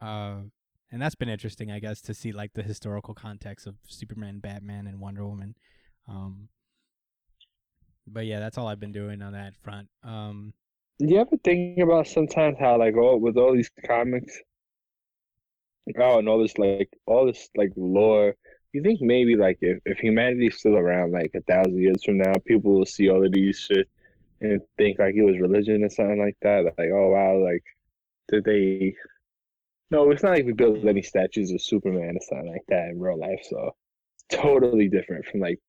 Uh, 0.00 0.42
and 0.90 1.00
that's 1.02 1.14
been 1.14 1.28
interesting, 1.28 1.70
I 1.70 1.78
guess, 1.80 2.00
to 2.02 2.14
see 2.14 2.32
like 2.32 2.52
the 2.54 2.62
historical 2.62 3.14
context 3.14 3.66
of 3.66 3.76
Superman, 3.86 4.38
Batman, 4.38 4.86
and 4.86 5.00
Wonder 5.00 5.26
Woman. 5.26 5.54
Um, 6.08 6.48
but 8.06 8.26
yeah, 8.26 8.38
that's 8.38 8.58
all 8.58 8.68
I've 8.68 8.80
been 8.80 8.92
doing 8.92 9.22
on 9.22 9.32
that 9.32 9.54
front. 9.62 9.88
Um, 10.02 10.52
Do 10.98 11.06
you 11.06 11.20
ever 11.20 11.36
think 11.42 11.78
about 11.78 12.06
sometimes 12.06 12.58
how 12.58 12.78
like 12.78 12.96
all 12.96 13.18
with 13.18 13.36
all 13.36 13.54
these 13.54 13.70
comics, 13.86 14.38
oh, 15.98 16.18
and 16.18 16.28
all 16.28 16.38
this 16.40 16.58
like 16.58 16.90
all 17.06 17.26
this 17.26 17.48
like 17.56 17.72
lore? 17.76 18.34
You 18.74 18.82
think 18.82 19.00
maybe 19.00 19.36
like 19.36 19.58
if 19.60 19.78
if 19.86 19.98
humanity's 19.98 20.58
still 20.58 20.76
around 20.76 21.12
like 21.12 21.30
a 21.36 21.40
thousand 21.42 21.80
years 21.80 22.02
from 22.04 22.18
now, 22.18 22.32
people 22.44 22.72
will 22.72 22.84
see 22.84 23.08
all 23.08 23.24
of 23.24 23.32
these 23.32 23.56
shit 23.56 23.88
and 24.40 24.60
think 24.76 24.98
like 24.98 25.14
it 25.14 25.22
was 25.22 25.38
religion 25.38 25.84
or 25.84 25.88
something 25.88 26.18
like 26.18 26.36
that. 26.42 26.64
Like, 26.64 26.90
oh 26.92 27.10
wow, 27.10 27.38
like 27.38 27.62
did 28.28 28.44
they? 28.44 28.96
No, 29.92 30.10
it's 30.10 30.24
not 30.24 30.32
like 30.32 30.44
we 30.44 30.52
built 30.52 30.84
any 30.84 31.02
statues 31.02 31.52
of 31.52 31.62
Superman 31.62 32.16
or 32.16 32.20
something 32.20 32.50
like 32.50 32.66
that 32.68 32.88
in 32.88 32.98
real 32.98 33.16
life. 33.16 33.42
So 33.48 33.76
totally 34.28 34.88
different 34.88 35.24
from 35.26 35.38
like 35.38 35.60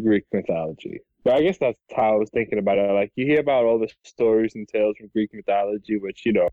Greek 0.00 0.26
mythology. 0.32 1.00
But 1.24 1.34
I 1.34 1.42
guess 1.42 1.58
that's 1.58 1.78
how 1.94 2.14
I 2.14 2.16
was 2.18 2.30
thinking 2.30 2.60
about 2.60 2.78
it. 2.78 2.92
Like 2.92 3.10
you 3.16 3.26
hear 3.26 3.40
about 3.40 3.64
all 3.64 3.80
the 3.80 3.90
stories 4.04 4.54
and 4.54 4.68
tales 4.68 4.96
from 4.96 5.08
Greek 5.08 5.30
mythology, 5.34 5.98
which 5.98 6.24
you 6.24 6.34
know, 6.34 6.48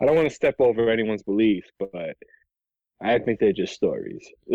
I 0.00 0.06
don't 0.06 0.16
want 0.16 0.30
to 0.30 0.34
step 0.34 0.56
over 0.60 0.88
anyone's 0.88 1.22
beliefs, 1.22 1.68
but 1.78 2.16
I 3.00 3.18
think 3.20 3.38
they're 3.38 3.52
just 3.52 3.74
stories. 3.74 4.26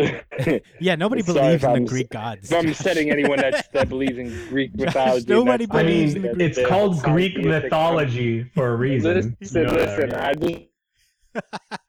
yeah, 0.80 0.96
nobody 0.96 1.22
Sorry 1.24 1.58
believes 1.58 1.64
in 1.64 1.70
the 1.70 1.76
I'm- 1.76 1.86
Greek 1.86 2.10
gods. 2.10 2.52
if 2.52 2.58
I'm 2.58 2.74
setting 2.74 3.10
anyone 3.10 3.40
that 3.40 3.72
that 3.74 3.88
believes 3.90 4.18
in 4.18 4.28
Greek 4.50 4.76
Josh, 4.76 4.88
mythology, 4.88 5.26
nobody 5.30 5.66
that's 5.66 5.78
I 5.78 5.84
believes 5.84 6.16
mean, 6.16 6.26
in 6.26 6.38
the 6.38 6.46
it's 6.46 6.58
Greek 6.58 6.68
called 6.68 6.96
mythology. 6.98 7.14
Greek 7.14 7.34
Scientific- 7.36 7.64
mythology 7.64 8.44
for 8.56 8.68
a 8.70 8.76
reason. 8.76 9.36
Listen, 9.40 9.62
You 9.62 9.68
know 9.68 9.74
that, 9.78 10.00
listen. 10.00 10.10
right? 10.10 10.24
I 10.28 10.34
just. 10.34 11.80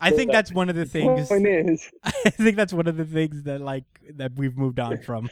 I 0.00 0.10
think 0.10 0.32
that's 0.32 0.52
one 0.52 0.68
of 0.68 0.74
the 0.74 0.84
things. 0.84 1.28
Point 1.28 1.46
is, 1.46 1.88
I 2.02 2.10
think 2.30 2.56
that's 2.56 2.72
one 2.72 2.88
of 2.88 2.96
the 2.96 3.04
things 3.04 3.44
that 3.44 3.60
like 3.60 3.84
that 4.16 4.32
we've 4.34 4.56
moved 4.56 4.80
on 4.80 4.98
from. 4.98 5.30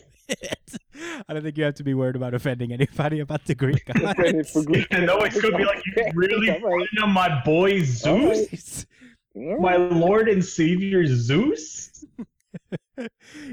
I 1.29 1.33
don't 1.33 1.43
think 1.43 1.59
you 1.59 1.65
have 1.65 1.75
to 1.75 1.83
be 1.83 1.95
worried 1.95 2.15
about 2.15 2.35
offending 2.35 2.73
anybody 2.73 3.19
about 3.19 3.45
the 3.47 3.57
Greek 3.57 3.85
gods. 3.85 4.53
for 4.53 4.63
Greek. 4.63 4.87
And 4.93 5.07
no, 5.07 5.19
it 5.19 5.33
could 5.33 5.57
be 5.57 5.65
like 5.65 5.83
you 5.85 6.05
really 6.15 6.49
All 6.51 6.61
right. 6.61 6.87
on 7.03 7.11
my 7.11 7.43
boy 7.43 7.81
oh, 7.81 7.85
Zeus, 7.85 8.87
All 9.35 9.57
right. 9.57 9.61
my 9.61 9.77
Lord 9.77 10.29
and 10.29 10.45
Savior 10.45 11.05
Zeus. 11.07 12.05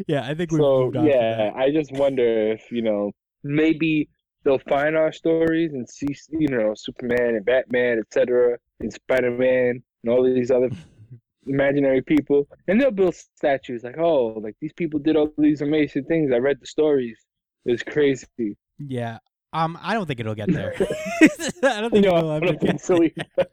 yeah, 0.08 0.24
I 0.26 0.34
think 0.34 0.52
we've 0.52 0.60
So 0.60 0.86
moved 0.86 0.98
on. 0.98 1.06
yeah, 1.06 1.52
I 1.56 1.72
just 1.72 1.92
wonder 1.94 2.52
if 2.54 2.72
you 2.72 2.82
know 2.82 3.12
maybe 3.44 4.10
they'll 4.44 4.60
find 4.60 4.96
our 4.96 5.12
stories 5.12 5.74
and 5.74 5.88
see 5.88 6.08
you 6.32 6.48
know 6.48 6.74
Superman 6.76 7.36
and 7.36 7.46
Batman, 7.46 8.00
etc., 8.00 8.58
and 8.80 8.92
Spider 8.92 9.32
Man 9.32 9.82
and 10.04 10.12
all 10.14 10.24
these 10.24 10.52
other 10.52 10.70
imaginary 11.48 12.02
people, 12.02 12.48
and 12.68 12.80
they'll 12.82 12.92
build 12.92 13.16
statues 13.16 13.84
like, 13.84 13.98
oh, 13.98 14.40
like 14.44 14.56
these 14.62 14.74
people 14.74 15.00
did 15.00 15.16
all 15.16 15.32
these 15.38 15.62
amazing 15.62 16.06
things. 16.06 16.32
I 16.34 16.38
read 16.38 16.58
the 16.60 16.66
stories. 16.68 17.20
It 17.66 17.72
was 17.72 17.84
crazy. 17.84 18.26
Yeah. 18.80 19.20
Um, 19.54 19.78
I 19.82 19.94
don't 19.94 20.06
think 20.06 20.20
it'll 20.20 20.36
get 20.36 20.52
there. 20.52 20.74
I 21.64 21.82
don't 21.82 21.92
think 21.92 22.06
No, 22.06 22.18
it'll 22.18 22.32
I 22.32 22.36
ever 22.38 22.46
don't 22.48 22.60
get 22.60 22.62
think 22.62 22.82
so 22.82 22.98
there. 22.98 23.12
either. 23.38 23.50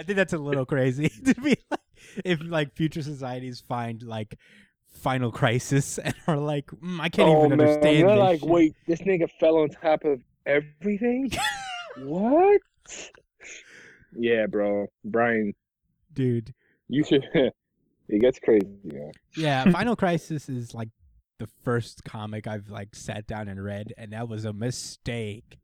I 0.00 0.02
think 0.02 0.16
that's 0.16 0.32
a 0.32 0.38
little 0.38 0.64
crazy 0.64 1.08
to 1.26 1.34
be 1.34 1.58
like, 1.70 1.80
if 2.24 2.40
like 2.42 2.74
future 2.74 3.02
societies 3.02 3.60
find 3.60 4.02
like 4.02 4.38
final 4.88 5.30
crisis 5.30 5.98
and 6.04 6.14
are 6.26 6.38
like, 6.38 6.66
mm, 6.68 6.98
I 6.98 7.10
can't 7.10 7.28
oh 7.28 7.44
even 7.44 7.58
man, 7.58 7.68
understand 7.68 8.08
they're 8.08 8.16
like, 8.16 8.40
shit." 8.40 8.48
wait, 8.48 8.74
this 8.86 9.02
nigga 9.02 9.28
fell 9.38 9.58
on 9.58 9.68
top 9.68 10.04
of 10.06 10.22
everything. 10.46 11.30
what? 11.98 12.62
Yeah, 14.16 14.46
bro, 14.46 14.86
Brian, 15.04 15.52
dude. 16.14 16.54
you 16.88 17.04
should. 17.04 17.26
it 17.34 18.20
gets 18.20 18.38
crazy. 18.38 18.66
Yeah. 18.82 19.10
Yeah, 19.36 19.70
Final 19.70 19.96
Crisis 19.96 20.48
is 20.48 20.74
like 20.74 20.88
the 21.38 21.48
first 21.62 22.04
comic 22.04 22.46
I've 22.46 22.70
like 22.70 22.94
sat 22.94 23.26
down 23.26 23.48
and 23.48 23.62
read, 23.62 23.92
and 23.98 24.14
that 24.14 24.30
was 24.30 24.46
a 24.46 24.54
mistake, 24.54 25.58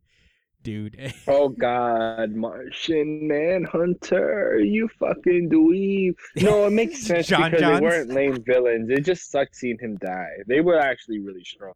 dude. 0.67 1.15
Oh 1.29 1.49
God, 1.49 2.33
Martian 2.35 3.27
Manhunter, 3.29 4.59
you 4.63 4.89
fucking 4.99 5.49
dweeb. 5.49 6.15
No, 6.43 6.67
it 6.67 6.71
makes 6.71 7.03
sense 7.07 7.27
John 7.29 7.51
because 7.51 7.61
Johns? 7.61 7.81
they 7.81 7.87
weren't 7.87 8.11
lame 8.11 8.43
villains. 8.45 8.91
It 8.91 9.05
just 9.05 9.31
sucked 9.31 9.55
seeing 9.57 9.79
him 9.79 9.97
die. 9.97 10.29
They 10.47 10.61
were 10.61 10.79
actually 10.79 11.21
really 11.21 11.45
strong. 11.45 11.75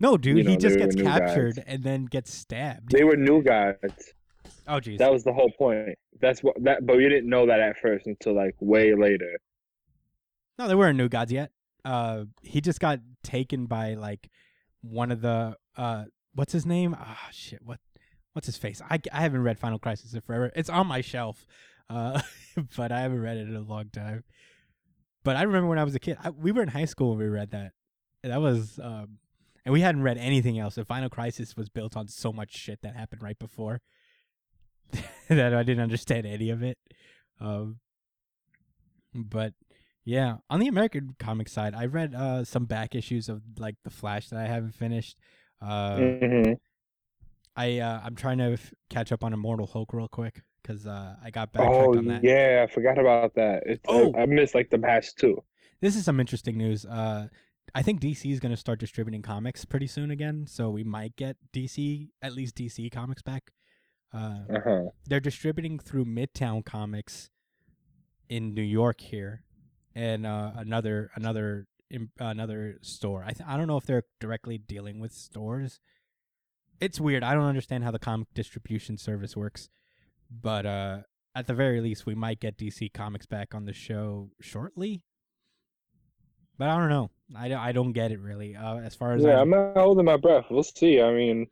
no, 0.00 0.16
dude, 0.16 0.38
you 0.38 0.44
he 0.44 0.56
just 0.56 0.76
gets 0.78 0.96
new 0.96 1.04
guys. 1.04 1.20
captured 1.20 1.64
and 1.66 1.82
then 1.82 2.06
gets 2.06 2.32
stabbed. 2.34 2.90
They 2.90 3.04
were 3.04 3.16
new 3.16 3.42
guys. 3.42 3.76
oh, 4.68 4.80
jeez. 4.80 4.98
That 4.98 5.12
was 5.12 5.22
the 5.24 5.32
whole 5.32 5.50
point. 5.56 5.96
That's 6.20 6.42
what 6.42 6.56
that, 6.64 6.84
but 6.86 6.96
we 6.96 7.04
didn't 7.08 7.28
know 7.28 7.46
that 7.46 7.60
at 7.60 7.76
first 7.78 8.06
until 8.06 8.34
like 8.34 8.56
way 8.60 8.94
later. 8.94 9.38
No, 10.58 10.66
they 10.68 10.74
weren't 10.74 10.98
new 10.98 11.08
gods 11.08 11.32
yet. 11.32 11.50
Uh, 11.84 12.24
he 12.42 12.60
just 12.60 12.80
got 12.80 13.00
taken 13.22 13.66
by 13.66 13.94
like 13.94 14.28
one 14.82 15.10
of 15.12 15.20
the 15.20 15.56
uh, 15.76 16.04
what's 16.34 16.52
his 16.52 16.66
name? 16.66 16.96
Ah, 16.98 17.28
shit. 17.32 17.60
What, 17.62 17.78
what's 18.34 18.46
his 18.46 18.58
face? 18.58 18.82
I, 18.90 19.00
I 19.12 19.22
haven't 19.22 19.42
read 19.42 19.58
Final 19.58 19.78
Crisis 19.78 20.12
in 20.12 20.20
forever. 20.20 20.52
It's 20.54 20.68
on 20.68 20.86
my 20.86 21.00
shelf, 21.00 21.46
uh, 21.88 22.20
but 22.76 22.92
I 22.92 23.00
haven't 23.00 23.22
read 23.22 23.38
it 23.38 23.48
in 23.48 23.56
a 23.56 23.60
long 23.60 23.88
time. 23.88 24.24
But 25.22 25.36
I 25.36 25.42
remember 25.42 25.68
when 25.68 25.78
I 25.78 25.84
was 25.84 25.94
a 25.94 26.00
kid, 26.00 26.18
I, 26.22 26.30
we 26.30 26.52
were 26.52 26.62
in 26.62 26.68
high 26.68 26.84
school 26.84 27.10
when 27.10 27.18
we 27.18 27.26
read 27.26 27.52
that. 27.52 27.72
And 28.22 28.32
that 28.32 28.40
was, 28.40 28.78
um, 28.82 29.18
and 29.64 29.72
we 29.72 29.80
hadn't 29.80 30.02
read 30.02 30.18
anything 30.18 30.58
else. 30.58 30.76
And 30.76 30.86
Final 30.86 31.08
Crisis 31.08 31.56
was 31.56 31.68
built 31.68 31.96
on 31.96 32.08
so 32.08 32.32
much 32.32 32.54
shit 32.54 32.82
that 32.82 32.96
happened 32.96 33.22
right 33.22 33.38
before 33.38 33.80
that 35.28 35.54
I 35.54 35.62
didn't 35.62 35.82
understand 35.82 36.26
any 36.26 36.50
of 36.50 36.62
it. 36.62 36.76
Um, 37.40 37.78
but 39.14 39.54
yeah, 40.04 40.36
on 40.50 40.60
the 40.60 40.68
American 40.68 41.14
comic 41.18 41.48
side, 41.48 41.74
I 41.74 41.86
read 41.86 42.14
uh 42.14 42.44
some 42.44 42.66
back 42.66 42.94
issues 42.94 43.28
of 43.28 43.42
like 43.58 43.76
the 43.84 43.90
Flash 43.90 44.28
that 44.28 44.38
I 44.38 44.46
haven't 44.46 44.74
finished. 44.74 45.16
Uh, 45.62 45.96
hmm 45.96 46.52
I 47.56 47.78
uh, 47.78 48.00
I'm 48.04 48.14
trying 48.16 48.38
to 48.38 48.52
f- 48.54 48.72
catch 48.90 49.12
up 49.12 49.22
on 49.24 49.32
Immortal 49.32 49.66
Hulk 49.66 49.92
real 49.92 50.08
quick 50.08 50.42
because 50.62 50.86
uh, 50.86 51.16
I 51.22 51.30
got 51.30 51.52
backtracked 51.52 51.74
Oh 51.74 51.96
on 51.98 52.06
that. 52.06 52.24
yeah, 52.24 52.64
I 52.68 52.72
forgot 52.72 52.98
about 52.98 53.34
that. 53.34 53.62
It's, 53.66 53.80
Oh. 53.86 54.12
I, 54.14 54.22
I 54.22 54.26
missed 54.26 54.54
like 54.54 54.70
the 54.70 54.78
past 54.78 55.18
two. 55.18 55.42
This 55.80 55.94
is 55.96 56.04
some 56.04 56.18
interesting 56.20 56.56
news. 56.56 56.84
Uh, 56.86 57.28
I 57.74 57.82
think 57.82 58.00
DC 58.00 58.30
is 58.32 58.40
going 58.40 58.50
to 58.52 58.56
start 58.56 58.78
distributing 58.80 59.22
comics 59.22 59.64
pretty 59.64 59.86
soon 59.86 60.10
again, 60.10 60.46
so 60.48 60.70
we 60.70 60.84
might 60.84 61.16
get 61.16 61.36
DC 61.52 62.08
at 62.22 62.32
least 62.34 62.56
DC 62.56 62.90
comics 62.92 63.22
back. 63.22 63.52
Uh, 64.12 64.38
Uh 64.48 64.60
huh. 64.64 64.82
they're 65.06 65.20
distributing 65.20 65.78
through 65.78 66.04
Midtown 66.04 66.64
Comics 66.64 67.30
in 68.28 68.54
New 68.54 68.62
York 68.62 69.00
here, 69.00 69.42
and 69.94 70.24
uh, 70.26 70.52
another 70.56 71.10
another 71.14 71.66
another 72.18 72.78
store. 72.82 73.22
I 73.24 73.32
th- 73.32 73.46
I 73.48 73.56
don't 73.56 73.66
know 73.66 73.76
if 73.76 73.86
they're 73.86 74.04
directly 74.20 74.56
dealing 74.58 74.98
with 75.00 75.12
stores. 75.12 75.80
It's 76.84 77.00
weird. 77.00 77.22
I 77.24 77.32
don't 77.32 77.44
understand 77.46 77.82
how 77.82 77.90
the 77.92 77.98
comic 77.98 78.28
distribution 78.34 78.98
service 78.98 79.34
works, 79.34 79.70
but 80.30 80.66
uh, 80.66 80.98
at 81.34 81.46
the 81.46 81.54
very 81.54 81.80
least, 81.80 82.04
we 82.04 82.14
might 82.14 82.40
get 82.40 82.58
DC 82.58 82.92
Comics 82.92 83.24
back 83.24 83.54
on 83.54 83.64
the 83.64 83.72
show 83.72 84.28
shortly. 84.38 85.02
But 86.58 86.68
I 86.68 86.76
don't 86.78 86.90
know. 86.90 87.10
I, 87.34 87.48
don't- 87.48 87.58
I 87.58 87.72
don't 87.72 87.92
get 87.92 88.12
it 88.12 88.20
really. 88.20 88.54
Uh, 88.54 88.76
as 88.80 88.94
far 88.94 89.12
as 89.14 89.22
Yeah, 89.24 89.38
I'm- 89.38 89.54
I'm 89.54 89.72
not 89.74 89.76
holding 89.78 90.04
my 90.04 90.18
breath. 90.18 90.44
We'll 90.50 90.62
see. 90.62 91.00
I 91.00 91.10
mean, 91.14 91.46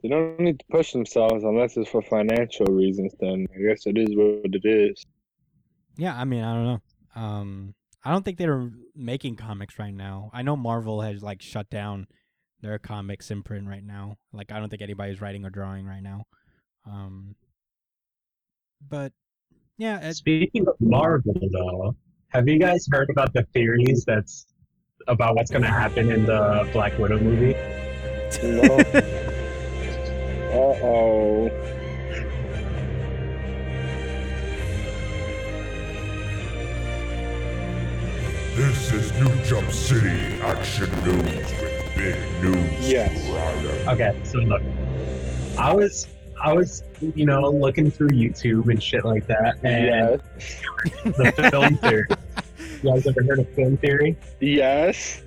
they 0.00 0.08
don't 0.08 0.38
need 0.38 0.60
to 0.60 0.64
push 0.70 0.92
themselves 0.92 1.42
unless 1.42 1.76
it's 1.76 1.90
for 1.90 2.00
financial 2.02 2.66
reasons. 2.66 3.14
Then 3.18 3.48
I 3.52 3.58
guess 3.68 3.84
it 3.84 3.98
is 3.98 4.10
what 4.14 4.54
it 4.54 4.64
is. 4.64 5.04
Yeah, 5.96 6.14
I 6.16 6.24
mean, 6.24 6.44
I 6.44 6.54
don't 6.54 6.64
know. 6.66 6.80
Um, 7.20 7.74
I 8.04 8.12
don't 8.12 8.24
think 8.24 8.38
they're 8.38 8.70
making 8.94 9.34
comics 9.36 9.76
right 9.80 9.92
now. 9.94 10.30
I 10.32 10.42
know 10.42 10.56
Marvel 10.56 11.00
has 11.00 11.20
like 11.20 11.42
shut 11.42 11.68
down 11.68 12.06
their 12.60 12.78
comics 12.78 13.30
imprint 13.30 13.68
right 13.68 13.84
now. 13.84 14.16
Like, 14.32 14.52
I 14.52 14.58
don't 14.58 14.68
think 14.68 14.82
anybody's 14.82 15.20
writing 15.20 15.44
or 15.44 15.50
drawing 15.50 15.86
right 15.86 16.02
now. 16.02 16.24
Um, 16.86 17.34
but 18.88 19.12
yeah, 19.78 20.00
it, 20.00 20.14
Speaking 20.14 20.66
of 20.68 20.74
Marvel, 20.80 21.34
though, 21.52 21.96
have 22.28 22.48
you 22.48 22.58
guys 22.58 22.86
heard 22.90 23.10
about 23.10 23.32
the 23.32 23.42
theories 23.52 24.04
that's 24.06 24.46
about 25.08 25.36
what's 25.36 25.50
going 25.50 25.62
to 25.62 25.68
happen 25.68 26.10
in 26.10 26.26
the 26.26 26.68
Black 26.72 26.98
Widow 26.98 27.18
movie? 27.18 27.54
No. 28.42 28.62
uh 30.52 30.84
oh. 30.84 31.50
This 38.56 38.90
is 38.90 39.12
New 39.20 39.44
Jump 39.44 39.70
City 39.70 40.40
Action 40.40 40.90
News 41.04 41.50
with 41.60 41.75
big 41.96 42.16
news. 42.42 42.88
Yes. 42.90 43.28
Ryder. 43.28 43.90
Okay, 43.90 44.20
so 44.24 44.38
look, 44.38 44.62
I 45.58 45.72
was, 45.72 46.06
I 46.42 46.52
was, 46.52 46.82
you 47.00 47.24
know, 47.26 47.50
looking 47.50 47.90
through 47.90 48.08
YouTube 48.10 48.68
and 48.70 48.82
shit 48.82 49.04
like 49.04 49.26
that, 49.26 49.56
and 49.64 50.20
Yes. 50.24 50.60
the 51.04 51.48
film 51.50 51.76
theory. 51.78 52.06
You 52.82 52.90
guys 52.92 53.06
ever 53.06 53.22
heard 53.22 53.38
of 53.38 53.48
film 53.54 53.78
theory? 53.78 54.16
Yes. 54.38 55.22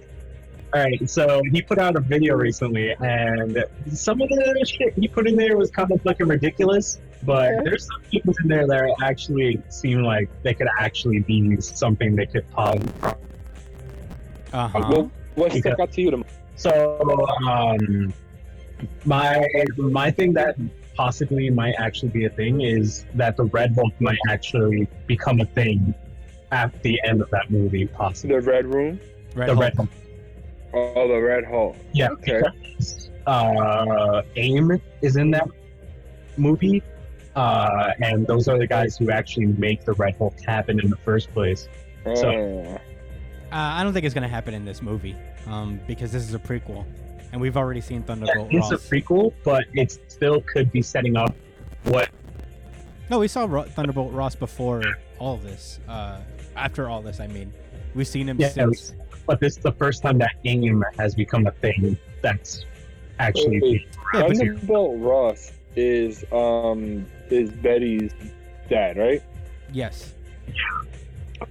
All 0.72 0.82
right, 0.84 1.10
so 1.10 1.41
he 1.52 1.64
put 1.64 1.80
out 1.80 1.96
a 1.96 2.00
video 2.00 2.36
recently, 2.36 2.91
and 3.00 3.64
some 3.91 4.22
of 4.22 4.30
the 4.30 4.66
shit 4.68 4.94
he 4.94 5.08
put 5.08 5.28
in 5.28 5.36
there 5.36 5.58
was 5.58 5.72
kind 5.72 5.91
of 5.91 6.04
looking 6.06 6.28
ridiculous. 6.28 7.00
But 7.24 7.54
Okay. 7.56 7.64
there's 7.64 7.88
some 7.88 8.02
people 8.12 8.36
in 8.44 8.48
there 8.50 8.68
that 8.68 8.96
actually 9.02 9.60
seem 9.70 10.04
like 10.04 10.30
they 10.44 10.54
could 10.54 10.68
actually 10.80 11.20
be 11.22 11.60
something 11.60 12.16
they 12.16 12.28
could 12.28 12.48
pause. 12.52 12.82
uh 14.54 14.68
huh. 14.68 14.90
Well, 14.91 15.12
what 15.36 15.52
stuck 15.52 15.80
out 15.80 15.91
to 15.94 16.02
you 16.02 16.12
the 16.12 16.18
most? 16.18 16.30
So, 16.60 17.26
um, 17.48 18.14
my 19.06 19.45
my 19.77 20.11
thing 20.11 20.34
that 20.34 20.56
possibly 20.94 21.49
might 21.49 21.76
actually 21.77 22.10
be 22.10 22.26
a 22.26 22.30
thing 22.30 22.60
is 22.61 23.06
that 23.14 23.38
the 23.38 23.45
Red 23.45 23.73
Hulk 23.76 23.94
might 24.02 24.18
actually 24.30 24.86
become 25.07 25.40
a 25.40 25.45
thing 25.45 25.94
at 26.52 26.81
the 26.84 26.99
end 27.06 27.22
of 27.22 27.30
that 27.30 27.49
movie, 27.49 27.86
possibly. 27.86 28.36
The 28.36 28.41
Red 28.41 28.65
Room. 28.65 28.99
Red 29.36 29.48
the 29.49 29.53
Hulk. 29.56 29.64
Red 29.64 29.73
Hulk. 29.76 29.90
Oh, 30.73 31.07
the 31.07 31.22
Red 31.22 31.45
Hulk. 31.45 31.77
Yeah. 31.94 32.10
Okay. 32.11 32.41
because, 32.61 33.10
Uh, 33.26 34.22
AIM 34.36 34.81
is 35.02 35.15
in 35.15 35.31
that 35.31 35.48
movie, 36.36 36.84
uh, 37.38 37.91
and 38.02 38.27
those 38.27 38.49
are 38.49 38.57
the 38.57 38.68
guys 38.68 38.98
who 38.98 39.11
actually 39.11 39.45
make 39.45 39.86
the 39.86 39.94
Red 39.94 40.15
Hulk 40.18 40.36
happen 40.45 40.80
in 40.80 40.90
the 40.90 40.98
first 40.98 41.31
place. 41.34 41.69
So- 42.15 42.30
Oh. 42.31 42.77
Uh, 43.52 43.56
I 43.77 43.84
don't 43.84 43.94
think 43.94 44.06
it's 44.06 44.14
gonna 44.14 44.27
happen 44.27 44.53
in 44.53 44.65
this 44.65 44.81
movie, 44.81 45.15
um, 45.49 45.80
because 45.88 46.11
this 46.11 46.23
is 46.23 46.34
a 46.34 46.39
prequel, 46.39 46.85
and 47.31 47.41
we've 47.41 47.57
already 47.57 47.81
seen 47.81 48.03
Thunderbolt 48.03 48.49
it's 48.51 48.71
a 48.71 48.77
prequel, 48.77 49.34
but 49.43 49.65
it 49.73 49.99
still 50.07 50.41
could 50.41 50.71
be 50.71 50.81
setting 50.81 51.17
up 51.17 51.35
what 51.85 52.09
no, 53.09 53.17
we 53.19 53.27
saw 53.27 53.45
Ro- 53.45 53.63
Thunderbolt 53.63 54.13
Ross 54.13 54.35
before 54.35 54.84
all 55.17 55.38
this. 55.38 55.80
Uh, 55.88 56.19
after 56.55 56.88
all 56.89 57.01
this, 57.01 57.19
I 57.19 57.26
mean, 57.26 57.51
we've 57.95 58.07
seen 58.07 58.30
him 58.30 58.38
Yeah, 58.39 58.49
since. 58.49 58.93
but 59.26 59.39
this 59.39 59.57
is 59.57 59.63
the 59.63 59.71
first 59.71 60.03
time 60.03 60.19
that 60.19 60.35
AIM 60.45 60.84
has 60.99 61.15
become 61.15 61.47
a 61.47 61.51
thing 61.51 61.97
that's 62.21 62.65
actually 63.17 63.59
Wait, 63.61 63.88
Yeah, 64.13 64.27
but- 64.27 64.38
Thunderbolt 64.38 64.99
Ross 64.99 65.51
is 65.76 66.23
um 66.31 67.05
is 67.31 67.49
Betty's 67.51 68.11
dad, 68.69 68.97
right? 68.97 69.23
yes, 69.71 70.13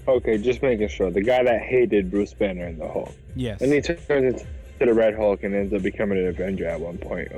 Okay, 0.07 0.39
just 0.39 0.63
making 0.63 0.89
sure. 0.89 1.11
The 1.11 1.21
guy 1.23 1.43
that 1.43 1.61
hated 1.61 2.11
Bruce 2.11 2.35
Banner 2.35 2.67
in 2.67 2.79
the 2.79 2.89
Hulk, 2.89 3.13
yes, 3.37 3.61
and 3.61 3.73
he 3.73 3.81
turns 3.81 4.09
into 4.35 4.47
the 4.79 4.95
Red 4.95 5.15
Hulk 5.15 5.43
and 5.45 5.55
ends 5.55 5.73
up 5.73 5.83
becoming 5.83 6.19
an 6.19 6.29
Avenger 6.29 6.67
at 6.67 6.81
one 6.81 6.99
point. 6.99 7.29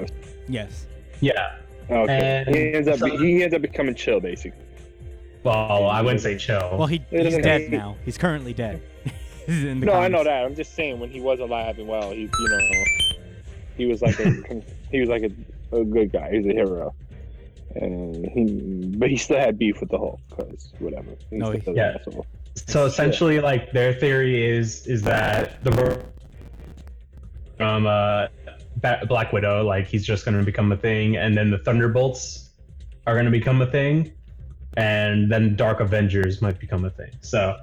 yes. 0.48 0.86
yeah. 1.20 1.56
Okay, 1.90 2.44
And 2.47 2.55
he 2.55 2.72
ends 2.72 2.86
up 2.89 2.98
so- 2.98 3.16
he 3.16 3.43
ends 3.43 3.55
up 3.55 3.62
becoming 3.62 3.94
chill 3.97 4.20
basically. 4.20 4.64
Well, 5.43 5.86
I 5.89 6.02
wouldn't 6.02 6.20
say 6.20 6.36
chill. 6.39 6.77
Well, 6.78 6.86
he 6.86 7.02
he's 7.10 7.36
dead 7.39 7.62
hate- 7.62 7.70
now. 7.70 7.97
He's 8.05 8.18
currently 8.18 8.52
dead. 8.52 8.81
He's 9.47 9.64
in 9.64 9.81
the 9.81 9.86
No, 9.86 9.94
I 9.94 10.06
know 10.06 10.22
that. 10.22 10.44
I'm 10.44 10.55
just 10.55 10.74
saying 10.77 11.01
when 11.01 11.10
he 11.10 11.20
was 11.20 11.40
alive 11.40 11.78
and 11.78 11.89
well, 11.89 12.12
he 12.12 12.20
you 12.22 12.48
know 12.48 12.85
he 13.77 13.86
was 13.86 14.02
like 14.02 14.20
a 14.20 14.62
he 14.93 15.01
was 15.01 15.09
like 15.09 15.22
a, 15.22 15.77
a 15.77 15.85
good 15.85 16.12
guy. 16.12 16.31
He's 16.32 16.47
a 16.47 16.51
hero. 16.52 16.94
And 17.74 18.27
he, 18.27 18.94
but 18.97 19.09
he 19.10 19.16
still 19.16 19.39
had 19.39 19.59
beef 19.59 19.81
with 19.81 19.89
the 19.90 19.98
Hulk 19.98 20.20
because 20.28 20.72
whatever. 20.78 21.09
He's 21.31 21.40
No, 21.40 21.59
still 21.59 21.74
yeah. 21.74 21.90
an 21.93 21.98
asshole. 22.01 22.27
So 22.55 22.86
essentially, 22.86 23.40
like 23.40 23.72
their 23.72 23.94
theory 23.94 24.48
is 24.48 24.86
is 24.86 25.02
that 25.02 25.62
the 25.64 26.02
from 27.56 27.86
uh, 27.86 28.28
Black 29.06 29.32
Widow, 29.32 29.64
like 29.64 29.86
he's 29.86 30.05
just 30.05 30.24
going 30.24 30.39
to 30.39 30.44
become 30.44 30.72
a 30.72 30.77
thing, 30.77 31.16
and 31.16 31.36
then 31.36 31.51
the 31.51 31.59
Thunderbolts 31.59 32.51
are 33.06 33.14
going 33.14 33.27
to 33.27 33.31
become 33.31 33.60
a 33.60 33.66
thing, 33.66 34.12
and 34.77 35.31
then 35.31 35.56
Dark 35.56 35.81
Avengers 35.81 36.40
might 36.40 36.59
become 36.59 36.85
a 36.85 36.90
thing. 36.90 37.10
So 37.20 37.56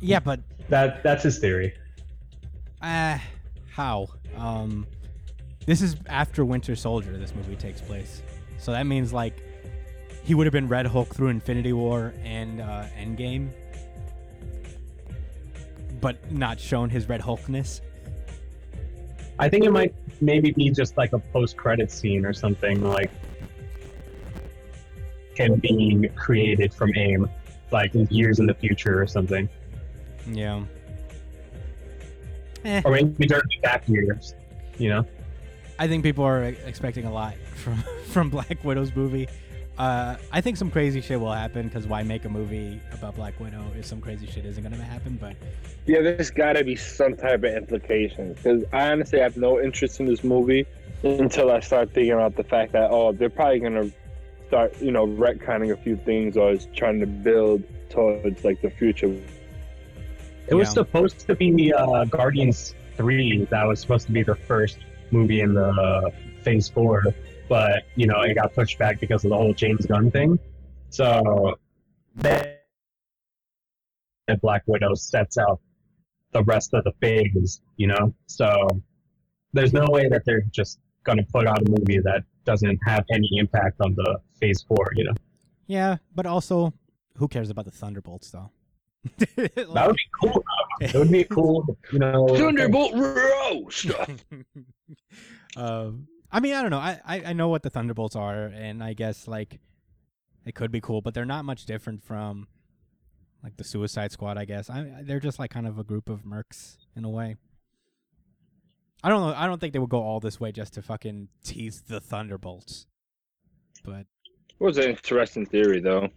Yeah, 0.00 0.20
but 0.20 0.40
that 0.68 1.02
that's 1.02 1.22
his 1.22 1.38
theory. 1.38 1.74
uh, 2.82 3.18
how? 3.72 4.08
Um, 4.36 4.86
this 5.66 5.82
is 5.82 5.96
after 6.08 6.44
Winter 6.44 6.76
Soldier. 6.76 7.16
This 7.16 7.34
movie 7.34 7.56
takes 7.56 7.80
place, 7.80 8.22
so 8.58 8.72
that 8.72 8.86
means 8.86 9.12
like 9.12 9.42
he 10.24 10.34
would 10.34 10.46
have 10.46 10.52
been 10.52 10.68
Red 10.68 10.86
Hulk 10.86 11.14
through 11.14 11.28
Infinity 11.28 11.72
War 11.72 12.12
and 12.24 12.60
uh, 12.60 12.84
Endgame, 12.98 13.50
but 16.00 16.30
not 16.30 16.58
shown 16.60 16.90
his 16.90 17.08
Red 17.08 17.20
Hulkness. 17.20 17.80
I 19.38 19.48
think 19.48 19.64
it 19.64 19.70
might 19.70 19.94
maybe 20.20 20.50
be 20.52 20.70
just 20.70 20.96
like 20.96 21.12
a 21.12 21.18
post 21.18 21.56
credit 21.56 21.90
scene 21.90 22.24
or 22.24 22.32
something 22.32 22.82
like 22.82 23.10
him 25.34 25.56
being 25.56 26.08
created 26.14 26.72
from 26.72 26.90
AIM, 26.96 27.28
like 27.70 27.90
years 28.10 28.38
in 28.38 28.46
the 28.46 28.54
future 28.54 29.00
or 29.00 29.06
something, 29.06 29.48
Yeah. 30.30 30.64
Eh. 32.64 32.80
or 32.84 32.92
maybe 32.92 33.26
during 33.26 33.42
the 33.48 33.60
gap 33.62 33.86
years. 33.88 34.34
You 34.78 34.88
know. 34.90 35.06
I 35.78 35.86
think 35.88 36.02
people 36.02 36.24
are 36.24 36.42
expecting 36.44 37.04
a 37.04 37.12
lot 37.12 37.34
from 37.54 37.76
from 38.06 38.30
Black 38.30 38.64
Widow's 38.64 38.94
movie. 38.96 39.28
Uh, 39.78 40.16
I 40.32 40.40
think 40.40 40.56
some 40.56 40.70
crazy 40.70 41.00
shit 41.02 41.20
will 41.20 41.32
happen 41.32 41.68
because 41.68 41.86
why 41.86 42.02
make 42.02 42.24
a 42.24 42.30
movie 42.30 42.80
about 42.92 43.14
Black 43.14 43.38
Widow 43.38 43.62
if 43.78 43.84
some 43.84 44.00
crazy 44.00 44.26
shit 44.26 44.46
isn't 44.46 44.62
gonna 44.62 44.76
happen? 44.82 45.18
But 45.20 45.36
Yeah, 45.84 46.00
there's 46.00 46.30
got 46.30 46.54
to 46.54 46.64
be 46.64 46.76
some 46.76 47.14
type 47.14 47.44
of 47.44 47.54
implication 47.54 48.32
because 48.32 48.64
I 48.72 48.90
honestly 48.90 49.18
have 49.20 49.36
no 49.36 49.60
interest 49.60 50.00
in 50.00 50.06
this 50.06 50.24
movie 50.24 50.66
until 51.02 51.50
I 51.50 51.60
start 51.60 51.92
thinking 51.92 52.12
about 52.12 52.36
the 52.36 52.44
fact 52.44 52.72
that 52.72 52.90
oh, 52.90 53.12
they're 53.12 53.28
probably 53.28 53.60
gonna 53.60 53.90
start 54.46 54.80
you 54.80 54.92
know 54.92 55.06
retconning 55.06 55.72
a 55.72 55.76
few 55.76 55.96
things 55.96 56.38
or 56.38 56.52
is 56.52 56.68
trying 56.74 57.00
to 57.00 57.06
build 57.06 57.62
towards 57.90 58.44
like 58.44 58.62
the 58.62 58.70
future. 58.70 59.14
It 60.48 60.54
was 60.54 60.68
Yeah. 60.68 60.72
supposed 60.72 61.26
to 61.26 61.34
be 61.34 61.72
uh, 61.74 62.04
Guardians 62.06 62.74
3 62.96 63.44
that 63.50 63.64
was 63.64 63.80
supposed 63.80 64.06
to 64.06 64.12
be 64.12 64.22
the 64.22 64.36
first 64.36 64.78
movie 65.10 65.40
in 65.40 65.52
the 65.52 65.66
uh, 65.66 66.10
Phase 66.42 66.68
4, 66.68 67.02
but, 67.48 67.84
you 67.94 68.06
know, 68.06 68.22
it 68.22 68.34
got 68.34 68.54
pushed 68.54 68.78
back 68.78 69.00
because 69.00 69.24
of 69.24 69.30
the 69.30 69.36
whole 69.36 69.52
James 69.52 69.86
Gunn 69.86 70.10
thing. 70.10 70.38
So, 70.90 71.58
then 72.14 72.56
Black 74.40 74.62
Widow 74.66 74.94
sets 74.94 75.38
out 75.38 75.60
the 76.32 76.42
rest 76.44 76.74
of 76.74 76.84
the 76.84 76.92
phase, 77.00 77.60
you 77.76 77.86
know? 77.86 78.14
So, 78.26 78.68
there's 79.52 79.72
no 79.72 79.86
way 79.88 80.08
that 80.08 80.22
they're 80.24 80.44
just 80.50 80.78
going 81.04 81.18
to 81.18 81.24
put 81.24 81.46
out 81.46 81.60
a 81.66 81.70
movie 81.70 82.00
that 82.00 82.24
doesn't 82.44 82.78
have 82.86 83.04
any 83.12 83.28
impact 83.38 83.80
on 83.80 83.94
the 83.94 84.18
Phase 84.40 84.62
4, 84.68 84.76
you 84.94 85.04
know? 85.04 85.14
yeah, 85.66 85.96
but 86.14 86.26
also, 86.26 86.72
who 87.16 87.28
cares 87.28 87.50
about 87.50 87.64
the 87.64 87.70
Thunderbolts 87.70 88.30
though? 88.30 88.50
That 89.36 89.86
would 89.86 89.96
be 89.96 90.10
cool. 90.20 90.44
It 90.80 90.94
would 90.94 91.10
be 91.10 91.24
cool, 91.24 91.78
you 91.92 91.98
know. 91.98 92.26
Thunderbolt 92.28 92.94
roast. 92.94 93.86
um, 95.56 96.08
I 96.30 96.40
mean, 96.40 96.54
I 96.54 96.62
don't 96.62 96.70
know. 96.70 96.78
I, 96.78 97.00
I 97.04 97.22
I 97.26 97.32
know 97.32 97.48
what 97.48 97.62
the 97.62 97.70
Thunderbolts 97.70 98.16
are, 98.16 98.46
and 98.46 98.82
I 98.82 98.92
guess 98.94 99.28
like 99.28 99.60
it 100.44 100.54
could 100.54 100.70
be 100.70 100.80
cool, 100.80 101.00
but 101.00 101.14
they're 101.14 101.24
not 101.24 101.44
much 101.44 101.66
different 101.66 102.02
from 102.02 102.46
like 103.42 103.56
the 103.56 103.64
Suicide 103.64 104.12
Squad. 104.12 104.36
I 104.38 104.44
guess 104.44 104.68
I, 104.70 105.02
they're 105.02 105.20
just 105.20 105.38
like 105.38 105.50
kind 105.50 105.66
of 105.66 105.78
a 105.78 105.84
group 105.84 106.08
of 106.08 106.24
mercs 106.24 106.76
in 106.96 107.04
a 107.04 107.10
way. 107.10 107.36
I 109.04 109.08
don't 109.08 109.20
know. 109.20 109.34
I 109.36 109.46
don't 109.46 109.60
think 109.60 109.72
they 109.72 109.78
would 109.78 109.90
go 109.90 110.02
all 110.02 110.20
this 110.20 110.40
way 110.40 110.52
just 110.52 110.74
to 110.74 110.82
fucking 110.82 111.28
tease 111.44 111.82
the 111.82 112.00
Thunderbolts. 112.00 112.86
But 113.84 114.00
It 114.00 114.06
was 114.64 114.78
an 114.78 114.90
interesting 114.90 115.46
theory 115.46 115.80
though. 115.80 116.08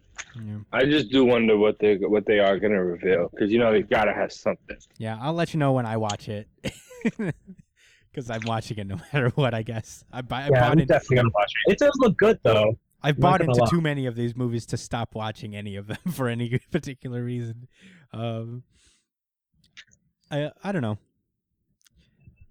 yeah, 0.44 0.58
I 0.72 0.86
just 0.86 1.10
do 1.12 1.24
wonder 1.26 1.56
what 1.58 1.78
they 1.80 1.98
what 1.98 2.26
they 2.26 2.40
are 2.40 2.58
gonna 2.58 2.84
reveal 2.84 3.30
because 3.30 3.52
you 3.52 3.60
know 3.60 3.72
they 3.72 3.84
gotta 3.84 4.14
have 4.14 4.32
something. 4.32 4.78
yeah, 4.98 5.18
I'll 5.22 5.34
let 5.34 5.54
you 5.54 5.60
know 5.60 5.74
when 5.74 5.86
I 5.86 5.98
watch 5.98 6.30
it. 6.30 6.48
Because 8.12 8.30
I'm 8.30 8.42
watching 8.48 8.78
it 8.80 8.88
no 8.88 8.98
matter 9.14 9.30
what, 9.36 9.54
I 9.54 9.62
guess. 9.62 10.04
I, 10.12 10.22
buy, 10.22 10.42
I 10.44 10.44
Yeah, 10.46 10.50
bought 10.62 10.64
I'm 10.72 10.80
into 10.80 10.86
definitely 10.94 11.18
gonna 11.18 11.30
watch 11.34 11.52
it. 11.68 11.74
It 11.74 11.80
does 11.80 11.94
look 12.00 12.18
good 12.18 12.40
though. 12.44 12.78
I've 13.02 13.16
I'm 13.18 13.22
bought 13.22 13.42
into 13.42 13.54
lie. 13.56 13.70
too 13.70 13.80
many 13.82 14.06
of 14.08 14.16
these 14.16 14.36
movies 14.36 14.66
to 14.68 14.78
stop 14.78 15.16
watching 15.16 15.56
any 15.56 15.76
of 15.76 15.88
them 15.88 15.98
for 16.12 16.28
any 16.28 16.60
particular 16.72 17.24
reason. 17.24 17.68
Um, 18.12 18.64
I 20.32 20.52
I 20.64 20.72
don't 20.72 20.82
know, 20.82 20.98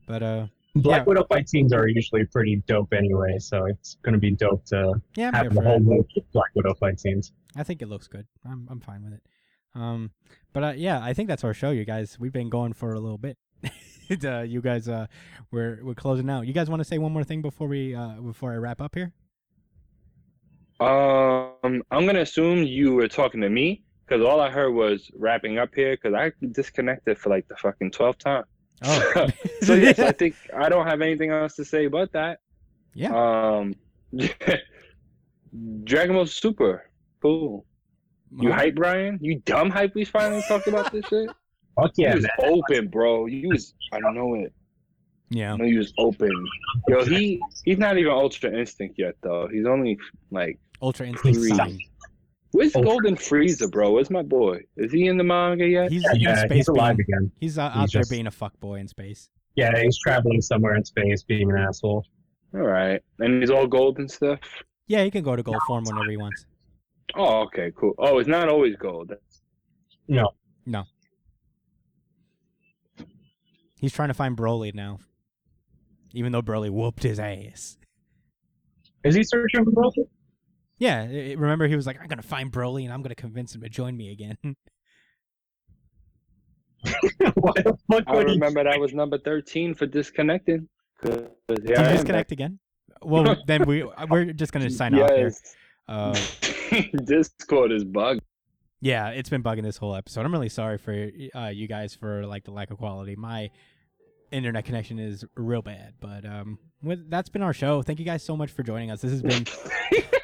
but 0.06 0.22
uh, 0.22 0.46
Black 0.74 1.00
Yeah. 1.00 1.04
Widow 1.04 1.24
fight 1.28 1.48
scenes 1.48 1.72
are 1.72 1.86
usually 1.88 2.24
pretty 2.24 2.62
dope 2.66 2.92
anyway, 2.92 3.38
so 3.38 3.66
it's 3.66 3.96
gonna 4.02 4.18
be 4.18 4.30
dope 4.30 4.64
to 4.66 4.94
yeah, 5.16 5.28
I'm 5.28 5.34
have 5.46 5.54
the 5.54 5.60
whole 5.62 5.80
movie 5.80 6.24
Black 6.32 6.50
Widow 6.54 6.74
fight 6.74 6.98
scenes. 7.00 7.32
I 7.56 7.62
think 7.62 7.82
it 7.82 7.88
looks 7.88 8.06
good. 8.06 8.26
I'm 8.48 8.66
I'm 8.70 8.80
fine 8.80 9.02
with 9.04 9.12
it. 9.14 9.22
Um, 9.74 10.12
but 10.52 10.64
uh, 10.64 10.72
yeah, 10.76 11.00
I 11.02 11.12
think 11.12 11.28
that's 11.28 11.44
our 11.44 11.54
show, 11.54 11.70
you 11.70 11.84
guys. 11.84 12.18
We've 12.18 12.32
been 12.32 12.48
going 12.48 12.72
for 12.72 12.92
a 12.94 13.00
little 13.00 13.18
bit. 13.18 13.36
uh, 14.24 14.40
you 14.40 14.60
guys, 14.60 14.88
uh, 14.88 15.06
we're 15.50 15.80
we're 15.82 15.94
closing 15.94 16.28
out. 16.30 16.46
You 16.46 16.52
guys 16.52 16.70
want 16.70 16.80
to 16.80 16.84
say 16.84 16.98
one 16.98 17.12
more 17.12 17.24
thing 17.24 17.42
before 17.42 17.68
we 17.68 17.94
uh 17.94 18.20
before 18.20 18.52
I 18.52 18.56
wrap 18.56 18.80
up 18.80 18.94
here? 18.94 19.12
Um, 20.80 21.82
I'm 21.90 22.06
gonna 22.06 22.20
assume 22.20 22.62
you 22.62 22.94
were 22.94 23.08
talking 23.08 23.40
to 23.40 23.48
me 23.48 23.82
because 24.06 24.24
all 24.24 24.40
I 24.40 24.50
heard 24.50 24.72
was 24.72 25.10
wrapping 25.16 25.58
up 25.58 25.74
here 25.74 25.96
because 25.96 26.14
I 26.14 26.32
disconnected 26.52 27.18
for 27.18 27.30
like 27.30 27.48
the 27.48 27.56
fucking 27.56 27.90
twelfth 27.90 28.20
time. 28.20 28.44
Oh, 28.84 29.28
so 29.62 29.74
yes, 29.74 29.98
I 29.98 30.12
think 30.12 30.36
I 30.56 30.68
don't 30.68 30.86
have 30.86 31.00
anything 31.00 31.30
else 31.30 31.56
to 31.56 31.64
say 31.64 31.88
but 31.88 32.12
that. 32.12 32.40
yeah. 32.94 33.12
Um, 33.12 33.74
Dragon 35.84 36.14
Ball 36.14 36.26
Super, 36.26 36.88
cool. 37.20 37.64
You 38.38 38.52
hype, 38.52 38.74
Brian? 38.74 39.18
You 39.22 39.40
dumb 39.46 39.70
hype? 39.70 39.94
We 39.94 40.04
finally 40.04 40.42
talked 40.46 40.66
about 40.66 40.92
this 40.92 41.06
shit. 41.06 41.30
Fuck 41.80 41.92
yeah, 41.96 42.10
you 42.10 42.14
was 42.16 42.24
man. 42.24 42.52
open, 42.52 42.88
bro. 42.88 43.26
You 43.26 43.48
was 43.50 43.74
I 43.92 43.98
know 44.00 44.34
it. 44.34 44.52
Yeah. 45.30 45.52
I 45.52 45.56
know 45.56 45.64
you 45.64 45.78
was 45.78 45.92
open. 45.98 46.30
Yo, 46.88 47.04
he 47.04 47.40
he's 47.64 47.78
not 47.78 47.98
even 47.98 48.12
Ultra 48.12 48.50
Instinct 48.58 48.96
yet 48.98 49.14
though. 49.22 49.48
He's 49.52 49.66
only 49.66 49.98
like 50.30 50.58
Ultra 50.82 51.06
Instinct 51.06 51.38
Sign. 51.56 51.78
Where's 52.52 52.74
Ultra 52.74 52.90
Golden 52.92 53.16
Frieza, 53.16 53.70
bro? 53.70 53.92
Where's 53.92 54.08
my 54.10 54.22
boy? 54.22 54.60
Is 54.78 54.90
he 54.90 55.06
in 55.06 55.18
the 55.18 55.24
manga 55.24 55.66
yet? 55.66 55.92
He's 55.92 56.02
Yeah, 56.04 56.12
in 56.14 56.20
yeah, 56.20 56.34
space. 56.44 56.52
he's 56.56 56.68
alive 56.68 56.96
being, 56.96 57.06
again. 57.12 57.32
he's 57.40 57.58
uh, 57.58 57.68
He's 57.70 57.76
out 57.76 57.92
there 57.92 58.00
just- 58.00 58.10
being 58.10 58.26
a 58.26 58.30
fuck 58.30 58.58
boy 58.58 58.76
in 58.76 58.88
space. 58.88 59.28
Yeah, 59.54 59.78
he's 59.82 59.98
traveling 59.98 60.40
somewhere 60.40 60.76
in 60.76 60.84
space, 60.84 61.22
being 61.24 61.50
an 61.50 61.58
asshole. 61.58 62.06
All 62.54 62.60
right, 62.60 63.02
and 63.18 63.40
he's 63.42 63.50
all 63.50 63.66
gold 63.66 63.98
and 63.98 64.10
stuff. 64.10 64.38
Yeah, 64.86 65.04
he 65.04 65.10
can 65.10 65.22
go 65.22 65.36
to 65.36 65.42
gold 65.42 65.58
form 65.66 65.84
whenever 65.84 66.10
he 66.10 66.16
wants. 66.16 66.46
Oh, 67.16 67.40
okay, 67.42 67.70
cool. 67.76 67.92
Oh, 67.98 68.18
it's 68.18 68.28
not 68.28 68.48
always 68.48 68.76
gold. 68.76 69.12
No, 70.06 70.30
no, 70.64 70.84
He's 73.80 73.92
trying 73.92 74.08
to 74.08 74.14
find 74.14 74.36
Broly 74.36 74.74
now, 74.74 74.98
even 76.12 76.32
though 76.32 76.42
Broly 76.42 76.70
whooped 76.70 77.02
his 77.02 77.18
ass. 77.20 77.76
is 79.04 79.14
he 79.14 79.22
searching 79.22 79.64
for 79.64 79.70
Broly? 79.70 80.08
Yeah, 80.78 81.02
i- 81.02 81.30
i- 81.30 81.34
remember 81.34 81.66
he 81.68 81.76
was 81.76 81.86
like, 81.86 82.00
"I'm 82.00 82.06
gonna 82.08 82.22
find 82.22 82.52
Broly 82.52 82.84
and 82.84 82.92
I'm 82.92 83.02
gonna 83.02 83.14
convince 83.14 83.54
him 83.54 83.60
to 83.62 83.68
join 83.68 83.96
me 83.96 84.10
again." 84.10 84.36
Why 87.34 87.52
the 87.56 87.76
fuck 87.90 88.04
I 88.06 88.14
would 88.16 88.28
he? 88.28 88.34
remember 88.34 88.62
that 88.64 88.78
was 88.80 88.92
number 88.94 89.18
thirteen 89.18 89.74
for 89.74 89.86
disconnecting. 89.86 90.68
'Cause 91.00 91.28
Did 91.48 91.66
here 91.68 91.76
I 91.78 91.80
you 91.82 91.86
am 91.88 91.94
disconnect 91.96 92.32
again? 92.32 92.58
Well, 93.02 93.36
then 93.46 93.64
we 93.66 93.84
we're 94.10 94.32
just 94.32 94.52
gonna 94.52 94.64
back. 94.66 94.72
sign 94.74 94.94
off 94.94 95.10
here. 95.10 95.32
Uh, 95.86 96.12
Discord 97.04 97.72
is 97.72 97.84
bugged. 97.84 98.20
Yeah, 98.80 99.08
it's 99.10 99.28
been 99.28 99.42
bugging 99.42 99.62
this 99.62 99.76
whole 99.76 99.94
episode. 99.94 100.24
I'm 100.24 100.32
really 100.32 100.48
sorry 100.48 100.78
for 100.78 101.10
uh, 101.34 101.48
you 101.48 101.66
guys 101.66 101.94
for 101.94 102.26
like 102.26 102.44
the 102.44 102.52
lack 102.52 102.70
of 102.70 102.78
quality. 102.78 103.16
My 103.16 103.50
internet 104.30 104.64
connection 104.64 104.98
is 104.98 105.24
real 105.34 105.62
bad, 105.62 105.94
but 106.00 106.24
um, 106.24 106.58
with, 106.82 107.10
that's 107.10 107.28
been 107.28 107.42
our 107.42 107.52
show. 107.52 107.82
Thank 107.82 107.98
you 107.98 108.04
guys 108.04 108.22
so 108.22 108.36
much 108.36 108.50
for 108.50 108.62
joining 108.62 108.90
us. 108.90 109.00
This 109.00 109.10
has 109.10 109.22
been 109.22 109.44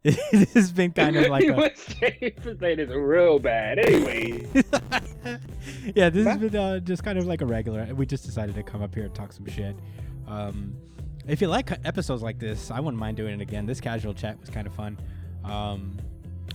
this 0.04 0.52
has 0.54 0.70
been 0.70 0.92
kind 0.92 1.16
of 1.16 1.28
like 1.28 1.44
a 1.48 1.76
saying 1.76 2.34
it's 2.78 2.92
real 2.92 3.38
bad. 3.40 3.80
Anyway, 3.80 4.46
yeah, 5.94 6.08
this 6.08 6.26
has 6.26 6.38
been 6.38 6.56
uh, 6.56 6.78
just 6.78 7.02
kind 7.02 7.18
of 7.18 7.26
like 7.26 7.40
a 7.40 7.46
regular. 7.46 7.92
We 7.94 8.06
just 8.06 8.24
decided 8.24 8.54
to 8.54 8.62
come 8.62 8.80
up 8.80 8.94
here 8.94 9.04
and 9.04 9.14
talk 9.14 9.32
some 9.32 9.46
shit. 9.46 9.74
Um, 10.28 10.76
if 11.26 11.40
you 11.40 11.48
like 11.48 11.72
episodes 11.84 12.22
like 12.22 12.38
this, 12.38 12.70
I 12.70 12.78
wouldn't 12.78 12.98
mind 12.98 13.16
doing 13.16 13.34
it 13.34 13.42
again. 13.42 13.66
This 13.66 13.80
casual 13.80 14.14
chat 14.14 14.40
was 14.40 14.50
kind 14.50 14.66
of 14.68 14.74
fun. 14.74 14.98
Um, 15.44 15.98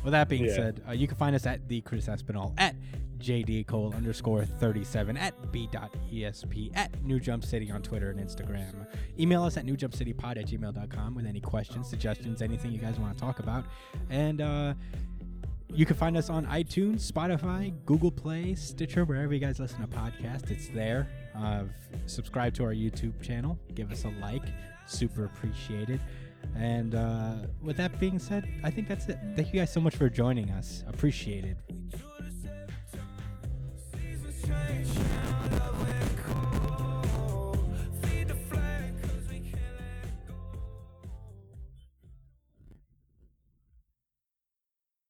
with 0.04 0.12
that 0.12 0.30
being 0.30 0.46
Yeah. 0.46 0.56
said, 0.56 0.82
uh, 0.88 0.92
you 0.92 1.08
can 1.08 1.18
find 1.18 1.36
us 1.36 1.46
at 1.46 1.68
the 1.68 1.82
Chris 1.82 2.08
Espinal 2.08 2.54
at 2.58 2.76
JD 3.20 3.64
Cole 3.68 3.94
underscore 3.96 4.44
37 4.46 5.16
at 5.16 5.52
B.ESP 5.52 6.72
at 6.76 7.02
New 7.04 7.20
Jump 7.20 7.46
City 7.46 7.72
on 7.72 7.82
Twitter 7.82 8.10
and 8.10 8.20
Instagram. 8.20 8.86
Email 9.18 9.44
us 9.44 9.56
at 9.56 9.66
newjumpcitypod 9.66 10.38
at 10.38 10.46
gmail.com 10.48 11.16
with 11.16 11.26
any 11.26 11.40
questions, 11.40 11.88
suggestions, 11.90 12.42
anything 12.42 12.72
you 12.72 12.80
guys 12.80 13.00
want 13.00 13.18
to 13.18 13.24
talk 13.24 13.40
about. 13.40 13.66
And 14.10 14.42
uh, 14.42 14.74
you 15.70 15.86
can 15.86 15.96
find 15.96 16.18
us 16.18 16.30
on 16.30 16.46
iTunes, 16.48 17.10
Spotify, 17.10 17.74
Google 17.86 18.12
Play, 18.12 18.56
Stitcher, 18.56 19.06
wherever 19.06 19.34
you 19.34 19.40
guys 19.40 19.58
listen 19.60 19.80
to 19.82 19.88
podcasts. 19.88 20.52
It's 20.52 20.68
there. 20.68 21.08
Uh, 21.34 21.64
subscribe 22.08 22.54
to 22.56 22.64
our 22.66 22.74
YouTube 22.74 23.22
channel. 23.22 23.58
Give 23.74 23.90
us 23.92 24.04
a 24.04 24.10
like. 24.22 24.44
Super 24.86 25.26
appreciated. 25.26 26.02
And 26.56 26.96
uh, 26.96 27.34
with 27.62 27.78
that 27.78 28.00
being 28.00 28.20
said, 28.20 28.48
I 28.64 28.70
think 28.70 28.88
that's 28.88 29.08
it. 29.10 29.18
Thank 29.36 29.54
you 29.54 29.60
guys 29.60 29.72
so 29.72 29.82
much 29.82 29.96
for 29.96 30.10
joining 30.10 30.50
us. 30.52 30.84
Appreciate 30.88 31.46
it. 31.46 31.58